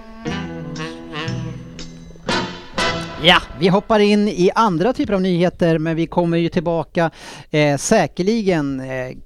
Ja, 3.24 3.42
vi 3.60 3.68
hoppar 3.68 4.00
in 4.00 4.28
i 4.28 4.52
andra 4.56 4.94
typer 4.94 5.14
av 5.14 5.22
nyheter 5.22 5.78
men 5.78 5.96
vi 5.96 6.08
kommer 6.08 6.38
ju 6.38 6.50
tillbaka 6.50 7.12
eh, 7.50 7.78
säkerligen 7.78 8.80
eh, 8.80 9.18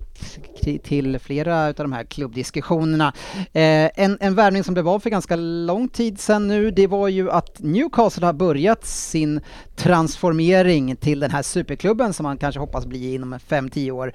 till- 0.84 1.20
flera 1.20 1.66
av 1.68 1.74
de 1.74 1.94
här 1.94 2.04
klubbdiskussionerna. 2.04 3.14
Eh, 3.54 3.90
en, 3.96 4.18
en 4.22 4.36
värvning 4.36 4.64
som 4.64 4.74
blev 4.74 4.88
av 4.88 5.00
för 5.00 5.10
ganska 5.10 5.36
lång 5.36 5.88
tid 5.90 6.20
sedan 6.20 6.48
nu, 6.48 6.72
det 6.72 6.88
var 6.88 7.08
ju 7.08 7.32
att 7.32 7.60
Newcastle 7.60 8.26
har 8.26 8.34
börjat 8.34 8.86
sin 8.86 9.42
transformering 9.76 10.96
till 10.96 11.20
den 11.20 11.32
här 11.32 11.42
superklubben 11.42 12.14
som 12.14 12.24
man 12.24 12.38
kanske 12.38 12.60
hoppas 12.60 12.86
bli 12.86 13.14
inom 13.14 13.34
5-10 13.34 13.92
år. 13.92 14.14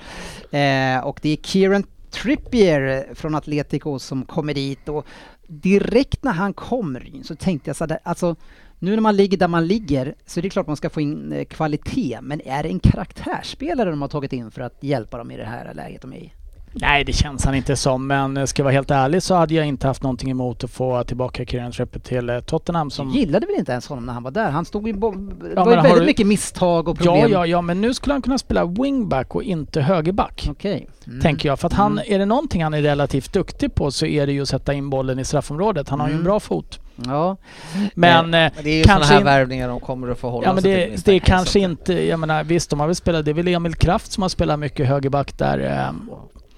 Eh, 0.50 1.04
och 1.06 1.18
det 1.22 1.28
är 1.32 1.36
Kieran 1.36 1.84
Trippier 2.10 3.14
från 3.14 3.34
Atletico 3.34 3.98
som 3.98 4.24
kommer 4.24 4.54
dit 4.54 4.88
och 4.88 5.06
direkt 5.46 6.24
när 6.24 6.32
han 6.32 6.52
kommer 6.54 7.06
in 7.16 7.24
så 7.24 7.36
tänkte 7.36 7.68
jag 7.70 7.76
så 7.76 7.86
där, 7.86 7.98
alltså 8.02 8.36
nu 8.82 8.94
när 8.94 9.00
man 9.00 9.16
ligger 9.16 9.38
där 9.38 9.48
man 9.48 9.66
ligger 9.66 10.14
så 10.26 10.40
är 10.40 10.42
det 10.42 10.50
klart 10.50 10.66
man 10.66 10.76
ska 10.76 10.90
få 10.90 11.00
in 11.00 11.32
eh, 11.32 11.44
kvalitet, 11.44 12.18
men 12.22 12.40
är 12.40 12.62
det 12.62 12.68
en 12.68 12.80
karaktärsspelare 12.80 13.90
de 13.90 14.02
har 14.02 14.08
tagit 14.08 14.32
in 14.32 14.50
för 14.50 14.62
att 14.62 14.78
hjälpa 14.80 15.18
dem 15.18 15.30
i 15.30 15.36
det 15.36 15.44
här 15.44 15.74
läget 15.74 16.02
de 16.02 16.12
är 16.12 16.16
i? 16.16 16.32
Nej, 16.72 17.04
det 17.04 17.12
känns 17.12 17.44
han 17.44 17.54
inte 17.54 17.76
som. 17.76 18.06
Men 18.06 18.36
eh, 18.36 18.44
ska 18.44 18.60
jag 18.60 18.64
vara 18.64 18.72
helt 18.74 18.90
ärlig 18.90 19.22
så 19.22 19.34
hade 19.34 19.54
jag 19.54 19.66
inte 19.66 19.86
haft 19.86 20.02
någonting 20.02 20.30
emot 20.30 20.64
att 20.64 20.70
få 20.70 21.04
tillbaka 21.04 21.44
Kieran 21.44 21.72
Trippier 21.72 22.00
till 22.02 22.30
eh, 22.30 22.40
Tottenham. 22.40 22.90
Som... 22.90 23.12
Du 23.12 23.18
gillade 23.18 23.46
väl 23.46 23.54
inte 23.58 23.72
ens 23.72 23.86
honom 23.86 24.06
när 24.06 24.12
han 24.12 24.22
var 24.22 24.30
där? 24.30 24.50
Han 24.50 24.64
stod 24.64 24.86
ju... 24.86 24.92
Bo... 24.94 25.10
Det 25.10 25.34
Ja, 25.56 25.64
var 25.64 25.70
ju 25.70 25.76
men 25.76 25.82
väldigt 25.84 26.00
du- 26.02 26.06
mycket 26.06 26.26
misstag 26.26 26.88
och 26.88 26.96
problem. 26.98 27.16
Ja, 27.16 27.28
ja, 27.28 27.46
ja, 27.46 27.62
men 27.62 27.80
nu 27.80 27.94
skulle 27.94 28.14
han 28.14 28.22
kunna 28.22 28.38
spela 28.38 28.64
wingback 28.64 29.34
och 29.34 29.42
inte 29.42 29.80
högerback. 29.80 30.46
Okej. 30.50 30.88
Mm. 31.06 31.20
Tänker 31.20 31.48
jag. 31.48 31.60
För 31.60 31.66
att 31.66 31.72
han, 31.72 31.92
Mm. 31.92 32.04
är 32.14 32.18
det 32.18 32.26
någonting 32.26 32.62
han 32.64 32.74
är 32.74 32.82
relativt 32.82 33.32
duktig 33.32 33.74
på 33.74 33.90
så 33.90 34.06
är 34.06 34.26
det 34.26 34.32
ju 34.32 34.42
att 34.42 34.48
sätta 34.48 34.74
in 34.74 34.90
bollen 34.90 35.18
i 35.18 35.24
straffområdet. 35.24 35.88
Han 35.88 36.00
har 36.00 36.06
ju 36.08 36.12
en 36.12 36.16
Mm. 36.20 36.24
bra 36.24 36.40
fot. 36.40 36.80
Ja. 37.06 37.36
Men, 37.94 38.24
eh, 38.24 38.30
Men 38.30 38.50
det 38.62 38.70
är 38.70 38.76
ju 38.78 38.82
kanske 38.84 39.06
sådana 39.08 39.30
här 39.30 39.38
in- 39.40 39.40
värvningar 39.40 39.68
de 39.68 39.80
kommer 39.80 40.08
att 40.08 40.18
få 40.18 40.30
hålla 40.30 40.46
Ja 40.46 40.52
men 40.52 40.62
sig 40.62 40.72
det, 40.74 40.86
till 40.86 41.02
det 41.04 41.12
är 41.12 41.18
kanske 41.18 41.58
inte, 41.60 42.06
jag 42.08 42.18
menar 42.20 42.44
visst 42.44 42.70
de 42.70 42.80
har 42.80 42.86
väl 42.86 42.96
spelat, 42.96 43.24
det 43.24 43.30
är 43.30 43.34
väl 43.34 43.48
Emil 43.48 43.74
Kraft 43.74 44.12
som 44.12 44.22
har 44.22 44.28
spelat 44.28 44.58
mycket 44.58 44.86
högerback 44.88 45.38
där. 45.38 45.90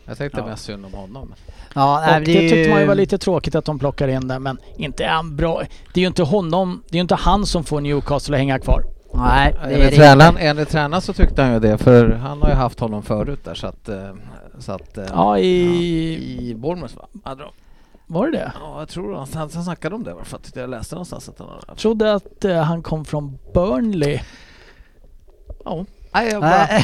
Jag 0.04 0.18
tänkte 0.18 0.40
Ja. 0.40 0.46
mest 0.46 0.64
synd 0.64 0.86
om 0.86 0.92
honom. 0.94 1.34
Ja, 1.74 2.02
nej, 2.06 2.20
det, 2.20 2.32
det, 2.32 2.46
är 2.46 2.50
tyckte 2.50 2.70
man 2.70 2.80
ju 2.80 2.86
var 2.86 2.94
lite 2.94 3.18
tråkigt 3.18 3.54
att 3.54 3.64
de 3.64 3.78
plockar 3.78 4.08
in 4.08 4.28
där 4.28 4.38
men 4.38 4.58
inte 4.76 5.04
är 5.04 5.08
han 5.08 5.36
bra. 5.36 5.62
Det 5.94 6.00
är 6.00 6.02
ju 6.02 6.06
inte 6.06 6.22
honom, 6.22 6.82
det 6.88 6.94
är 6.94 6.98
ju 6.98 7.02
inte 7.02 7.14
han 7.14 7.46
som 7.46 7.64
får 7.64 7.80
Newcastle 7.80 8.34
att 8.36 8.38
hänga 8.38 8.58
kvar. 8.58 8.82
Nej, 9.14 9.52
det 9.52 9.58
är 9.64 9.70
Enligt 9.74 9.90
det 9.90 9.96
tränaren, 9.96 10.36
enligt 10.38 10.68
tränaren 10.68 11.02
så 11.02 11.12
tyckte 11.12 11.42
han 11.42 11.52
ju 11.52 11.60
det 11.60 11.78
för 11.78 12.10
han 12.10 12.42
har 12.42 12.48
ju 12.48 12.54
haft 12.54 12.80
honom 12.80 13.02
förut 13.02 13.44
där 13.44 13.54
så 13.54 13.66
att... 13.66 13.88
eh, 13.88 14.10
Så 14.58 14.72
att 14.72 14.98
eh, 14.98 15.04
Ja 15.10 15.38
i... 15.38 16.48
I 16.50 16.54
Bournemouth 16.54 16.96
va? 16.96 17.06
Hade 17.24 17.44
Var 18.06 18.26
det 18.26 18.38
det? 18.38 18.52
Ja 18.60 18.78
jag 18.78 18.88
tror 18.88 19.14
han, 19.14 19.26
han, 19.34 19.50
han 19.54 19.64
snackade 19.64 19.94
om 19.94 20.04
det 20.04 20.10
i 20.10 20.12
alla 20.14 20.24
fall. 20.24 20.40
Jag 20.54 20.70
läste 20.70 20.94
någonstans 20.94 21.28
att 21.28 21.38
han. 21.38 21.48
Jag 21.68 21.76
trodde 21.76 22.14
att 22.14 22.44
eh, 22.44 22.56
han 22.62 22.82
kom 22.82 23.04
från 23.04 23.38
Burnley. 23.54 24.20
Ja. 25.64 25.84
Nej, 26.14 26.28
jag 26.32 26.40
bara... 26.40 26.68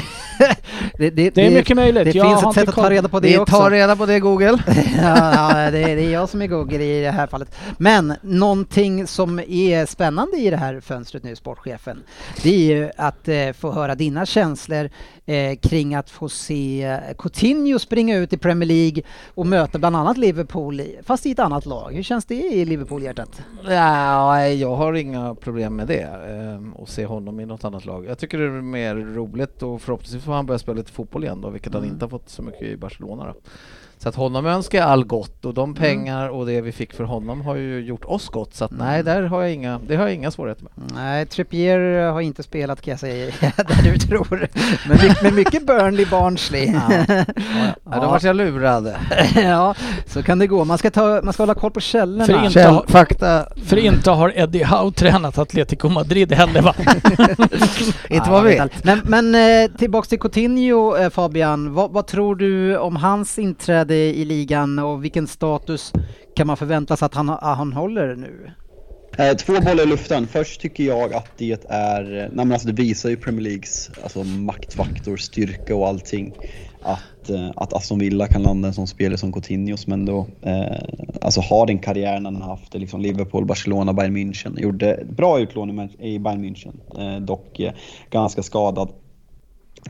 Det, 0.99 1.11
det, 1.11 1.31
Det 1.35 1.47
är 1.47 1.51
mycket 1.51 1.77
möjligt. 1.77 2.05
Det 2.05 2.11
Jag 2.19 2.27
finns 2.41 2.43
ett 2.43 2.61
sätt 2.61 2.69
att 2.69 2.75
ta 2.75 2.91
reda 2.91 3.09
på 3.09 3.21
det 3.21 3.29
Vi 3.29 3.39
också. 3.39 3.57
tar 3.57 3.71
reda 3.71 3.97
på 3.97 4.07
det 4.07 4.21
Google. 4.21 4.59
ja, 5.03 5.35
ja 5.35 5.71
det, 5.71 5.79
är, 5.83 5.97
det 5.97 6.03
är 6.05 6.11
jag 6.13 6.29
som 6.29 6.43
är 6.43 6.47
Google 6.47 6.85
i 6.85 7.03
det 7.03 7.11
här 7.11 7.27
fallet. 7.27 7.55
Men 7.79 8.15
någonting 8.23 9.07
som 9.07 9.39
är 9.39 9.87
spännande 9.87 10.37
i 10.37 10.51
det 10.51 10.57
här 10.57 10.81
fönstret 10.81 11.23
nu, 11.25 11.37
sportchefen, 11.37 12.03
det 12.43 12.49
är 12.51 12.77
ju 12.77 12.91
att 12.97 13.29
eh, 13.29 13.53
få 13.59 13.73
höra 13.73 13.95
dina 13.95 14.27
känslor 14.27 14.91
eh, 15.27 15.57
kring 15.63 15.95
att 15.95 16.11
få 16.11 16.29
se 16.29 16.85
eh, 16.85 16.99
Coutinho 17.19 17.79
springa 17.79 18.17
ut 18.17 18.33
i 18.33 18.39
Premier 18.39 18.69
League 18.69 19.03
och 19.35 19.47
möta 19.47 19.79
bland 19.79 19.97
annat 19.97 20.17
Liverpool, 20.19 20.81
i, 20.81 20.99
fast 21.07 21.27
i 21.27 21.31
ett 21.31 21.39
annat 21.39 21.67
lag. 21.67 21.93
Hur 21.95 22.03
känns 22.03 22.25
det 22.25 22.35
i 22.35 22.65
Liverpool-hjärtat? 22.65 23.43
Ja, 23.69 24.47
jag 24.47 24.77
har 24.77 24.93
inga 24.93 25.35
problem 25.35 25.77
med 25.77 25.87
det. 25.87 26.09
ehm, 26.29 26.73
Och 26.73 26.89
se 26.89 27.07
honom 27.07 27.41
i 27.41 27.47
något 27.47 27.65
annat 27.65 27.85
lag. 27.85 28.07
Jag 28.07 28.19
tycker 28.19 28.39
det 28.39 28.45
är 28.45 28.49
mer 28.51 28.95
roligt 29.19 29.63
och 29.63 29.83
förhoppningsvis 29.83 30.25
får 30.25 30.33
han 30.33 30.47
börja 30.47 30.59
spela 30.59 30.77
lite 30.77 30.93
fotboll 30.93 31.25
igen 31.25 31.41
då, 31.41 31.51
vilket 31.51 31.73
han 31.75 31.83
Mm. 31.83 31.95
inte 31.95 32.05
har 32.05 32.11
fått 32.11 32.29
så 32.29 32.43
mycket 32.43 32.63
i 32.63 32.77
Barcelona 32.77 33.25
då. 33.27 33.35
Så 33.99 34.09
att 34.09 34.15
honom 34.15 34.47
önskar 34.47 34.79
jag 34.79 34.89
all 34.89 35.05
gott 35.05 35.45
och 35.45 35.55
de 35.55 35.75
pengar 35.75 36.29
och 36.29 36.47
det 36.47 36.61
vi 36.61 36.73
fick 36.73 36.93
för 36.95 37.05
honom 37.05 37.41
har 37.41 37.55
ju 37.55 37.81
gjort 37.81 38.05
oss 38.05 38.29
gott. 38.29 38.55
Så 38.55 38.65
att 38.65 38.71
nej, 38.71 39.03
där 39.03 39.23
har 39.23 39.43
jag 39.43 39.53
inga, 39.53 39.81
det 39.87 39.97
har 39.97 40.03
jag 40.05 40.15
inga 40.15 40.31
svårigheter 40.31 40.65
med. 40.65 40.73
Nej, 40.95 41.27
Trippier 41.27 42.11
har 42.11 42.21
inte 42.21 42.43
spelat 42.43 42.81
kan 42.83 42.91
jag 42.91 43.01
säga, 43.01 43.33
där 43.57 43.93
du 43.93 43.99
tror. 43.99 44.49
Men 44.89 44.97
mycket, 44.97 45.23
men 45.23 45.35
mycket 45.35 45.67
Burnley 45.67 46.07
Barnsley. 46.07 46.73
Ja. 46.73 47.05
Ja, 47.09 47.25
då 47.85 48.01
vart 48.01 48.23
jag 48.23 48.37
lurad. 48.37 48.95
ja, 49.37 49.75
så 50.07 50.23
kan 50.23 50.39
det 50.39 50.47
gå. 50.47 50.65
Man 50.65 50.79
ska, 50.79 50.91
ta, 50.91 51.21
man 51.23 51.33
ska 51.33 51.43
hålla 51.43 51.55
koll 51.55 51.71
på 51.71 51.81
källorna. 51.81 52.25
För 52.27 52.39
inte- 52.39 52.51
Käll, 52.51 52.85
fakta, 52.87 53.47
För 53.67 53.77
inte 53.77 54.11
har 54.11 54.33
Eddie 54.37 54.65
Howe 54.65 54.93
tränat 54.93 55.39
Atletico 55.39 55.89
Madrid 55.89 56.33
heller 56.33 56.63
va? 56.63 56.75
inte 56.79 57.37
Ja, 58.09 58.25
vad 58.29 58.45
vi. 58.45 58.61
Men, 58.83 59.01
men 59.05 59.35
eh, 59.35 59.71
tillbaks 59.79 60.09
till 60.09 60.19
Coutinho 60.21 60.97
eh, 60.97 61.11
Fabian, 61.11 61.75
vad, 61.75 61.91
vad 61.91 62.07
tror 62.07 62.37
du 62.37 62.79
om 62.79 62.97
hans 62.97 63.39
inträde 63.39 63.88
i 63.95 64.25
ligan 64.25 64.79
och 64.79 65.05
vilken 65.05 65.27
status 65.27 65.93
kan 66.35 66.47
man 66.47 66.57
förvänta 66.57 66.97
sig 66.97 67.07
att 67.07 67.15
han, 67.15 67.29
han 67.29 67.73
håller 67.73 68.17
nu? 68.17 68.51
Eh, 69.19 69.37
två 69.37 69.53
bollar 69.53 69.83
i 69.83 69.87
luften. 69.87 70.27
Först 70.27 70.61
tycker 70.61 70.85
jag 70.85 71.15
att 71.15 71.39
det 71.39 71.65
är, 71.69 72.03
eh, 72.03 72.19
nej 72.19 72.31
men 72.33 72.53
alltså 72.53 72.69
det 72.69 72.83
visar 72.83 73.09
ju 73.11 73.17
Premier 73.17 73.43
Leagues 73.43 73.91
alltså 74.03 74.25
maktfaktor, 74.25 75.17
styrka 75.17 75.77
och 75.77 75.89
allting. 75.89 76.35
Att, 76.83 77.31
eh, 77.31 77.51
att 77.57 77.73
Aston 77.73 77.99
Villa 77.99 78.27
kan 78.27 78.43
landa 78.43 78.69
en 78.69 78.75
sån 78.75 78.87
spelare 78.87 79.19
som 79.19 79.33
Coutinho 79.33 79.77
som 79.77 79.93
ändå 79.93 80.27
eh, 80.43 80.77
alltså 81.21 81.41
har 81.41 81.67
den 81.67 81.79
karriären 81.79 82.25
han 82.25 82.37
har 82.37 82.49
haft 82.49 82.75
i 82.75 82.79
liksom 82.79 83.01
Liverpool, 83.01 83.45
Barcelona, 83.45 83.93
Bayern 83.93 84.17
München. 84.17 84.61
Gjorde 84.61 85.05
bra 85.11 85.41
utlåning 85.41 85.91
i 85.99 86.15
i 86.15 86.19
Bayern 86.19 86.45
München, 86.45 86.75
eh, 86.99 87.21
dock 87.21 87.61
eh, 87.61 87.73
ganska 88.11 88.43
skadad. 88.43 88.89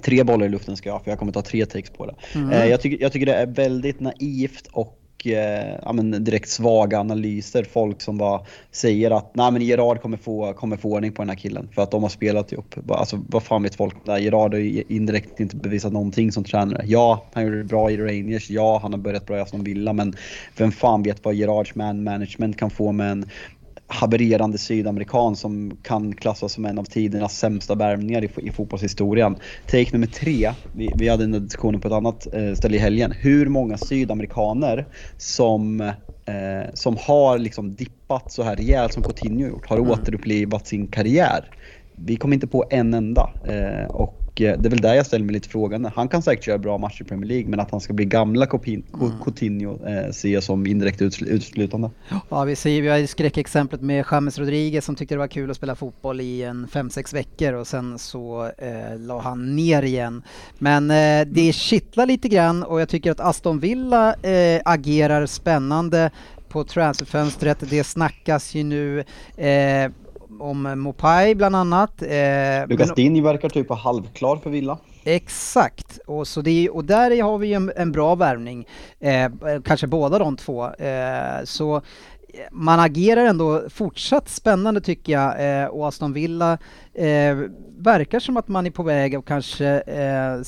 Tre 0.02 0.24
bollar 0.24 0.46
i 0.46 0.48
luften 0.48 0.76
ska 0.76 0.88
jag 0.88 0.94
ha, 0.94 1.00
för 1.00 1.10
jag 1.10 1.18
kommer 1.18 1.32
ta 1.32 1.42
tre 1.42 1.66
takes 1.66 1.90
på 1.90 2.06
det. 2.06 2.14
Eh, 2.52 2.66
jag, 2.66 2.80
tycker, 2.80 3.02
jag 3.02 3.12
tycker 3.12 3.26
det 3.26 3.34
är 3.34 3.46
väldigt 3.46 4.00
naivt 4.00 4.66
och 4.72 5.26
eh, 5.26 5.78
ja, 5.82 5.92
men 5.92 6.24
direkt 6.24 6.48
svaga 6.48 7.00
analyser. 7.00 7.64
Folk 7.72 8.00
som 8.00 8.18
bara 8.18 8.40
säger 8.70 9.10
att 9.10 9.34
Nej, 9.34 9.52
men 9.52 9.62
Gerard 9.62 10.00
kommer 10.02 10.16
få, 10.16 10.52
kommer 10.52 10.76
få 10.76 10.92
ordning 10.92 11.12
på 11.12 11.22
den 11.22 11.28
här 11.28 11.36
killen 11.36 11.68
för 11.74 11.82
att 11.82 11.90
de 11.90 12.02
har 12.02 12.10
spelat 12.10 12.52
ihop. 12.52 12.74
Alltså, 12.88 13.20
vad 13.28 13.42
fan 13.42 13.62
vet 13.62 13.74
folk? 13.74 13.94
Nej, 14.04 14.24
Gerard 14.24 14.54
har 14.54 14.60
ju 14.60 14.84
indirekt 14.88 15.40
inte 15.40 15.56
bevisat 15.56 15.92
någonting 15.92 16.32
som 16.32 16.44
tränare. 16.44 16.82
Ja, 16.86 17.26
han 17.32 17.44
gjorde 17.44 17.58
det 17.58 17.64
bra 17.64 17.90
i 17.90 17.96
Rangers. 17.96 18.50
Ja, 18.50 18.78
han 18.82 18.92
har 18.92 18.98
börjat 18.98 19.26
bra 19.26 19.36
i 19.36 19.40
Aston 19.40 19.64
Villa. 19.64 19.92
Men 19.92 20.16
vem 20.56 20.72
fan 20.72 21.02
vet 21.02 21.24
vad 21.24 21.34
Gerards 21.34 21.74
man 21.74 22.02
management 22.04 22.56
kan 22.58 22.70
få 22.70 22.92
med 22.92 23.12
en 23.12 23.30
havererande 23.88 24.58
sydamerikan 24.58 25.36
som 25.36 25.76
kan 25.82 26.12
klassas 26.12 26.52
som 26.52 26.64
en 26.64 26.78
av 26.78 26.84
tidernas 26.84 27.38
sämsta 27.38 27.74
värvningar 27.74 28.24
i, 28.24 28.30
i 28.36 28.50
fotbollshistorien. 28.50 29.36
Take 29.66 29.88
nummer 29.92 30.06
tre, 30.06 30.52
vi, 30.72 30.92
vi 30.96 31.08
hade 31.08 31.22
den 31.22 31.32
här 31.32 31.40
diskussionen 31.40 31.80
på 31.80 31.88
ett 31.88 31.94
annat 31.94 32.26
eh, 32.34 32.54
ställe 32.54 32.76
i 32.76 32.78
helgen. 32.78 33.12
Hur 33.12 33.46
många 33.46 33.78
sydamerikaner 33.78 34.86
som, 35.16 35.80
eh, 35.80 36.74
som 36.74 36.96
har 37.00 37.38
liksom 37.38 37.74
dippat 37.74 38.32
så 38.32 38.42
här 38.42 38.56
rejält 38.56 38.92
som 38.92 39.02
Coutinho 39.02 39.48
gjort, 39.48 39.66
har 39.66 39.78
återupplivat 39.78 40.66
sin 40.66 40.86
karriär. 40.86 41.50
Vi 41.94 42.16
kom 42.16 42.32
inte 42.32 42.46
på 42.46 42.64
en 42.70 42.94
enda. 42.94 43.30
Eh, 43.44 43.86
och 43.90 44.27
det 44.44 44.66
är 44.66 44.70
väl 44.70 44.80
där 44.80 44.94
jag 44.94 45.06
ställer 45.06 45.24
mig 45.24 45.32
lite 45.32 45.48
frågan. 45.48 45.84
Han 45.94 46.08
kan 46.08 46.22
säkert 46.22 46.46
göra 46.46 46.58
bra 46.58 46.78
matcher 46.78 47.02
i 47.02 47.04
Premier 47.04 47.28
League 47.28 47.48
men 47.48 47.60
att 47.60 47.70
han 47.70 47.80
ska 47.80 47.92
bli 47.92 48.04
gamla 48.04 48.46
Copin- 48.46 48.82
Co- 48.92 49.24
Coutinho 49.24 49.86
eh, 49.86 50.10
ser 50.12 50.28
jag 50.28 50.42
som 50.42 50.66
indirekt 50.66 51.02
uteslutande. 51.02 51.90
Ja, 52.28 52.44
vi 52.44 52.56
ser 52.56 52.70
ju 52.98 53.06
skräckexemplet 53.06 53.80
med 53.80 54.04
James 54.10 54.38
Rodriguez 54.38 54.84
som 54.84 54.94
tyckte 54.96 55.14
det 55.14 55.18
var 55.18 55.26
kul 55.28 55.50
att 55.50 55.56
spela 55.56 55.74
fotboll 55.74 56.20
i 56.20 56.42
en 56.42 56.66
5-6 56.66 57.14
veckor 57.14 57.52
och 57.52 57.66
sen 57.66 57.98
så 57.98 58.50
eh, 58.58 58.98
la 58.98 59.20
han 59.20 59.56
ner 59.56 59.82
igen. 59.82 60.22
Men 60.58 60.90
eh, 60.90 61.26
det 61.32 61.52
kittlar 61.54 62.06
lite 62.06 62.28
grann 62.28 62.62
och 62.62 62.80
jag 62.80 62.88
tycker 62.88 63.10
att 63.10 63.20
Aston 63.20 63.60
Villa 63.60 64.14
eh, 64.14 64.60
agerar 64.64 65.26
spännande 65.26 66.10
på 66.48 66.64
transferfönstret. 66.64 67.58
Det 67.70 67.84
snackas 67.84 68.54
ju 68.54 68.64
nu 68.64 68.98
eh, 69.36 69.90
om 70.40 70.80
Mopai 70.80 71.34
bland 71.34 71.56
annat. 71.56 72.02
Eh, 72.02 72.08
Lukas 72.68 72.88
men- 72.88 72.94
Dini 72.96 73.20
verkar 73.20 73.48
typ 73.48 73.68
vara 73.68 73.78
halvklar 73.78 74.36
för 74.36 74.50
Villa. 74.50 74.78
Exakt, 75.04 75.98
och, 76.06 76.28
så 76.28 76.40
det, 76.40 76.70
och 76.70 76.84
där 76.84 77.22
har 77.22 77.38
vi 77.38 77.52
en, 77.52 77.72
en 77.76 77.92
bra 77.92 78.14
värvning, 78.14 78.66
eh, 79.00 79.30
kanske 79.64 79.86
båda 79.86 80.18
de 80.18 80.36
två. 80.36 80.64
Eh, 80.74 81.44
så 81.44 81.76
eh, 81.76 81.80
man 82.52 82.80
agerar 82.80 83.24
ändå 83.24 83.62
fortsatt 83.70 84.28
spännande 84.28 84.80
tycker 84.80 85.12
jag 85.12 85.60
eh, 85.62 85.66
och 85.66 85.88
Aston 85.88 86.12
Villa 86.12 86.52
eh, 86.94 87.36
verkar 87.78 88.20
som 88.20 88.36
att 88.36 88.48
man 88.48 88.66
är 88.66 88.70
på 88.70 88.82
väg 88.82 89.14
att 89.16 89.24
kanske 89.24 89.66
eh, 89.80 90.42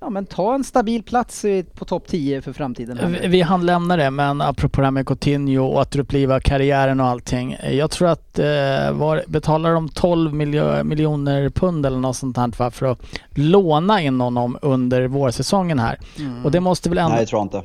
ja, 0.00 0.10
men 0.10 0.26
ta 0.26 0.54
en 0.54 0.64
stabil 0.64 1.02
plats 1.02 1.44
på 1.74 1.84
topp 1.84 2.06
10 2.06 2.42
för 2.42 2.52
framtiden. 2.52 3.16
Vi, 3.22 3.28
vi 3.28 3.42
hann 3.42 3.66
lämna 3.66 3.96
det, 3.96 4.10
men 4.10 4.40
apropå 4.40 4.80
det 4.80 4.86
här 4.86 4.90
med 4.90 5.06
Coutinho 5.06 5.64
och 5.64 5.76
återuppliva 5.76 6.40
karriären 6.40 7.00
och 7.00 7.06
allting. 7.06 7.56
Jag 7.70 7.90
tror 7.90 8.08
att, 8.08 8.38
eh, 8.38 8.46
var, 8.92 9.24
betalar 9.26 9.72
de 9.72 9.88
12 9.88 10.34
miljo, 10.34 10.84
miljoner 10.84 11.50
pund 11.50 11.86
eller 11.86 11.98
något 11.98 12.16
sånt 12.16 12.36
här 12.36 12.52
va, 12.58 12.70
för 12.70 12.86
att 12.86 12.98
låna 13.34 14.02
in 14.02 14.20
honom 14.20 14.58
under 14.62 15.06
vårsäsongen 15.06 15.78
här. 15.78 15.98
Mm. 16.18 16.44
Och 16.44 16.50
det 16.50 16.60
måste 16.60 16.88
väl 16.88 16.98
ändå... 16.98 17.10
Nej, 17.10 17.20
det 17.20 17.26
tror 17.26 17.40
jag 17.40 17.44
inte. 17.44 17.62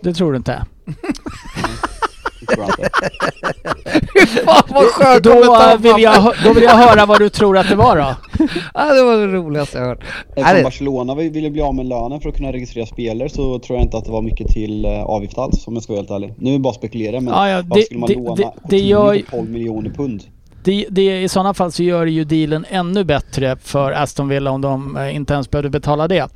Det 0.00 0.14
tror 0.14 0.32
du 0.32 0.42
tror 2.54 2.66
inte. 2.66 3.97
Fan 4.44 4.62
vad 4.68 4.84
skönt 4.84 5.24
Då 5.24 5.30
kommentar, 5.32 5.78
vill, 5.78 6.02
jag, 6.02 6.34
då 6.44 6.52
vill 6.52 6.62
jag 6.64 6.70
höra 6.76 7.06
vad 7.06 7.18
du 7.18 7.28
tror 7.28 7.58
att 7.58 7.68
det 7.68 7.74
var 7.76 7.96
då. 7.96 8.14
Ja, 8.74 8.94
det 8.94 9.02
var 9.02 9.16
det 9.16 9.26
roligaste 9.26 9.78
jag 9.78 9.86
hört. 9.86 10.04
Eftersom 10.36 10.62
Barcelona 10.62 11.14
vill- 11.14 11.30
ville 11.32 11.50
bli 11.50 11.62
av 11.62 11.74
med 11.74 11.86
lönen 11.86 12.20
för 12.20 12.28
att 12.28 12.36
kunna 12.36 12.52
registrera 12.52 12.86
spelare 12.86 13.28
så 13.28 13.58
tror 13.58 13.78
jag 13.78 13.84
inte 13.86 13.96
att 13.96 14.04
det 14.04 14.10
var 14.12 14.22
mycket 14.22 14.48
till 14.48 14.84
eh, 14.84 14.90
avgift 15.02 15.38
alls 15.38 15.66
om 15.66 15.74
jag 15.74 15.82
ska 15.82 15.92
vara 15.92 16.00
helt 16.00 16.10
ärlig. 16.10 16.34
Nu 16.38 16.50
är 16.50 16.52
det 16.52 16.58
bara 16.58 16.70
att 16.70 16.76
spekulera 16.76 17.20
men 17.20 17.34
Ja, 17.34 17.48
ja, 17.48 17.62
det- 17.62 17.82
skulle 17.82 18.00
man 18.00 18.08
det- 18.08 18.14
låna 18.14 18.34
det- 18.34 18.52
det 18.68 18.78
gör 18.80 19.12
ju- 19.12 19.22
för 19.24 19.30
12 19.36 19.48
miljoner 19.50 19.90
pund? 19.90 20.22
Det, 20.64 20.86
det, 20.90 21.22
I 21.22 21.28
sådana 21.28 21.54
fall 21.54 21.72
så 21.72 21.82
gör 21.82 22.04
det 22.04 22.10
ju 22.10 22.24
dealen 22.24 22.66
ännu 22.70 23.04
bättre 23.04 23.56
för 23.62 23.92
Aston 23.92 24.28
Villa 24.28 24.50
om 24.50 24.60
de 24.60 24.96
eh, 24.96 25.16
inte 25.16 25.34
ens 25.34 25.50
behövde 25.50 25.70
betala 25.70 26.08
det. 26.08 26.28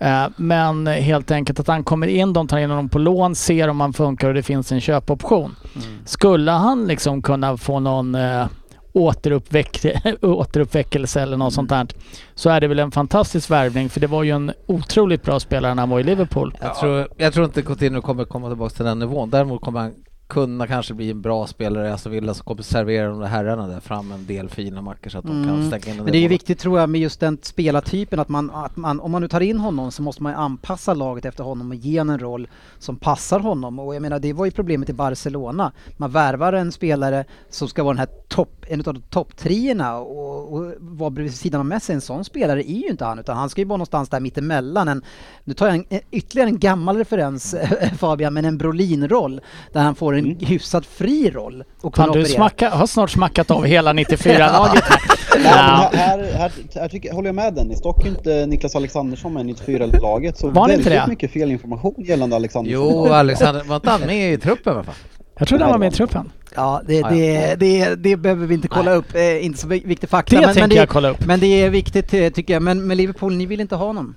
Eh, 0.00 0.26
Men 0.36 0.86
helt 0.86 1.30
enkelt 1.30 1.60
att 1.60 1.66
han 1.68 1.84
kommer 1.84 2.06
in, 2.06 2.32
de 2.32 2.48
tar 2.48 2.58
in 2.58 2.70
honom 2.70 2.88
på 2.88 2.98
lån, 2.98 3.34
ser 3.34 3.68
om 3.68 3.80
han 3.80 3.92
funkar 3.92 4.28
och 4.28 4.34
det 4.34 4.42
finns 4.42 4.72
en 4.72 4.80
köpoption. 4.80 5.56
Skulle 6.04 6.50
han 6.50 6.86
liksom 6.86 7.22
kunna 7.22 7.56
få 7.56 7.80
någon 7.80 8.14
eh, 8.14 8.46
återuppväck 8.92 9.84
återuppväckelse 10.22 11.20
eller 11.20 11.36
något 11.36 11.52
sånt 11.54 11.68
där. 11.68 11.86
Så 12.34 12.50
är 12.50 12.60
det 12.60 12.68
väl 12.68 12.78
en 12.78 12.90
fantastisk 12.90 13.50
värvning 13.50 13.88
för 13.88 14.00
det 14.00 14.06
var 14.06 14.22
ju 14.22 14.30
en 14.30 14.52
otroligt 14.66 15.22
bra 15.22 15.40
spelare 15.40 15.74
när 15.74 15.82
han 15.82 15.90
var 15.90 16.00
i 16.00 16.02
Liverpool. 16.02 16.54
Jag, 16.60 16.74
tror, 16.74 17.08
jag 17.16 17.32
tror 17.32 17.44
inte 17.44 17.62
Coutinho 17.62 18.00
kommer 18.00 18.24
komma 18.24 18.48
tillbaka 18.48 18.74
till 18.74 18.84
den 18.84 18.98
nivån. 18.98 19.30
Däremot 19.30 19.60
kommer 19.62 19.80
han 19.80 19.92
kunna 20.30 20.66
kanske 20.66 20.94
bli 20.94 21.10
en 21.10 21.20
bra 21.22 21.46
spelare 21.46 21.88
i 21.88 21.90
Aston 21.90 22.12
Villa 22.12 22.34
som 22.34 22.44
kommer 22.44 22.62
servera 22.62 23.08
de 23.08 23.20
där 23.20 23.26
herrarna 23.26 23.66
där 23.68 23.80
fram 23.80 24.12
en 24.12 24.26
del 24.26 24.48
fina 24.48 24.82
matcher 24.82 25.08
så 25.08 25.18
att 25.18 25.24
de 25.24 25.44
kan 25.44 25.54
Mm. 25.54 25.66
stänga 25.66 25.94
in 25.94 25.98
en 25.98 26.04
Men 26.04 26.12
det 26.12 26.18
är 26.18 26.22
ju 26.22 26.28
viktigt 26.28 26.58
tror 26.58 26.80
jag 26.80 26.90
med 26.90 27.00
just 27.00 27.20
den 27.20 27.38
spelartypen 27.42 28.20
att 28.20 28.28
man, 28.28 28.50
att 28.50 28.76
man, 28.76 29.00
om 29.00 29.10
man 29.10 29.22
nu 29.22 29.28
tar 29.28 29.40
in 29.40 29.58
honom 29.58 29.92
så 29.92 30.02
måste 30.02 30.22
man 30.22 30.32
ju 30.32 30.38
anpassa 30.38 30.94
laget 30.94 31.24
efter 31.24 31.44
honom 31.44 31.68
och 31.70 31.74
ge 31.74 31.98
honom 32.00 32.14
en 32.14 32.18
roll 32.20 32.48
som 32.78 32.96
passar 32.96 33.40
honom. 33.40 33.78
Och 33.78 33.94
jag 33.94 34.02
menar 34.02 34.18
det 34.18 34.32
var 34.32 34.44
ju 34.44 34.50
problemet 34.50 34.88
i 34.88 34.92
Barcelona. 34.92 35.72
Man 35.96 36.10
värvar 36.10 36.52
en 36.52 36.72
spelare 36.72 37.24
som 37.50 37.68
ska 37.68 37.82
vara 37.82 37.92
den 37.94 37.98
här 37.98 38.08
topp, 38.28 38.64
en 38.68 38.80
av 38.86 39.00
topptrierna 39.10 39.96
och, 39.98 40.52
och 40.52 40.72
vara 40.78 41.10
bredvid 41.10 41.34
sidan 41.34 41.60
av 41.60 41.66
Messi. 41.66 41.92
En 41.92 42.00
sån 42.00 42.24
spelare 42.24 42.70
är 42.70 42.76
ju 42.76 42.88
inte 42.88 43.04
han 43.04 43.18
utan 43.18 43.36
han 43.36 43.50
ska 43.50 43.60
ju 43.60 43.64
vara 43.66 43.76
någonstans 43.76 44.08
där 44.08 44.20
mittemellan. 44.20 44.88
En, 44.88 45.02
nu 45.44 45.54
tar 45.54 45.66
jag 45.66 45.76
en, 45.76 46.00
ytterligare 46.10 46.48
en 46.48 46.58
gammal 46.58 46.96
referens 46.96 47.54
Fabian, 47.98 48.34
men 48.34 48.44
en 48.44 48.58
Brolin-roll 48.58 49.40
där 49.72 49.80
han 49.80 49.94
får 49.94 50.14
en 50.14 50.19
hyfsat 50.24 50.86
fri 50.86 51.30
roll. 51.30 51.64
Och 51.80 51.94
kunna 51.94 52.06
Fan, 52.06 52.14
du 52.14 52.20
operera. 52.20 52.36
smacka, 52.36 52.70
har 52.70 52.86
snart 52.86 53.10
smackat 53.10 53.50
av 53.50 53.64
hela 53.64 53.92
94-laget 53.92 54.84
här. 54.84 55.00
Nej, 55.34 55.42
men 55.44 55.52
Ja. 55.52 55.90
här, 55.92 56.18
här, 56.18 56.32
här, 56.38 56.52
här 56.74 56.88
tycker, 56.88 57.12
håller 57.12 57.28
jag 57.28 57.34
med 57.34 57.54
Dennis. 57.54 57.82
Dock 57.82 58.06
inte 58.06 58.46
Niklas 58.46 58.76
Alexandersson 58.76 59.32
med 59.32 59.48
i 59.48 59.52
94-laget. 59.52 60.38
Så 60.38 60.48
Var 60.50 60.62
han 60.62 60.70
inte 60.70 60.84
väldigt 60.84 61.02
det? 61.04 61.08
mycket 61.10 61.30
felinformation 61.32 61.94
gällande 61.98 62.36
Alexandersson. 62.36 62.82
Jo, 62.90 63.06
Alexander, 63.12 63.64
var 63.64 63.76
inte 63.76 63.90
han 63.90 64.00
med 64.00 64.32
i 64.32 64.38
truppen 64.38 64.72
i 64.72 64.76
alla 64.76 64.84
fall? 64.84 64.94
Jag 65.38 65.48
trodde 65.48 65.64
han 65.64 65.70
var 65.72 65.78
med 65.78 65.92
i 65.92 65.96
truppen. 65.96 66.32
Ja, 66.54 66.82
det, 66.86 67.02
det, 67.02 67.54
det, 67.54 67.94
det 67.94 68.16
behöver 68.16 68.46
vi 68.46 68.54
inte 68.54 68.68
kolla 68.68 68.90
Nej. 68.90 68.98
upp, 68.98 69.14
eh, 69.14 69.44
inte 69.46 69.58
så 69.58 69.68
vi- 69.68 69.82
viktig 69.86 70.08
fakta. 70.10 70.36
Det 70.36 70.40
men, 70.40 70.46
tänker 70.48 70.60
men, 70.60 70.70
det, 70.70 70.76
jag 70.76 70.88
kolla 70.88 71.10
upp. 71.10 71.26
men 71.26 71.40
det 71.40 71.46
är 71.46 71.70
viktigt 71.70 72.14
eh, 72.14 72.28
tycker 72.28 72.52
jag. 72.54 72.62
Men 72.62 72.86
med 72.86 72.96
Liverpool, 72.96 73.36
ni 73.36 73.46
vill 73.46 73.60
inte 73.60 73.76
ha 73.76 73.86
honom? 73.86 74.16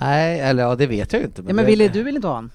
Nej, 0.00 0.40
eller 0.40 0.62
ja, 0.62 0.74
det 0.74 0.86
vet 0.86 1.12
jag 1.12 1.20
ju 1.20 1.26
inte. 1.26 1.42
Ja, 1.46 1.54
men 1.54 1.66
Wille, 1.66 1.88
du 1.88 2.02
vill 2.02 2.16
inte 2.16 2.28
ha 2.28 2.34
honom? 2.34 2.50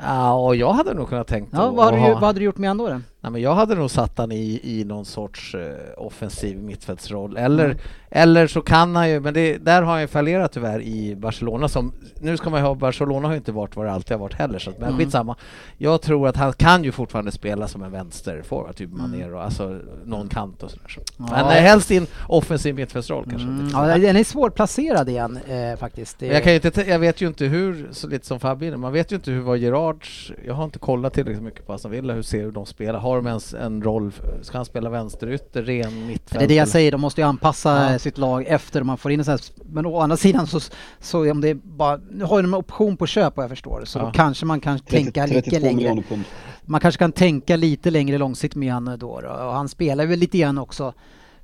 Ja, 0.00 0.32
och 0.34 0.56
jag 0.56 0.72
hade 0.72 0.94
nog 0.94 1.08
kunnat 1.08 1.26
tänkt 1.26 1.52
Ja, 1.52 1.70
vad, 1.70 1.84
har 1.84 1.92
att 1.92 1.98
du, 1.98 2.00
ha- 2.00 2.14
vad 2.14 2.22
hade 2.22 2.38
du 2.38 2.44
gjort 2.44 2.58
med 2.58 2.70
han 2.70 2.76
då? 2.78 3.00
Nej, 3.26 3.32
men 3.32 3.40
jag 3.42 3.54
hade 3.54 3.74
nog 3.74 3.90
satt 3.90 4.18
han 4.18 4.32
i, 4.32 4.60
i 4.62 4.84
någon 4.84 5.04
sorts 5.04 5.54
eh, 5.54 5.70
offensiv 5.96 6.58
mittfältsroll. 6.58 7.36
Eller, 7.36 7.64
Mm. 7.64 7.76
eller 8.10 8.46
så 8.46 8.60
kan 8.60 8.96
han 8.96 9.10
ju, 9.10 9.20
men 9.20 9.34
det, 9.34 9.56
där 9.58 9.82
har 9.82 9.92
han 9.92 10.00
ju 10.00 10.06
fallerat 10.06 10.52
tyvärr 10.52 10.80
i 10.82 11.16
Barcelona. 11.16 11.68
Som, 11.68 11.92
nu 12.20 12.36
ska 12.36 12.50
man 12.50 12.60
ju 12.60 12.66
ha, 12.66 12.74
Barcelona 12.74 13.28
har 13.28 13.32
ju 13.34 13.38
inte 13.38 13.52
varit 13.52 13.76
vad 13.76 13.86
det 13.86 13.92
alltid 13.92 14.12
har 14.12 14.18
varit 14.18 14.34
heller, 14.34 14.58
så 14.58 14.70
att, 14.70 14.78
men 14.78 14.88
Mm. 14.88 14.98
skitsamma. 14.98 15.36
Jag 15.78 16.02
tror 16.02 16.28
att 16.28 16.36
han 16.36 16.52
kan 16.52 16.84
ju 16.84 16.92
fortfarande 16.92 17.30
spela 17.32 17.68
som 17.68 17.82
en 17.82 17.90
vänsterforward, 17.92 18.76
typ 18.76 18.90
Mm. 18.92 19.02
Mané 19.10 19.30
och 19.30 19.42
alltså 19.44 19.78
någon 20.04 20.28
kant 20.28 20.62
och 20.62 20.70
sådär. 20.70 20.88
Så. 20.88 21.00
Ja. 21.18 21.24
Men 21.30 21.44
eh, 21.46 21.50
helst 21.62 21.90
i 21.90 21.96
en 21.96 22.06
offensiv 22.28 22.74
mittfältsroll 22.74 23.24
kanske. 23.30 23.48
Mm, 23.48 23.68
ja, 23.72 23.98
den 23.98 24.16
är 24.16 24.24
svårplacerad 24.24 25.08
igen 25.08 25.38
eh, 25.48 25.78
faktiskt. 25.78 26.18
Det, 26.18 26.26
jag, 26.26 26.42
kan 26.42 26.52
ju 26.52 26.60
inte, 26.64 26.84
jag 26.90 26.98
vet 26.98 27.20
ju 27.20 27.26
inte 27.26 27.44
hur, 27.44 27.88
så 27.92 28.08
lite 28.08 28.26
som 28.26 28.40
Fabien, 28.40 28.80
man 28.80 28.92
vet 28.92 29.12
ju 29.12 29.16
inte 29.16 29.30
hur 29.30 29.40
var 29.40 29.56
Gerards, 29.56 30.32
jag 30.46 30.54
har 30.54 30.64
inte 30.64 30.78
kollat 30.78 31.12
tillräckligt 31.14 31.42
mycket 31.44 31.66
på 31.66 31.72
Aston 31.72 31.90
Villa, 31.90 32.12
hur 32.14 32.22
ser 32.22 32.42
hur 32.42 32.50
de 32.52 32.66
spelar, 32.66 32.98
har 32.98 33.15
de 33.16 33.26
ens 33.26 33.54
en 33.54 33.82
roll, 33.82 34.12
ska 34.42 34.58
han 34.58 34.64
spela 34.64 34.90
vänsterytter, 34.90 35.62
ren 35.62 36.06
mittfält? 36.06 36.38
det 36.40 36.44
är 36.44 36.48
det 36.48 36.54
jag 36.54 36.68
säger, 36.68 36.92
de 36.92 37.00
måste 37.00 37.20
ju 37.20 37.26
anpassa 37.26 37.92
Ja. 37.92 37.98
sitt 37.98 38.18
lag 38.18 38.44
efter 38.46 38.82
man 38.82 38.98
får 38.98 39.12
in 39.12 39.20
en 39.20 39.24
sån 39.24 39.32
här, 39.32 39.40
Men 39.72 39.86
å 39.86 40.00
andra 40.00 40.16
sidan 40.16 40.46
så, 40.46 40.60
så 41.00 41.30
om 41.30 41.40
det 41.40 41.48
är 41.48 41.54
bara, 41.54 42.00
nu 42.10 42.24
har 42.24 42.42
de 42.42 42.48
en 42.48 42.54
option 42.54 42.96
på 42.96 43.06
köp 43.06 43.36
vad 43.36 43.44
jag 43.44 43.50
förstår, 43.50 43.82
så 43.84 43.98
Ja. 43.98 44.02
då 44.04 44.10
kanske 44.10 44.46
man 44.46 44.60
kan 44.60 44.78
30, 44.78 44.90
tänka 44.90 45.26
lite 45.26 45.50
32 45.50 45.66
längre. 45.66 46.02
man 46.64 46.80
kanske 46.80 46.98
kan 46.98 47.12
tänka 47.12 47.56
lite 47.56 47.90
längre 47.90 48.18
långsiktigt 48.18 48.58
med 48.58 48.72
han 48.72 48.84
då, 48.84 49.20
då. 49.20 49.28
Och 49.28 49.52
han 49.52 49.68
spelar 49.68 50.06
väl 50.06 50.18
lite 50.18 50.38
grann 50.38 50.58
också 50.58 50.92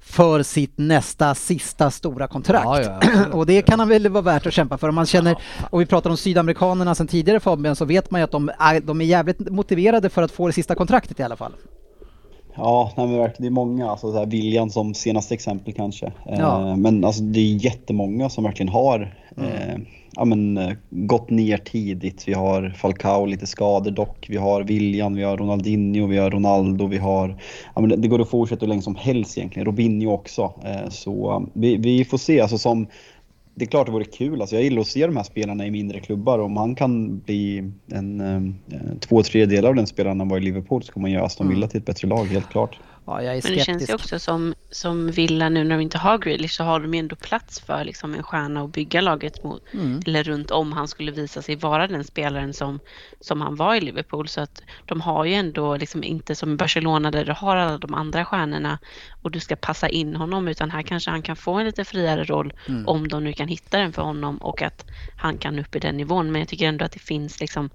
för 0.05 0.43
sitt 0.43 0.73
nästa 0.77 1.35
sista 1.35 1.91
stora 1.91 2.29
kontrakt. 2.29 2.87
Ja, 2.87 3.01
ja, 3.03 3.27
och 3.33 3.47
det 3.47 3.63
kan 3.63 3.79
han 3.79 3.89
väl 3.89 4.09
vara 4.09 4.23
värt 4.23 4.47
att 4.47 4.53
kämpa 4.53 4.79
för. 4.79 4.89
Om 4.89 4.95
man 4.95 5.07
känner, 5.07 5.37
och 5.71 5.81
vi 5.81 5.87
pratar 5.87 6.11
om 6.11 6.17
sydamerikanerna 6.17 6.95
sedan 6.95 7.07
tidigare 7.07 7.41
Fabian, 7.41 7.77
så 7.77 7.85
vet 7.85 8.11
man 8.11 8.21
ju 8.21 8.25
att 8.25 8.31
de 8.31 8.51
är, 8.59 8.81
de 8.81 9.01
är 9.01 9.05
jävligt 9.05 9.51
motiverade 9.51 10.09
för 10.09 10.23
att 10.23 10.31
få 10.31 10.47
det 10.47 10.53
sista 10.53 10.75
kontraktet 10.75 11.21
i 11.21 11.23
alla 11.23 11.37
fall. 11.37 11.53
Ja, 12.55 12.93
nej, 12.97 13.07
men 13.07 13.19
verkligen, 13.19 13.43
det 13.43 13.49
är 13.49 13.65
många. 13.65 13.91
Alltså, 13.91 14.13
så 14.13 14.19
här, 14.19 14.27
William 14.27 14.71
som 14.71 14.95
senaste 14.95 15.35
exempel 15.35 15.75
kanske. 15.75 16.13
Ja. 16.27 16.69
Eh, 16.69 16.77
men 16.77 17.05
alltså, 17.05 17.23
det 17.23 17.41
är 17.41 17.65
jättemånga 17.65 18.29
som 18.29 18.45
verkligen 18.45 18.73
har 18.73 19.17
eh, 19.37 19.81
ja, 20.17 20.25
men, 20.25 20.59
eh, 20.59 20.73
gått 20.91 21.31
ner 21.31 21.57
tidigt. 21.57 22.29
Vi 22.29 22.33
har 22.33 22.71
Falcao, 22.71 23.27
lite 23.27 23.47
skador 23.47 23.91
dock. 23.91 24.27
Vi 24.29 24.37
har 24.37 24.63
William, 24.63 25.15
vi 25.15 25.23
har 25.23 25.37
Ronaldinho, 25.37 26.07
vi 26.07 26.19
har 26.19 26.31
Ronaldo, 26.31 26.87
vi 26.87 26.99
har... 26.99 27.37
Ja, 27.75 27.81
men 27.81 28.01
det, 28.01 28.09
går 28.09 28.21
att 28.21 28.31
fortsätta 28.31 28.61
hur 28.61 28.69
länge 28.69 28.83
som 28.83 28.97
helst 28.97 29.39
egentligen. 29.39 29.67
Robinho 29.67 30.13
också. 30.13 30.55
Eh, 30.65 30.89
så 30.89 31.37
um, 31.37 31.51
vi, 31.53 31.77
vi 31.77 32.05
får 32.05 32.19
se. 32.19 32.41
Alltså, 32.41 32.59
som, 32.59 32.87
det 33.55 33.65
är 33.65 33.69
klart 33.69 33.87
det 33.87 33.93
vore 33.93 34.05
kul. 34.05 34.41
Alltså, 34.41 34.57
jag 34.57 34.63
gillar 34.63 34.81
att 34.81 34.87
se 34.87 35.07
de 35.07 35.17
här 35.17 35.25
spelarna 35.25 35.67
i 35.67 35.71
mindre 35.71 36.01
klubbar. 36.01 36.39
Om 36.39 36.57
han 36.57 36.75
kan 36.75 37.19
bli 37.19 37.71
en, 37.93 38.21
eh, 38.21 38.81
två 39.01 39.23
tredjedelar 39.23 39.69
av 39.69 39.75
den 39.75 39.87
spelaren 39.87 40.21
han 40.21 40.29
var 40.29 40.39
i 40.39 40.41
Liverpool 40.41 40.83
så 40.83 40.93
kommer 40.93 41.05
man 41.05 41.13
göra 41.13 41.25
Aston 41.25 41.49
Villa 41.49 41.67
till 41.67 41.81
ett 41.81 41.87
bättre 41.87 42.09
lag, 42.09 42.25
helt 42.25 42.49
klart. 42.49 42.79
Ja, 43.07 43.23
jag 43.23 43.37
är 43.37 43.43
Men 43.43 43.53
det 43.53 43.65
känns 43.65 43.83
ju 43.83 43.87
skeptisk. 43.87 44.05
också 44.05 44.19
som, 44.19 44.55
som 44.71 45.11
Villa 45.11 45.49
nu 45.49 45.65
när 45.65 45.77
de 45.77 45.83
inte 45.83 45.99
har 45.99 46.19
Grealish 46.19 46.57
så 46.57 46.65
har 46.65 46.81
de 46.81 46.95
ju 46.95 47.01
ändå 47.01 47.17
plats 47.17 47.61
för 47.61 47.85
liksom 47.85 48.15
en 48.15 48.23
stjärna 48.23 48.63
att 48.63 48.73
bygga 48.73 49.01
laget 49.01 49.45
mot. 49.45 49.63
Mm. 49.73 50.01
Eller 50.07 50.25
runt 50.25 50.51
om 50.51 50.73
han 50.73 50.89
skulle 50.89 51.13
visa 51.13 51.43
sig 51.43 51.57
vara 51.57 51.87
den 51.87 52.05
spelaren 52.05 52.55
som, 52.55 52.81
som 53.21 53.41
han 53.41 53.57
var 53.57 53.75
i 53.75 53.81
Liverpool. 53.81 54.29
Så 54.29 54.41
att 54.41 54.63
de 54.87 55.01
har 55.01 55.25
ju 55.25 55.35
ändå 55.35 55.77
liksom 55.77 56.05
inte 56.05 56.35
som 56.35 56.57
Barcelona 56.57 57.11
där 57.11 57.25
du 57.25 57.33
har 57.33 57.57
alla 57.57 57.79
de 57.79 57.95
andra 57.95 58.25
stjärnorna 58.25 58.79
och 59.23 59.31
du 59.31 59.41
ska 59.41 59.57
passa 59.57 59.89
in 59.89 60.17
honom 60.17 60.49
utan 60.49 60.71
här 60.71 60.83
kanske 60.83 61.11
han 61.11 61.23
kan 61.23 61.37
få 61.37 61.53
en 61.55 61.67
lite 61.67 61.85
friare 61.85 62.25
roll 62.25 62.53
Mm. 62.69 62.89
om 62.89 63.09
de 63.09 63.25
nu 63.25 63.33
kan 63.33 63.49
hitta 63.49 63.79
den 63.79 63.93
för 63.93 64.03
honom 64.03 64.37
och 64.37 64.63
att 64.63 64.85
han 65.17 65.39
kan 65.39 65.59
upp 65.59 65.77
i 65.77 65.79
den 65.79 65.97
nivån. 65.97 66.33
Men 66.33 66.41
jag 66.41 66.49
tycker 66.49 66.67
ändå 66.69 66.85
att 66.85 66.93
det 66.93 66.99
finns 66.99 67.41
liksom 67.41 67.71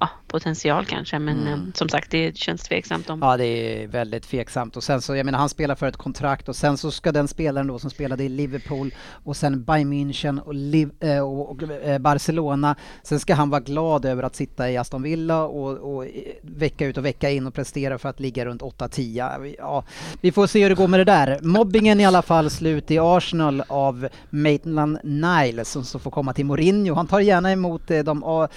ja, 0.00 0.08
potential 0.28 0.86
kanske. 0.86 1.18
Men 1.18 1.46
eh, 1.46 1.58
som 1.74 1.88
sagt, 1.88 2.10
det 2.10 2.36
känns 2.36 2.62
tveksamt 2.62 3.10
om 3.10 3.22
Ja, 3.22 3.36
det 3.36 3.44
är 3.46 3.86
väldigt 3.86 4.22
tveksamt. 4.22 4.76
Och 4.76 4.84
sen 4.84 5.02
så, 5.02 5.16
jag 5.16 5.24
menar, 5.26 5.38
han 5.38 5.48
spelar 5.48 5.74
för 5.74 5.86
ett 5.86 5.96
kontrakt 5.96 6.48
och 6.48 6.56
sen 6.56 6.78
så 6.78 6.90
ska 6.90 7.12
den 7.12 7.28
spelaren 7.28 7.66
då 7.66 7.78
som 7.78 7.90
spelade 7.90 8.24
i 8.24 8.28
Liverpool 8.28 8.94
och 9.24 9.36
sen 9.36 9.64
Bayern 9.64 9.92
München 9.92 10.40
och, 10.40 10.54
Liv, 10.54 10.90
eh, 11.00 11.18
och, 11.18 11.50
och 11.50 11.62
eh, 11.62 11.98
Barcelona. 11.98 12.76
Sen 13.02 13.20
ska 13.20 13.34
han 13.34 13.50
vara 13.50 13.60
glad 13.60 14.04
över 14.04 14.22
att 14.22 14.36
sitta 14.36 14.70
i 14.70 14.76
Aston 14.76 15.02
Villa 15.02 15.42
och, 15.44 15.94
och 15.96 16.06
eh, 16.06 16.10
vecka 16.42 16.86
ut 16.86 16.96
och 16.98 17.04
vecka 17.04 17.30
in 17.30 17.46
och 17.46 17.54
prestera 17.54 17.98
för 17.98 18.08
att 18.08 18.20
ligga 18.20 18.44
runt 18.44 18.62
8-10. 18.62 19.54
Ja, 19.58 19.84
vi 20.20 20.32
får 20.32 20.46
se 20.46 20.62
hur 20.62 20.68
det 20.68 20.74
går 20.74 20.87
med 20.88 21.00
det 21.00 21.04
där. 21.04 21.38
Mobbingen 21.42 22.00
i 22.00 22.06
alla 22.06 22.22
fall 22.22 22.50
slut 22.50 22.90
i 22.90 22.98
Arsenal 22.98 23.62
av 23.68 24.08
Maitland 24.30 24.98
Niles 25.04 25.70
som 25.70 25.84
så 25.84 25.98
får 25.98 26.10
komma 26.10 26.32
till 26.32 26.46
Mourinho. 26.46 26.94
Han 26.94 27.06
tar 27.06 27.20
gärna 27.20 27.52
emot 27.52 27.90
eh, 27.90 27.98
de, 27.98 28.22
ja, 28.26 28.48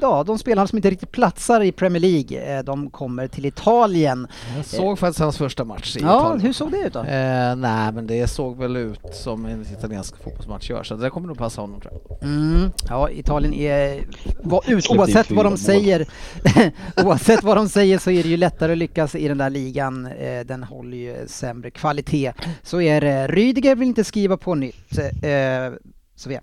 ja, 0.00 0.24
de 0.26 0.38
spelarna 0.38 0.66
som 0.66 0.78
inte 0.78 0.90
riktigt 0.90 1.10
platsar 1.12 1.60
i 1.60 1.72
Premier 1.72 2.00
League. 2.00 2.56
Eh, 2.58 2.64
De 2.64 2.90
kommer 2.90 3.28
till 3.28 3.46
Italien. 3.46 4.26
Jag 4.56 4.64
såg 4.66 4.98
faktiskt 4.98 5.20
hans 5.20 5.38
första 5.38 5.64
match 5.64 5.96
i 5.96 6.00
Ja, 6.00 6.20
Italien. 6.20 6.40
hur 6.40 6.52
såg 6.52 6.70
det 6.70 6.78
ut 6.78 6.92
då? 6.92 6.98
Eh, 7.00 7.56
nej, 7.56 7.92
men 7.92 8.06
det 8.06 8.26
såg 8.30 8.56
väl 8.58 8.76
ut 8.76 9.00
som 9.14 9.46
en 9.46 9.62
italiensk 9.78 10.22
fotbollsmatch 10.22 10.70
gör, 10.70 10.82
så 10.82 10.94
det 10.94 11.10
kommer 11.10 11.26
nog 11.28 11.38
passa 11.38 11.60
honom 11.60 11.80
tror 11.80 11.92
jag. 12.20 12.28
Mm, 12.28 12.70
ja, 12.88 13.10
Italien 13.10 13.54
är... 13.54 14.04
Vad, 14.42 14.68
ut, 14.68 14.90
oavsett 14.90 15.30
vad 15.30 15.44
de 15.46 15.56
säger 15.56 16.06
Oavsett 17.04 17.42
vad 17.42 17.56
de 17.56 17.68
säger 17.68 17.98
så 17.98 18.10
är 18.10 18.22
det 18.22 18.28
ju 18.28 18.36
lättare 18.36 18.72
att 18.72 18.78
lyckas 18.78 19.14
i 19.14 19.28
den 19.28 19.38
där 19.38 19.50
ligan. 19.50 20.06
Eh, 20.06 20.40
Den 20.46 20.62
håller 20.62 20.96
ju 20.96 21.16
sämre 21.26 21.70
kvalitet. 21.74 22.32
Så 22.62 22.80
är 22.80 23.00
det. 23.00 23.26
Rydiger 23.26 23.74
vill 23.76 23.88
inte 23.88 24.04
skriva 24.04 24.36
på 24.36 24.54
nytt. 24.54 24.98
Eh, 24.98 25.72
Sofia? 26.16 26.40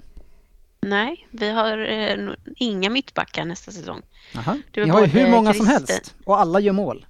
Nej, 0.82 1.28
vi 1.32 1.50
har 1.50 1.78
eh, 1.92 2.18
inga 2.56 2.90
mittbackar 2.90 3.46
nästa 3.46 3.72
säsong. 3.72 4.02
Aha. 4.38 4.58
Ni 4.76 4.82
har 4.82 4.86
ju 4.86 4.92
både 4.92 5.08
hur 5.08 5.32
många 5.32 5.54
som 5.54 5.66
Christer- 5.66 5.94
helst 5.94 6.16
och 6.26 6.40
alla 6.40 6.60
gör 6.60 6.74
mål. 6.74 7.06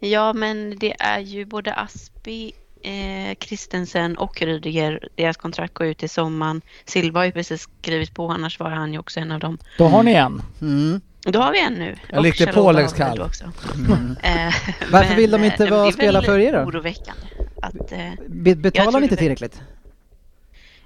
Ja, 0.00 0.32
men 0.32 0.78
det 0.78 0.96
är 0.98 1.18
ju 1.20 1.44
både 1.44 1.74
Aspi, 1.74 2.52
eh, 2.82 3.36
Christensen 3.40 4.18
och 4.18 4.42
Rydiger. 4.42 5.08
Deras 5.14 5.36
kontrakt 5.36 5.74
går 5.74 5.86
ut 5.86 6.02
i 6.02 6.08
sommaren. 6.08 6.60
Silva 6.84 7.20
har 7.20 7.24
ju 7.24 7.32
precis 7.32 7.62
skrivit 7.82 8.14
på, 8.14 8.28
annars 8.28 8.60
var 8.60 8.70
han 8.70 8.92
ju 8.92 8.98
också 8.98 9.20
en 9.20 9.32
av 9.32 9.40
dem. 9.40 9.58
Då 9.78 9.84
har 9.84 10.02
ni 10.02 10.12
en. 10.12 10.42
Mm. 10.60 11.00
Då 11.32 11.38
har 11.40 11.52
vi 11.52 11.60
en 11.60 11.74
nu. 11.74 11.96
Jag 12.08 12.16
Och 12.18 12.22
likte 12.24 12.38
Charlotte 12.44 12.54
Påläggs 12.54 12.92
har 12.92 12.98
vi 12.98 13.04
kalv. 13.04 13.18
då 13.18 13.24
Också. 13.24 13.44
Mm. 13.74 14.16
Eh, 14.22 14.54
Varför 14.92 15.14
vill 15.16 15.30
de 15.30 15.44
inte 15.44 15.64
eh, 15.64 15.70
vara 15.70 15.92
spela 15.92 16.22
för 16.22 16.38
er 16.38 16.52
då? 16.52 16.58
oroväckande. 16.58 17.22
Att, 17.62 17.92
eh, 17.92 18.10
Be- 18.28 18.54
Betalar 18.56 19.00
ni 19.00 19.04
inte 19.04 19.16
tillräckligt? 19.16 19.60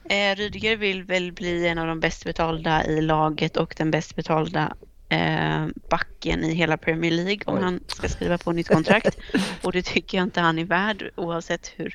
Eh, 0.05 0.37
Rydiger 0.37 0.77
vill 0.77 1.03
väl 1.05 1.33
bli 1.33 1.69
en 1.69 1.79
av 1.79 1.87
de 1.87 2.01
bäst 2.01 2.25
betalda 2.25 2.85
i 2.87 3.01
laget 3.01 3.57
och 3.57 3.75
den 3.79 3.91
bäst 3.91 4.17
betalda 4.17 4.75
eh, 5.09 5.67
backen 5.91 6.45
i 6.45 6.55
hela 6.55 6.77
Premier 6.77 7.11
League 7.11 7.41
om 7.47 7.55
Oj. 7.57 7.63
han 7.63 7.81
ska 7.87 8.09
skriva 8.09 8.39
på 8.39 8.53
nytt 8.53 8.69
kontrakt. 8.69 9.19
och 9.63 9.73
det 9.73 9.83
tycker 9.83 10.19
jag 10.19 10.25
inte 10.27 10.41
han 10.41 10.59
är 10.59 10.65
värd 10.65 11.11
oavsett 11.15 11.73
hur, 11.77 11.95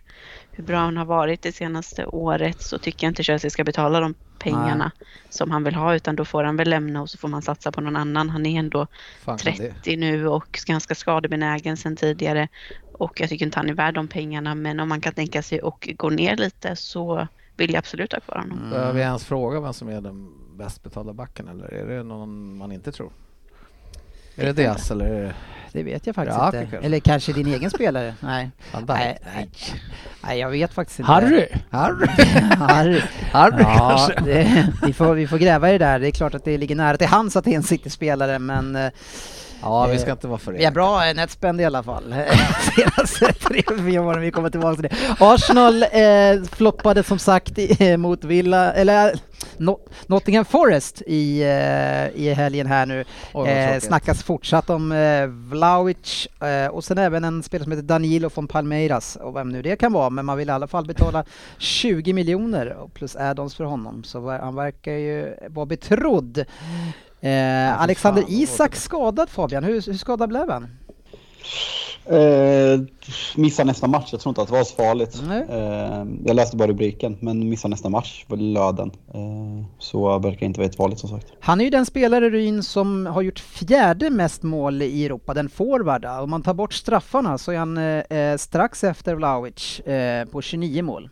hur 0.52 0.64
bra 0.64 0.78
han 0.78 0.98
har 0.98 1.06
varit 1.06 1.42
det 1.42 1.52
senaste 1.52 2.06
året 2.06 2.62
så 2.62 2.78
tycker 2.78 3.08
jag 3.08 3.12
inte 3.12 3.24
Chelsea 3.24 3.50
ska 3.52 3.64
betala 3.64 4.00
de 4.00 4.14
pengarna 4.40 4.92
som 5.30 5.52
han 5.52 5.64
vill 5.64 5.76
ha 5.76 5.96
utan 5.96 6.16
då 6.16 6.26
får 6.26 6.44
han 6.44 6.56
väl 6.58 6.70
lämna 6.70 7.02
och 7.02 7.10
så 7.10 7.18
får 7.18 7.28
man 7.28 7.42
satsa 7.42 7.72
på 7.72 7.82
någon 7.82 7.96
annan. 7.96 8.30
Han 8.30 8.46
är 8.46 8.60
ändå 8.60 8.88
Fan, 9.20 9.38
kan 9.38 9.54
det- 9.54 9.74
30 9.74 9.96
nu 9.98 10.28
och 10.28 10.60
ganska 10.66 10.96
skadebenägen 10.96 11.78
sedan 11.78 11.96
tidigare. 11.96 12.48
Och 12.92 13.22
jag 13.22 13.30
tycker 13.30 13.46
inte 13.46 13.60
han 13.60 13.70
är 13.70 13.74
värd 13.74 13.94
de 13.94 14.08
pengarna 14.08 14.56
men 14.56 14.80
om 14.80 14.90
man 14.90 15.02
kan 15.02 15.14
tänka 15.14 15.44
sig 15.44 15.62
att 15.62 15.86
gå 15.98 16.10
ner 16.10 16.38
lite 16.38 16.76
så 16.76 17.28
vill 17.58 17.74
jag 17.74 17.80
absolut 17.80 18.14
ha 18.14 18.20
kvar 18.20 18.36
honom. 18.38 18.70
Behöver 18.70 18.94
vi 18.94 19.02
ens 19.02 19.26
fråga 19.26 19.60
vem 19.60 19.74
som 19.74 19.90
är 19.90 20.02
den 20.02 20.30
bäst 20.58 20.84
betalda 20.84 21.14
backen 21.14 21.48
eller 21.48 21.74
är 21.74 21.86
det 21.88 22.04
någon 22.04 22.58
man 22.58 22.72
inte 22.72 22.92
tror? 22.92 23.12
Är 24.38 24.46
det 24.46 24.54
Diaz 24.54 24.92
eller 24.92 25.06
är 25.06 25.22
det 25.22 25.34
Det 25.72 25.84
vet 25.84 26.06
jag 26.08 26.16
faktiskt 26.16 26.38
Ja, 26.38 26.60
inte. 26.62 26.78
Eller 26.78 27.00
kanske 27.00 27.34
din 27.34 27.48
egen 27.48 27.70
spelare? 27.70 28.14
Nej. 28.20 28.52
Nej, 28.88 29.18
nej. 29.36 29.50
Nej, 30.24 30.40
jag 30.40 30.50
vet 30.50 30.74
faktiskt 30.74 31.00
inte. 31.00 31.12
Harry? 31.12 31.48
Harry? 31.70 32.08
Harry. 32.58 33.02
Harry 33.32 33.56
Ja, 33.64 33.88
kanske? 34.08 34.22
det, 34.26 34.68
vi, 34.86 34.94
får, 34.94 35.14
vi 35.14 35.28
får 35.28 35.38
gräva 35.38 35.70
i 35.70 35.72
det 35.72 35.86
där. 35.86 36.00
Det 36.00 36.08
är 36.08 36.12
klart 36.12 36.34
att 36.36 36.46
det 36.46 36.58
ligger 36.58 36.76
nära 36.76 36.98
till 36.98 37.08
hands 37.08 37.36
att 37.36 37.46
det 37.46 37.52
är 37.52 37.56
en 37.56 37.64
City-spelare, 37.64 38.40
men 38.40 38.76
eh, 38.76 38.92
Ja, 39.62 39.86
vi 39.88 40.00
ska 40.00 40.12
inte 40.12 40.28
vara 40.28 40.40
för 40.40 40.52
vi 40.52 40.64
är 40.64 40.72
bra 40.72 41.14
netspend 41.16 41.62
i 41.62 41.66
alla 41.66 41.84
fall. 41.84 42.16
Senaste 42.76 43.34
tre, 43.34 43.64
fyra 43.78 44.02
åren 44.02 44.22
vi 44.22 44.32
kommer 44.32 44.50
tillbaka 44.50 44.76
till 44.76 44.84
det. 44.84 44.96
Arsenal 45.20 45.84
eh, 45.84 46.50
floppade 46.52 47.04
som 47.04 47.20
sagt 47.20 47.52
eh, 47.80 47.98
mot 47.98 48.24
Villa, 48.24 48.74
eller 48.74 49.14
no, 49.60 49.80
Nottingham 50.08 50.46
Forest 50.46 51.02
i, 51.08 51.42
eh, 51.42 52.22
i 52.22 52.34
helgen 52.34 52.68
här 52.68 52.86
nu. 52.86 53.06
Oj, 53.34 53.50
Eh, 53.50 53.80
snackas 53.80 54.24
fortsatt 54.24 54.70
om 54.70 54.92
eh, 54.92 55.26
Vlahovic 55.28 56.28
eh, 56.42 56.68
och 56.68 56.84
sen 56.84 56.98
även 56.98 57.24
en 57.24 57.44
spelare 57.44 57.64
som 57.64 57.72
heter 57.72 57.84
Danilo 57.84 58.30
från 58.30 58.48
Palmeiras 58.48 59.16
och 59.16 59.36
vem 59.36 59.50
nu 59.50 59.62
det 59.62 59.76
kan 59.76 59.94
vara 59.94 60.10
men 60.10 60.26
man 60.26 60.38
vill 60.38 60.50
i 60.50 60.52
alla 60.52 60.68
fall 60.68 60.86
betala 60.86 61.26
20 61.58 62.14
miljoner 62.14 62.76
plus 62.94 63.16
add-ons 63.16 63.56
för 63.56 63.64
honom 63.64 64.04
så 64.04 64.30
han 64.32 64.56
verkar 64.56 64.92
ju 64.92 65.36
vara 65.50 65.66
betrodd. 65.66 66.46
Eh, 67.22 67.82
Alexander 67.82 68.24
Isak 68.28 68.76
skadad 68.76 69.30
Fabian, 69.30 69.64
hur, 69.64 69.74
hur 69.74 69.94
skadad 69.94 70.30
blev 70.30 70.50
han? 70.50 70.68
Eh, 72.10 72.80
missar 73.36 73.66
nästa 73.66 73.88
match, 73.88 74.10
jag 74.12 74.22
tror 74.22 74.32
inte 74.32 74.42
att 74.42 74.48
det 74.48 74.54
var 74.54 74.64
så 74.64 74.76
farligt. 74.76 75.24
Eh, 75.50 76.06
jag 76.26 76.36
läste 76.36 76.58
bara 76.58 76.68
rubriken, 76.68 77.18
men 77.20 77.50
missar 77.50 77.70
nästa 77.70 77.90
match, 77.90 78.26
var 78.28 78.38
löden. 78.38 78.92
Eh, 79.14 79.66
så 79.80 80.20
verkar 80.20 80.46
inte 80.46 80.60
vara 80.60 80.72
farligt 80.72 81.00
som 81.00 81.10
sagt. 81.10 81.28
Han 81.40 81.60
är 81.62 81.64
ju 81.64 81.70
den 81.70 81.86
spelare 81.86 82.30
Ryn 82.30 82.64
som 82.64 83.06
har 83.06 83.22
gjort 83.22 83.40
fjärde 83.40 84.10
mest 84.10 84.44
mål 84.44 84.82
i 84.82 85.06
Europa, 85.06 85.34
den 85.34 85.50
forward. 85.50 86.06
Om 86.06 86.30
man 86.30 86.42
tar 86.42 86.54
bort 86.54 86.74
straffarna 86.74 87.38
så 87.38 87.52
är 87.52 87.58
han 87.58 87.78
eh, 87.78 88.38
strax 88.38 88.84
efter 88.84 89.16
Vlahovic 89.16 89.80
eh, 89.80 90.26
på 90.26 90.42
29 90.42 90.84
mål. 90.84 91.10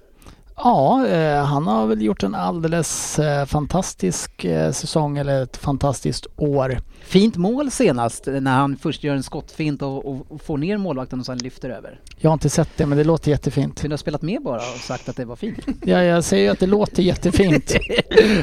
Ja, 0.58 1.08
eh, 1.08 1.44
han 1.46 1.68
har 1.68 1.88
väl 1.88 2.02
gjort 2.02 2.24
en 2.24 2.36
alldeles 2.36 3.20
eh, 3.20 3.46
fantastisk 3.46 4.46
eh, 4.46 4.72
säsong 4.72 5.18
eller 5.18 5.44
ett 5.44 5.58
fantastiskt 5.58 6.28
år. 6.38 6.80
Fint 7.08 7.36
mål 7.36 7.72
senast 7.72 8.26
när 8.28 8.52
han 8.52 8.78
först 8.82 9.04
gör 9.04 9.16
en 9.16 9.24
skottfint 9.24 9.82
och, 9.82 10.06
och, 10.06 10.26
och 10.30 10.42
får 10.42 10.58
ner 10.58 10.78
målvakten 10.78 11.20
och 11.20 11.26
sen 11.26 11.38
lyfter 11.38 11.70
över. 11.70 12.00
Jag 12.18 12.30
har 12.30 12.34
inte 12.34 12.50
sett 12.50 12.70
det 12.78 12.86
men 12.86 12.98
det 12.98 13.04
låter 13.04 13.32
jättefint. 13.32 13.82
Kunde 13.82 13.94
ha 13.94 13.98
spelat 13.98 14.22
med 14.22 14.42
bara 14.44 14.56
och 14.56 14.80
sagt 14.82 15.10
att 15.10 15.16
det 15.16 15.26
var 15.26 15.36
fint. 15.36 15.60
Ja, 15.86 16.04
jag 16.04 16.24
säger 16.24 16.44
ju 16.44 16.50
att 16.50 16.60
det 16.60 16.68
låter 16.68 17.04
jättefint. 17.04 17.76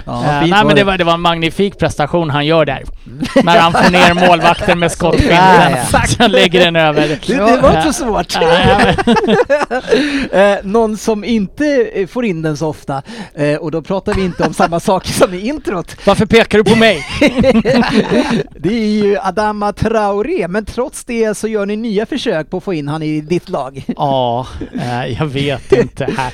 Ja, 0.07 0.23
nej 0.23 0.49
men 0.51 0.69
det 0.69 0.75
det. 0.75 0.85
var, 0.85 0.99
det 0.99 1.05
var 1.05 1.15
en 1.15 1.21
magnifik 1.21 1.79
prestation 1.79 2.31
han 2.31 2.47
gör 2.47 2.65
där. 2.65 2.83
När 3.45 3.59
han 3.59 3.73
får 3.73 3.91
ner 3.93 4.29
målvakten 4.29 4.79
med 4.79 4.87
Ja, 4.87 4.91
skottfinten. 4.91 5.37
ja. 5.93 6.03
Sen 6.09 6.31
lägger 6.33 6.61
den 6.65 6.77
över. 6.77 7.09
Det, 7.09 7.27
det 7.27 7.61
var 7.63 7.77
inte 7.77 7.93
så 7.93 8.05
svårt. 8.05 8.37
Någon 10.63 10.97
som 10.97 11.25
inte 11.25 11.65
får 12.07 12.25
in 12.25 12.43
den 12.43 12.57
så 12.57 12.69
ofta, 12.69 13.03
eh, 13.35 13.57
och 13.57 13.71
då 13.71 13.83
pratar 13.83 14.15
vi 14.15 14.25
inte 14.25 14.45
om 14.47 14.55
samma 14.55 14.81
saker 14.91 15.13
som 15.13 15.35
i 15.35 15.41
introt. 15.49 15.97
Varför 16.07 16.27
pekar 16.27 16.59
du 16.59 16.65
på 16.65 16.77
mig? 16.79 17.05
det 18.59 18.69
är 18.75 19.05
ju 19.05 19.19
Adama 19.19 19.73
Traoré, 19.73 20.49
men 20.49 20.65
trots 20.65 21.05
det 21.05 21.35
så 21.37 21.49
gör 21.49 21.67
ni 21.67 21.77
nya 21.77 22.07
försök 22.07 22.51
på 22.51 22.57
att 22.57 22.65
få 22.65 22.75
in 22.75 22.89
han 22.89 23.03
i 23.03 23.21
ditt 23.21 23.49
lag. 23.49 23.85
Ja, 23.97 24.47
eh, 24.75 25.07
jag 25.07 25.27
vet 25.27 25.73
inte 25.73 26.05
här. 26.17 26.33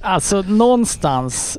Alltså 0.00 0.42
någonstans 0.42 1.58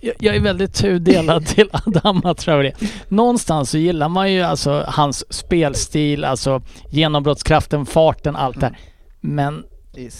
jag- 0.00 0.36
är 0.36 0.40
väldigt 0.40 0.74
tudelad 0.74 1.46
till 1.46 1.68
Adama 1.72 2.34
Traoré. 2.34 2.72
Någonstans 3.08 3.70
så 3.70 3.78
gillar 3.78 4.08
man 4.08 4.32
ju 4.32 4.42
alltså 4.42 4.84
hans 4.88 5.32
spelstil, 5.32 6.24
alltså 6.24 6.62
genombrottskraften, 6.90 7.86
farten, 7.86 8.36
allt 8.36 8.60
det 8.60 8.66
här. 8.66 8.76
Men 9.20 9.62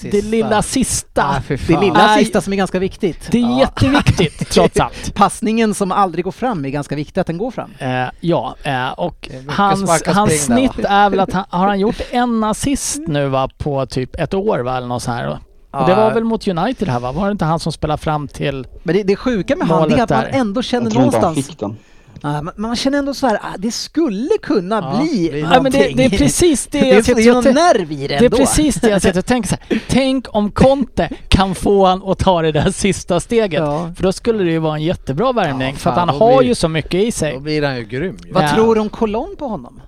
det 0.02 0.24
lilla 0.24 0.62
sista, 0.62 1.22
Ah, 1.24 1.42
Det 1.66 1.80
lilla 1.80 2.16
sista 2.16 2.40
som 2.40 2.52
är 2.52 2.56
ganska 2.56 2.78
viktigt. 2.78 3.28
det 3.30 3.38
är 3.38 3.58
jätteviktigt 3.58 4.48
trots 4.50 4.80
allt. 4.80 5.14
Passningen 5.14 5.74
som 5.74 5.92
aldrig 5.92 6.24
går 6.24 6.32
fram 6.32 6.64
är 6.64 6.68
ganska 6.68 6.96
viktigt 6.96 7.18
att 7.18 7.26
den 7.26 7.38
går 7.38 7.50
fram. 7.50 7.70
Eh, 7.78 8.04
ja, 8.20 8.56
eh, 8.62 8.88
och 8.90 9.28
Det 9.30 9.52
hans, 9.52 10.06
hans 10.06 10.42
spring 10.42 10.56
där, 10.56 10.72
snitt 10.72 10.84
är 10.88 11.10
väl 11.10 11.20
att 11.20 11.32
han, 11.32 11.44
har 11.48 11.66
han 11.66 11.80
gjort 11.80 12.00
en 12.10 12.44
assist 12.44 13.00
nu 13.06 13.28
va 13.28 13.48
på 13.58 13.86
typ 13.86 14.20
ett 14.20 14.34
år 14.34 14.58
va 14.58 14.76
eller 14.76 14.86
något 14.86 15.02
så 15.02 15.10
här. 15.10 15.38
Och 15.72 15.86
det 15.86 15.94
var 15.94 16.14
väl 16.14 16.24
mot 16.24 16.48
United 16.48 16.88
här 16.88 17.00
va? 17.00 17.12
Var 17.12 17.26
det 17.26 17.32
inte 17.32 17.44
han 17.44 17.60
som 17.60 17.72
spelade 17.72 18.02
fram 18.02 18.28
till... 18.28 18.66
Men 18.82 18.96
det, 18.96 19.02
det 19.02 19.16
sjuka 19.16 19.56
med 19.56 19.68
han 19.68 19.92
är 19.92 20.02
att 20.02 20.10
man 20.10 20.24
ändå 20.24 20.62
känner 20.62 20.86
inte 20.86 20.98
han 20.98 21.06
någonstans... 21.06 21.46
fick 21.46 21.58
den. 21.58 21.76
Ja, 22.22 22.42
man, 22.42 22.54
man 22.56 22.76
känner 22.76 22.98
ändå 22.98 23.14
så 23.14 23.26
här, 23.26 23.36
ah, 23.42 23.56
det 23.58 23.70
skulle 23.70 24.30
kunna 24.42 24.76
Ja, 24.76 25.00
bli 25.00 25.28
bli- 25.30 25.40
Ja, 25.40 25.62
men 25.62 25.72
det, 25.72 25.78
någonting. 25.78 25.96
det 25.96 26.04
är 26.04 26.10
precis 26.10 26.66
det 26.66 26.80
det 26.80 26.90
är, 26.90 26.94
jag 26.94 27.04
det 27.04 27.10
är 27.10 27.14
sitter 27.14 27.36
och 27.48 27.54
nerv 27.54 27.92
i 27.92 28.08
det 28.08 28.18
Det 28.18 28.24
är 28.26 28.30
precis 28.30 28.74
det 28.74 28.88
jag 28.90 29.02
sitter 29.02 29.18
och 29.18 29.26
tänker 29.26 29.48
så 29.48 29.56
här. 29.68 29.80
Tänk 29.88 30.26
om 30.34 30.50
Conte 30.50 31.10
kan 31.28 31.54
få 31.54 31.86
han 31.86 32.02
att 32.02 32.18
ta 32.18 32.42
det 32.42 32.52
där 32.52 32.70
sista 32.70 33.20
steget. 33.20 33.60
Ja. 33.60 33.92
För 33.96 34.02
då 34.02 34.12
skulle 34.12 34.44
det 34.44 34.50
ju 34.50 34.58
vara 34.58 34.74
en 34.76 34.82
jättebra 34.82 35.32
värvning. 35.32 35.68
Ja, 35.72 35.76
för 35.76 35.90
att 35.90 35.96
han 35.98 36.08
då 36.08 36.14
har 36.14 36.38
blir- 36.38 36.48
ju 36.48 36.54
så 36.54 36.68
mycket 36.68 36.94
i 36.94 37.04
Då 37.06 37.10
sig. 37.12 37.40
blir 37.40 37.62
han 37.62 37.76
ju 37.76 37.84
grym 37.84 38.16
ju. 38.26 38.32
Vad 38.32 38.44
Ja. 38.44 38.48
tror 38.54 38.74
du 38.74 38.80
om 38.80 38.88
Colon 38.88 39.34
på 39.38 39.48
honom? 39.48 39.80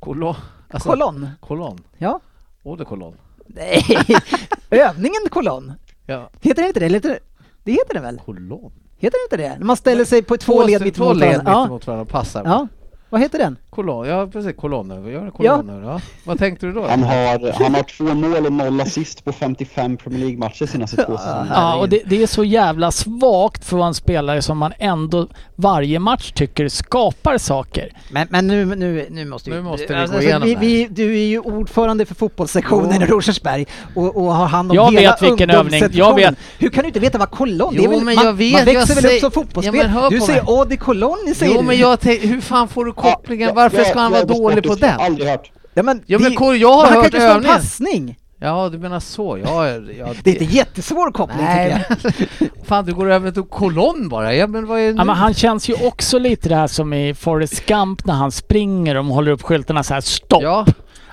Kolon. 0.00 0.34
Alltså, 0.70 0.88
Colon? 0.88 1.28
Kolon. 1.40 1.78
Ja. 1.98 2.20
Eau 2.64 2.76
de 2.76 2.84
Kolon. 2.84 3.14
Nej, 3.46 3.84
övningen 4.70 5.28
Colon. 5.30 5.72
Ja. 6.06 6.30
Heter 6.40 6.62
det 6.62 6.68
inte 6.68 6.80
det? 6.80 6.86
Eller 6.86 6.96
heter 6.96 7.08
det? 7.08 7.18
Det 7.64 7.72
heter 7.72 7.94
det 7.94 8.00
väl? 8.00 8.20
Kolon? 8.24 8.72
Heter 9.04 9.18
det 9.30 9.36
inte 9.36 9.48
det? 9.48 9.58
När 9.58 9.66
man 9.66 9.76
ställer 9.76 10.04
sig 10.04 10.22
på 10.22 10.36
två 10.36 10.66
led 10.66 10.82
mitt 10.82 10.94
två 10.94 11.12
led 11.12 11.28
varandra. 11.28 11.42
mitt 11.42 11.48
Ja. 11.52 11.66
emot 11.66 11.86
varandra 11.86 12.02
och 12.02 12.08
passar. 12.08 12.42
ja. 12.44 12.68
Vad 13.14 13.20
heter 13.22 13.38
den? 13.38 13.56
Kolon, 13.70 14.08
ja 14.08 14.26
precis. 14.32 14.56
Koloner. 14.56 14.98
Vi 15.00 15.12
gör 15.12 15.32
Ja. 15.38 15.62
Ja. 15.84 16.00
Vad 16.24 16.38
tänkte 16.38 16.66
du 16.66 16.72
då? 16.72 16.86
Han 16.86 17.02
har, 17.02 17.62
han 17.62 17.74
har 17.74 17.82
två 17.82 18.04
mål 18.14 18.46
och 18.46 18.52
noll 18.52 18.80
assist 18.80 19.24
på 19.24 19.32
55 19.32 19.96
Premier 19.96 20.20
League-matcher 20.20 20.66
senaste 20.66 20.96
två 20.96 21.16
säsongerna. 21.18 21.48
Ja, 21.54 21.76
och 21.76 21.88
det, 21.88 22.02
det 22.06 22.22
är 22.22 22.26
så 22.26 22.44
jävla 22.44 22.90
svagt 22.90 23.64
för 23.64 23.78
en 23.86 23.94
spelare 23.94 24.42
som 24.42 24.58
man 24.58 24.72
ändå 24.78 25.28
varje 25.56 25.98
match 25.98 26.32
tycker 26.32 26.68
skapar 26.68 27.38
saker. 27.38 27.92
Men, 28.10 28.26
men 28.30 28.46
nu, 28.46 28.64
nu, 28.64 29.06
nu 29.10 29.24
måste 29.24 29.50
vi... 29.50 29.56
Nu 29.56 29.62
måste 29.62 29.86
vi 29.88 29.94
alltså, 29.94 30.16
gå 30.16 30.22
igenom 30.22 30.48
vi, 30.48 30.54
vi, 30.54 30.88
Du 30.90 31.14
är 31.20 31.24
ju 31.26 31.38
ordförande 31.40 32.06
för 32.06 32.14
fotbollssektionen 32.14 32.96
Jo. 33.00 33.02
i 33.02 33.06
Rosersberg 33.06 33.66
och, 33.94 34.16
och 34.16 34.34
har 34.34 34.46
hand 34.46 34.70
om 34.70 34.76
Jag 34.76 34.92
hela 34.92 35.10
vet 35.10 35.22
vilken 35.22 35.50
övning. 35.50 35.82
Jag 35.92 36.14
vet. 36.16 36.34
Hur 36.58 36.68
kan 36.68 36.82
du 36.82 36.86
inte 36.88 37.00
veta 37.00 37.18
vad 37.18 37.30
kolonn? 37.30 37.74
det 37.74 37.80
är 37.80 37.84
Jo, 37.84 37.90
väl, 37.90 38.00
men 38.04 38.14
man, 38.14 38.24
jag 38.24 38.32
vet, 38.32 38.52
man 38.52 38.64
växer 38.64 38.94
jag 38.94 39.02
väl 39.02 39.04
säger- 39.04 39.16
upp 39.26 39.32
som 39.32 39.40
Ja, 39.40 39.46
fotbollsspel? 39.46 39.74
men 39.76 39.88
hör 39.90 40.10
du 40.10 40.20
säger. 40.20 40.42
Åh, 40.46 40.64
det 40.68 40.74
är 40.74 40.76
kolonn, 40.76 41.34
säger 41.36 41.52
Jo 41.54 41.60
du. 41.60 41.66
men 41.66 41.78
jag 41.78 42.00
tänkte, 42.00 42.28
hur 42.28 42.40
fan 42.40 42.68
får 42.68 42.84
du 42.84 42.92
kopplingen? 43.12 43.54
Varför 43.54 43.84
ska 43.84 43.98
han 44.00 44.10
vara 44.12 44.20
jag 44.20 44.28
dålig 44.28 44.62
på 44.64 44.68
jag 44.72 44.78
den? 44.80 44.90
har 44.98 45.06
aldrig 45.06 45.28
hört. 45.28 45.50
Ja, 45.74 45.82
men, 45.82 46.02
Ja 46.06 46.18
det- 46.18 46.24
men 46.24 46.34
Kåre, 46.34 46.56
jag 46.56 46.72
har 46.72 46.82
men 46.84 46.92
han 46.92 46.92
kan 46.92 47.02
hört 47.02 47.06
inte 47.14 47.18
slå 47.18 47.24
en 47.26 47.30
övningen. 47.36 47.56
passning. 47.56 48.18
Ja 48.40 48.68
du 48.72 48.78
menar 48.78 49.00
så, 49.00 49.38
ja, 49.44 49.68
ja 49.68 50.06
Det 50.24 50.30
är 50.30 50.42
inte 50.42 50.54
jättesvår 50.56 51.10
koppling 51.12 51.44
Nej, 51.44 51.84
tycker 52.00 52.28
jag. 52.38 52.48
Fan 52.66 52.84
du 52.84 52.94
går 52.94 53.10
över 53.10 53.30
till 53.30 53.42
kolonn 53.42 54.08
bara, 54.08 54.34
ja 54.34 54.46
men 54.46 54.66
vad 54.66 54.78
är 54.80 54.82
det 54.92 54.98
Ja, 54.98 55.04
men 55.04 55.16
han 55.16 55.34
känns 55.34 55.68
ju 55.68 55.74
också 55.86 56.18
lite 56.18 56.48
det 56.48 56.54
här 56.56 56.66
som 56.66 56.92
i 56.92 57.14
Forrest 57.14 57.66
Gump 57.66 58.06
när 58.06 58.14
han 58.14 58.32
springer 58.32 58.94
och 58.96 59.04
håller 59.04 59.32
upp 59.32 59.42
skyltarna 59.42 59.82
så 59.82 59.94
här 59.94 60.00
stopp. 60.00 60.42
Ja, 60.42 60.66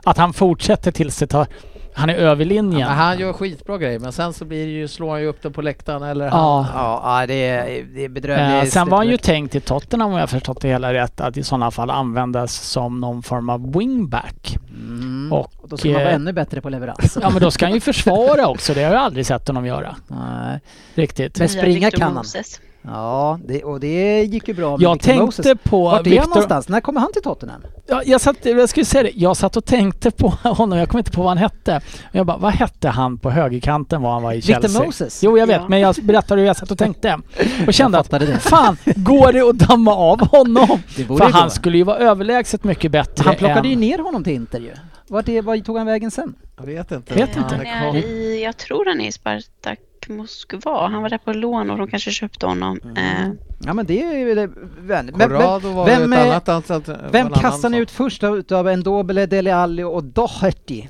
Att 0.04 0.18
han 0.18 0.34
fortsätter 0.34 0.92
tills 0.92 1.18
det 1.18 1.28
tar, 1.28 1.48
han 1.94 2.10
är 2.10 2.16
över 2.16 2.46
linjen. 2.46 2.88
men 2.90 2.98
han 2.98 3.20
gör 3.20 3.34
skitbra 3.34 3.78
grejer 3.78 4.00
men 4.00 4.12
sen 4.12 4.34
så 4.34 4.46
blir 4.46 4.66
det 4.66 4.72
ju, 4.72 4.88
slår 4.88 5.10
han 5.12 5.22
ju 5.22 5.28
upp 5.28 5.42
den 5.42 5.54
på 5.54 5.62
läktaren 5.62 6.04
eller 6.04 6.26
Ja. 6.26 6.68
Ja, 6.74 7.20
ja, 7.22 7.28
det 7.28 7.34
är, 7.50 7.66
det 7.94 8.00
är 8.02 8.06
Eh, 8.06 8.10
bedrövligt. 8.10 8.74
sen 8.74 8.90
var 8.90 8.98
han 8.98 9.08
ju 9.08 9.18
tänkt 9.18 9.56
i 9.56 9.60
Tottenham 9.60 10.08
om 10.10 10.14
jag 10.14 10.22
har 10.22 10.28
förstått 10.28 10.62
det 10.62 10.68
hela 10.68 10.94
rätt 10.94 11.22
att 11.22 11.38
i 11.38 11.44
sådana 11.44 11.72
fall 11.72 11.90
användas 11.90 12.54
som 12.54 13.00
någon 13.00 13.24
form 13.24 13.50
av 13.50 13.74
wingback. 13.78 14.58
Mm. 14.70 15.34
Och, 15.34 15.52
Och 15.62 15.70
då 15.70 15.78
ska 15.78 15.88
man 15.90 15.96
vara 15.98 16.10
eh, 16.10 16.16
ännu 16.16 16.34
bättre 16.34 16.62
på 16.62 16.70
leverans. 16.70 17.18
Ja 17.22 17.30
men 17.30 17.42
då 17.42 17.52
ska 17.52 17.66
han 17.66 17.74
ju 17.74 17.80
försvara 17.80 18.48
också, 18.48 18.74
det 18.74 18.84
har 18.84 18.94
jag 18.94 19.02
aldrig 19.04 19.26
sett 19.26 19.48
honom 19.48 19.66
göra. 19.66 19.96
Nej. 20.08 20.60
Riktigt. 20.96 21.40
Men 21.40 21.50
springa 21.50 21.92
kan 21.92 22.02
han. 22.02 22.14
Moses. 22.14 22.60
Ja, 22.82 23.40
det, 23.46 23.64
och 23.64 23.80
det 23.80 24.24
gick 24.24 24.48
ju 24.48 24.54
bra 24.54 24.72
med 24.78 24.82
Jag 24.82 24.94
Victor 24.94 25.06
tänkte 25.08 25.26
Moses. 25.26 25.58
på 25.64 25.84
Vart 25.84 25.94
är 25.94 25.96
han 25.96 26.04
Victor... 26.04 26.28
någonstans? 26.30 26.70
När 26.70 26.82
kommer 26.82 27.00
han 27.02 27.14
till 27.14 27.22
Tottenham? 27.22 27.62
Ja, 27.88 28.02
jag, 28.06 28.22
satt, 28.22 28.46
jag 28.46 28.70
skulle 28.70 28.86
säga 28.86 29.04
det, 29.04 29.12
jag 29.16 29.38
satt 29.38 29.58
och 29.58 29.66
tänkte 29.66 30.12
på 30.12 30.28
honom, 30.44 30.80
jag 30.80 30.90
kommer 30.90 31.00
inte 31.00 31.12
på 31.12 31.22
vad 31.22 31.30
han 31.30 31.38
hette. 31.38 31.82
Jag 32.12 32.26
bara, 32.26 32.38
vad 32.38 32.52
hette 32.54 32.90
han 32.90 33.18
på 33.18 33.30
högerkanten 33.30 34.02
var 34.02 34.12
han 34.14 34.24
var 34.24 34.32
i 34.34 34.36
Victor 34.36 34.54
Chelsea? 34.62 34.84
Moses? 34.86 35.24
Jo, 35.24 35.38
jag 35.38 35.48
vet, 35.48 35.62
Ja. 35.62 35.68
men 35.70 35.80
jag 35.80 35.96
berättade 36.04 36.42
hur 36.42 36.48
jag 36.48 36.58
satt 36.58 36.72
och 36.72 36.78
tänkte. 36.78 37.20
Och 37.68 37.74
kände 37.74 38.00
att, 38.00 38.10
det. 38.10 38.40
fan, 38.40 38.78
går 38.96 39.34
det 39.34 39.42
att 39.42 39.58
damma 39.70 39.96
av 39.96 40.20
honom? 40.32 40.80
För 40.88 41.02
ju 41.02 41.08
gå. 41.08 41.24
han 41.24 41.52
skulle 41.52 41.78
ju 41.78 41.84
vara 41.84 41.98
överlägset 41.98 42.64
mycket 42.64 42.92
bättre 42.92 43.24
Han 43.26 43.36
plockade 43.36 43.68
ju 43.68 43.74
än... 43.74 43.80
ner 43.80 44.00
honom 44.00 44.24
till 44.24 44.34
Inter 44.34 44.60
ju. 44.60 44.72
Vart, 45.08 45.30
är, 45.30 45.42
vart 45.42 45.66
tog 45.66 45.78
han 45.78 45.88
vägen 45.88 46.12
sen? 46.12 46.36
Jag 46.58 46.66
vet 46.66 46.92
inte. 46.92 47.14
Vet 47.14 47.36
Han 47.36 47.44
inte. 47.44 47.68
Han 47.70 47.96
är 47.96 48.06
i, 48.06 48.44
jag 48.44 48.58
tror 48.58 48.86
han 48.86 49.02
är 49.02 49.08
i 49.08 49.12
Spartak 49.12 49.80
Moskva. 50.10 50.88
Han 50.88 51.02
var 51.02 51.10
där 51.10 51.18
på 51.18 51.34
lån 51.34 51.70
och 51.70 51.78
de 51.78 51.88
kanske 51.88 52.12
köpte 52.12 52.46
honom. 52.46 52.80
Eh, 52.98 53.30
Ja 53.66 53.74
men 53.74 53.86
det 53.86 54.04
är 54.04 54.18
ju 54.18 54.36
det 54.36 54.50
vänligt. 54.80 55.16
Men, 55.16 55.32
men, 55.32 55.42
var 55.76 55.86
vem 55.86 56.14
ett 56.14 56.20
är- 56.20 56.26
annat 56.32 56.50
alternativ. 56.50 56.96
vem 57.12 57.30
kastar 57.30 57.70
ni 57.70 57.78
ut 57.78 57.92
först 57.92 58.24
utav 58.24 58.78
Ndobele, 58.78 59.26
Dele 59.26 59.56
Alli 59.56 59.84
och 59.84 60.04
Doherty? 60.04 60.84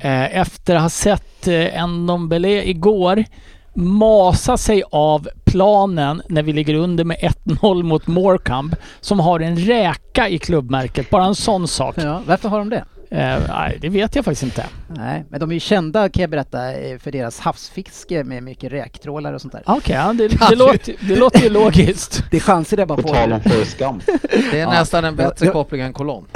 Eh, 0.00 0.36
efter 0.38 0.76
att 0.76 0.82
ha 0.82 0.88
sett 0.90 1.48
eh, 1.48 1.86
Ndombele 1.88 2.62
igår 2.68 3.24
masa 3.74 4.56
sig 4.56 4.82
av 4.90 5.28
planen 5.44 6.22
när 6.28 6.42
vi 6.42 6.52
ligger 6.52 6.74
under 6.74 7.04
med 7.04 7.16
1-0 7.44 7.82
mot 7.82 8.06
Morecambe 8.06 8.76
som 9.00 9.20
har 9.20 9.40
en 9.40 9.56
räka 9.56 10.28
i 10.28 10.38
klubbmärket. 10.38 11.10
Bara 11.10 11.24
en 11.24 11.34
sån 11.34 11.68
sak. 11.68 11.94
Ja, 11.98 12.22
varför 12.26 12.48
har 12.48 12.58
de 12.58 12.70
det? 12.70 12.84
Eh, 13.16 13.38
nej, 13.48 13.78
det 13.80 13.88
vet 13.88 14.16
jag 14.16 14.24
faktiskt 14.24 14.42
inte. 14.42 14.64
Nej, 14.88 15.24
men 15.30 15.40
de 15.40 15.50
är 15.50 15.54
ju 15.54 15.60
kända 15.60 16.08
kan 16.08 16.20
jag 16.20 16.30
berätta 16.30 16.72
eh, 16.72 16.98
för 16.98 17.12
deras 17.12 17.40
havsfiske 17.40 18.24
med 18.24 18.42
mycket 18.42 18.72
räktrålare 18.72 19.34
och 19.34 19.40
sånt 19.40 19.52
där. 19.52 19.62
Okej, 19.66 19.96
ja, 19.96 20.12
det, 20.12 20.28
det, 20.28 20.56
låter, 20.56 20.94
det 21.08 21.16
låter 21.16 21.40
ju 21.42 21.50
logiskt. 21.50 22.22
Det 22.30 22.40
chansar 22.40 22.78
jag 22.78 22.88
bara 22.88 22.96
På 22.96 23.02
på. 23.02 23.14
tal 23.14 23.32
om 23.32 23.40
Gump. 23.78 24.02
Det 24.50 24.60
är 24.60 24.62
Ja. 24.62 24.70
nästan 24.70 25.04
en 25.04 25.16
bättre 25.16 25.46
Ja. 25.46 25.52
koppling 25.52 25.80
än 25.80 25.92
kolonn. 25.92 26.24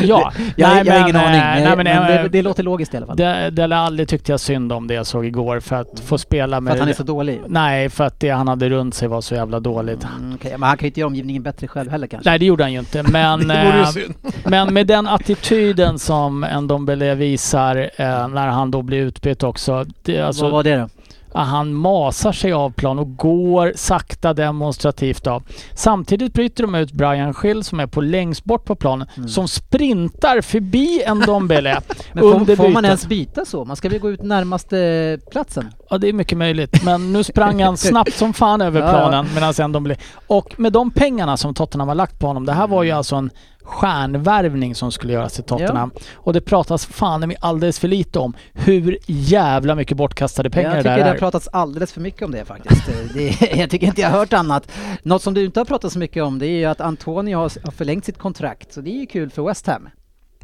Ja, 0.00 0.32
Jag, 0.56 0.68
nej, 0.74 0.82
jag 0.86 0.92
har 0.94 1.00
ingen 1.00 1.12
men, 1.16 1.16
aning, 1.26 1.40
eh, 1.40 1.68
nej, 1.68 1.76
men, 1.76 1.84
men 1.84 2.16
eh, 2.16 2.22
det, 2.22 2.28
det 2.28 2.42
låter 2.42 2.62
logiskt 2.62 2.94
i 2.94 2.96
alla 2.96 3.06
fall. 3.06 3.16
Det, 3.16 3.50
Dele 3.50 3.76
Alli 3.76 4.06
tyckte 4.06 4.32
jag 4.32 4.40
synd 4.40 4.72
om 4.72 4.86
det 4.86 4.94
jag 4.94 5.06
såg 5.06 5.26
igår 5.26 5.60
för 5.60 5.76
att 5.76 6.00
få 6.00 6.18
spela 6.18 6.56
för 6.56 6.60
med... 6.60 6.72
att 6.72 6.78
han 6.80 6.88
är 6.88 6.92
så 6.92 7.02
dålig. 7.02 7.40
Nej, 7.48 7.88
för 7.90 8.04
att 8.04 8.20
det 8.20 8.30
han 8.30 8.48
hade 8.48 8.68
runt 8.68 8.94
sig 8.94 9.08
var 9.08 9.20
så 9.20 9.34
jävla 9.34 9.60
dåligt. 9.60 10.04
Mm, 10.18 10.34
okej, 10.34 10.50
men 10.58 10.62
han 10.68 10.76
kan 10.76 10.84
ju 10.84 10.88
inte 10.88 11.00
göra 11.00 11.06
omgivningen 11.06 11.42
bättre 11.42 11.68
själv 11.68 11.90
heller 11.90 12.06
kanske. 12.06 12.30
Nej, 12.30 12.38
det 12.38 12.44
gjorde 12.44 12.64
han 12.64 12.72
ju 12.72 12.78
inte. 12.78 13.02
Men, 13.02 13.48
Det 13.48 13.64
vore 13.72 13.86
synd. 13.86 14.14
men 14.44 14.74
med 14.74 14.86
den 14.86 15.06
attityden 15.06 15.98
som 15.98 16.17
Ndombele 16.60 17.14
visar 17.14 17.76
eh, 17.76 18.28
när 18.28 18.46
han 18.46 18.70
då 18.70 18.82
blir 18.82 18.98
utbytt 18.98 19.42
också. 19.42 19.84
Det, 20.02 20.20
alltså, 20.20 20.42
Vad 20.42 20.52
var 20.52 20.62
det 20.62 20.76
då? 20.76 20.88
Han 21.32 21.74
masar 21.74 22.32
sig 22.32 22.52
av 22.52 22.70
plan 22.70 22.98
och 22.98 23.16
går 23.16 23.72
sakta 23.76 24.34
demonstrativt 24.34 25.26
av. 25.26 25.42
Samtidigt 25.74 26.32
bryter 26.32 26.62
de 26.62 26.74
ut 26.74 26.92
Brian 26.92 27.34
Schill 27.34 27.64
som 27.64 27.80
är 27.80 27.86
på 27.86 28.00
längst 28.00 28.44
bort 28.44 28.64
på 28.64 28.74
planen 28.74 29.06
som 29.28 29.48
sprintar 29.48 30.40
förbi 30.40 31.02
Ndombele 31.14 31.68
Mm. 31.68 31.82
Men 32.12 32.46
får, 32.46 32.56
får 32.56 32.68
man 32.68 32.84
ens 32.84 33.06
byta 33.06 33.44
så? 33.44 33.64
Man 33.64 33.76
ska 33.76 33.88
väl 33.88 33.98
gå 33.98 34.10
ut 34.10 34.22
närmaste 34.22 35.18
platsen? 35.30 35.72
Ja, 35.90 35.98
det 35.98 36.08
är 36.08 36.12
mycket 36.12 36.38
möjligt. 36.38 36.84
Men 36.84 37.12
nu 37.12 37.24
sprang 37.24 37.62
han 37.62 37.76
snabbt 37.76 38.14
som 38.14 38.32
fan 38.32 38.60
över 38.60 38.80
Ja, 38.80 38.86
ja. 38.92 38.92
planen 38.92 39.26
medan 39.34 39.70
Ndombele... 39.70 39.96
Och 40.26 40.54
med 40.56 40.72
de 40.72 40.90
pengarna 40.90 41.36
som 41.36 41.54
Tottenham 41.54 41.88
har 41.88 41.94
lagt 41.94 42.18
på 42.18 42.26
honom. 42.26 42.46
Det 42.46 42.52
här 42.52 42.66
var 42.66 42.82
ju 42.82 42.90
alltså 42.90 43.16
en 43.16 43.30
stjärnvärvning 43.68 44.74
som 44.74 44.92
skulle 44.92 45.12
göras 45.12 45.38
i 45.38 45.42
Tottenham. 45.42 45.90
Och 46.14 46.32
det 46.32 46.40
pratas 46.40 46.86
fan 46.86 47.34
alldeles 47.40 47.78
för 47.78 47.88
lite 47.88 48.18
om 48.18 48.34
hur 48.52 48.98
jävla 49.06 49.74
mycket 49.74 49.96
bortkastade 49.96 50.50
pengar 50.50 50.68
jag 50.68 50.76
det 50.76 50.82
tycker 50.82 50.90
där 50.90 50.98
det 50.98 51.04
har 51.04 51.14
är. 51.14 51.18
pratats 51.18 51.48
alldeles 51.52 51.92
för 51.92 52.00
mycket 52.00 52.22
om 52.22 52.30
det 52.30 52.44
faktiskt. 52.44 52.82
det, 53.14 53.56
jag 53.56 53.70
tycker 53.70 53.86
inte 53.86 54.00
jag 54.00 54.10
har 54.10 54.18
hört 54.18 54.32
annat. 54.32 54.72
Något 55.02 55.22
som 55.22 55.34
du 55.34 55.44
inte 55.44 55.60
har 55.60 55.64
pratat 55.64 55.92
så 55.92 55.98
mycket 55.98 56.22
om 56.22 56.38
det 56.38 56.46
är 56.46 56.58
ju 56.58 56.64
att 56.64 56.80
Antonio 56.80 57.36
har, 57.36 57.64
har 57.64 57.72
förlängt 57.72 58.04
sitt 58.04 58.18
kontrakt. 58.18 58.72
Så 58.72 58.80
det 58.80 58.90
är 58.90 59.00
ju 59.00 59.06
kul 59.06 59.30
för 59.30 59.42
West 59.42 59.66
Ham. 59.66 59.88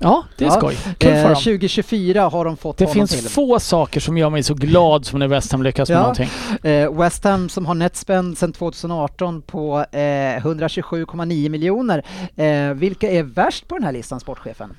Ja, 0.00 0.24
det 0.36 0.44
är 0.44 0.48
Ja. 0.48 0.54
skoj. 0.54 0.74
Kul 0.98 1.10
för 1.10 1.16
Eh, 1.18 1.22
dem. 1.28 1.34
2024 1.34 2.28
har 2.28 2.44
de 2.44 2.56
fått 2.56 2.78
Det 2.78 2.84
honom 2.84 2.94
finns 2.94 3.10
till. 3.20 3.30
få 3.30 3.60
saker 3.60 4.00
som 4.00 4.18
gör 4.18 4.30
mig 4.30 4.42
så 4.42 4.54
glad 4.54 5.06
som 5.06 5.18
när 5.18 5.28
West 5.28 5.52
Ham 5.52 5.62
lyckas 5.62 5.88
med 5.88 5.96
Ja. 5.96 6.00
någonting. 6.00 6.28
Eh, 6.62 6.92
West 6.92 7.24
Ham 7.24 7.48
som 7.48 7.66
har 7.66 7.74
netspend 7.74 8.38
sedan 8.38 8.52
2018 8.52 9.42
på 9.42 9.84
eh, 9.92 9.98
127,9 10.44 11.48
miljoner. 11.48 12.02
Eh, 12.36 12.74
vilka 12.74 13.10
är 13.10 13.22
värst 13.22 13.68
på 13.68 13.74
den 13.74 13.84
här 13.84 13.92
listan, 13.92 14.20
sportchefen? 14.20 14.76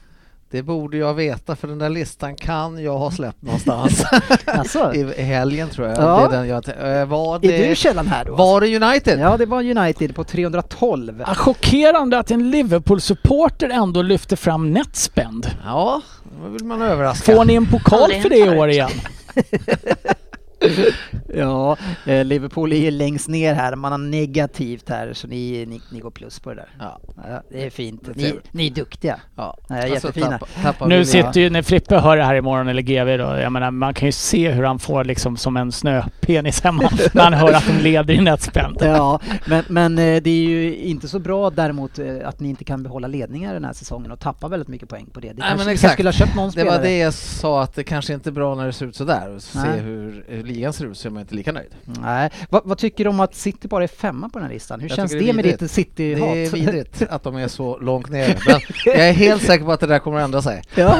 Det 0.55 0.63
borde 0.63 0.97
jag 0.97 1.13
veta 1.13 1.55
för 1.55 1.67
den 1.67 1.77
där 1.77 1.89
listan 1.89 2.35
kan 2.35 2.83
jag 2.83 2.97
ha 2.97 3.11
släppt 3.11 3.41
någonstans. 3.41 4.03
Alltså, 4.45 4.93
I 4.93 5.21
helgen 5.21 5.69
tror 5.69 5.87
jag. 5.87 5.97
Ja. 5.97 6.27
Det 6.29 6.35
är 6.35 6.39
den 6.39 6.47
jag 6.47 6.99
äh, 6.99 7.05
var, 7.05 7.35
är 7.35 7.39
det, 7.39 7.69
du 7.69 7.75
källan 7.75 8.07
här 8.07 8.25
då? 8.25 8.35
var 8.35 8.61
det 8.61 8.75
United? 8.75 9.19
Ja, 9.19 9.37
det 9.37 9.45
var 9.45 9.77
United 9.77 10.15
på 10.15 10.23
312. 10.23 11.23
Ah, 11.25 11.35
Chockerande 11.35 12.19
att 12.19 12.31
en 12.31 12.51
Liverpool-supporter 12.51 13.69
ändå 13.69 14.01
lyfter 14.01 14.35
fram 14.35 14.71
netspend. 14.71 15.47
Ja, 15.65 16.01
då 16.43 16.49
vill 16.49 16.65
man 16.65 16.81
överraska. 16.81 17.35
Får 17.35 17.45
ni 17.45 17.53
en 17.53 17.65
pokal 17.65 18.11
för 18.21 18.29
det 18.29 18.37
i 18.37 18.57
år 18.57 18.69
igen? 18.69 18.89
Ja, 21.35 21.77
eh, 22.05 22.25
Liverpool 22.25 22.73
är 22.73 22.77
ju 22.77 22.91
längst 22.91 23.27
ner 23.27 23.53
här. 23.53 23.75
Man 23.75 23.91
har 23.91 23.99
negativt 23.99 24.89
här, 24.89 25.13
så 25.13 25.27
ni, 25.27 25.65
ni, 25.65 25.81
ni 25.91 25.99
går 25.99 26.11
plus 26.11 26.39
på 26.39 26.49
det 26.49 26.55
där. 26.55 26.69
Ja. 26.79 26.99
Ja, 27.29 27.41
det 27.51 27.65
är 27.65 27.69
fint. 27.69 28.01
Det 28.05 28.15
Ni, 28.15 28.33
ni 28.51 28.67
är 28.67 28.71
duktiga. 28.71 29.19
Ja. 29.35 29.57
Ja, 29.69 29.87
jättefina. 29.87 30.27
tappa- 30.37 30.61
tappar 30.63 30.87
Nu 30.87 31.05
sitter 31.05 31.39
ju, 31.41 31.49
när 31.49 31.61
Frippe 31.61 31.97
hör 31.99 32.17
det 32.17 32.23
här 32.23 32.35
imorgon 32.35 32.67
eller 32.67 32.81
GV 32.81 33.17
då, 33.17 33.37
jag 33.41 33.51
menar 33.51 33.71
man 33.71 33.93
kan 33.93 34.05
ju 34.07 34.11
se 34.11 34.51
hur 34.51 34.63
han 34.63 34.79
får 34.79 35.03
liksom 35.03 35.37
som 35.37 35.57
en 35.57 35.71
snöpenis 35.71 36.61
hemma 36.61 36.89
när 37.13 37.23
han 37.23 37.33
hör 37.33 37.53
att 37.53 37.67
de 37.67 37.83
leder 37.83 38.13
i 38.13 38.21
netspend. 38.21 38.77
Ja, 38.81 39.19
men, 39.47 39.63
men 39.69 39.91
eh, 39.99 40.21
det 40.21 40.29
är 40.29 40.43
ju 40.49 40.75
inte 40.75 41.07
så 41.07 41.19
bra 41.19 41.49
däremot 41.49 41.99
eh, 41.99 42.05
att 42.25 42.39
ni 42.39 42.49
inte 42.49 42.63
kan 42.63 42.83
behålla 42.83 43.07
ledningar 43.07 43.53
den 43.53 43.65
här 43.65 43.73
säsongen 43.73 44.11
och 44.11 44.19
tappa 44.19 44.47
väldigt 44.47 44.67
mycket 44.69 44.89
poäng 44.89 45.05
på 45.13 45.19
det. 45.19 45.27
Det 45.27 45.33
Nej, 45.33 45.41
kanske, 45.41 45.57
men 45.57 45.67
ni 45.67 45.73
exakt. 45.73 45.93
skulle 45.93 46.07
ha 46.09 46.13
köpt 46.13 46.35
någon 46.35 46.45
Det 46.45 46.51
spelare. 46.51 46.77
var 46.77 46.83
det 46.83 46.97
jag 46.97 47.13
sa 47.13 47.61
att 47.63 47.73
det 47.75 47.83
kanske 47.83 48.13
inte 48.13 48.29
är 48.29 48.31
bra 48.31 48.55
när 48.55 48.65
det 48.65 48.73
ser 48.73 48.85
ut 48.85 48.95
sådär. 48.95 49.29
Och 49.35 49.41
se 49.41 49.59
Nej. 49.59 49.79
hur, 49.79 50.25
hur 50.27 50.43
ligan 50.55 50.73
ser 50.73 50.85
ut 50.85 50.97
så 50.97 51.07
är 51.07 51.11
man 51.11 51.21
inte 51.21 51.35
lika 51.35 51.51
nöjd. 51.51 51.69
Nej. 51.85 52.29
Vad, 52.49 52.61
vad 52.65 52.77
tycker 52.77 53.03
du 53.03 53.09
om 53.09 53.19
att 53.19 53.35
City 53.35 53.67
bara 53.67 53.83
är 53.83 53.87
femma 53.87 54.29
på 54.29 54.39
den 54.39 54.47
här 54.47 54.53
listan? 54.53 54.79
Hur 54.79 54.89
Jag 54.89 54.95
känns 54.95 55.11
det 55.11 55.19
det 55.19 55.33
med 55.33 55.45
ditt 55.45 55.71
City-hat? 55.71 56.33
Det 56.33 56.45
är 56.45 56.49
vidrigt 56.51 57.01
att 57.09 57.23
de 57.23 57.35
är 57.35 57.47
så 57.47 57.77
långt 57.79 58.09
ner. 58.09 58.39
Men 58.47 58.59
jag 58.85 58.95
är 59.07 59.13
helt 59.13 59.43
säker 59.43 59.65
på 59.65 59.71
att 59.71 59.79
det 59.79 59.87
där 59.87 59.99
kommer 59.99 60.17
att 60.17 60.23
ändra 60.23 60.41
sig. 60.41 60.61
Ja, 60.75 60.95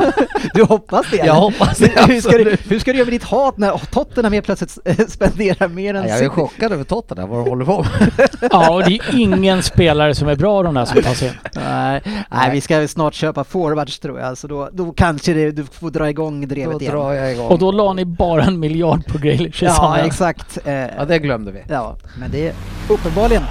du 0.53 0.63
hoppas 0.63 1.05
det? 1.11 1.17
Jag 1.17 1.33
hoppas 1.33 1.77
det, 1.77 2.05
Hur 2.07 2.21
ska, 2.21 2.37
du, 2.37 2.57
hur 2.69 2.79
ska 2.79 2.91
du 2.91 2.97
göra 2.97 3.05
med 3.05 3.13
ditt 3.13 3.23
hat 3.23 3.57
när 3.57 3.77
Tottenham 3.91 4.33
helt 4.33 4.45
plötsligt 4.45 4.71
spenderar 5.11 5.67
mer 5.67 5.93
än 5.93 6.01
Jag 6.03 6.11
är 6.11 6.17
City? 6.17 6.29
chockad 6.29 6.71
över 6.71 6.83
Tottenham, 6.83 7.29
vad 7.29 7.39
de 7.45 7.49
håller 7.49 7.65
på 7.65 7.83
med. 7.83 8.29
Ja, 8.51 8.73
och 8.73 8.83
det 8.83 8.95
är 8.95 9.01
ingen 9.13 9.63
spelare 9.63 10.15
som 10.15 10.27
är 10.27 10.35
bra 10.35 10.63
de 10.63 10.73
där 10.73 10.85
som 10.85 11.01
tar 11.01 11.13
sig 11.13 11.27
in. 11.27 11.33
Nej, 11.55 12.01
nej, 12.31 12.51
vi 12.51 12.61
ska 12.61 12.87
snart 12.87 13.13
köpa 13.13 13.43
forwards 13.43 13.99
tror 13.99 14.19
jag, 14.19 14.37
så 14.37 14.47
då, 14.47 14.69
då 14.73 14.91
kanske 14.91 15.33
det, 15.33 15.51
du 15.51 15.63
får 15.65 15.89
dra 15.91 16.09
igång 16.09 16.47
drevet 16.47 16.73
Då 16.73 16.81
igen. 16.81 16.93
drar 16.93 17.13
jag 17.13 17.31
igång. 17.31 17.47
Och 17.47 17.59
då 17.59 17.71
la 17.71 17.93
ni 17.93 18.05
bara 18.05 18.43
en 18.43 18.59
miljard 18.59 19.05
på 19.05 19.17
Grealish 19.38 19.63
i 19.63 19.65
Ja, 19.65 19.97
exakt. 19.97 20.57
Eh, 20.65 20.73
Ja, 20.73 21.05
det 21.07 21.19
glömde 21.19 21.51
vi. 21.51 21.63
Ja, 21.67 21.97
men 22.19 22.31
det 22.31 22.47
är 22.47 22.53
uppenbarligen. 22.89 23.43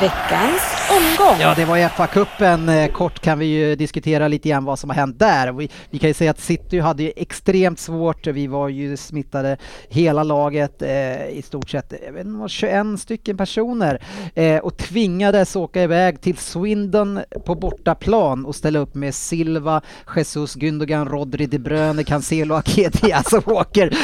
Veckans 0.00 0.77
omgång. 0.90 1.40
Ja, 1.40 1.54
det 1.56 1.64
var 1.64 1.78
FA-cupen. 1.78 2.68
Eh, 2.68 2.92
Kort 2.92 3.20
kan 3.20 3.38
vi 3.38 3.46
ju 3.46 3.76
diskutera 3.76 4.28
lite 4.28 4.48
grann 4.48 4.64
vad 4.64 4.78
som 4.78 4.90
har 4.90 4.94
hänt 4.96 5.18
där. 5.18 5.52
Vi, 5.52 5.68
vi 5.90 5.98
kan 5.98 6.10
ju 6.10 6.14
säga 6.14 6.30
att 6.30 6.40
City 6.40 6.78
hade 6.80 7.02
ju 7.02 7.12
extremt 7.16 7.80
svårt. 7.80 8.26
Vi 8.26 8.46
var 8.46 8.68
ju 8.68 8.96
smittade 8.96 9.56
hela 9.88 10.22
laget 10.22 10.82
eh, 10.82 11.28
i 11.28 11.42
stort 11.46 11.70
sett, 11.70 11.92
jag 12.06 12.12
vet 12.12 12.26
inte, 12.26 12.38
vad, 12.38 12.50
21 12.50 13.00
stycken 13.00 13.36
personer 13.36 14.02
eh, 14.34 14.56
och 14.56 14.76
tvingades 14.76 15.56
åka 15.56 15.82
iväg 15.82 16.20
till 16.20 16.36
Swindon 16.36 17.20
på 17.46 17.54
bortaplan 17.54 18.46
och 18.46 18.54
ställa 18.54 18.78
upp 18.78 18.94
med 18.94 19.14
Silva, 19.14 19.80
Jesus, 20.16 20.56
Gündogan, 20.56 21.08
Rodri, 21.08 21.46
De 21.46 21.58
Bruyne, 21.58 22.04
Cancelo, 22.04 22.54
Aketia 22.54 23.22
som 23.26 23.42
åker. 23.46 23.96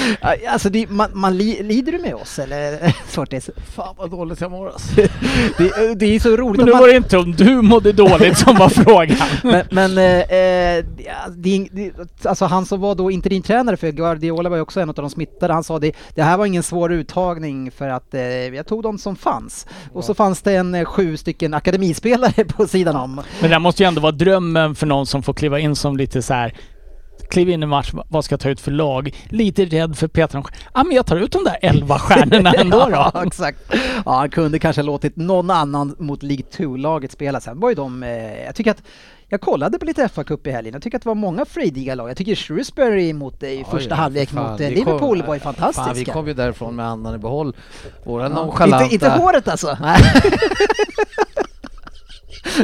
Alltså, 0.48 0.70
det, 0.70 0.90
man, 0.90 1.10
man 1.12 1.36
li, 1.36 1.62
lider 1.62 1.92
du 1.92 1.98
med 1.98 2.14
oss 2.14 2.38
eller? 2.38 2.94
Fan 3.74 3.94
vad 3.98 4.10
dåligt 4.10 4.40
jag 4.40 4.50
mår 4.50 4.66
alltså. 4.66 4.96
det, 5.58 5.94
det 5.94 6.06
är 6.06 6.20
så 6.20 6.36
roligt 6.36 6.64
Men 6.64 6.73
man- 6.74 6.80
var 6.82 6.88
det 6.88 6.96
inte 6.96 7.18
om 7.18 7.32
du 7.32 7.62
mådde 7.62 7.92
dåligt 7.92 8.38
som 8.38 8.56
var 8.56 8.68
frågan. 8.68 9.16
men, 9.42 9.64
men 9.70 9.98
eh, 9.98 10.20
eh, 10.20 10.84
det, 11.36 11.68
det, 11.72 11.92
alltså 12.24 12.44
han 12.44 12.66
som 12.66 12.80
var 12.80 12.94
då 12.94 13.10
interimtränare 13.10 13.76
för 13.76 13.90
Guardiola 13.90 14.48
var 14.48 14.56
ju 14.56 14.62
också 14.62 14.80
en 14.80 14.88
av 14.88 14.94
de 14.94 15.10
smittade. 15.10 15.52
Han 15.52 15.64
sa 15.64 15.78
det, 15.78 15.92
det 16.14 16.22
här 16.22 16.36
var 16.36 16.46
ingen 16.46 16.62
svår 16.62 16.92
uttagning 16.92 17.70
för 17.70 17.88
att 17.88 18.14
eh, 18.14 18.22
jag 18.24 18.66
tog 18.66 18.82
de 18.82 18.98
som 18.98 19.16
fanns. 19.16 19.66
Och 19.92 20.04
så 20.04 20.14
fanns 20.14 20.42
det 20.42 20.56
en 20.56 20.74
eh, 20.74 20.84
sju 20.84 21.16
stycken 21.16 21.54
akademispelare 21.54 22.44
på 22.56 22.66
sidan 22.66 22.96
om. 22.96 23.20
Men 23.40 23.50
det 23.50 23.58
måste 23.58 23.82
ju 23.82 23.86
ändå 23.86 24.00
vara 24.00 24.12
drömmen 24.12 24.74
för 24.74 24.86
någon 24.86 25.06
som 25.06 25.22
får 25.22 25.34
kliva 25.34 25.58
in 25.58 25.76
som 25.76 25.96
lite 25.96 26.22
så 26.22 26.34
här 26.34 26.54
kliva 27.30 27.52
in 27.52 27.62
i 27.62 27.66
match, 27.66 27.90
vad 28.08 28.24
ska 28.24 28.32
jag 28.32 28.40
ta 28.40 28.48
ut 28.48 28.60
för 28.60 28.70
lag? 28.70 29.14
Lite 29.28 29.64
rädd 29.64 29.96
för 29.98 30.08
Petra. 30.08 30.42
Ja 30.44 30.50
ah, 30.72 30.84
men 30.84 30.96
jag 30.96 31.06
tar 31.06 31.16
ut 31.16 31.32
de 31.32 31.44
där 31.44 31.56
11 31.62 31.98
stjärnorna 31.98 32.52
ändå 32.58 32.78
då. 32.78 32.90
ja, 32.90 33.22
exakt. 33.26 33.58
Ja, 34.04 34.16
han 34.16 34.30
kunde 34.30 34.58
kanske 34.58 34.82
ha 34.82 34.86
låtit 34.86 35.16
någon 35.16 35.50
annan 35.50 35.96
mot 35.98 36.22
League 36.22 36.44
2-laget 36.56 37.12
spela. 37.12 37.40
Sen 37.40 37.60
var 37.60 37.68
ju 37.68 37.74
de, 37.74 38.02
eh, 38.02 38.44
jag 38.44 38.54
tycker 38.54 38.70
att 38.70 38.82
Jag 39.28 39.40
kollade 39.40 39.78
på 39.78 39.84
lite 39.84 40.08
FA-cup 40.08 40.46
i 40.48 40.50
helgen. 40.50 40.74
Jag 40.74 40.82
tycker 40.82 40.96
att 40.98 41.02
det 41.02 41.08
var 41.08 41.14
många 41.14 41.44
frejdiga 41.44 41.94
lag. 41.94 42.10
Jag 42.10 42.16
tycker 42.16 42.34
Shrewsbury 42.34 43.12
mot 43.12 43.42
i 43.42 43.58
Ja, 43.58 43.70
första 43.70 43.94
halvlek 43.94 44.28
fan. 44.30 44.50
mot 44.52 44.60
eh, 44.60 44.68
Vi 44.68 44.74
Liverpool 44.74 45.18
kom- 45.18 45.26
var 45.26 45.34
ju 45.34 45.40
fantastiska. 45.40 45.84
Fan, 45.84 45.94
vi 45.94 46.04
kom 46.04 46.26
ju 46.28 46.34
därifrån 46.34 46.76
med 46.76 46.86
andan 46.86 47.14
i 47.14 47.18
behåll. 47.18 47.56
Våra 48.04 48.22
Ja. 48.22 48.28
nonchalanta... 48.28 48.82
Inte, 48.84 48.94
inte 48.94 49.08
håret 49.10 49.48
alltså? 49.48 49.78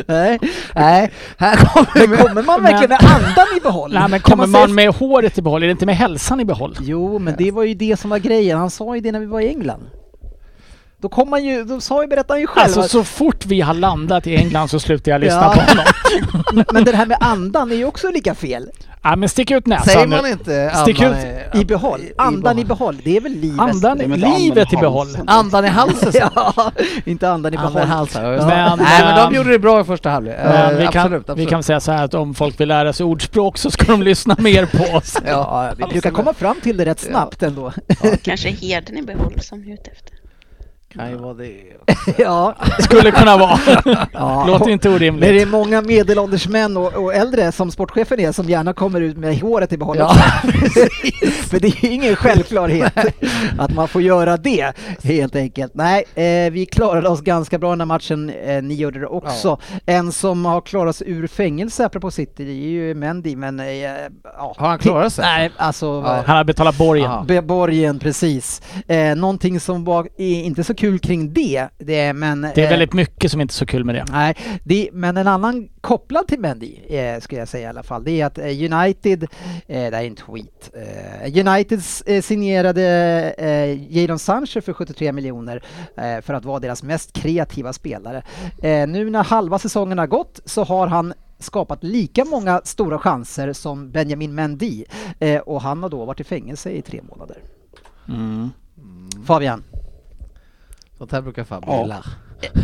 nej, 0.06 0.38
nej. 0.74 1.10
Här 1.38 1.56
kommer, 1.56 2.06
men 2.08 2.18
kommer 2.18 2.42
man 2.42 2.62
verkligen 2.62 2.88
med 2.88 2.98
andan 3.04 3.46
i 3.56 3.60
behåll? 3.60 3.92
Nej 3.94 4.08
men 4.08 4.20
kommer 4.20 4.44
säga 4.46 4.58
man 4.60 4.74
med 4.74 4.94
håret 4.94 5.38
i 5.38 5.42
behåll, 5.42 5.62
är 5.62 5.66
det 5.66 5.70
inte 5.72 5.86
med 5.86 5.96
hälsan 5.96 6.40
i 6.40 6.44
behåll? 6.44 6.76
Jo, 6.80 7.18
men 7.18 7.34
det 7.38 7.50
var 7.50 7.62
ju 7.62 7.74
det 7.74 8.00
som 8.00 8.10
var 8.10 8.18
grejen. 8.18 8.58
Han 8.58 8.70
sa 8.70 8.94
ju 8.94 9.00
det 9.00 9.12
när 9.12 9.20
vi 9.20 9.26
var 9.26 9.40
i 9.40 9.48
England. 9.48 9.90
Då 11.02 11.08
kom 11.08 11.32
han 11.32 11.44
ju, 11.44 11.64
då 11.64 11.80
sa 11.80 12.02
ju, 12.02 12.08
berättade 12.08 12.32
han 12.32 12.40
ju 12.40 12.46
själv. 12.46 12.64
Alltså 12.64 12.80
att- 12.80 12.90
så 12.90 13.04
fort 13.04 13.46
vi 13.46 13.60
har 13.60 13.74
landat 13.74 14.26
i 14.26 14.36
England 14.36 14.68
så 14.68 14.80
slutar 14.80 15.12
jag 15.12 15.20
lyssna 15.20 15.42
Ja. 15.42 15.54
på 15.54 15.60
honom. 15.60 16.64
Men 16.72 16.84
det 16.84 16.96
här 16.96 17.06
med 17.06 17.16
andan 17.20 17.72
är 17.72 17.76
ju 17.76 17.84
också 17.84 18.10
lika 18.10 18.34
fel. 18.34 18.70
Ja 19.02 19.16
men 19.16 19.28
stick 19.28 19.50
ut 19.50 19.66
näsan 19.66 19.84
Säger 19.84 20.06
man 20.06 20.26
inte 20.26 20.70
Stick 20.74 21.00
andan 21.00 21.20
ut 21.20 21.54
I 21.54 21.64
behåll. 21.64 22.00
Andan 22.18 22.58
i 22.58 22.64
behåll. 22.64 23.00
Det 23.04 23.16
är 23.16 23.20
väl 23.20 23.32
livet. 23.32 23.60
Andan, 23.60 23.98
livet 23.98 24.72
i 24.72 24.76
i 24.76 24.78
behåll. 24.78 25.08
Andan 25.26 25.64
i 25.64 25.68
halsen? 25.78 26.12
ja, 26.34 26.72
inte 27.04 27.30
andan 27.30 27.54
i 27.54 27.56
behåll. 27.56 27.68
Andan 27.68 27.88
i 27.88 27.90
halsen, 27.90 28.24
ja, 28.24 28.46
Men. 28.46 28.78
Nej 28.78 29.04
men 29.04 29.16
de 29.16 29.26
ehm, 29.26 29.34
gjorde 29.34 29.50
det 29.50 29.58
bra 29.58 29.80
i 29.80 29.84
första 29.84 30.10
halvlek. 30.10 30.36
Eh, 30.38 30.76
vi, 30.76 30.86
kan, 30.86 31.14
absolut, 31.14 31.38
vi 31.38 31.46
kan 31.46 31.62
säga 31.62 31.80
så 31.80 31.92
här 31.92 32.04
att 32.04 32.14
om 32.14 32.34
folk 32.34 32.60
vill 32.60 32.68
lära 32.68 32.92
sig 32.92 33.06
ordspråk 33.06 33.58
så 33.58 33.70
ska 33.70 33.92
de 33.92 34.02
lyssna 34.02 34.36
mer 34.38 34.66
på 34.66 34.96
oss. 34.96 35.16
Ja, 35.26 35.72
vi 35.76 35.84
brukar 35.84 36.10
komma 36.10 36.34
fram 36.34 36.56
till 36.62 36.76
det 36.76 36.84
rätt 36.84 37.00
snabbt 37.00 37.42
ändå. 37.42 37.72
Kanske 38.22 38.48
heden 38.50 38.96
i 38.96 39.02
behåll 39.02 39.40
som 39.40 39.60
är 39.60 39.72
ute 39.74 39.90
efter. 39.90 40.19
Kan 40.94 41.10
ju 41.10 41.16
vara 41.16 41.34
det. 41.34 41.60
ja. 42.18 42.54
Skulle 42.80 43.10
kunna 43.10 43.36
vara. 43.36 43.58
ja. 44.12 44.44
Låter 44.46 44.70
inte 44.70 44.88
Men 44.88 44.98
det 44.98 45.06
orimligt. 45.06 45.42
är 45.42 45.46
många 45.46 45.82
medelålders 45.82 46.48
män 46.48 46.76
och, 46.76 46.92
och 46.94 47.14
äldre 47.14 47.52
som 47.52 47.70
sportchefen 47.70 48.20
är 48.20 48.32
som 48.32 48.48
gärna 48.48 48.72
kommer 48.72 49.00
ut 49.00 49.16
med 49.16 49.40
håret 49.40 49.72
i 49.72 49.78
behåll. 49.78 49.96
Ja, 49.98 50.14
För 51.50 51.60
det 51.60 51.66
är 51.68 51.84
ju 51.84 51.90
ingen 51.92 52.16
självklarhet 52.16 52.92
att 53.58 53.74
man 53.74 53.88
får 53.88 54.02
göra 54.02 54.36
det 54.36 54.72
helt 55.02 55.36
enkelt. 55.36 55.72
Nej, 55.74 56.04
eh, 56.14 56.52
vi 56.52 56.66
klarade 56.72 57.08
oss 57.08 57.20
ganska 57.20 57.58
bra 57.58 57.70
den 57.70 57.80
här 57.80 57.86
matchen. 57.86 58.30
Eh, 58.30 58.62
ni 58.62 58.74
gjorde 58.74 59.00
det 59.00 59.06
också. 59.06 59.58
En 59.86 60.12
som 60.12 60.44
har 60.44 60.60
klarat 60.60 60.96
sig 60.96 61.10
ur 61.10 61.26
fängelse 61.26 61.84
apropå 61.86 62.10
City, 62.10 62.44
det 62.44 62.50
är 62.50 62.68
ju 62.70 62.94
Mendy, 62.94 63.36
men 63.36 63.60
eh, 63.60 63.66
ja. 63.72 64.54
Har 64.56 64.68
han 64.68 64.78
klarat 64.78 65.12
sig? 65.12 65.24
Nej, 65.24 65.50
alltså 65.56 65.86
Ja. 65.86 66.22
Han 66.26 66.36
har 66.36 66.44
betalat 66.44 66.78
borgen. 66.78 67.46
Borgen, 67.46 67.98
precis. 67.98 68.62
Eh, 68.88 69.16
någonting 69.16 69.60
som 69.60 69.84
var 69.84 70.08
är 70.16 70.42
inte 70.42 70.64
så 70.64 70.74
kul 70.80 70.98
kring 70.98 71.32
det, 71.32 71.68
det 71.78 72.12
men... 72.12 72.40
Det 72.40 72.60
är 72.60 72.64
eh, 72.64 72.70
väldigt 72.70 72.92
mycket 72.92 73.30
som 73.30 73.40
inte 73.40 73.52
är 73.52 73.54
så 73.54 73.66
kul 73.66 73.84
med 73.84 73.94
det. 73.94 74.04
Nej, 74.10 74.36
det, 74.64 74.88
men 74.92 75.16
en 75.16 75.26
annan 75.26 75.68
kopplad 75.80 76.28
till 76.28 76.40
Mendy, 76.40 76.76
eh, 76.88 77.20
skulle 77.20 77.40
jag 77.40 77.48
säga 77.48 77.66
i 77.66 77.70
alla 77.70 77.82
fall, 77.82 78.04
det 78.04 78.20
är 78.20 78.26
att 78.26 78.38
eh, 78.38 78.44
United, 78.44 79.22
eh, 79.22 79.28
det 79.66 79.96
här 79.96 80.02
är 80.02 80.06
en 80.06 80.14
tweet, 80.14 80.70
eh, 80.74 81.46
United 81.46 81.82
eh, 82.06 82.22
signerade 82.22 82.82
eh, 83.38 83.96
Jadon 83.96 84.18
Sancho 84.18 84.60
för 84.60 84.72
73 84.72 85.12
miljoner 85.12 85.62
eh, 85.96 86.20
för 86.20 86.34
att 86.34 86.44
vara 86.44 86.58
deras 86.58 86.82
mest 86.82 87.12
kreativa 87.12 87.72
spelare. 87.72 88.22
Nu 88.62 89.10
när 89.10 89.24
halva 89.24 89.58
säsongen 89.58 89.98
har 89.98 90.06
gått 90.06 90.40
så 90.44 90.64
har 90.64 90.86
han 90.86 91.14
skapat 91.38 91.84
lika 91.84 92.24
många 92.24 92.60
stora 92.64 92.98
chanser 92.98 93.52
som 93.52 93.90
Benjamin 93.90 94.34
Mendy 94.34 94.84
och 95.44 95.62
han 95.62 95.82
har 95.82 95.90
då 95.90 96.04
varit 96.04 96.20
i 96.20 96.24
fängelse 96.24 96.70
i 96.70 96.82
tre 96.82 97.00
månader. 97.02 97.38
Mm. 98.08 98.50
Fabian? 99.26 99.62
Sånt 101.00 101.12
här 101.12 101.20
brukar 101.22 101.44
Fabbe 101.44 101.66
Ja. 101.66 101.80
gilla. 101.82 102.04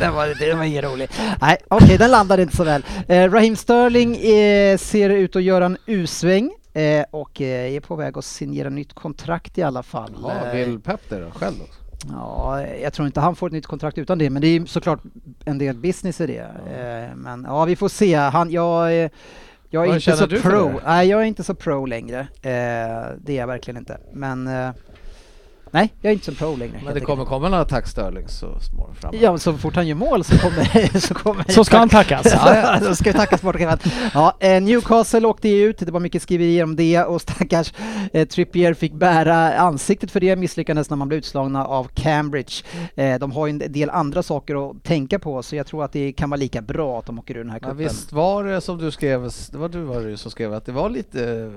Det 0.01 0.11
var, 0.11 0.39
det 0.39 0.55
var 0.55 0.65
ingen 0.65 0.83
rolig. 0.83 1.09
Nej, 1.41 1.57
okej, 1.69 1.99
den 1.99 2.11
landade 2.11 2.43
inte 2.43 2.57
så 2.57 2.65
väl. 2.65 2.85
Eh, 3.09 3.31
Raheem 3.31 3.57
Sterling 3.57 4.17
eh, 4.17 4.79
ser 4.79 5.11
ut 5.11 5.37
att 5.37 5.43
göra 5.43 5.65
en 5.67 5.77
U-sväng 5.87 6.51
eh, 6.73 7.05
och 7.11 7.41
eh, 7.41 7.75
är 7.75 7.81
på 7.81 7.97
väg 7.97 8.19
att 8.19 8.25
signera 8.25 8.69
nytt 8.69 8.93
kontrakt 8.93 9.59
i 9.59 9.63
alla 9.63 9.83
fall. 9.83 10.17
Ja, 10.23 10.33
Eh, 10.47 10.55
vill 10.67 10.81
Pep 10.81 11.01
det 11.09 11.21
då? 11.21 11.31
Själv 11.31 11.55
också? 11.63 11.81
Ja, 12.13 12.63
jag 12.83 12.93
tror 12.93 13.07
inte 13.07 13.21
han 13.21 13.37
får 13.37 13.47
ett 13.47 13.53
nytt 13.53 13.67
kontrakt 13.67 13.99
utan 13.99 14.19
det, 14.19 14.31
men 14.31 14.43
det 14.43 14.49
är 14.49 14.65
såklart 14.67 15.01
en 15.45 15.59
del 15.59 15.77
business 15.77 16.21
i 16.21 16.27
det. 16.27 16.39
Eh, 16.41 17.17
Men 17.17 17.45
ja, 17.49 17.65
vi 17.65 17.77
får 17.77 17.89
se. 17.89 18.15
Han, 18.15 18.51
jag, 18.51 18.87
eh, 19.03 19.11
jag 19.71 19.83
är 19.85 19.89
Vad 19.89 19.97
inte 19.97 20.17
så 20.17 20.29
pro. 20.29 20.81
Nej, 20.87 21.09
jag 21.09 21.21
är 21.21 21.25
inte 21.25 21.45
så 21.45 21.55
pro 21.55 21.87
längre. 21.87 22.21
Eh, 22.21 22.51
Det 23.21 23.29
är 23.33 23.37
jag 23.37 23.47
verkligen 23.47 23.77
inte. 23.79 23.99
Men 24.13 24.47
eh, 24.47 24.71
nej, 25.71 25.95
jag 26.01 26.11
är 26.11 26.15
inte 26.15 26.25
så 26.25 26.33
pro 26.33 26.57
längre. 26.57 26.81
Men 26.85 26.95
det 26.95 27.01
kommer 27.01 27.25
komma 27.25 27.49
några 27.49 27.65
tack 27.65 27.89
Sterling 27.89 28.29
så 28.29 28.61
småningom 28.61 28.95
framåt. 28.95 29.21
Ja, 29.21 29.39
så 29.39 29.53
fort 29.53 29.77
han 29.77 29.87
gör 29.87 29.95
mål 29.95 30.25
så 30.25 30.39
kommer... 30.39 30.99
så, 31.01 31.15
kommer 31.15 31.53
Så 31.53 31.65
ska 31.65 31.79
han 31.79 31.89
tackas. 31.89 32.27
Ja, 32.33 32.57
ja, 32.57 32.79
då 32.89 32.95
ska 32.95 33.11
vi 33.11 33.19
tacka 33.19 33.39
sportchefen. 33.39 33.79
Ja, 34.15 34.37
eh, 34.41 34.63
Newcastle 34.63 35.27
åkte 35.27 35.49
ut, 35.49 35.79
det 35.79 35.91
var 35.91 36.01
mycket 36.01 36.23
skriverier 36.23 36.65
om 36.65 36.77
det 36.77 37.03
och 37.03 37.21
stackars 37.21 37.73
eh, 38.13 38.29
Trippier 38.29 38.75
fick 38.75 38.93
bära 38.93 39.59
ansiktet 39.59 40.11
för 40.11 40.21
det 40.21 40.37
misslyckades 40.37 40.91
när 40.91 40.97
man 40.97 41.09
blev 41.09 41.19
utslagna 41.19 41.67
av 41.67 41.89
Cambridge. 41.95 42.53
Eh, 42.95 43.19
de 43.19 43.33
har 43.33 43.47
ju 43.47 43.51
en 43.51 43.73
del 43.73 43.91
andra 43.91 44.23
saker 44.23 44.71
att 44.71 44.85
tänka 44.85 45.19
på 45.19 45.43
så 45.43 45.57
jag 45.57 45.67
tror 45.67 45.85
att 45.85 45.93
det 45.93 46.13
kan 46.13 46.31
vara 46.31 46.39
lika 46.39 46.63
bra 46.63 46.99
att 46.99 47.07
de 47.07 47.19
åker 47.19 47.35
ur 47.35 47.39
den 47.39 47.51
här 47.51 47.59
cupen. 47.59 47.77
visst 47.77 48.13
var 48.13 48.45
det 48.45 48.61
som 48.61 48.79
du 48.79 48.91
skrev, 48.91 49.31
det 49.53 49.59
var 49.59 49.69
du 49.69 49.83
var 49.83 50.01
det 50.01 50.11
ju 50.11 50.17
som 50.17 50.31
skrev 50.31 50.55
att 50.55 50.67
det 50.67 50.73
var 50.73 50.91
lite 50.91 51.53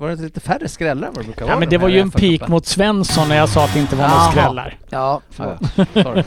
var 0.00 0.08
det 0.10 0.22
lite 0.22 0.40
färre 0.40 0.68
skrällar 0.68 1.08
än 1.08 1.14
vad 1.14 1.24
det 1.24 1.26
brukar 1.26 1.44
vara? 1.44 1.54
Ja 1.54 1.58
men 1.60 1.68
de 1.68 1.76
det 1.76 1.82
var 1.82 1.88
ju 1.88 2.00
en 2.00 2.10
pik 2.10 2.48
mot 2.48 2.66
Svensson 2.66 3.28
när 3.28 3.36
jag 3.36 3.48
sa 3.48 3.64
att 3.64 3.72
det 3.74 3.80
inte 3.80 3.96
var 3.96 4.08
några 4.08 4.20
skrällar. 4.30 4.76
Ja, 4.88 5.20
Ja, 5.30 5.56
förlåt. 5.66 5.88
ja. 5.94 6.02
Sorry. 6.02 6.24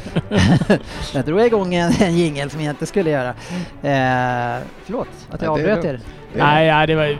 jag 1.14 1.26
drog 1.26 1.42
igång 1.42 1.76
en, 1.76 1.92
en 2.02 2.18
jingel 2.18 2.50
som 2.50 2.62
jag 2.62 2.72
inte 2.72 2.86
skulle 2.86 3.10
göra. 3.10 3.30
Eh, 3.30 4.62
förlåt 4.86 5.08
att 5.32 5.42
jag 5.42 5.50
Ja, 5.50 5.52
avbröt 5.52 5.86
er. 5.86 6.00
Nej, 6.36 6.68
nej, 6.72 6.88
det 6.88 6.96
var... 6.96 7.18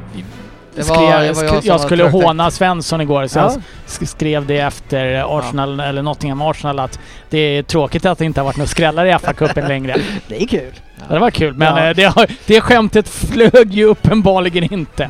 Det 0.76 0.84
skrev, 0.84 0.97
var- 0.97 1.21
det 1.24 1.34
var 1.34 1.43
jag 1.43 1.63
jag, 1.65 1.80
skulle 1.82 2.03
håna 2.03 2.51
Svensson 2.51 3.01
igår 3.01 3.28
så 3.28 3.39
Ja. 3.39 3.43
jag 3.53 3.61
sk- 3.88 4.05
skrev 4.05 4.45
det 4.45 4.57
efter 4.59 5.38
Arsenal, 5.39 5.80
eller 5.80 6.01
Nottingham 6.01 6.41
Arsenal 6.41 6.80
att 6.80 6.99
det 7.30 7.38
är 7.38 7.63
tråkigt 7.63 8.05
att 8.05 8.17
det 8.17 8.26
inte 8.26 8.39
har 8.39 8.45
varit 8.45 8.57
några 8.57 8.67
skrällar 8.67 9.05
i 9.05 9.11
FA-cupen 9.11 9.67
längre. 9.67 9.95
Det 10.28 10.43
är 10.43 10.47
kul. 10.47 10.71
Ja, 11.09 11.13
det 11.13 11.19
var 11.19 11.32
kul, 11.32 11.53
men 11.53 11.78
Ja. 11.78 11.89
eh, 11.89 11.95
det, 11.95 12.03
har- 12.03 12.28
det 12.47 12.61
skämtet 12.61 13.09
flög 13.09 13.74
ju 13.74 13.86
uppenbarligen 13.86 14.74
inte. 14.74 15.09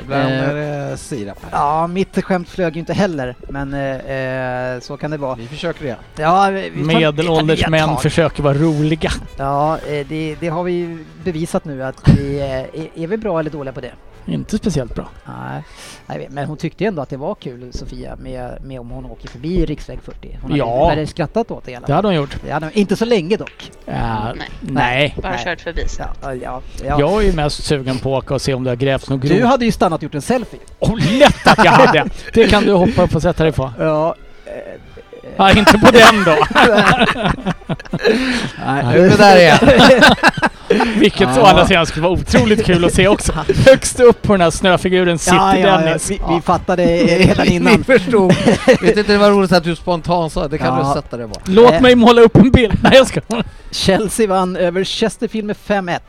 Ibland 0.00 0.28
Eh, 0.32 0.48
är 0.48 0.54
det 0.90 0.96
sirap. 0.96 1.38
Ja, 1.52 1.86
mitt 1.86 2.24
skämt 2.24 2.48
flög 2.48 2.74
ju 2.74 2.80
inte 2.80 2.92
heller, 2.92 3.34
men 3.48 3.74
eh, 3.74 4.74
eh, 4.74 4.80
så 4.80 4.96
kan 4.96 5.10
det 5.10 5.16
vara. 5.16 5.34
Vi 5.34 5.46
försöker 5.46 5.84
igen. 5.84 5.96
Ja, 6.16 6.50
Medelålders 6.74 7.68
män 7.68 7.96
försöker 7.96 8.42
vara 8.42 8.54
roliga. 8.54 9.10
Ja, 9.36 9.78
det, 10.08 10.36
det 10.40 10.48
har 10.48 10.62
vi 10.62 10.72
ju 10.72 11.04
bevisat 11.24 11.64
nu 11.64 11.82
att 11.84 12.08
vi 12.18 12.40
är, 12.40 12.66
är 13.02 13.06
vi 13.06 13.16
bra 13.16 13.40
eller 13.40 13.50
dåliga 13.50 13.72
på 13.72 13.80
det? 13.80 13.92
Inte 14.26 14.58
speciellt 14.58 14.94
bra. 14.94 15.08
Nej, 16.06 16.26
men 16.30 16.46
hon 16.46 16.56
tyckte 16.56 16.84
ändå 16.84 17.02
att 17.02 17.08
det 17.10 17.16
var 17.16 17.34
kul 17.34 17.72
Sofia 17.72 18.16
med, 18.16 18.58
med 18.64 18.80
om 18.80 18.90
hon 18.90 19.04
åker 19.06 19.28
förbi 19.28 19.66
riksväg 19.66 19.98
40. 20.04 20.38
Hon 20.42 20.56
Ja. 20.56 20.88
hade 20.88 21.06
skrattat 21.06 21.50
åt 21.50 21.64
det 21.64 21.70
i 21.70 21.74
alla 21.74 21.86
Det 21.86 21.92
hade 21.94 22.08
hon 22.08 22.14
gjort. 22.14 22.36
Det 22.44 22.50
hade 22.50 22.66
hon, 22.66 22.72
inte 22.72 22.96
så 22.96 23.04
länge 23.04 23.36
dock. 23.36 23.70
Ja, 23.84 24.32
Nej. 24.36 24.48
nej. 24.60 25.14
Bara 25.22 25.32
Nej. 25.32 25.44
kört 25.44 25.60
förbi. 25.60 25.82
Ja, 25.98 26.34
ja, 26.34 26.60
ja. 26.84 27.00
Jag 27.00 27.22
är 27.22 27.26
ju 27.26 27.32
mest 27.32 27.64
sugen 27.64 27.98
på 27.98 28.16
att 28.16 28.24
åka 28.24 28.34
och 28.34 28.42
se 28.42 28.54
om 28.54 28.64
det 28.64 28.70
har 28.70 28.76
grävts 28.76 29.08
något 29.10 29.22
Du 29.22 29.28
grovt. 29.28 29.44
hade 29.44 29.64
ju 29.64 29.72
stannat 29.72 29.98
och 29.98 30.02
gjort 30.02 30.14
en 30.14 30.22
selfie. 30.22 30.60
Oh, 30.78 30.96
lätt 31.18 31.46
att 31.46 31.64
jag 31.64 31.72
hade! 31.72 32.04
Det 32.34 32.46
kan 32.48 32.62
du 32.64 32.72
hoppa 32.72 33.02
upp 33.02 33.14
och 33.14 33.22
sätta 33.22 33.42
dig 33.42 33.52
på. 33.52 33.72
Ja. 33.78 34.14
Ja, 35.36 35.50
inte 35.50 35.78
på 35.78 35.90
den 35.90 36.24
då. 36.24 36.36
Nej, 38.66 38.84
Nu 38.84 38.98
är 39.06 39.10
vi 39.10 39.16
där 39.16 39.36
igen. 39.36 39.58
Vilket 40.96 41.28
å 41.28 41.32
Ja. 41.36 41.48
andra 41.50 41.66
sidan 41.66 41.86
skulle 41.86 42.02
vara 42.02 42.12
otroligt 42.12 42.64
kul 42.64 42.84
att 42.84 42.94
se 42.94 43.08
också. 43.08 43.32
Högst 43.66 44.00
upp 44.00 44.22
på 44.22 44.32
den 44.32 44.40
här 44.40 44.50
snöfiguren 44.50 45.18
sitter 45.18 45.36
Ja, 45.36 45.58
ja, 45.58 45.66
ja. 45.66 45.78
Dennis. 45.78 46.10
Vi, 46.10 46.20
vi 46.34 46.40
fattade 46.40 46.84
redan 46.96 47.46
innan. 47.46 47.72
Ni 47.72 47.84
förstod. 47.84 48.34
Vet 48.66 48.82
inte 48.96 49.02
det 49.12 49.18
var 49.18 49.30
roligt 49.30 49.52
att 49.52 49.64
du 49.64 49.76
spontant 49.76 50.32
sa 50.32 50.48
det. 50.48 50.58
kan 50.58 50.78
Ja. 50.78 50.88
du 50.94 51.00
sätta 51.00 51.16
det 51.16 51.26
bara. 51.26 51.40
Låt 51.44 51.72
Eh. 51.72 51.80
mig 51.80 51.94
måla 51.94 52.20
upp 52.22 52.36
en 52.36 52.50
bild. 52.50 52.78
Nej 52.82 52.92
jag 52.94 53.06
ska. 53.06 53.20
Chelsea 53.70 54.26
vann 54.26 54.56
över 54.56 54.84
Chesterfield 54.84 55.46
med 55.46 55.56
5-1. 55.66 56.00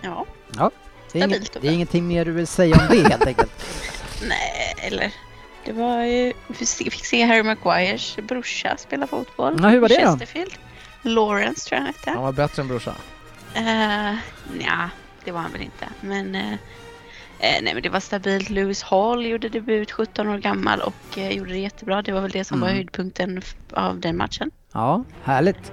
Ja, 0.00 0.24
Det 1.12 1.20
är, 1.20 1.24
inget, 1.26 1.56
det 1.62 1.68
är 1.68 1.72
ingenting 1.72 2.06
mer 2.08 2.24
du 2.24 2.32
vill 2.32 2.46
säga 2.46 2.76
om 2.76 2.96
det 2.96 3.08
helt 3.08 3.26
enkelt. 3.26 3.50
nej, 4.28 4.74
eller 4.78 5.10
det 5.66 5.72
var 5.72 6.04
ju... 6.04 6.32
Vi 6.46 6.66
se- 6.66 6.90
fick 6.90 7.04
se 7.06 7.22
Harry 7.24 7.42
Maguires 7.42 8.16
brorsa 8.28 8.76
spela 8.78 9.06
fotboll. 9.06 9.58
Ja, 9.62 9.68
hur 9.68 9.80
var 9.80 9.88
det 9.88 9.94
då? 10.04 10.10
Chesterfield. 10.10 10.50
Lawrence 11.04 11.68
tror 11.68 11.76
jag 11.76 11.84
han 11.84 11.94
hette. 11.94 12.10
Han 12.10 12.22
var 12.22 12.32
bättre 12.32 12.62
än 12.62 12.68
brorsan. 12.68 12.94
Uh, 13.56 14.14
ja, 14.60 14.88
det 15.24 15.32
var 15.32 15.40
han 15.40 15.52
väl 15.52 15.62
inte. 15.62 15.88
Men, 16.00 16.34
eh, 16.34 16.52
nej, 17.40 17.70
men 17.74 17.82
det 17.82 17.88
var 17.88 18.00
stabilt. 18.00 18.50
Lewis 18.50 18.82
Hall 18.82 19.26
gjorde 19.26 19.48
debut 19.48 19.90
17 19.92 20.28
år 20.28 20.38
gammal 20.38 20.80
och 20.80 21.18
eh, 21.18 21.30
gjorde 21.30 21.50
det 21.52 21.58
jättebra. 21.58 22.02
Det 22.02 22.12
var 22.12 22.20
väl 22.20 22.30
det 22.30 22.44
som 22.44 22.60
var 22.60 22.68
Mm. 22.68 22.76
höjdpunkten 22.76 23.38
f- 23.38 23.54
av 23.72 24.00
den 24.00 24.16
matchen. 24.16 24.50
Ja, 24.72 25.04
härligt. 25.24 25.72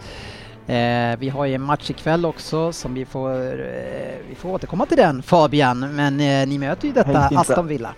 Eh, 0.68 1.20
vi 1.20 1.30
har 1.30 1.46
ju 1.46 1.56
en 1.56 1.62
match 1.62 1.90
ikväll 1.90 2.26
också 2.26 2.74
som 2.74 2.94
vi 2.94 3.06
får, 3.06 3.32
eh, 3.32 4.16
vi 4.30 4.36
får 4.36 4.50
återkomma 4.50 4.86
till 4.86 4.98
den 4.98 5.24
Fabian, 5.24 5.96
men 5.96 6.20
eh, 6.20 6.48
ni 6.48 6.58
möter 6.58 6.88
ju 6.88 6.94
detta. 6.94 7.20
Aston 7.36 7.68
Villa. 7.68 7.94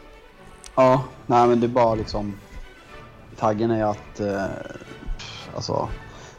Ja, 0.76 1.04
nej 1.26 1.48
men 1.48 1.60
det 1.60 1.66
är 1.66 1.70
bara 1.70 1.96
liksom... 1.96 2.34
Taggen 3.40 3.72
är 3.72 3.84
att... 3.86 4.20
Eh, 4.20 4.44
alltså... 5.56 5.90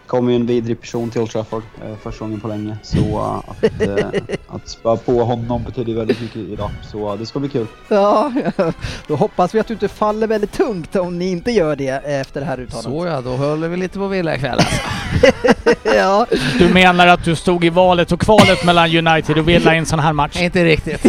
kom 0.07 0.31
ju 0.31 0.37
en 0.37 0.47
vidrig 0.47 0.81
person 0.81 1.11
till 1.11 1.21
Old 1.21 1.31
Trafford 1.31 1.63
eh, 1.85 1.97
första 2.03 2.25
gången 2.25 2.41
på 2.41 2.49
länge. 2.49 2.77
Så 2.83 2.99
eh, 2.99 3.51
att, 3.51 3.81
eh, 3.81 4.37
att 4.49 4.69
spöa 4.69 4.97
på 4.97 5.25
honom 5.25 5.65
betyder 5.65 5.95
väldigt 5.95 6.21
mycket 6.21 6.37
idag. 6.37 6.71
Så 6.93 7.13
eh, 7.13 7.19
det 7.19 7.27
ska 7.27 7.39
bli 7.39 7.49
kul. 7.49 7.67
Ja, 7.89 8.33
då 9.09 9.17
hoppas 9.17 9.55
vi 9.55 9.61
att 9.61 9.67
du 9.67 9.75
inte 9.75 9.89
faller 9.89 10.27
väldigt 10.27 10.53
tungt 10.53 10.97
om 10.97 11.19
ni 11.19 11.31
inte 11.31 11.51
gör 11.51 11.77
det 11.77 11.89
efter 11.89 12.41
det 12.41 12.47
här 12.47 12.61
uttalandet. 12.61 13.03
Så 13.03 13.07
ja, 13.07 13.21
då 13.21 13.31
håller 13.31 13.69
vi 13.69 13.77
lite 13.77 13.99
på 13.99 14.09
villa 14.09 14.37
ikväll 14.37 14.59
alltså. 14.59 14.81
ja. 15.97 16.27
Du 16.59 16.69
menar 16.69 17.07
att 17.07 17.25
du 17.25 17.37
stod 17.37 17.65
i 17.65 17.69
valet 17.69 18.13
och 18.13 18.21
kvalet 18.21 18.65
mellan 18.65 18.97
United 19.07 19.39
och 19.39 19.49
Villa 19.49 19.75
i 19.75 19.79
en 19.79 19.87
sån 19.87 19.99
här 19.99 20.13
match? 20.13 20.41
Inte 20.41 20.65
riktigt. 20.65 21.05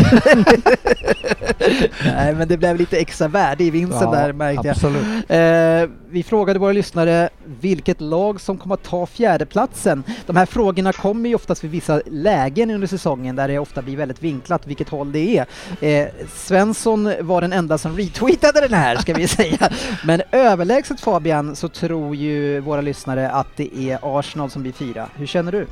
Nej, 2.06 2.34
men 2.34 2.48
det 2.48 2.58
blev 2.58 2.78
lite 2.78 2.98
extra 2.98 3.28
värde 3.28 3.64
i 3.64 3.70
vinsten 3.70 4.12
där 4.12 4.34
märkte 4.34 4.68
jag. 4.68 4.74
absolut. 4.74 5.04
Eh, 5.30 5.89
vi 6.10 6.24
frågade 6.24 6.60
våra 6.60 6.72
lyssnare 6.72 7.30
vilket 7.62 8.02
lag 8.02 8.41
som 8.41 8.58
kommer 8.58 8.76
att 8.76 8.84
ta 8.86 9.06
fjärdeplatsen. 9.06 10.04
De 10.26 10.36
här 10.36 10.46
frågorna 10.46 10.94
kommer 10.94 11.30
ju 11.30 11.36
oftast 11.36 11.64
vid 11.64 11.72
vissa 11.72 12.02
lägen 12.06 12.72
under 12.72 12.88
säsongen 12.88 13.36
där 13.36 13.48
det 13.48 13.60
ofta 13.60 13.82
blir 13.82 13.98
väldigt 13.98 14.24
vinklat 14.24 14.68
vilket 14.68 14.90
håll 14.90 15.12
det 15.12 15.38
är. 15.38 15.46
Eh, 15.82 16.08
Svensson 16.36 17.14
var 17.22 17.42
den 17.42 17.54
enda 17.54 17.78
som 17.78 17.98
retweetade 17.98 18.62
den 18.62 18.74
här 18.74 18.96
ska 18.98 19.14
vi 19.14 19.28
säga. 19.28 19.70
Men 20.06 20.22
överlägset 20.32 21.02
Fabian 21.02 21.56
så 21.56 21.70
tror 21.70 22.16
ju 22.16 22.60
våra 22.60 22.82
lyssnare 22.82 23.30
att 23.30 23.48
det 23.56 23.78
är 23.78 24.20
Arsenal 24.20 24.50
som 24.50 24.62
blir 24.62 24.72
fyra. 24.74 25.10
Hur 25.16 25.26
känner 25.26 25.52
du? 25.52 25.68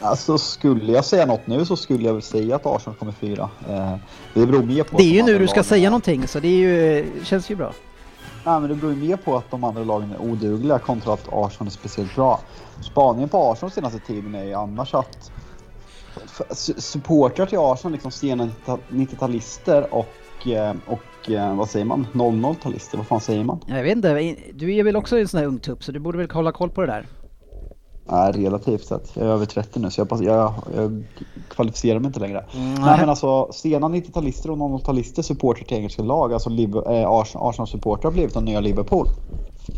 Alltså 0.00 0.38
skulle 0.38 0.92
jag 0.92 1.04
säga 1.04 1.26
något 1.26 1.46
nu 1.46 1.64
så 1.64 1.76
skulle 1.76 2.06
jag 2.06 2.12
väl 2.12 2.22
säga 2.22 2.56
att 2.56 2.66
Arsenal 2.66 2.96
kommer 2.98 3.12
fyra. 3.12 3.50
Eh, 3.68 3.94
det 4.34 4.46
beror 4.46 4.62
mer 4.62 4.82
på 4.82 4.96
Det 4.96 5.02
är 5.02 5.12
ju 5.12 5.22
nu 5.22 5.38
du 5.38 5.48
ska 5.48 5.62
säga 5.62 5.90
någonting 5.90 6.28
så 6.28 6.40
det 6.40 6.48
är 6.48 6.58
ju, 6.58 7.06
känns 7.24 7.50
ju 7.50 7.56
bra. 7.56 7.72
Nej, 8.44 8.60
men 8.60 8.68
det 8.68 8.74
beror 8.74 8.92
ju 8.92 8.98
mer 8.98 9.16
på 9.16 9.36
att 9.36 9.50
de 9.50 9.64
andra 9.64 9.84
lagen 9.84 10.12
är 10.12 10.18
odugliga 10.18 10.78
kontra 10.78 11.12
att 11.12 11.28
Arsenal 11.32 11.66
är 11.66 11.70
speciellt 11.70 12.14
bra. 12.14 12.40
Spaningen 12.92 13.28
på 13.28 13.52
Arsenal 13.52 13.70
senaste 13.70 13.98
tiden 13.98 14.34
är 14.34 14.44
ju 14.44 14.54
annars 14.54 14.94
att 14.94 15.32
supportrar 16.78 17.46
till 17.46 17.58
Arsenal, 17.58 17.92
liksom 17.92 18.10
sena 18.10 18.48
90-talister 18.88 19.94
och, 19.94 20.46
eh, 20.46 20.74
och 20.86 21.30
eh, 21.30 21.56
vad 21.56 21.70
säger 21.70 21.84
man, 21.84 22.06
00-talister, 22.12 22.96
vad 22.96 23.06
fan 23.06 23.20
säger 23.20 23.44
man? 23.44 23.60
Jag 23.66 23.82
vet 23.82 23.96
inte, 23.96 24.36
du 24.54 24.74
är 24.74 24.84
väl 24.84 24.96
också 24.96 25.18
en 25.18 25.28
sån 25.28 25.40
här 25.40 25.46
ung 25.46 25.58
tupp 25.58 25.84
så 25.84 25.92
du 25.92 26.00
borde 26.00 26.18
väl 26.18 26.30
hålla 26.30 26.52
koll 26.52 26.70
på 26.70 26.80
det 26.80 26.86
där? 26.86 27.06
Nej, 28.04 28.32
relativt 28.32 28.86
sett. 28.86 29.10
Jag 29.14 29.26
är 29.26 29.30
över 29.30 29.46
30 29.46 29.78
nu 29.80 29.90
så 29.90 30.00
jag, 30.00 30.08
pass- 30.08 30.20
jag, 30.20 30.54
jag 30.76 31.04
kvalificerar 31.48 31.98
mig 31.98 32.06
inte 32.06 32.20
längre. 32.20 32.44
Mm, 32.54 32.74
Nej 32.74 32.98
men 33.00 33.08
alltså 33.08 33.52
sena 33.52 33.88
90-talister 33.88 34.50
och 34.50 34.56
00-talister 34.56 35.22
supportrar 35.22 35.64
till 35.64 35.76
engelska 35.76 36.02
lag, 36.02 36.32
alltså 36.32 36.50
eh, 36.50 36.56
Arsenal- 37.10 37.48
Arsenal-supportrar 37.48 38.04
har 38.04 38.12
blivit 38.12 38.34
de 38.34 38.44
nya 38.44 38.60
Liverpool. 38.60 39.08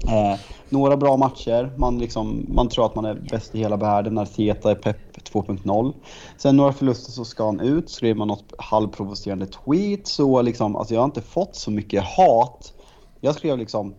Eh, 0.06 0.40
några 0.68 0.96
bra 0.96 1.16
matcher, 1.16 1.72
man, 1.76 1.98
liksom, 1.98 2.46
man 2.48 2.68
tror 2.68 2.86
att 2.86 2.94
man 2.94 3.04
är 3.04 3.14
bäst 3.30 3.54
i 3.54 3.58
hela 3.58 3.76
världen, 3.76 4.18
Arteta 4.18 4.70
är 4.70 4.74
Pep 4.74 4.96
2.0. 5.32 5.92
Sen 6.36 6.56
några 6.56 6.72
förluster 6.72 7.12
så 7.12 7.24
ska 7.24 7.44
han 7.46 7.60
ut, 7.60 7.90
skriver 7.90 8.14
man 8.18 8.28
något 8.28 8.52
halvprovocerande 8.58 9.46
tweet, 9.46 10.06
så 10.06 10.42
liksom, 10.42 10.76
alltså 10.76 10.94
jag 10.94 11.00
har 11.00 11.04
inte 11.04 11.22
fått 11.22 11.56
så 11.56 11.70
mycket 11.70 12.04
hat. 12.04 12.72
Jag 13.20 13.34
skrev 13.34 13.58
liksom, 13.58 13.94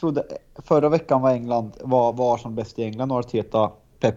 trodde, 0.00 0.24
förra 0.64 0.88
veckan 0.88 1.22
var 1.22 1.30
England, 1.30 1.72
var, 1.80 2.12
var 2.12 2.34
Arsenal 2.34 2.54
bäst 2.54 2.78
i 2.78 2.82
England 2.82 3.12
och 3.12 3.18
Arteta 3.18 3.70
Pep, 4.00 4.16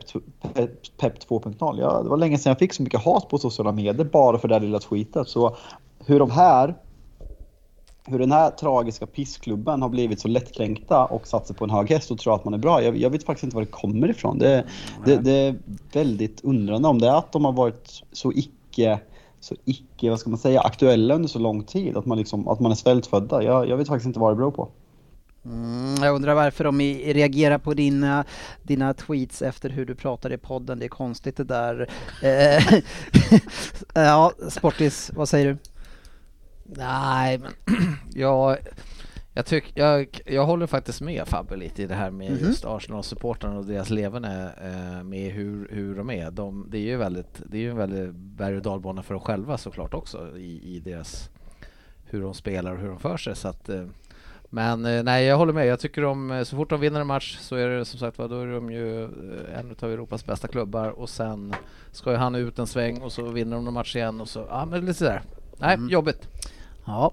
Pep, 0.53 0.97
Pep 0.97 1.19
2.0. 1.29 1.79
Ja, 1.79 2.03
det 2.03 2.09
var 2.09 2.17
länge 2.17 2.37
sedan 2.37 2.49
jag 2.49 2.59
fick 2.59 2.73
så 2.73 2.83
mycket 2.83 3.03
hat 3.03 3.29
på 3.29 3.37
sociala 3.37 3.71
medier 3.71 4.05
bara 4.05 4.37
för 4.37 4.47
det 4.47 4.55
där 4.55 4.59
lilla 4.59 4.79
tweetet. 4.79 5.27
Så 5.27 5.55
hur 6.05 6.19
de 6.19 6.31
här 6.31 6.75
hur 8.09 8.19
den 8.19 8.31
här 8.31 8.49
tragiska 8.49 9.05
pissklubben 9.05 9.81
har 9.81 9.89
blivit 9.89 10.19
så 10.19 10.27
lättkränkta 10.27 11.05
och 11.05 11.27
satt 11.27 11.47
sig 11.47 11.55
på 11.55 11.63
en 11.63 11.69
hög 11.69 11.89
häst 11.89 12.11
och 12.11 12.17
tror 12.17 12.35
att 12.35 12.45
man 12.45 12.53
är 12.53 12.57
bra. 12.57 12.83
Jag, 12.83 12.97
jag 12.97 13.09
vet 13.09 13.23
faktiskt 13.23 13.43
inte 13.43 13.55
var 13.55 13.63
det 13.63 13.71
kommer 13.71 14.09
ifrån. 14.09 14.39
Det, 14.39 14.65
det, 15.05 15.17
det 15.17 15.31
är 15.31 15.55
väldigt 15.93 16.43
undrande 16.43 16.87
om 16.87 16.99
det 16.99 17.07
är 17.07 17.15
att 17.15 17.31
de 17.31 17.45
har 17.45 17.51
varit 17.51 18.03
så 18.11 18.31
icke, 18.31 18.99
så 19.39 19.55
icke, 19.65 20.09
vad 20.09 20.19
ska 20.19 20.29
man 20.29 20.39
säga, 20.39 20.61
aktuella 20.61 21.15
under 21.15 21.29
så 21.29 21.39
lång 21.39 21.63
tid. 21.63 21.97
Att 21.97 22.05
man, 22.05 22.17
liksom, 22.17 22.47
att 22.47 22.59
man 22.59 22.71
är 22.71 22.75
svältfödda. 22.75 23.43
Jag, 23.43 23.69
jag 23.69 23.77
vet 23.77 23.87
faktiskt 23.87 24.07
inte 24.07 24.19
vad 24.19 24.31
det 24.31 24.35
beror 24.35 24.51
på. 24.51 24.69
Mm, 25.49 26.03
jag 26.03 26.15
undrar 26.15 26.33
varför 26.35 26.63
de 26.63 26.79
reagerar 27.13 27.57
på 27.57 27.73
dina, 27.73 28.25
dina 28.63 28.93
tweets 28.93 29.41
efter 29.41 29.69
hur 29.69 29.85
du 29.85 29.95
pratade 29.95 30.35
i 30.35 30.37
podden. 30.37 30.79
Det 30.79 30.85
är 30.85 30.89
konstigt 30.89 31.37
det 31.37 31.43
där. 31.43 31.89
Eh, 32.23 32.79
ja, 33.93 34.31
Sportis, 34.49 35.11
vad 35.15 35.29
säger 35.29 35.45
du? 35.45 35.57
Nej, 36.65 37.37
men 37.37 37.51
jag, 38.13 38.57
jag, 39.33 39.45
tyck, 39.45 39.71
jag, 39.75 40.21
jag 40.25 40.45
håller 40.45 40.67
faktiskt 40.67 41.01
med 41.01 41.27
Fabbe 41.27 41.55
lite 41.55 41.83
i 41.83 41.87
det 41.87 41.95
här 41.95 42.11
med 42.11 42.31
Mhm. 42.31 42.39
just 42.39 42.65
Arsenal-supportrarna 42.65 43.57
och 43.57 43.65
deras 43.65 43.89
leverne 43.89 44.51
eh, 44.63 45.03
med 45.03 45.31
hur, 45.31 45.67
hur 45.71 45.95
de 45.95 46.09
är. 46.09 46.31
De, 46.31 46.67
det 46.69 46.77
är 46.77 46.81
ju 46.81 46.97
väldigt, 46.97 47.41
det 47.45 47.57
är 47.57 47.61
ju 47.61 47.69
en 47.71 47.77
väldigt 47.77 48.11
berg 48.15 48.55
och 48.55 48.61
dalbana 48.61 49.03
för 49.03 49.13
dem 49.13 49.23
själva 49.23 49.57
såklart 49.57 49.93
också 49.93 50.37
i, 50.37 50.75
i 50.75 50.79
deras 50.79 51.29
hur 52.05 52.21
de 52.21 52.33
spelar 52.33 52.71
och 52.73 52.79
hur 52.79 52.87
de 52.89 52.99
för 52.99 53.17
sig. 53.17 53.35
Så 53.35 53.47
att, 53.47 53.69
eh, 53.69 53.85
men 54.49 54.85
eh, 54.85 55.03
nej, 55.03 55.25
jag 55.25 55.37
håller 55.37 55.53
med. 55.53 55.67
Jag 55.67 55.79
tycker 55.79 56.01
de, 56.01 56.31
eh, 56.31 56.43
så 56.43 56.55
fort 56.55 56.69
de 56.69 56.79
vinner 56.79 57.01
en 57.01 57.07
match 57.07 57.37
så 57.41 57.55
är 57.55 57.69
det 57.69 57.85
som 57.85 57.99
sagt 57.99 58.17
vad 58.17 58.29
då 58.29 58.39
är 58.41 58.47
de 58.47 58.71
ju 58.71 59.03
eh, 59.03 59.59
en 59.59 59.75
av 59.81 59.91
Europas 59.91 60.25
bästa 60.25 60.47
klubbar 60.47 60.89
och 60.89 61.09
sen 61.09 61.55
ska 61.91 62.11
ju 62.11 62.17
han 62.17 62.35
ut 62.35 62.59
en 62.59 62.67
sväng 62.67 63.01
och 63.01 63.11
så 63.11 63.23
vinner 63.31 63.55
de 63.55 63.67
en 63.67 63.73
match 63.73 63.95
igen 63.95 64.21
och 64.21 64.29
så, 64.29 64.45
ja 64.49 64.65
men 64.65 64.81
lite 64.81 64.93
sådär. 64.93 65.21
Nej, 65.57 65.73
Mm. 65.75 65.89
jobbigt. 65.89 66.27
Ja, 66.85 67.11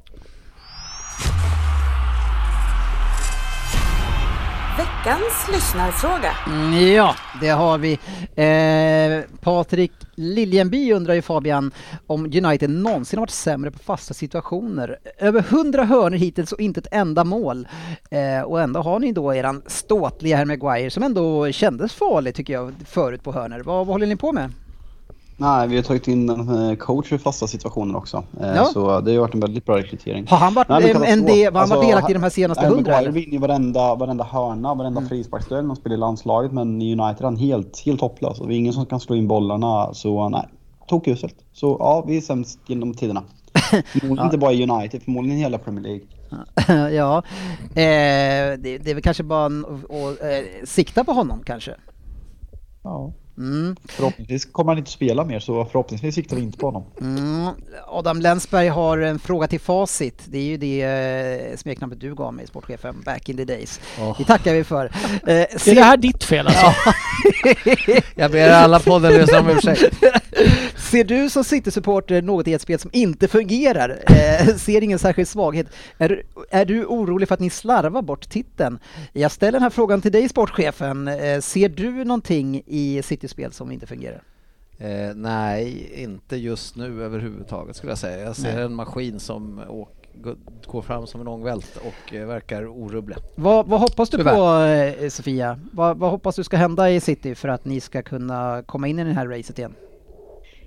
Veckans 4.79 5.49
lyssnarfråga. 5.53 6.33
mm, 6.47 6.93
ja 6.95 7.15
det 7.41 7.49
har 7.49 7.79
vi. 7.79 7.93
Eh, 8.35 9.39
Patrik 9.41 9.93
Liljenby 10.15 10.93
undrar 10.93 11.15
ju 11.15 11.23
Fabian 11.23 11.71
om 12.07 12.25
United 12.25 12.71
någonsin 12.71 13.19
har 13.19 13.23
varit 13.23 13.31
sämre 13.31 13.71
på 13.71 13.79
fasta 13.79 14.15
situationer. 14.15 14.97
Över 15.19 15.41
hundra 15.43 15.85
hörnor 15.85 16.17
hittills 16.17 16.53
och 16.53 16.61
inte 16.61 16.81
ett 16.81 16.87
enda 16.91 17.25
mål. 17.25 17.69
Eh, 18.11 18.41
och 18.41 18.61
ändå 18.61 18.81
har 18.81 18.99
ni 18.99 19.13
då 19.13 19.35
eran 19.35 19.63
ståtliga 19.67 20.37
herr 20.37 20.45
Maguire 20.45 20.91
som 20.91 21.03
ändå 21.03 21.53
kändes 21.53 21.95
farlig 21.95 22.35
tycker 22.35 22.53
jag 22.53 22.75
förut 22.87 23.23
på 23.23 23.33
hörnor. 23.33 23.63
Vad, 23.65 23.87
vad 23.87 23.95
håller 23.95 24.07
ni 24.07 24.17
på 24.17 24.33
med? 24.33 24.53
Nej, 25.37 25.69
vi 25.69 25.77
har 25.77 25.83
tagit 25.83 26.09
in 26.09 26.29
en 26.29 26.69
eh, 26.71 26.77
coach 26.77 27.13
i 27.13 27.19
fasta 27.19 27.47
situationer 27.47 27.97
också. 27.97 28.25
Eh, 28.41 28.47
Ja. 28.57 28.65
Så 28.65 29.01
det 29.01 29.13
har 29.13 29.21
varit 29.21 29.35
en 29.35 29.41
väldigt 29.41 29.65
bra 29.67 29.77
rekrytering. 29.79 30.27
Har 30.29 30.37
han 30.37 30.55
varit 30.55 30.69
Nej, 30.69 30.91
en, 31.07 31.25
del, 31.27 31.53
var 31.53 31.61
han 31.61 31.73
Alltså, 31.73 31.89
delaktig 31.89 32.11
i 32.11 32.15
de 32.15 32.23
här 32.23 32.31
senaste 32.31 32.67
hundra? 32.67 32.97
Eller? 32.99 33.11
vinner 33.11 33.33
ju 33.33 33.39
varenda, 33.39 33.95
varenda 33.95 34.25
hörna, 34.25 34.75
varenda 34.75 34.99
Mm. 34.99 35.09
frisparksduell 35.09 35.65
man 35.65 35.77
spelar 35.77 35.97
i 35.97 35.99
landslaget. 35.99 36.53
Men 36.53 36.83
i 36.83 36.93
United 36.93 37.21
är 37.21 37.25
han 37.25 37.37
helt, 37.37 37.83
helt 37.87 38.01
hopplös. 38.01 38.41
Och 38.41 38.49
det 38.49 38.55
är 38.55 38.57
ingen 38.57 38.73
som 38.73 38.87
kan 38.87 39.01
slå 39.01 39.17
in 39.17 39.29
bollarna. 39.29 39.95
Så 39.95 40.29
nej, 40.29 40.49
tokuselt. 40.89 41.37
Så 41.53 41.77
ja, 41.81 42.05
vi 42.07 42.17
är 42.17 42.21
sämst 42.21 42.59
genom 42.67 42.95
tiderna. 42.95 43.23
Förmodligen 43.87 44.25
inte 44.25 44.39
bara 44.39 44.53
i 44.53 44.63
United, 44.71 45.03
förmodligen 45.03 45.39
i 45.39 45.43
hela 45.43 45.59
Premier 45.59 45.83
League. 45.85 46.03
ja, 46.97 47.17
eh, 47.71 48.59
det, 48.59 48.79
det 48.79 48.91
är 48.91 48.95
väl 48.95 49.03
kanske 49.03 49.23
bara 49.23 49.47
att 49.47 49.53
eh, 50.23 50.65
sikta 50.65 51.05
på 51.05 51.13
honom 51.13 51.43
kanske. 51.47 51.75
Ja. 52.83 53.13
Mm. 53.39 53.77
Förhoppningsvis 53.89 54.45
kommer 54.45 54.71
han 54.73 54.79
inte 54.79 54.91
spela 54.91 55.25
mer, 55.25 55.41
så 55.41 55.65
förhoppningsvis 55.65 56.15
siktar 56.15 56.37
vi 56.37 56.43
inte 56.43 56.59
på 56.59 56.67
honom. 56.67 56.85
Mm. 57.01 57.49
Adam 57.87 58.21
Länsberg 58.21 58.69
har 58.69 58.99
en 58.99 59.19
fråga 59.19 59.47
till 59.47 59.61
Facit. 59.61 60.23
Det 60.27 60.39
är 60.39 60.43
ju 60.43 60.57
det 60.57 60.83
eh, 61.53 61.57
smeknamnet 61.57 62.01
du 62.01 62.15
gav 62.15 62.35
mig, 62.35 62.47
sportchefen, 62.47 63.03
back 63.05 63.29
in 63.29 63.37
the 63.37 63.45
days. 63.45 63.81
Det 64.19 64.25
tackar 64.25 64.55
vi 64.55 64.65
för. 64.65 64.85
Eh, 65.27 65.35
Är 65.35 65.59
se- 65.59 65.75
det 65.75 65.83
här 65.83 65.97
ditt 65.97 66.25
fel 66.25 66.47
alltså? 66.47 66.67
Jag 68.15 68.31
ber 68.31 68.51
alla 68.51 68.79
poddenlyssnare 68.81 69.41
om 69.41 69.49
ursäkt. 69.51 69.85
Ser 70.77 71.05
du 71.05 71.31
som 71.31 71.45
City-supporter 71.45 72.23
något 72.23 72.49
i 72.49 72.53
ett 72.55 72.63
spel 72.63 72.79
som 72.79 72.91
inte 72.95 73.29
fungerar? 73.29 73.99
Eh, 74.07 74.55
ser 74.57 74.83
ingen 74.83 74.99
särskild 74.99 75.29
svaghet? 75.29 75.67
Är, 75.99 76.23
är 76.51 76.65
du 76.65 76.85
orolig 76.85 77.29
för 77.29 77.35
att 77.35 77.41
ni 77.41 77.51
slarvar 77.51 78.03
bort 78.03 78.29
titeln? 78.29 78.79
Jag 79.13 79.31
ställer 79.33 79.53
den 79.53 79.63
här 79.63 79.71
frågan 79.71 80.01
till 80.01 80.13
dig, 80.13 80.29
sportchefen. 80.29 81.09
Eh, 81.09 81.41
ser 81.41 81.69
du 81.69 82.05
någonting 82.05 82.63
i 82.67 83.03
City-spel 83.05 83.53
som 83.53 83.73
inte 83.73 83.87
fungerar? 83.87 84.23
Eh, 84.79 85.15
nej, 85.15 85.91
inte 85.95 86.37
just 86.37 86.77
nu 86.77 87.03
överhuvudtaget 87.05 87.77
skulle 87.77 87.91
jag 87.91 87.99
säga. 87.99 88.25
Jag 88.25 88.37
ser 88.37 88.55
Nej. 88.55 88.65
en 88.65 88.75
maskin 88.75 89.21
som 89.21 89.61
åk, 89.69 89.91
gå- 90.15 90.37
går 90.67 90.83
fram 90.83 91.07
som 91.07 91.21
en 91.21 91.29
ångvält 91.29 91.77
och 91.77 92.15
eh, 92.15 92.27
verkar 92.27 92.67
orubblig. 92.67 93.17
Vad, 93.35 93.67
vad 93.67 93.81
hoppas 93.81 94.11
du 94.11 94.17
Tyvärr. 94.17 95.03
på, 95.05 95.11
Sofia? 95.11 95.61
Vad, 95.73 95.99
vad 95.99 96.11
hoppas 96.11 96.37
du 96.37 96.45
ska 96.45 96.57
hända 96.57 96.91
i 96.91 97.01
City 97.01 97.35
för 97.35 97.49
att 97.49 97.65
ni 97.65 97.81
ska 97.81 98.03
kunna 98.03 98.63
komma 98.67 98.89
in 98.89 98.99
i 98.99 99.05
det 99.05 99.13
här 99.13 99.27
racet 99.27 99.59
igen? 99.59 99.75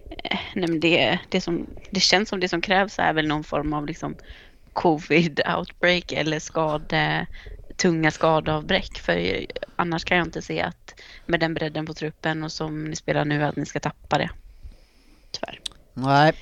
Eh, 0.09 0.39
nej, 0.55 0.69
men 0.69 0.79
det, 0.79 1.19
det, 1.29 1.41
som, 1.41 1.65
det 1.89 1.99
känns 1.99 2.29
som 2.29 2.39
det 2.39 2.49
som 2.49 2.61
krävs 2.61 2.99
är 2.99 3.13
väl 3.13 3.27
någon 3.27 3.43
form 3.43 3.73
av 3.73 3.85
liksom 3.85 4.15
covid-outbreak 4.73 6.11
eller 6.11 6.39
skade, 6.39 7.27
tunga 7.75 8.11
skadeavbräck. 8.11 8.97
För 8.97 9.45
annars 9.75 10.05
kan 10.05 10.17
jag 10.17 10.27
inte 10.27 10.41
se 10.41 10.61
att 10.61 10.93
med 11.25 11.39
den 11.39 11.53
bredden 11.53 11.85
på 11.85 11.93
truppen 11.93 12.43
och 12.43 12.51
som 12.51 12.85
ni 12.85 12.95
spelar 12.95 13.25
nu 13.25 13.43
att 13.43 13.55
ni 13.55 13.65
ska 13.65 13.79
tappa 13.79 14.17
det. 14.17 14.29
Tyvärr. 15.31 15.59
Nej, 15.93 16.33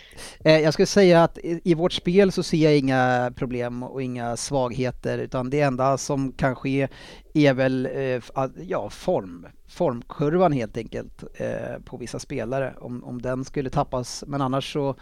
eh, 0.44 0.60
jag 0.60 0.74
skulle 0.74 0.86
säga 0.86 1.24
att 1.24 1.38
i, 1.38 1.62
i 1.64 1.74
vårt 1.74 1.94
spel 1.94 2.32
så 2.32 2.44
ser 2.44 2.58
jag 2.58 2.78
inga 2.78 3.34
problem 3.36 3.84
och 3.84 4.04
inga 4.04 4.38
svagheter 4.38 5.18
utan 5.18 5.50
det 5.50 5.62
enda 5.62 5.98
som 5.98 6.32
kanske 6.32 6.88
är, 7.36 7.54
väl 7.54 7.86
eh, 7.86 8.24
ja, 8.68 8.90
form, 8.90 9.48
formkurvan 9.68 10.52
helt 10.52 10.78
enkelt 10.78 11.24
eh, 11.34 11.80
på 11.86 11.98
vissa 11.98 12.20
spelare. 12.20 12.74
Om, 12.78 13.04
om 13.04 13.22
den 13.22 13.46
skulle 13.46 13.70
tappas, 13.70 14.24
men 14.28 14.42
annars 14.42 14.74
så 14.74 14.96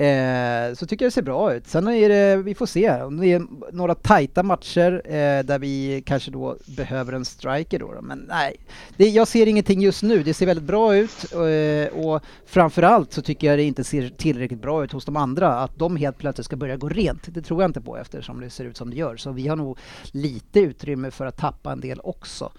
Eh, 0.00 0.74
så 0.74 0.86
tycker 0.86 1.04
jag 1.04 1.10
det 1.10 1.14
ser 1.14 1.22
bra 1.22 1.54
ut. 1.54 1.66
Sen 1.66 1.88
är 1.88 2.08
det, 2.08 2.36
vi 2.36 2.54
får 2.54 2.66
se, 2.66 3.02
om 3.02 3.20
det 3.20 3.26
är 3.26 3.42
några 3.72 3.94
tajta 3.94 4.42
matcher 4.42 5.02
eh, 5.04 5.44
där 5.44 5.58
vi 5.58 6.02
kanske 6.06 6.30
då 6.30 6.56
behöver 6.66 7.12
en 7.12 7.24
striker 7.24 7.78
då. 7.78 7.92
då. 7.92 8.02
Men 8.02 8.18
nej, 8.28 8.56
det, 8.96 9.08
jag 9.08 9.28
ser 9.28 9.46
ingenting 9.46 9.80
just 9.80 10.02
nu. 10.02 10.22
Det 10.22 10.34
ser 10.34 10.46
väldigt 10.46 10.64
bra 10.64 10.96
ut 10.96 11.32
eh, 11.32 11.98
och 11.98 12.22
framförallt 12.46 13.12
så 13.12 13.22
tycker 13.22 13.46
jag 13.46 13.58
det 13.58 13.62
inte 13.62 13.84
ser 13.84 14.08
tillräckligt 14.08 14.62
bra 14.62 14.84
ut 14.84 14.92
hos 14.92 15.04
de 15.04 15.16
andra. 15.16 15.60
Att 15.60 15.78
de 15.78 15.96
helt 15.96 16.18
plötsligt 16.18 16.44
ska 16.44 16.56
börja 16.56 16.76
gå 16.76 16.88
rent, 16.88 17.34
det 17.34 17.42
tror 17.42 17.62
jag 17.62 17.68
inte 17.68 17.80
på 17.80 17.96
eftersom 17.96 18.40
det 18.40 18.50
ser 18.50 18.64
ut 18.64 18.76
som 18.76 18.90
det 18.90 18.96
gör. 18.96 19.16
Så 19.16 19.32
vi 19.32 19.48
har 19.48 19.56
nog 19.56 19.78
lite 20.12 20.60
utrymme 20.60 21.10
för 21.10 21.26
att 21.26 21.36
tappa 21.36 21.72
en 21.72 21.80
del 21.80 22.00
också. 22.00 22.52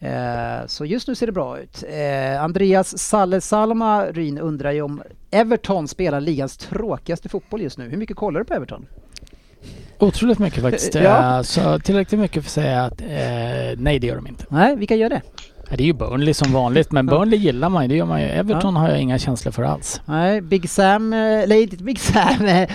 Eh, 0.00 0.66
Så 0.66 0.84
just 0.84 1.08
nu 1.08 1.14
ser 1.14 1.26
det 1.26 1.32
bra 1.32 1.58
ut. 1.58 1.84
Eh, 1.88 2.42
Andreas 2.42 2.98
Salle 2.98 3.40
Salma 3.40 4.06
Ryn 4.06 4.38
undrar 4.38 4.72
ju 4.72 4.82
om 4.82 5.02
Everton 5.30 5.88
spelar 5.88 6.20
ligans 6.20 6.56
tråkigaste 6.56 7.28
fotboll 7.28 7.62
just 7.62 7.78
nu. 7.78 7.88
Hur 7.88 7.96
mycket 7.96 8.16
kollar 8.16 8.40
du 8.40 8.44
på 8.46 8.54
Everton? 8.54 8.86
Otroligt 9.98 10.38
mycket 10.38 10.62
faktiskt. 10.62 10.94
Ja. 10.94 11.36
Eh, 11.36 11.42
Så 11.42 11.78
tillräckligt 11.78 12.20
mycket 12.20 12.42
för 12.42 12.48
att 12.48 12.52
säga 12.52 12.82
att 12.82 13.00
eh, 13.00 13.78
nej 13.78 13.98
det 13.98 14.06
gör 14.06 14.16
de 14.16 14.26
inte. 14.26 14.44
Nej, 14.48 14.76
vilka 14.76 14.94
gör 14.94 15.08
det? 15.10 15.22
Ja, 15.70 15.76
Det 15.76 15.82
är 15.82 15.86
ju 15.86 15.92
Burnley 15.92 16.34
som 16.34 16.52
vanligt 16.52 16.92
men 16.92 17.06
Burnley 17.06 17.38
gillar 17.38 17.68
man 17.68 17.82
ju, 17.82 17.88
det 17.88 17.94
gör 17.96 18.04
man 18.06 18.20
ju. 18.20 18.26
Everton 18.26 18.76
har 18.76 18.88
jag 18.88 19.00
inga 19.00 19.18
känslor 19.18 19.52
för 19.52 19.62
alls. 19.62 20.00
Nej, 20.06 20.40
Big 20.40 20.70
Sam, 20.70 21.12
eller 21.12 21.56
inte 21.56 21.76
Big 21.76 21.98
Sam, 22.00 22.36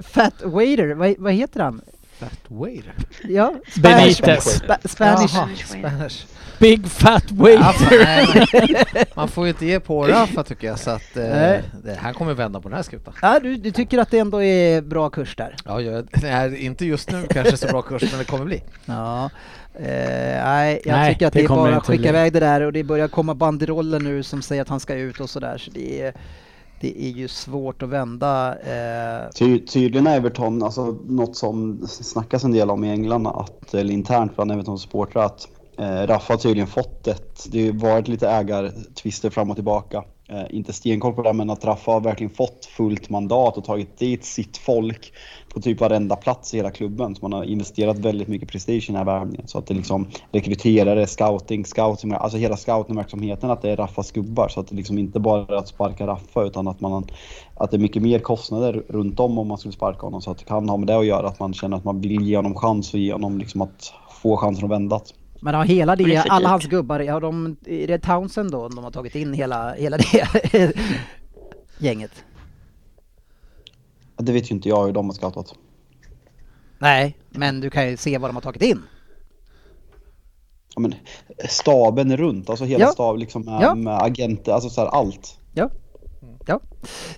Fat 0.00 0.34
Waiter, 0.44 0.94
vad, 0.94 1.14
vad 1.18 1.32
heter 1.32 1.60
han? 1.60 1.80
Fat 2.20 2.40
Waiter. 2.48 2.94
Ja, 3.28 3.54
Benitez. 3.82 4.62
Spanish. 4.84 5.34
Jaha, 5.34 5.48
Spanish. 5.66 6.26
Big 6.58 6.86
fat 6.86 7.30
waiter. 7.30 8.04
nej, 8.04 9.06
man 9.14 9.28
får 9.28 9.44
ju 9.44 9.50
inte 9.50 9.66
ge 9.66 9.80
på 9.80 10.06
Rafa 10.06 10.44
tycker 10.44 10.66
jag 10.66 10.78
så 10.78 10.90
att 10.90 11.16
eh, 11.16 11.22
Nej. 11.24 11.62
det, 11.84 11.94
han 11.94 12.14
kommer 12.14 12.34
vända 12.34 12.60
på 12.60 12.68
den 12.68 12.76
här 12.76 12.82
skutan. 12.82 13.14
Ja, 13.22 13.40
du, 13.42 13.56
du 13.56 13.70
tycker 13.70 13.98
att 13.98 14.10
det 14.10 14.18
ändå 14.18 14.42
är 14.42 14.80
bra 14.80 15.10
kurs 15.10 15.36
där? 15.36 15.56
Ja, 15.64 15.80
jag, 15.80 16.08
det 16.12 16.28
är 16.28 16.54
inte 16.54 16.86
just 16.86 17.10
nu 17.10 17.26
kanske 17.30 17.56
så 17.56 17.66
bra 17.66 17.82
kurs 17.82 18.02
men 18.10 18.18
det 18.18 18.24
kommer 18.24 18.44
bli. 18.44 18.62
Ja. 18.84 19.30
Eh, 19.74 20.44
nej, 20.44 20.80
jag 20.84 20.92
Nej, 20.96 21.14
tycker 21.14 21.26
att 21.26 21.32
det 21.32 21.38
det 21.38 21.44
är 21.44 21.48
bara 21.48 21.76
att 21.76 21.86
skicka 21.86 22.08
iväg 22.08 22.32
det 22.32 22.40
där 22.40 22.60
och 22.60 22.72
det 22.72 22.84
börjar 22.84 23.08
komma 23.08 23.34
banderoller 23.34 24.00
nu 24.00 24.22
som 24.22 24.42
säger 24.42 24.62
att 24.62 24.68
han 24.68 24.80
ska 24.80 24.94
ut 24.94 25.20
och 25.20 25.30
sådär 25.30 25.58
så 25.58 25.70
det 25.70 26.02
är, 26.02 26.14
det 26.80 27.04
är 27.04 27.10
ju 27.10 27.28
svårt 27.28 27.82
att 27.82 27.88
vända. 27.88 28.58
Eh, 28.58 29.30
Ty, 29.30 29.66
tydligen 29.66 30.06
är 30.06 30.16
Everton, 30.16 30.62
alltså 30.62 30.98
något 31.08 31.36
som 31.36 31.86
snackas 31.86 32.44
en 32.44 32.52
del 32.52 32.70
om 32.70 32.84
i 32.84 32.90
England, 32.90 33.26
att, 33.26 33.74
eller 33.74 33.94
internt 33.94 34.36
bland 34.36 34.52
Evertons 34.52 34.82
supportrar, 34.82 35.24
att 35.24 35.48
eh, 35.78 36.06
Raffa 36.06 36.32
har 36.32 36.38
tydligen 36.38 36.66
fått 36.66 37.06
ett, 37.06 37.46
det 37.52 37.66
har 37.66 37.72
varit 37.72 38.08
lite 38.08 38.28
ägartvister 38.28 39.30
fram 39.30 39.50
och 39.50 39.56
tillbaka. 39.56 40.04
Eh, 40.28 40.44
inte 40.50 40.72
stenkoll 40.72 41.12
på 41.12 41.22
det, 41.22 41.32
men 41.32 41.50
att 41.50 41.64
Raffa 41.64 41.92
har 41.92 42.00
verkligen 42.00 42.34
fått 42.34 42.64
fullt 42.64 43.10
mandat 43.10 43.56
och 43.56 43.64
tagit 43.64 43.98
dit 43.98 44.24
sitt 44.24 44.56
folk 44.56 45.12
på 45.54 45.60
typ 45.60 45.80
varenda 45.80 46.16
plats 46.16 46.54
i 46.54 46.56
hela 46.56 46.70
klubben. 46.70 47.14
Så 47.14 47.20
man 47.22 47.32
har 47.32 47.44
investerat 47.44 47.98
väldigt 47.98 48.28
mycket 48.28 48.48
prestige 48.48 48.84
i 48.84 48.86
den 48.86 48.96
här 48.96 49.04
värvningen. 49.04 49.48
Så 49.48 49.58
att 49.58 49.66
det 49.66 49.74
liksom 49.74 50.06
rekryterare, 50.32 51.06
scouting, 51.06 51.64
scouting, 51.64 52.12
alltså 52.12 52.38
hela 52.38 52.56
scoutingverksamheten, 52.56 53.50
att 53.50 53.62
det 53.62 53.70
är 53.70 53.76
Raffas 53.76 54.12
gubbar. 54.12 54.48
Så 54.48 54.60
att 54.60 54.68
det 54.68 54.76
liksom 54.76 54.98
inte 54.98 55.20
bara 55.20 55.54
är 55.54 55.58
att 55.58 55.68
sparka 55.68 56.06
Raffa 56.06 56.44
utan 56.44 56.68
att 56.68 56.80
man 56.80 57.06
att 57.54 57.70
det 57.70 57.76
är 57.76 57.78
mycket 57.78 58.02
mer 58.02 58.18
kostnader 58.18 58.82
runt 58.88 59.20
om 59.20 59.38
om 59.38 59.48
man 59.48 59.58
skulle 59.58 59.72
sparka 59.72 60.00
honom. 60.06 60.22
Så 60.22 60.30
att 60.30 60.38
det 60.38 60.44
kan 60.44 60.68
ha 60.68 60.76
med 60.76 60.86
det 60.86 60.98
att 60.98 61.06
göra, 61.06 61.28
att 61.28 61.40
man 61.40 61.54
känner 61.54 61.76
att 61.76 61.84
man 61.84 62.00
vill 62.00 62.22
ge 62.22 62.36
honom 62.36 62.54
chans 62.54 62.94
och 62.94 63.00
ge 63.00 63.12
honom 63.12 63.38
liksom 63.38 63.60
att 63.60 63.92
få 64.22 64.36
chansen 64.36 64.64
att 64.64 64.70
vända. 64.70 65.00
men 65.40 65.54
har 65.54 65.64
hela 65.64 65.96
det, 65.96 66.04
Precis. 66.04 66.30
alla 66.30 66.48
hans 66.48 66.66
gubbar, 66.66 67.08
har 67.12 67.20
de, 67.20 67.56
är 67.66 67.86
det 67.86 67.98
Townsend 67.98 68.50
då 68.50 68.68
de 68.68 68.84
har 68.84 68.90
tagit 68.90 69.14
in 69.14 69.32
hela, 69.32 69.72
hela 69.72 69.96
det 69.96 70.26
gänget? 71.78 72.24
Det 74.20 74.32
vet 74.32 74.50
ju 74.50 74.54
inte 74.54 74.68
jag 74.68 74.86
hur 74.86 74.92
de 74.92 75.06
har 75.06 75.12
scoutat. 75.14 75.54
Nej, 76.78 77.16
men 77.30 77.60
du 77.60 77.70
kan 77.70 77.88
ju 77.90 77.96
se 77.96 78.18
vad 78.18 78.30
de 78.30 78.34
har 78.34 78.42
tagit 78.42 78.62
in. 78.62 78.82
Ja, 80.74 80.80
men, 80.80 80.94
staben 81.48 82.16
runt, 82.16 82.50
alltså 82.50 82.64
hela 82.64 82.84
Ja. 82.84 82.90
staben 82.92 83.20
liksom 83.20 83.42
med, 83.44 83.62
Ja. 83.62 83.74
med 83.74 84.02
agenter, 84.02 84.52
alltså 84.52 84.70
så 84.70 84.80
här, 84.80 84.88
allt. 84.88 85.38
Ja. 85.54 85.70
Ja, 86.46 86.60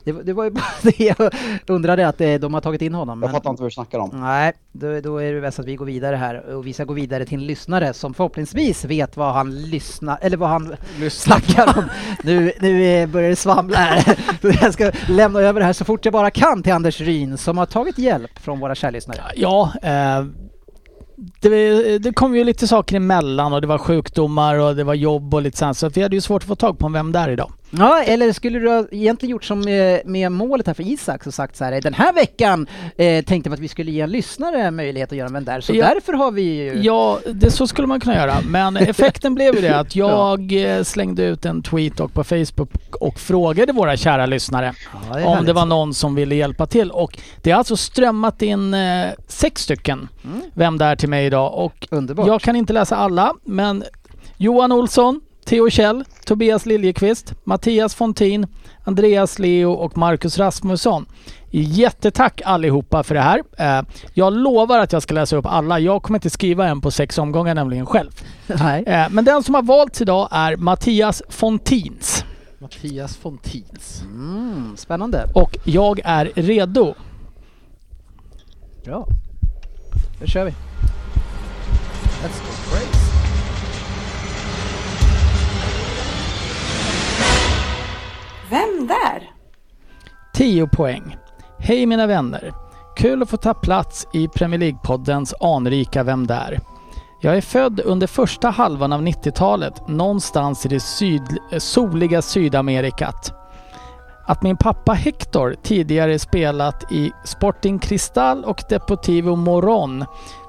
det, 0.05 0.13
var- 0.13 0.23
det 0.23 0.33
var 0.33 0.45
ju 0.45 0.51
bara 0.51 0.65
det 0.83 1.01
jag 1.01 1.31
undrade 1.67 2.09
att 2.09 2.21
eh, 2.21 2.35
de 2.35 2.55
har 2.55 2.61
tagit 2.61 2.83
in 2.83 2.95
honom. 2.95 3.23
Jag 3.23 3.29
men- 3.29 3.35
fattar 3.37 3.51
inte 3.51 3.63
vad 3.63 3.71
du 3.71 3.75
snackar 3.75 3.99
om. 3.99 4.11
Nej, 4.13 4.53
då, 4.73 5.01
då 5.01 5.17
är 5.19 5.33
det 5.33 5.41
bäst 5.41 5.59
att 5.59 5.67
vi 5.67 5.77
går 5.77 5.87
vidare 5.87 6.17
här 6.17 6.55
och 6.55 6.67
vi 6.67 6.73
ska 6.73 6.85
gå 6.85 6.95
vidare 6.95 7.25
till 7.27 7.39
en 7.39 7.47
lyssnare 7.47 7.93
som 7.93 8.15
förhoppningsvis 8.15 8.85
vet 8.85 9.17
vad 9.17 9.35
han 9.35 9.63
lyssnar, 9.63 10.19
eller 10.23 10.37
vad 10.37 10.49
han 10.49 10.75
snackar 11.11 11.79
om. 11.79 11.85
Nu, 12.25 12.53
nu 12.61 12.85
eh, 12.87 13.09
börjar 13.09 13.31
det 13.31 13.37
svamla 13.37 13.77
här. 13.77 14.19
Jag 14.63 14.73
ska 14.73 14.93
lämna 15.09 15.41
över 15.41 15.61
det 15.61 15.67
här 15.67 15.73
så 15.73 15.85
fort 15.85 16.05
jag 16.05 16.13
bara 16.13 16.31
kan 16.31 16.63
till 16.63 16.73
Anders 16.73 17.01
Ryn 17.01 17.39
som 17.39 17.59
har 17.59 17.67
tagit 17.67 17.99
hjälp 17.99 18.39
från 18.39 18.61
våra 18.61 18.75
kära 18.75 18.91
lyssnare. 18.91 19.19
Ja, 19.37 19.73
eh, 19.83 20.25
det, 21.41 21.99
det 21.99 22.13
kom 22.13 22.37
ju 22.37 22.45
lite 22.45 22.69
saker 22.69 22.97
emellan 22.97 23.53
och 23.53 23.61
det 23.61 23.67
var 23.67 23.79
sjukdomar 23.79 24.57
och 24.59 24.77
det 24.77 24.85
var 24.85 24.95
jobb 24.95 25.35
och 25.35 25.43
lite 25.43 25.57
sånt. 25.59 25.77
Så 25.79 25.87
att 25.87 25.97
vi 25.97 26.03
hade 26.03 26.17
ju 26.17 26.21
svårt 26.21 26.43
att 26.43 26.49
få 26.49 26.55
tag 26.57 26.79
på 26.79 26.89
Vem 26.89 27.13
där 27.13 27.29
idag? 27.29 27.53
Ja, 27.79 28.03
eller 28.03 28.33
skulle 28.33 28.59
du 28.59 28.69
ha 28.69 28.87
egentligen 28.91 29.31
gjort 29.31 29.45
som 29.45 29.61
med, 29.61 30.03
med 30.07 30.33
målet 30.33 30.67
här 30.67 30.75
för 30.75 30.83
Isak 30.83 31.27
och 31.27 31.35
sagt 31.35 31.57
så 31.57 31.65
här, 31.65 31.81
den 31.81 31.95
här 31.95 32.13
veckan 32.13 32.67
eh, 32.97 33.25
tänkte 33.25 33.51
vi 33.51 33.55
att 33.55 33.61
vi 33.61 33.69
skulle 33.69 33.91
ge 33.91 34.01
en 34.01 34.11
lyssnare 34.11 34.71
möjlighet 34.71 35.13
att 35.13 35.19
göra 35.19 35.27
en 35.29 35.35
vän 35.35 35.45
där, 35.45 35.61
så 35.61 35.75
Ja. 35.75 35.89
därför 35.95 36.13
har 36.13 36.31
vi 36.31 36.43
ju... 36.43 36.81
Ja, 36.83 37.19
det, 37.33 37.51
så 37.51 37.67
skulle 37.67 37.87
man 37.89 38.01
kunna 38.01 38.15
göra. 38.17 38.35
Men 38.49 38.77
effekten 38.89 39.35
blev 39.35 39.55
ju 39.55 39.61
det 39.61 39.79
att 39.79 39.97
jag 39.97 40.53
eh, 40.77 40.83
slängde 40.83 41.23
ut 41.25 41.45
en 41.45 41.63
tweet 41.63 42.01
och 42.01 42.13
på 42.13 42.25
Facebook 42.25 42.71
och 43.01 43.21
frågade 43.21 43.73
våra 43.73 43.97
kära 43.97 44.27
lyssnare 44.27 44.75
Ja, 45.11 45.19
är 45.19 45.27
om 45.27 45.45
det 45.45 45.53
var 45.53 45.67
någon 45.67 45.95
som 45.95 46.15
ville 46.15 46.35
hjälpa 46.35 46.67
till. 46.67 46.91
Och 46.91 47.19
det 47.43 47.51
har 47.51 47.59
alltså 47.59 47.77
strömmat 47.77 48.43
in 48.43 48.75
eh, 48.75 49.07
sex 49.29 49.63
stycken 49.63 50.09
Mm. 50.25 50.41
Vem 50.55 50.79
där 50.79 50.97
till 50.97 51.09
mig 51.09 51.27
idag. 51.27 51.55
Och 51.55 51.89
Underbart. 51.91 52.27
jag 52.27 52.41
kan 52.41 52.57
inte 52.57 52.73
läsa 52.73 52.97
alla, 52.97 53.35
men 53.45 53.85
Johan 54.37 54.73
Olsson, 54.73 55.21
Theo 55.45 55.71
Kjell, 55.71 56.05
Tobias 56.27 56.67
Liljekvist, 56.67 57.35
Mattias 57.45 57.95
Fontin, 57.95 58.47
Andreas 58.85 59.39
Leo 59.39 59.73
och 59.73 59.97
Marcus 59.99 60.39
Rasmusson. 60.39 61.07
Jättetack 61.51 62.41
allihopa 62.45 63.03
för 63.03 63.15
det 63.15 63.21
här. 63.21 63.43
Eh, 63.59 63.83
Jag 64.15 64.33
lovar 64.33 64.79
att 64.79 64.93
jag 64.93 65.03
ska 65.03 65.15
läsa 65.15 65.37
upp 65.37 65.47
alla. 65.47 65.79
Jag 65.79 66.03
kommer 66.03 66.17
inte 66.19 66.31
skriva 66.31 66.69
en 66.69 66.81
på 66.81 66.91
sex 66.91 67.19
omgångar 67.19 67.55
nämligen 67.55 67.87
själv. 67.87 68.11
Nej. 68.47 68.83
Eh, 68.87 69.07
Men 69.11 69.25
den 69.25 69.43
som 69.43 69.55
har 69.55 69.63
valts 69.63 70.01
idag 70.01 70.29
är 70.31 70.57
Mattias 70.57 71.23
Fontins. 71.29 72.25
Mattias 72.59 73.17
Fontins. 73.17 74.03
Mm, 74.03 74.77
spännande. 74.77 75.31
Och 75.35 75.57
jag 75.65 76.01
är 76.05 76.31
redo. 76.35 76.95
Bra. 78.85 79.07
Då 80.21 80.27
kör 80.27 80.45
vi. 80.45 80.51
Let's 82.23 82.41
go 82.41 82.71
crazy. 82.71 83.02
Vem 88.53 88.87
där? 88.87 89.31
10 90.35 90.67
poäng. 90.67 91.17
Hej 91.59 91.87
mina 91.87 92.07
vänner! 92.07 92.53
Kul 92.97 93.23
att 93.23 93.31
få 93.31 93.37
ta 93.37 93.55
plats 93.55 94.07
i 94.13 94.29
Premier 94.29 94.61
League-poddens 94.61 95.35
anrika 95.41 96.03
Vem 96.03 96.27
där? 96.27 96.61
Jag 97.21 97.37
är 97.37 97.41
född 97.41 97.81
under 97.81 98.07
första 98.07 98.51
halvan 98.51 98.93
av 98.93 99.03
90-talet 99.03 99.89
någonstans 99.89 100.67
i 100.67 100.69
det 100.69 100.81
syd, 100.81 101.39
soliga 101.59 102.23
Sydamerikat. 102.23 103.33
Att 104.27 104.43
min 104.43 104.57
pappa 104.57 104.93
Hector 104.93 105.57
tidigare 105.63 106.19
spelat 106.19 106.93
i 106.93 107.13
Sporting 107.25 107.79
Cristal 107.79 108.45
och 108.45 108.63
Deportivo 108.69 109.37
Moron 109.37 110.05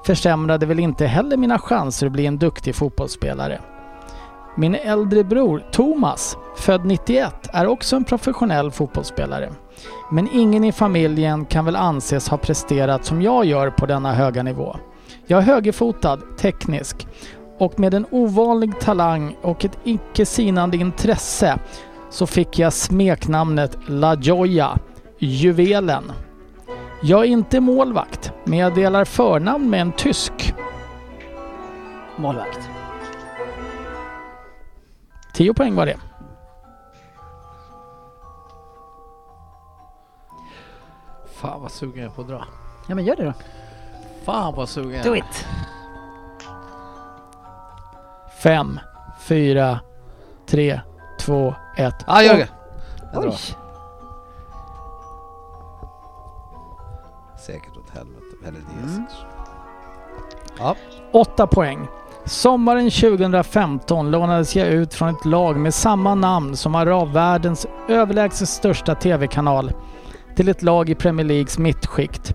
försämrade 0.06 0.66
väl 0.66 0.80
inte 0.80 1.06
heller 1.06 1.36
mina 1.36 1.58
chanser 1.58 2.06
att 2.06 2.12
bli 2.12 2.26
en 2.26 2.38
duktig 2.38 2.74
fotbollsspelare. 2.74 3.60
Min 4.56 4.74
äldre 4.74 5.24
bror 5.24 5.62
Thomas, 5.70 6.36
född 6.56 6.86
91, 6.86 7.34
är 7.52 7.66
också 7.66 7.96
en 7.96 8.04
professionell 8.04 8.70
fotbollsspelare. 8.70 9.52
Men 10.10 10.28
ingen 10.32 10.64
i 10.64 10.72
familjen 10.72 11.44
kan 11.44 11.64
väl 11.64 11.76
anses 11.76 12.28
ha 12.28 12.38
presterat 12.38 13.04
som 13.04 13.22
jag 13.22 13.44
gör 13.44 13.70
på 13.70 13.86
denna 13.86 14.12
höga 14.12 14.42
nivå. 14.42 14.76
Jag 15.26 15.38
är 15.38 15.42
högerfotad, 15.42 16.18
teknisk 16.38 17.06
och 17.58 17.80
med 17.80 17.94
en 17.94 18.06
ovanlig 18.10 18.80
talang 18.80 19.36
och 19.42 19.64
ett 19.64 19.78
icke 19.84 20.26
sinande 20.26 20.76
intresse 20.76 21.58
så 22.10 22.26
fick 22.26 22.58
jag 22.58 22.72
smeknamnet 22.72 23.78
La 23.86 24.14
Gioia, 24.14 24.78
juvelen. 25.18 26.12
Jag 27.02 27.20
är 27.20 27.28
inte 27.28 27.60
målvakt, 27.60 28.32
men 28.44 28.58
jag 28.58 28.74
delar 28.74 29.04
förnamn 29.04 29.70
med 29.70 29.80
en 29.80 29.92
tysk. 29.92 30.54
Målvakt. 32.16 32.73
10 35.34 35.54
poäng 35.54 35.74
var 35.74 35.86
det. 35.86 35.96
Fan 41.26 41.62
vad 41.62 41.70
sugen 41.72 42.02
jag 42.02 42.10
är 42.10 42.14
på 42.14 42.20
att 42.22 42.28
dra. 42.28 42.44
Ja 42.88 42.94
men 42.94 43.04
gör 43.04 43.16
det 43.16 43.24
då. 43.24 43.32
Fan 44.24 44.54
vad 44.54 44.68
sugen 44.68 44.90
jag 44.92 45.04
Do 45.04 45.12
är. 45.12 45.16
it! 45.16 45.46
Fem, 48.42 48.80
fyra, 49.18 49.80
tre, 50.46 50.80
två, 51.20 51.54
ett. 51.76 52.04
Ja, 52.06 52.22
gör 52.22 52.34
det. 52.34 52.48
Jag 53.12 53.22
Oj! 53.22 53.28
drar. 53.28 53.36
Säkert 57.46 57.76
åt 57.76 57.90
helvete. 57.90 58.36
Eller 58.46 58.60
det 58.60 58.82
är 58.82 58.88
Mm. 58.94 59.06
Ja. 60.58 60.76
Åtta 61.12 61.46
poäng. 61.46 61.86
Sommaren 62.26 62.90
2015 62.90 64.10
lånades 64.10 64.56
jag 64.56 64.68
ut 64.68 64.94
från 64.94 65.08
ett 65.08 65.24
lag 65.24 65.56
med 65.56 65.74
samma 65.74 66.14
namn 66.14 66.56
som 66.56 66.74
arabvärldens 66.74 67.66
överlägset 67.88 68.48
största 68.48 68.94
TV-kanal 68.94 69.72
till 70.36 70.48
ett 70.48 70.62
lag 70.62 70.90
i 70.90 70.94
Premier 70.94 71.26
Leagues 71.26 71.58
mittskikt. 71.58 72.34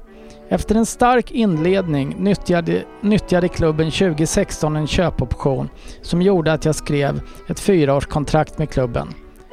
Efter 0.49 0.75
en 0.75 0.85
stark 0.85 1.31
inledning 1.31 2.15
nyttjade, 2.19 2.83
nyttjade 3.01 3.47
klubben 3.47 3.91
2016 3.91 4.75
en 4.75 4.87
köpoption 4.87 5.69
som 6.01 6.21
gjorde 6.21 6.53
att 6.53 6.65
jag 6.65 6.75
skrev 6.75 7.21
ett 7.47 7.59
fyraårskontrakt 7.59 8.57
med 8.57 8.69
klubben. 8.69 9.07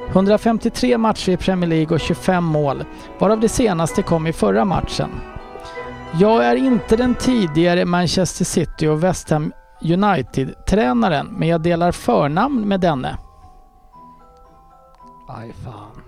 153 0.09 0.97
matcher 0.97 1.29
i 1.29 1.37
Premier 1.37 1.69
League 1.69 1.95
och 1.95 1.99
25 1.99 2.43
mål, 2.43 2.83
varav 3.19 3.39
det 3.39 3.49
senaste 3.49 4.01
kom 4.01 4.27
i 4.27 4.33
förra 4.33 4.65
matchen. 4.65 5.09
Jag 6.13 6.45
är 6.45 6.55
inte 6.55 6.95
den 6.95 7.15
tidigare 7.15 7.85
Manchester 7.85 8.45
City 8.45 8.87
och 8.87 9.03
West 9.03 9.29
Ham 9.29 9.53
United-tränaren, 9.81 11.27
men 11.27 11.47
jag 11.47 11.61
delar 11.61 11.91
förnamn 11.91 12.67
med 12.67 12.79
denne. 12.79 13.17
Aj 15.27 15.53
fan. 15.53 16.01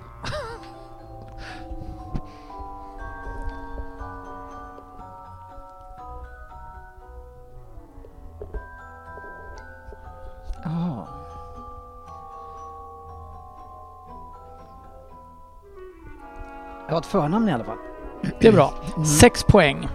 Ja. 10.64 11.08
Jag 16.88 16.94
har 16.94 17.00
ett 17.00 17.06
förnamn 17.06 17.50
i 17.50 17.52
alla 17.52 17.64
fall. 17.64 17.89
Det 18.40 18.48
är 18.48 18.52
bra. 18.52 18.74
Sex 19.20 19.44
poäng. 19.44 19.88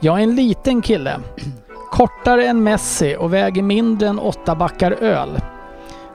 Jag 0.00 0.18
är 0.18 0.22
en 0.22 0.34
liten 0.34 0.82
kille. 0.82 1.20
Kortare 1.90 2.46
än 2.46 2.62
Messi 2.62 3.16
och 3.18 3.34
väger 3.34 3.62
mindre 3.62 4.08
än 4.08 4.18
åtta 4.18 4.54
backar 4.54 4.92
öl. 4.92 5.40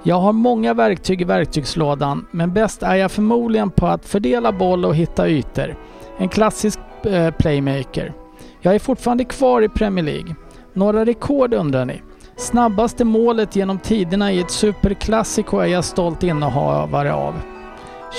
Jag 0.03 0.15
har 0.15 0.33
många 0.33 0.73
verktyg 0.73 1.21
i 1.21 1.23
verktygslådan, 1.23 2.27
men 2.31 2.53
bäst 2.53 2.83
är 2.83 2.95
jag 2.95 3.11
förmodligen 3.11 3.69
på 3.69 3.87
att 3.87 4.05
fördela 4.05 4.51
boll 4.51 4.85
och 4.85 4.95
hitta 4.95 5.27
ytor. 5.27 5.75
En 6.17 6.29
klassisk 6.29 6.79
eh, 7.03 7.31
playmaker. 7.31 8.13
Jag 8.61 8.75
är 8.75 8.79
fortfarande 8.79 9.25
kvar 9.25 9.61
i 9.61 9.69
Premier 9.69 10.05
League. 10.05 10.35
Några 10.73 11.05
rekord 11.05 11.53
undrar 11.53 11.85
ni? 11.85 12.01
Snabbaste 12.37 13.05
målet 13.05 13.55
genom 13.55 13.79
tiderna 13.79 14.31
i 14.31 14.39
ett 14.39 14.51
superklassiko 14.51 15.57
är 15.57 15.67
jag 15.67 15.85
stolt 15.85 16.23
innehavare 16.23 17.13
av. 17.13 17.33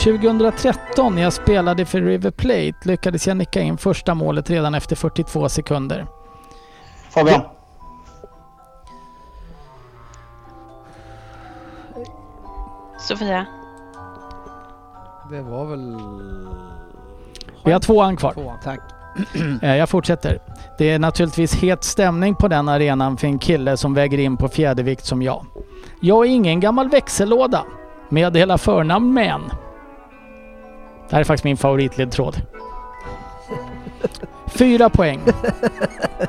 2013 0.04 1.14
när 1.14 1.22
jag 1.22 1.32
spelade 1.32 1.84
för 1.84 2.00
River 2.00 2.30
Plate 2.30 2.74
lyckades 2.82 3.26
jag 3.26 3.36
nicka 3.36 3.60
in 3.60 3.78
första 3.78 4.14
målet 4.14 4.50
redan 4.50 4.74
efter 4.74 4.96
42 4.96 5.48
sekunder. 5.48 6.06
Fabian. 7.10 7.40
Sofia. 12.98 13.46
Det 15.30 15.42
var 15.42 15.64
väl... 15.64 15.96
Vi 17.64 17.72
har 17.72 17.80
tvåan 17.80 18.16
kvar. 18.16 18.32
Tvåan. 18.32 18.58
Tack. 18.64 18.80
Eh, 19.62 19.76
Jag 19.76 19.88
fortsätter. 19.88 20.38
Det 20.78 20.90
är 20.90 20.98
naturligtvis 20.98 21.54
het 21.54 21.84
stämning 21.84 22.34
på 22.34 22.48
den 22.48 22.68
arenan 22.68 23.16
för 23.16 23.26
en 23.26 23.38
kille 23.38 23.76
som 23.76 23.94
väger 23.94 24.18
in 24.18 24.36
på 24.36 24.48
fjädervikt 24.48 25.04
som 25.04 25.22
jag. 25.22 25.46
Jag 26.00 26.26
är 26.26 26.30
ingen 26.30 26.60
gammal 26.60 26.88
växellåda, 26.88 27.64
delar 28.10 28.56
förnamn 28.56 29.14
med 29.14 29.26
en. 29.30 29.42
Det 31.08 31.14
här 31.16 31.20
är 31.20 31.24
faktiskt 31.24 31.44
min 31.44 31.56
favoritledtråd. 31.56 32.36
Fyra 34.46 34.90
poäng. 34.90 35.20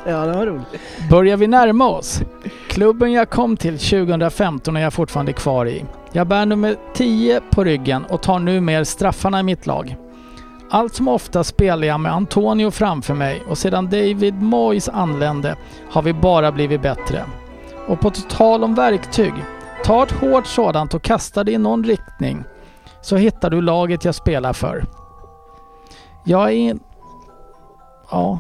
Ja, 0.06 0.26
det 0.26 0.38
var 0.38 0.46
roligt. 0.46 0.68
Börjar 1.10 1.38
vi 1.38 1.48
närma 1.48 1.88
oss? 1.88 2.22
Klubben 2.70 3.12
jag 3.12 3.30
kom 3.30 3.58
till 3.58 3.80
2015 3.80 4.78
är 4.78 4.82
jag 4.82 4.94
fortfarande 4.94 5.34
kvar 5.34 5.66
i. 5.66 5.86
Jag 6.12 6.28
bär 6.28 6.46
nummer 6.46 6.76
10 6.94 7.42
på 7.52 7.64
ryggen 7.64 8.06
och 8.06 8.22
tar 8.22 8.40
numera 8.40 8.86
straffarna 8.86 9.40
i 9.40 9.44
mitt 9.44 9.66
lag. 9.66 9.96
Allt 10.70 10.96
som 10.96 11.08
ofta 11.08 11.44
spelar 11.44 11.88
jag 11.88 12.00
med 12.00 12.14
Antonio 12.14 12.72
framför 12.72 13.14
mig 13.14 13.44
och 13.50 13.58
sedan 13.58 13.86
David 13.86 14.42
Moyes 14.42 14.90
anlände 14.90 15.56
har 15.92 16.02
vi 16.02 16.14
bara 16.14 16.52
blivit 16.52 16.82
bättre. 16.82 17.24
Och 17.88 18.00
på 18.00 18.10
tal 18.10 18.64
om 18.64 18.76
verktyg, 18.76 19.34
ta 19.84 20.04
ett 20.04 20.12
hårt 20.12 20.48
sådant 20.48 20.94
och 20.94 21.02
kasta 21.02 21.44
det 21.44 21.52
i 21.52 21.58
någon 21.58 21.84
riktning 21.84 22.44
så 23.08 23.16
hittar 23.16 23.50
du 23.50 23.62
laget 23.62 24.06
jag 24.06 24.16
spelar 24.16 24.54
för. 24.54 24.86
Jag 26.24 26.54
är... 26.54 26.78
Ja. 28.12 28.40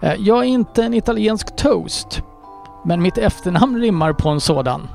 Eh, 0.00 0.14
Jag 0.18 0.38
är 0.38 0.48
inte 0.48 0.82
en 0.82 0.94
italiensk 0.94 1.56
toast, 1.56 2.22
men 2.84 3.02
mitt 3.02 3.18
efternamn 3.18 3.80
rimmar 3.80 4.12
på 4.12 4.28
en 4.28 4.40
sådan. 4.40 4.88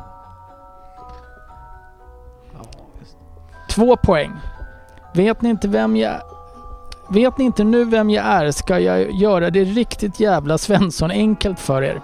Två 3.69 3.95
poäng. 3.97 4.31
Vet 5.13 5.41
ni 5.41 5.49
inte 5.49 5.67
vem 5.67 5.95
jag... 5.95 6.21
Vet 7.09 7.37
ni 7.37 7.45
inte 7.45 7.63
nu 7.63 7.83
vem 7.83 8.09
jag 8.09 8.25
är 8.25 8.51
ska 8.51 8.79
jag 8.79 9.11
göra 9.11 9.49
det 9.49 9.63
riktigt 9.63 10.19
jävla 10.19 10.57
Svensson 10.57 11.11
enkelt 11.11 11.59
för 11.59 11.81
er. 11.81 12.01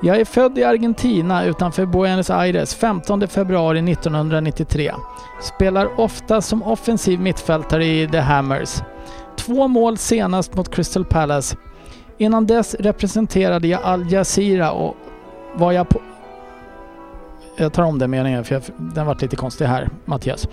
Jag 0.00 0.20
är 0.20 0.24
född 0.24 0.58
i 0.58 0.64
Argentina 0.64 1.44
utanför 1.44 1.86
Buenos 1.86 2.30
Aires 2.30 2.74
15 2.74 3.28
februari 3.28 3.92
1993. 3.92 4.92
Spelar 5.40 6.00
ofta 6.00 6.40
som 6.40 6.62
offensiv 6.62 7.20
mittfältare 7.20 7.86
i 7.86 8.08
The 8.08 8.18
Hammers. 8.18 8.82
Två 9.36 9.68
mål 9.68 9.98
senast 9.98 10.54
mot 10.54 10.74
Crystal 10.74 11.04
Palace. 11.04 11.56
Innan 12.18 12.46
dess 12.46 12.74
representerade 12.74 13.68
jag 13.68 13.80
Al 13.82 14.12
Jazeera 14.12 14.72
och 14.72 14.96
var 15.54 15.72
jag 15.72 15.88
på... 15.88 16.00
Jag 17.56 17.72
tar 17.72 17.82
om 17.82 17.98
den 17.98 18.10
meningen 18.10 18.44
för 18.44 18.54
jag, 18.54 18.62
den 18.76 19.06
varit 19.06 19.22
lite 19.22 19.36
konstig 19.36 19.64
här, 19.64 19.88
Mattias. 20.04 20.48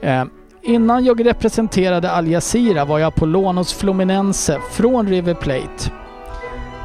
Eh, 0.00 0.24
innan 0.62 1.04
jag 1.04 1.26
representerade 1.26 2.10
Al 2.10 2.28
Jazeera 2.28 2.84
var 2.84 2.98
jag 2.98 3.14
på 3.14 3.26
lån 3.26 3.56
hos 3.56 3.72
Fluminense 3.72 4.60
från 4.70 5.08
River 5.08 5.34
Plate. 5.34 5.90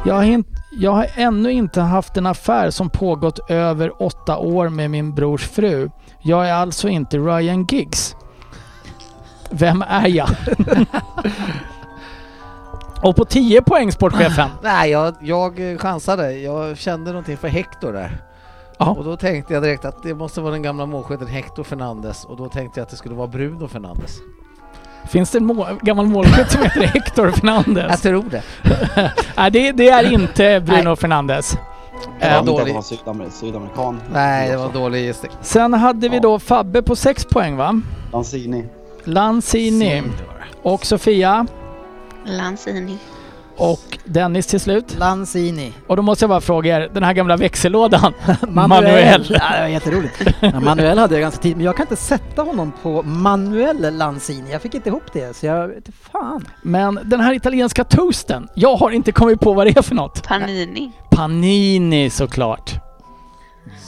Jag 0.05 0.13
har, 0.13 0.43
jag 0.71 0.91
har 0.91 1.07
ännu 1.15 1.51
inte 1.51 1.81
haft 1.81 2.17
en 2.17 2.25
affär 2.25 2.69
som 2.69 2.89
pågått 2.89 3.49
över 3.49 4.03
åtta 4.03 4.37
år 4.37 4.69
med 4.69 4.91
min 4.91 5.15
brors 5.15 5.47
fru. 5.47 5.89
Jag 6.21 6.49
är 6.49 6.53
alltså 6.53 6.87
inte 6.87 7.17
Ryan 7.17 7.65
Giggs. 7.65 8.15
Vem 9.49 9.81
är 9.87 10.07
jag? 10.07 10.29
Och 13.03 13.15
på 13.15 13.25
10 13.25 13.61
poäng 13.61 13.91
sportchefen. 13.91 14.49
Nej, 14.63 14.91
jag, 14.91 15.15
jag 15.21 15.79
chansade. 15.79 16.33
Jag 16.33 16.77
kände 16.77 17.11
någonting 17.11 17.37
för 17.37 17.47
Hector 17.47 17.93
där. 17.93 18.17
Ja. 18.77 18.89
Och 18.89 19.03
då 19.03 19.17
tänkte 19.17 19.53
jag 19.53 19.63
direkt 19.63 19.85
att 19.85 20.03
det 20.03 20.13
måste 20.13 20.41
vara 20.41 20.51
den 20.51 20.61
gamla 20.61 20.85
målskytten 20.85 21.27
Hector 21.27 21.63
Fernandes 21.63 22.25
och 22.25 22.37
då 22.37 22.49
tänkte 22.49 22.79
jag 22.79 22.85
att 22.85 22.89
det 22.89 22.97
skulle 22.97 23.15
vara 23.15 23.27
Bruno 23.27 23.67
Fernandes. 23.67 24.19
Finns 25.07 25.31
det 25.31 25.37
en 25.37 25.45
må- 25.45 25.67
gammal 25.81 26.05
målskytt 26.05 26.51
som 26.51 26.63
heter 26.63 26.81
Hector 26.93 27.25
Jag 27.25 27.35
Fernandez? 27.35 28.01
tror 28.01 28.23
det. 28.31 28.43
Nej, 29.37 29.51
det, 29.51 29.71
det 29.71 29.89
är 29.89 30.13
inte 30.13 30.59
Bruno 30.65 30.83
Nej. 30.83 30.95
Fernandes. 30.97 31.57
Jag 32.19 32.29
Eh, 32.31 32.33
vet 32.33 32.39
inte 32.39 32.51
att 32.51 32.57
dålig. 32.59 32.73
var 32.75 32.81
sydamer- 32.81 33.29
sydamerikan. 33.29 34.01
Nej, 34.13 34.49
det 34.49 34.57
var 34.57 34.69
dålig 34.73 35.05
gissning. 35.05 35.31
Sen 35.41 35.73
hade 35.73 36.09
vi 36.09 36.19
då 36.19 36.39
Fabbe 36.39 36.81
på 36.81 36.95
6 36.95 37.25
poäng 37.25 37.55
va? 37.57 37.81
Lanzini. 38.13 38.65
Lanzini 39.03 40.03
och 40.61 40.85
Sofia 40.85 41.45
Lanzini. 42.25 42.97
Och 43.59 43.97
Dennis 44.05 44.47
till 44.47 44.59
slut. 44.59 44.95
Lanzini. 44.99 45.73
Och 45.87 45.95
då 45.95 46.01
måste 46.01 46.23
jag 46.23 46.29
bara 46.29 46.41
fråga 46.41 46.77
er, 46.77 46.89
den 46.93 47.03
här 47.03 47.13
gamla 47.13 47.37
växellådan. 47.37 48.13
Manuel. 48.49 48.67
Manuel. 48.69 49.25
Ja, 49.29 49.53
det 49.55 49.61
var 49.61 49.67
jätteroligt. 49.67 50.21
Ja, 50.39 50.59
Manuel 50.59 50.97
hade 50.97 51.13
jag 51.15 51.21
ganska 51.21 51.41
tid, 51.41 51.57
men 51.57 51.65
jag 51.65 51.75
kan 51.77 51.83
inte 51.83 51.95
sätta 51.95 52.41
honom 52.41 52.71
på 52.81 53.03
Manuel 53.03 53.97
Lanzini. 53.97 54.51
Jag 54.51 54.61
fick 54.61 54.73
inte 54.73 54.89
ihop 54.89 55.13
det, 55.13 55.35
så 55.35 55.45
jag 55.45 55.67
vet 55.67 55.77
inte 55.77 55.91
fan. 55.91 56.45
Men 56.61 56.99
den 57.03 57.19
här 57.19 57.33
italienska 57.33 57.83
toasten, 57.83 58.47
jag 58.53 58.75
har 58.75 58.91
inte 58.91 59.11
kommit 59.11 59.39
på 59.39 59.53
vad 59.53 59.67
det 59.67 59.77
är 59.77 59.81
för 59.81 59.95
något. 59.95 60.27
Panini. 60.27 60.91
Panini 61.09 62.09
såklart. 62.09 62.88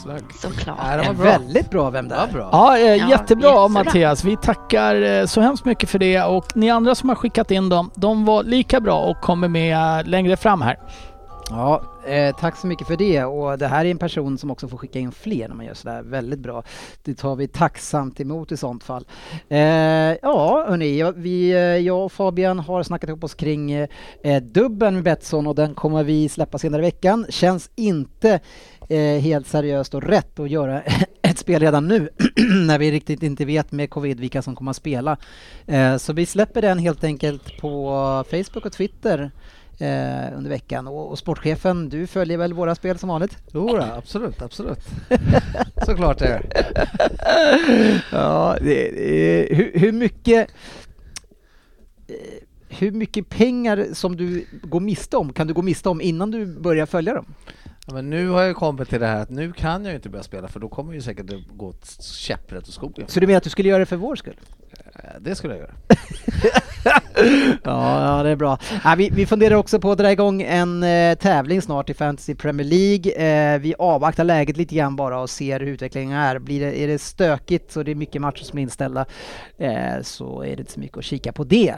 Slagg. 0.04 0.24
Såklart. 0.42 0.78
Var 0.78 0.98
En 0.98 1.18
bra. 1.18 1.26
väldigt 1.26 1.70
bra 1.70 1.90
Vem 1.90 2.08
där? 2.08 2.18
var 2.18 2.28
bra. 2.28 2.50
Ja, 2.52 2.78
eh, 2.78 2.84
Ja, 2.84 2.90
jättebra 2.96 3.10
jättebra. 3.50 3.68
Mattias. 3.68 4.24
Vi 4.24 4.38
tackar 4.38 5.02
eh, 5.02 5.26
så 5.26 5.42
hemskt 5.42 5.66
mycket 5.66 5.90
för 5.90 6.00
det 6.00 6.22
och 6.24 6.46
ni 6.58 6.70
andra 6.70 6.96
som 6.96 7.10
har 7.10 7.16
skickat 7.16 7.52
in 7.52 7.70
dem, 7.70 7.92
de 7.96 8.26
var 8.26 8.44
lika 8.44 8.80
bra 8.80 9.00
och 9.00 9.22
kommer 9.22 9.48
med 9.48 10.00
eh, 10.00 10.06
längre 10.08 10.38
fram 10.38 10.62
här. 10.62 10.78
Ja, 11.54 11.82
eh, 12.06 12.36
tack 12.36 12.58
så 12.58 12.68
mycket 12.68 12.88
för 12.88 12.98
det 12.98 13.24
och 13.24 13.58
det 13.58 13.68
här 13.68 13.86
är 13.86 13.92
en 13.92 13.98
person 13.98 14.38
som 14.38 14.52
också 14.52 14.68
får 14.68 14.78
skicka 14.78 15.00
in 15.00 15.12
fler 15.12 15.48
när 15.48 15.56
man 15.56 15.66
gör 15.66 15.74
sådär 15.74 16.02
väldigt 16.04 16.40
bra. 16.40 16.64
Det 17.04 17.14
tar 17.14 17.36
vi 17.36 17.48
tacksamt 17.48 18.20
emot 18.20 18.52
i 18.52 18.58
sånt 18.58 18.84
fall. 18.84 19.06
Eh, 19.50 19.60
ja, 20.22 20.66
hörni, 20.70 21.12
vi, 21.16 21.52
eh, 21.52 21.58
jag 21.60 22.06
och 22.06 22.12
Fabian 22.12 22.60
har 22.60 22.84
snackat 22.84 23.10
ihop 23.10 23.24
oss 23.24 23.36
kring 23.36 23.72
eh, 23.72 24.42
dubben 24.42 24.94
med 24.94 25.04
Betsson 25.04 25.48
och 25.48 25.56
den 25.56 25.76
kommer 25.76 26.04
vi 26.04 26.30
släppa 26.30 26.58
senare 26.58 26.82
i 26.82 26.86
veckan. 26.86 27.26
Känns 27.30 27.70
inte 27.76 28.40
eh, 28.90 29.22
helt 29.22 29.48
seriöst 29.48 29.94
och 29.94 30.04
rätt 30.04 30.40
att 30.40 30.50
göra 30.50 30.82
ett 31.22 31.38
spel 31.38 31.62
redan 31.62 31.88
nu 31.88 32.10
när 32.68 32.80
vi 32.80 32.92
riktigt 32.92 33.24
inte 33.24 33.46
vet 33.46 33.72
med 33.72 33.90
covid 33.90 34.20
vilka 34.20 34.42
som 34.42 34.56
kommer 34.56 34.72
att 34.72 34.78
spela. 34.78 35.18
Eh, 35.66 35.98
så 35.98 36.14
vi 36.14 36.26
släpper 36.26 36.62
den 36.62 36.80
helt 36.80 37.04
enkelt 37.04 37.58
på 37.62 38.24
Facebook 38.30 38.66
och 38.66 38.74
Twitter 38.74 39.32
eh, 39.82 40.38
under 40.38 40.50
veckan. 40.50 40.88
Och, 40.88 41.12
och, 41.12 41.20
sportchefen, 41.20 41.90
du 41.90 42.08
följer 42.08 42.38
väl 42.38 42.54
våra 42.54 42.76
spel 42.76 42.98
som 42.98 43.10
vanligt? 43.10 43.38
Jo, 43.54 43.78
absolut, 43.78 44.42
absolut. 44.42 44.80
Såklart 45.86 46.20
det 46.20 46.28
är. 46.28 46.46
ja, 48.12 48.58
det, 48.62 48.92
det, 48.92 49.56
hur, 49.56 49.72
hur 49.74 49.92
mycket 49.92 50.50
eh, 52.08 52.16
hur 52.80 52.92
mycket 52.92 53.30
pengar 53.30 53.88
som 53.94 54.18
du 54.18 54.46
går 54.64 54.80
miste 54.80 55.18
om 55.18 55.34
kan 55.34 55.48
du 55.48 55.54
gå 55.54 55.62
miste 55.62 55.90
om 55.90 56.02
innan 56.02 56.32
du 56.32 56.46
börjar 56.46 56.86
följa 56.86 57.14
dem? 57.14 57.26
Ja, 57.88 57.94
men 57.94 58.10
nu 58.10 58.30
har 58.30 58.42
jag 58.42 58.56
kommit 58.56 58.90
till 58.90 59.00
det 59.00 59.08
här 59.08 59.22
att 59.22 59.30
nu 59.30 59.54
kan 59.54 59.86
jag 59.86 59.96
inte 59.96 60.10
börja 60.10 60.24
spela 60.24 60.48
för 60.48 60.60
då 60.60 60.70
kommer 60.70 60.94
ju 60.94 61.02
säkert 61.02 61.28
det 61.28 61.44
gå 61.54 61.74
käpprätt 62.00 62.68
åt 62.68 62.74
skogen. 62.74 63.08
Så 63.08 63.20
du 63.20 63.28
menar 63.28 63.38
att 63.38 63.44
du 63.44 63.50
skulle 63.50 63.70
göra 63.70 63.80
det 63.80 63.86
för 63.86 63.96
vår 63.96 64.16
skull? 64.16 64.40
Eh, 64.96 65.20
det 65.20 65.36
skulle 65.36 65.54
jag 65.54 65.62
göra. 65.62 65.76
ja, 67.64 68.18
ja, 68.18 68.24
det 68.24 68.30
är 68.30 68.36
bra. 68.36 68.58
Ja, 68.84 68.96
vi, 68.98 69.10
vi 69.10 69.26
funderar 69.26 69.56
också 69.56 69.80
på 69.80 69.92
att 69.92 69.98
dra 69.98 70.12
igång 70.12 70.42
en 70.42 70.84
eh, 70.84 71.16
tävling 71.16 71.62
snart 71.62 71.90
i 71.90 71.94
Fantasy 71.94 72.36
Premier 72.36 72.68
League. 72.68 73.12
Eh, 73.12 73.60
vi 73.60 73.76
avvaktar 73.80 74.24
läget 74.24 74.58
lite 74.58 74.76
grann 74.76 74.96
bara 74.96 75.20
och 75.20 75.30
ser 75.30 75.60
hur 75.60 75.68
utvecklingen 75.68 76.18
är. 76.18 76.40
Blir 76.40 76.60
det, 76.60 76.82
är 76.82 76.88
det 76.88 77.02
stökigt 77.02 77.76
och 77.76 77.86
det 77.86 77.92
är 77.92 77.96
mycket 77.96 78.22
matcher 78.22 78.44
som 78.44 78.60
är 78.60 78.64
inställda 78.64 79.06
eh, 79.58 80.02
så 80.02 80.42
är 80.42 80.56
det 80.56 80.60
inte 80.60 80.72
så 80.72 80.80
mycket 80.80 80.98
att 80.98 81.04
kika 81.04 81.32
på 81.32 81.44
det 81.44 81.76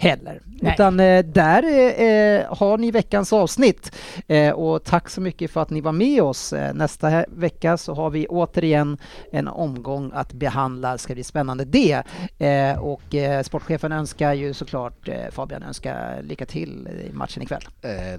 heller. 0.00 0.40
Nej. 0.44 0.72
Utan 0.72 1.00
eh, 1.00 1.24
där 1.24 1.62
eh, 1.62 2.56
har 2.56 2.78
ni 2.78 2.90
veckans 2.90 3.32
avsnitt. 3.32 3.92
Eh, 4.28 4.50
och 4.50 4.84
tack 4.84 5.08
så 5.08 5.20
mycket 5.20 5.50
för 5.50 5.62
att 5.62 5.70
ni 5.70 5.80
var 5.80 5.92
med 5.92 6.22
oss. 6.22 6.52
Eh, 6.52 6.74
nästa 6.74 7.24
vecka 7.28 7.76
så 7.76 7.94
har 7.94 8.10
vi 8.10 8.26
återigen 8.26 8.98
en 9.32 9.48
omgång 9.48 10.10
att 10.14 10.32
behandla. 10.32 10.92
Det 10.92 10.98
ska 10.98 11.14
bli 11.14 11.24
spännande 11.24 11.64
det. 11.64 12.02
Eh, 12.38 12.78
och 12.78 13.14
eh, 13.14 13.42
sportchefen 13.42 13.92
önskar 13.92 14.32
ju 14.32 14.54
såklart 14.54 15.08
Fabian 15.30 15.62
önskar 15.62 16.22
lycka 16.22 16.46
till 16.46 16.88
i 16.88 17.12
matchen 17.12 17.42
ikväll. 17.42 17.62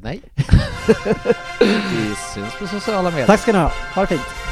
nej. 0.01 0.21
vi 1.59 2.15
syns 2.33 2.59
på 2.59 2.67
sociala 2.67 3.09
medier. 3.09 3.27
Tack 3.27 3.39
ska 3.39 3.51
ni 3.51 3.57
ha. 3.59 3.71
Ha 3.95 4.01
det 4.01 4.07
fint. 4.07 4.50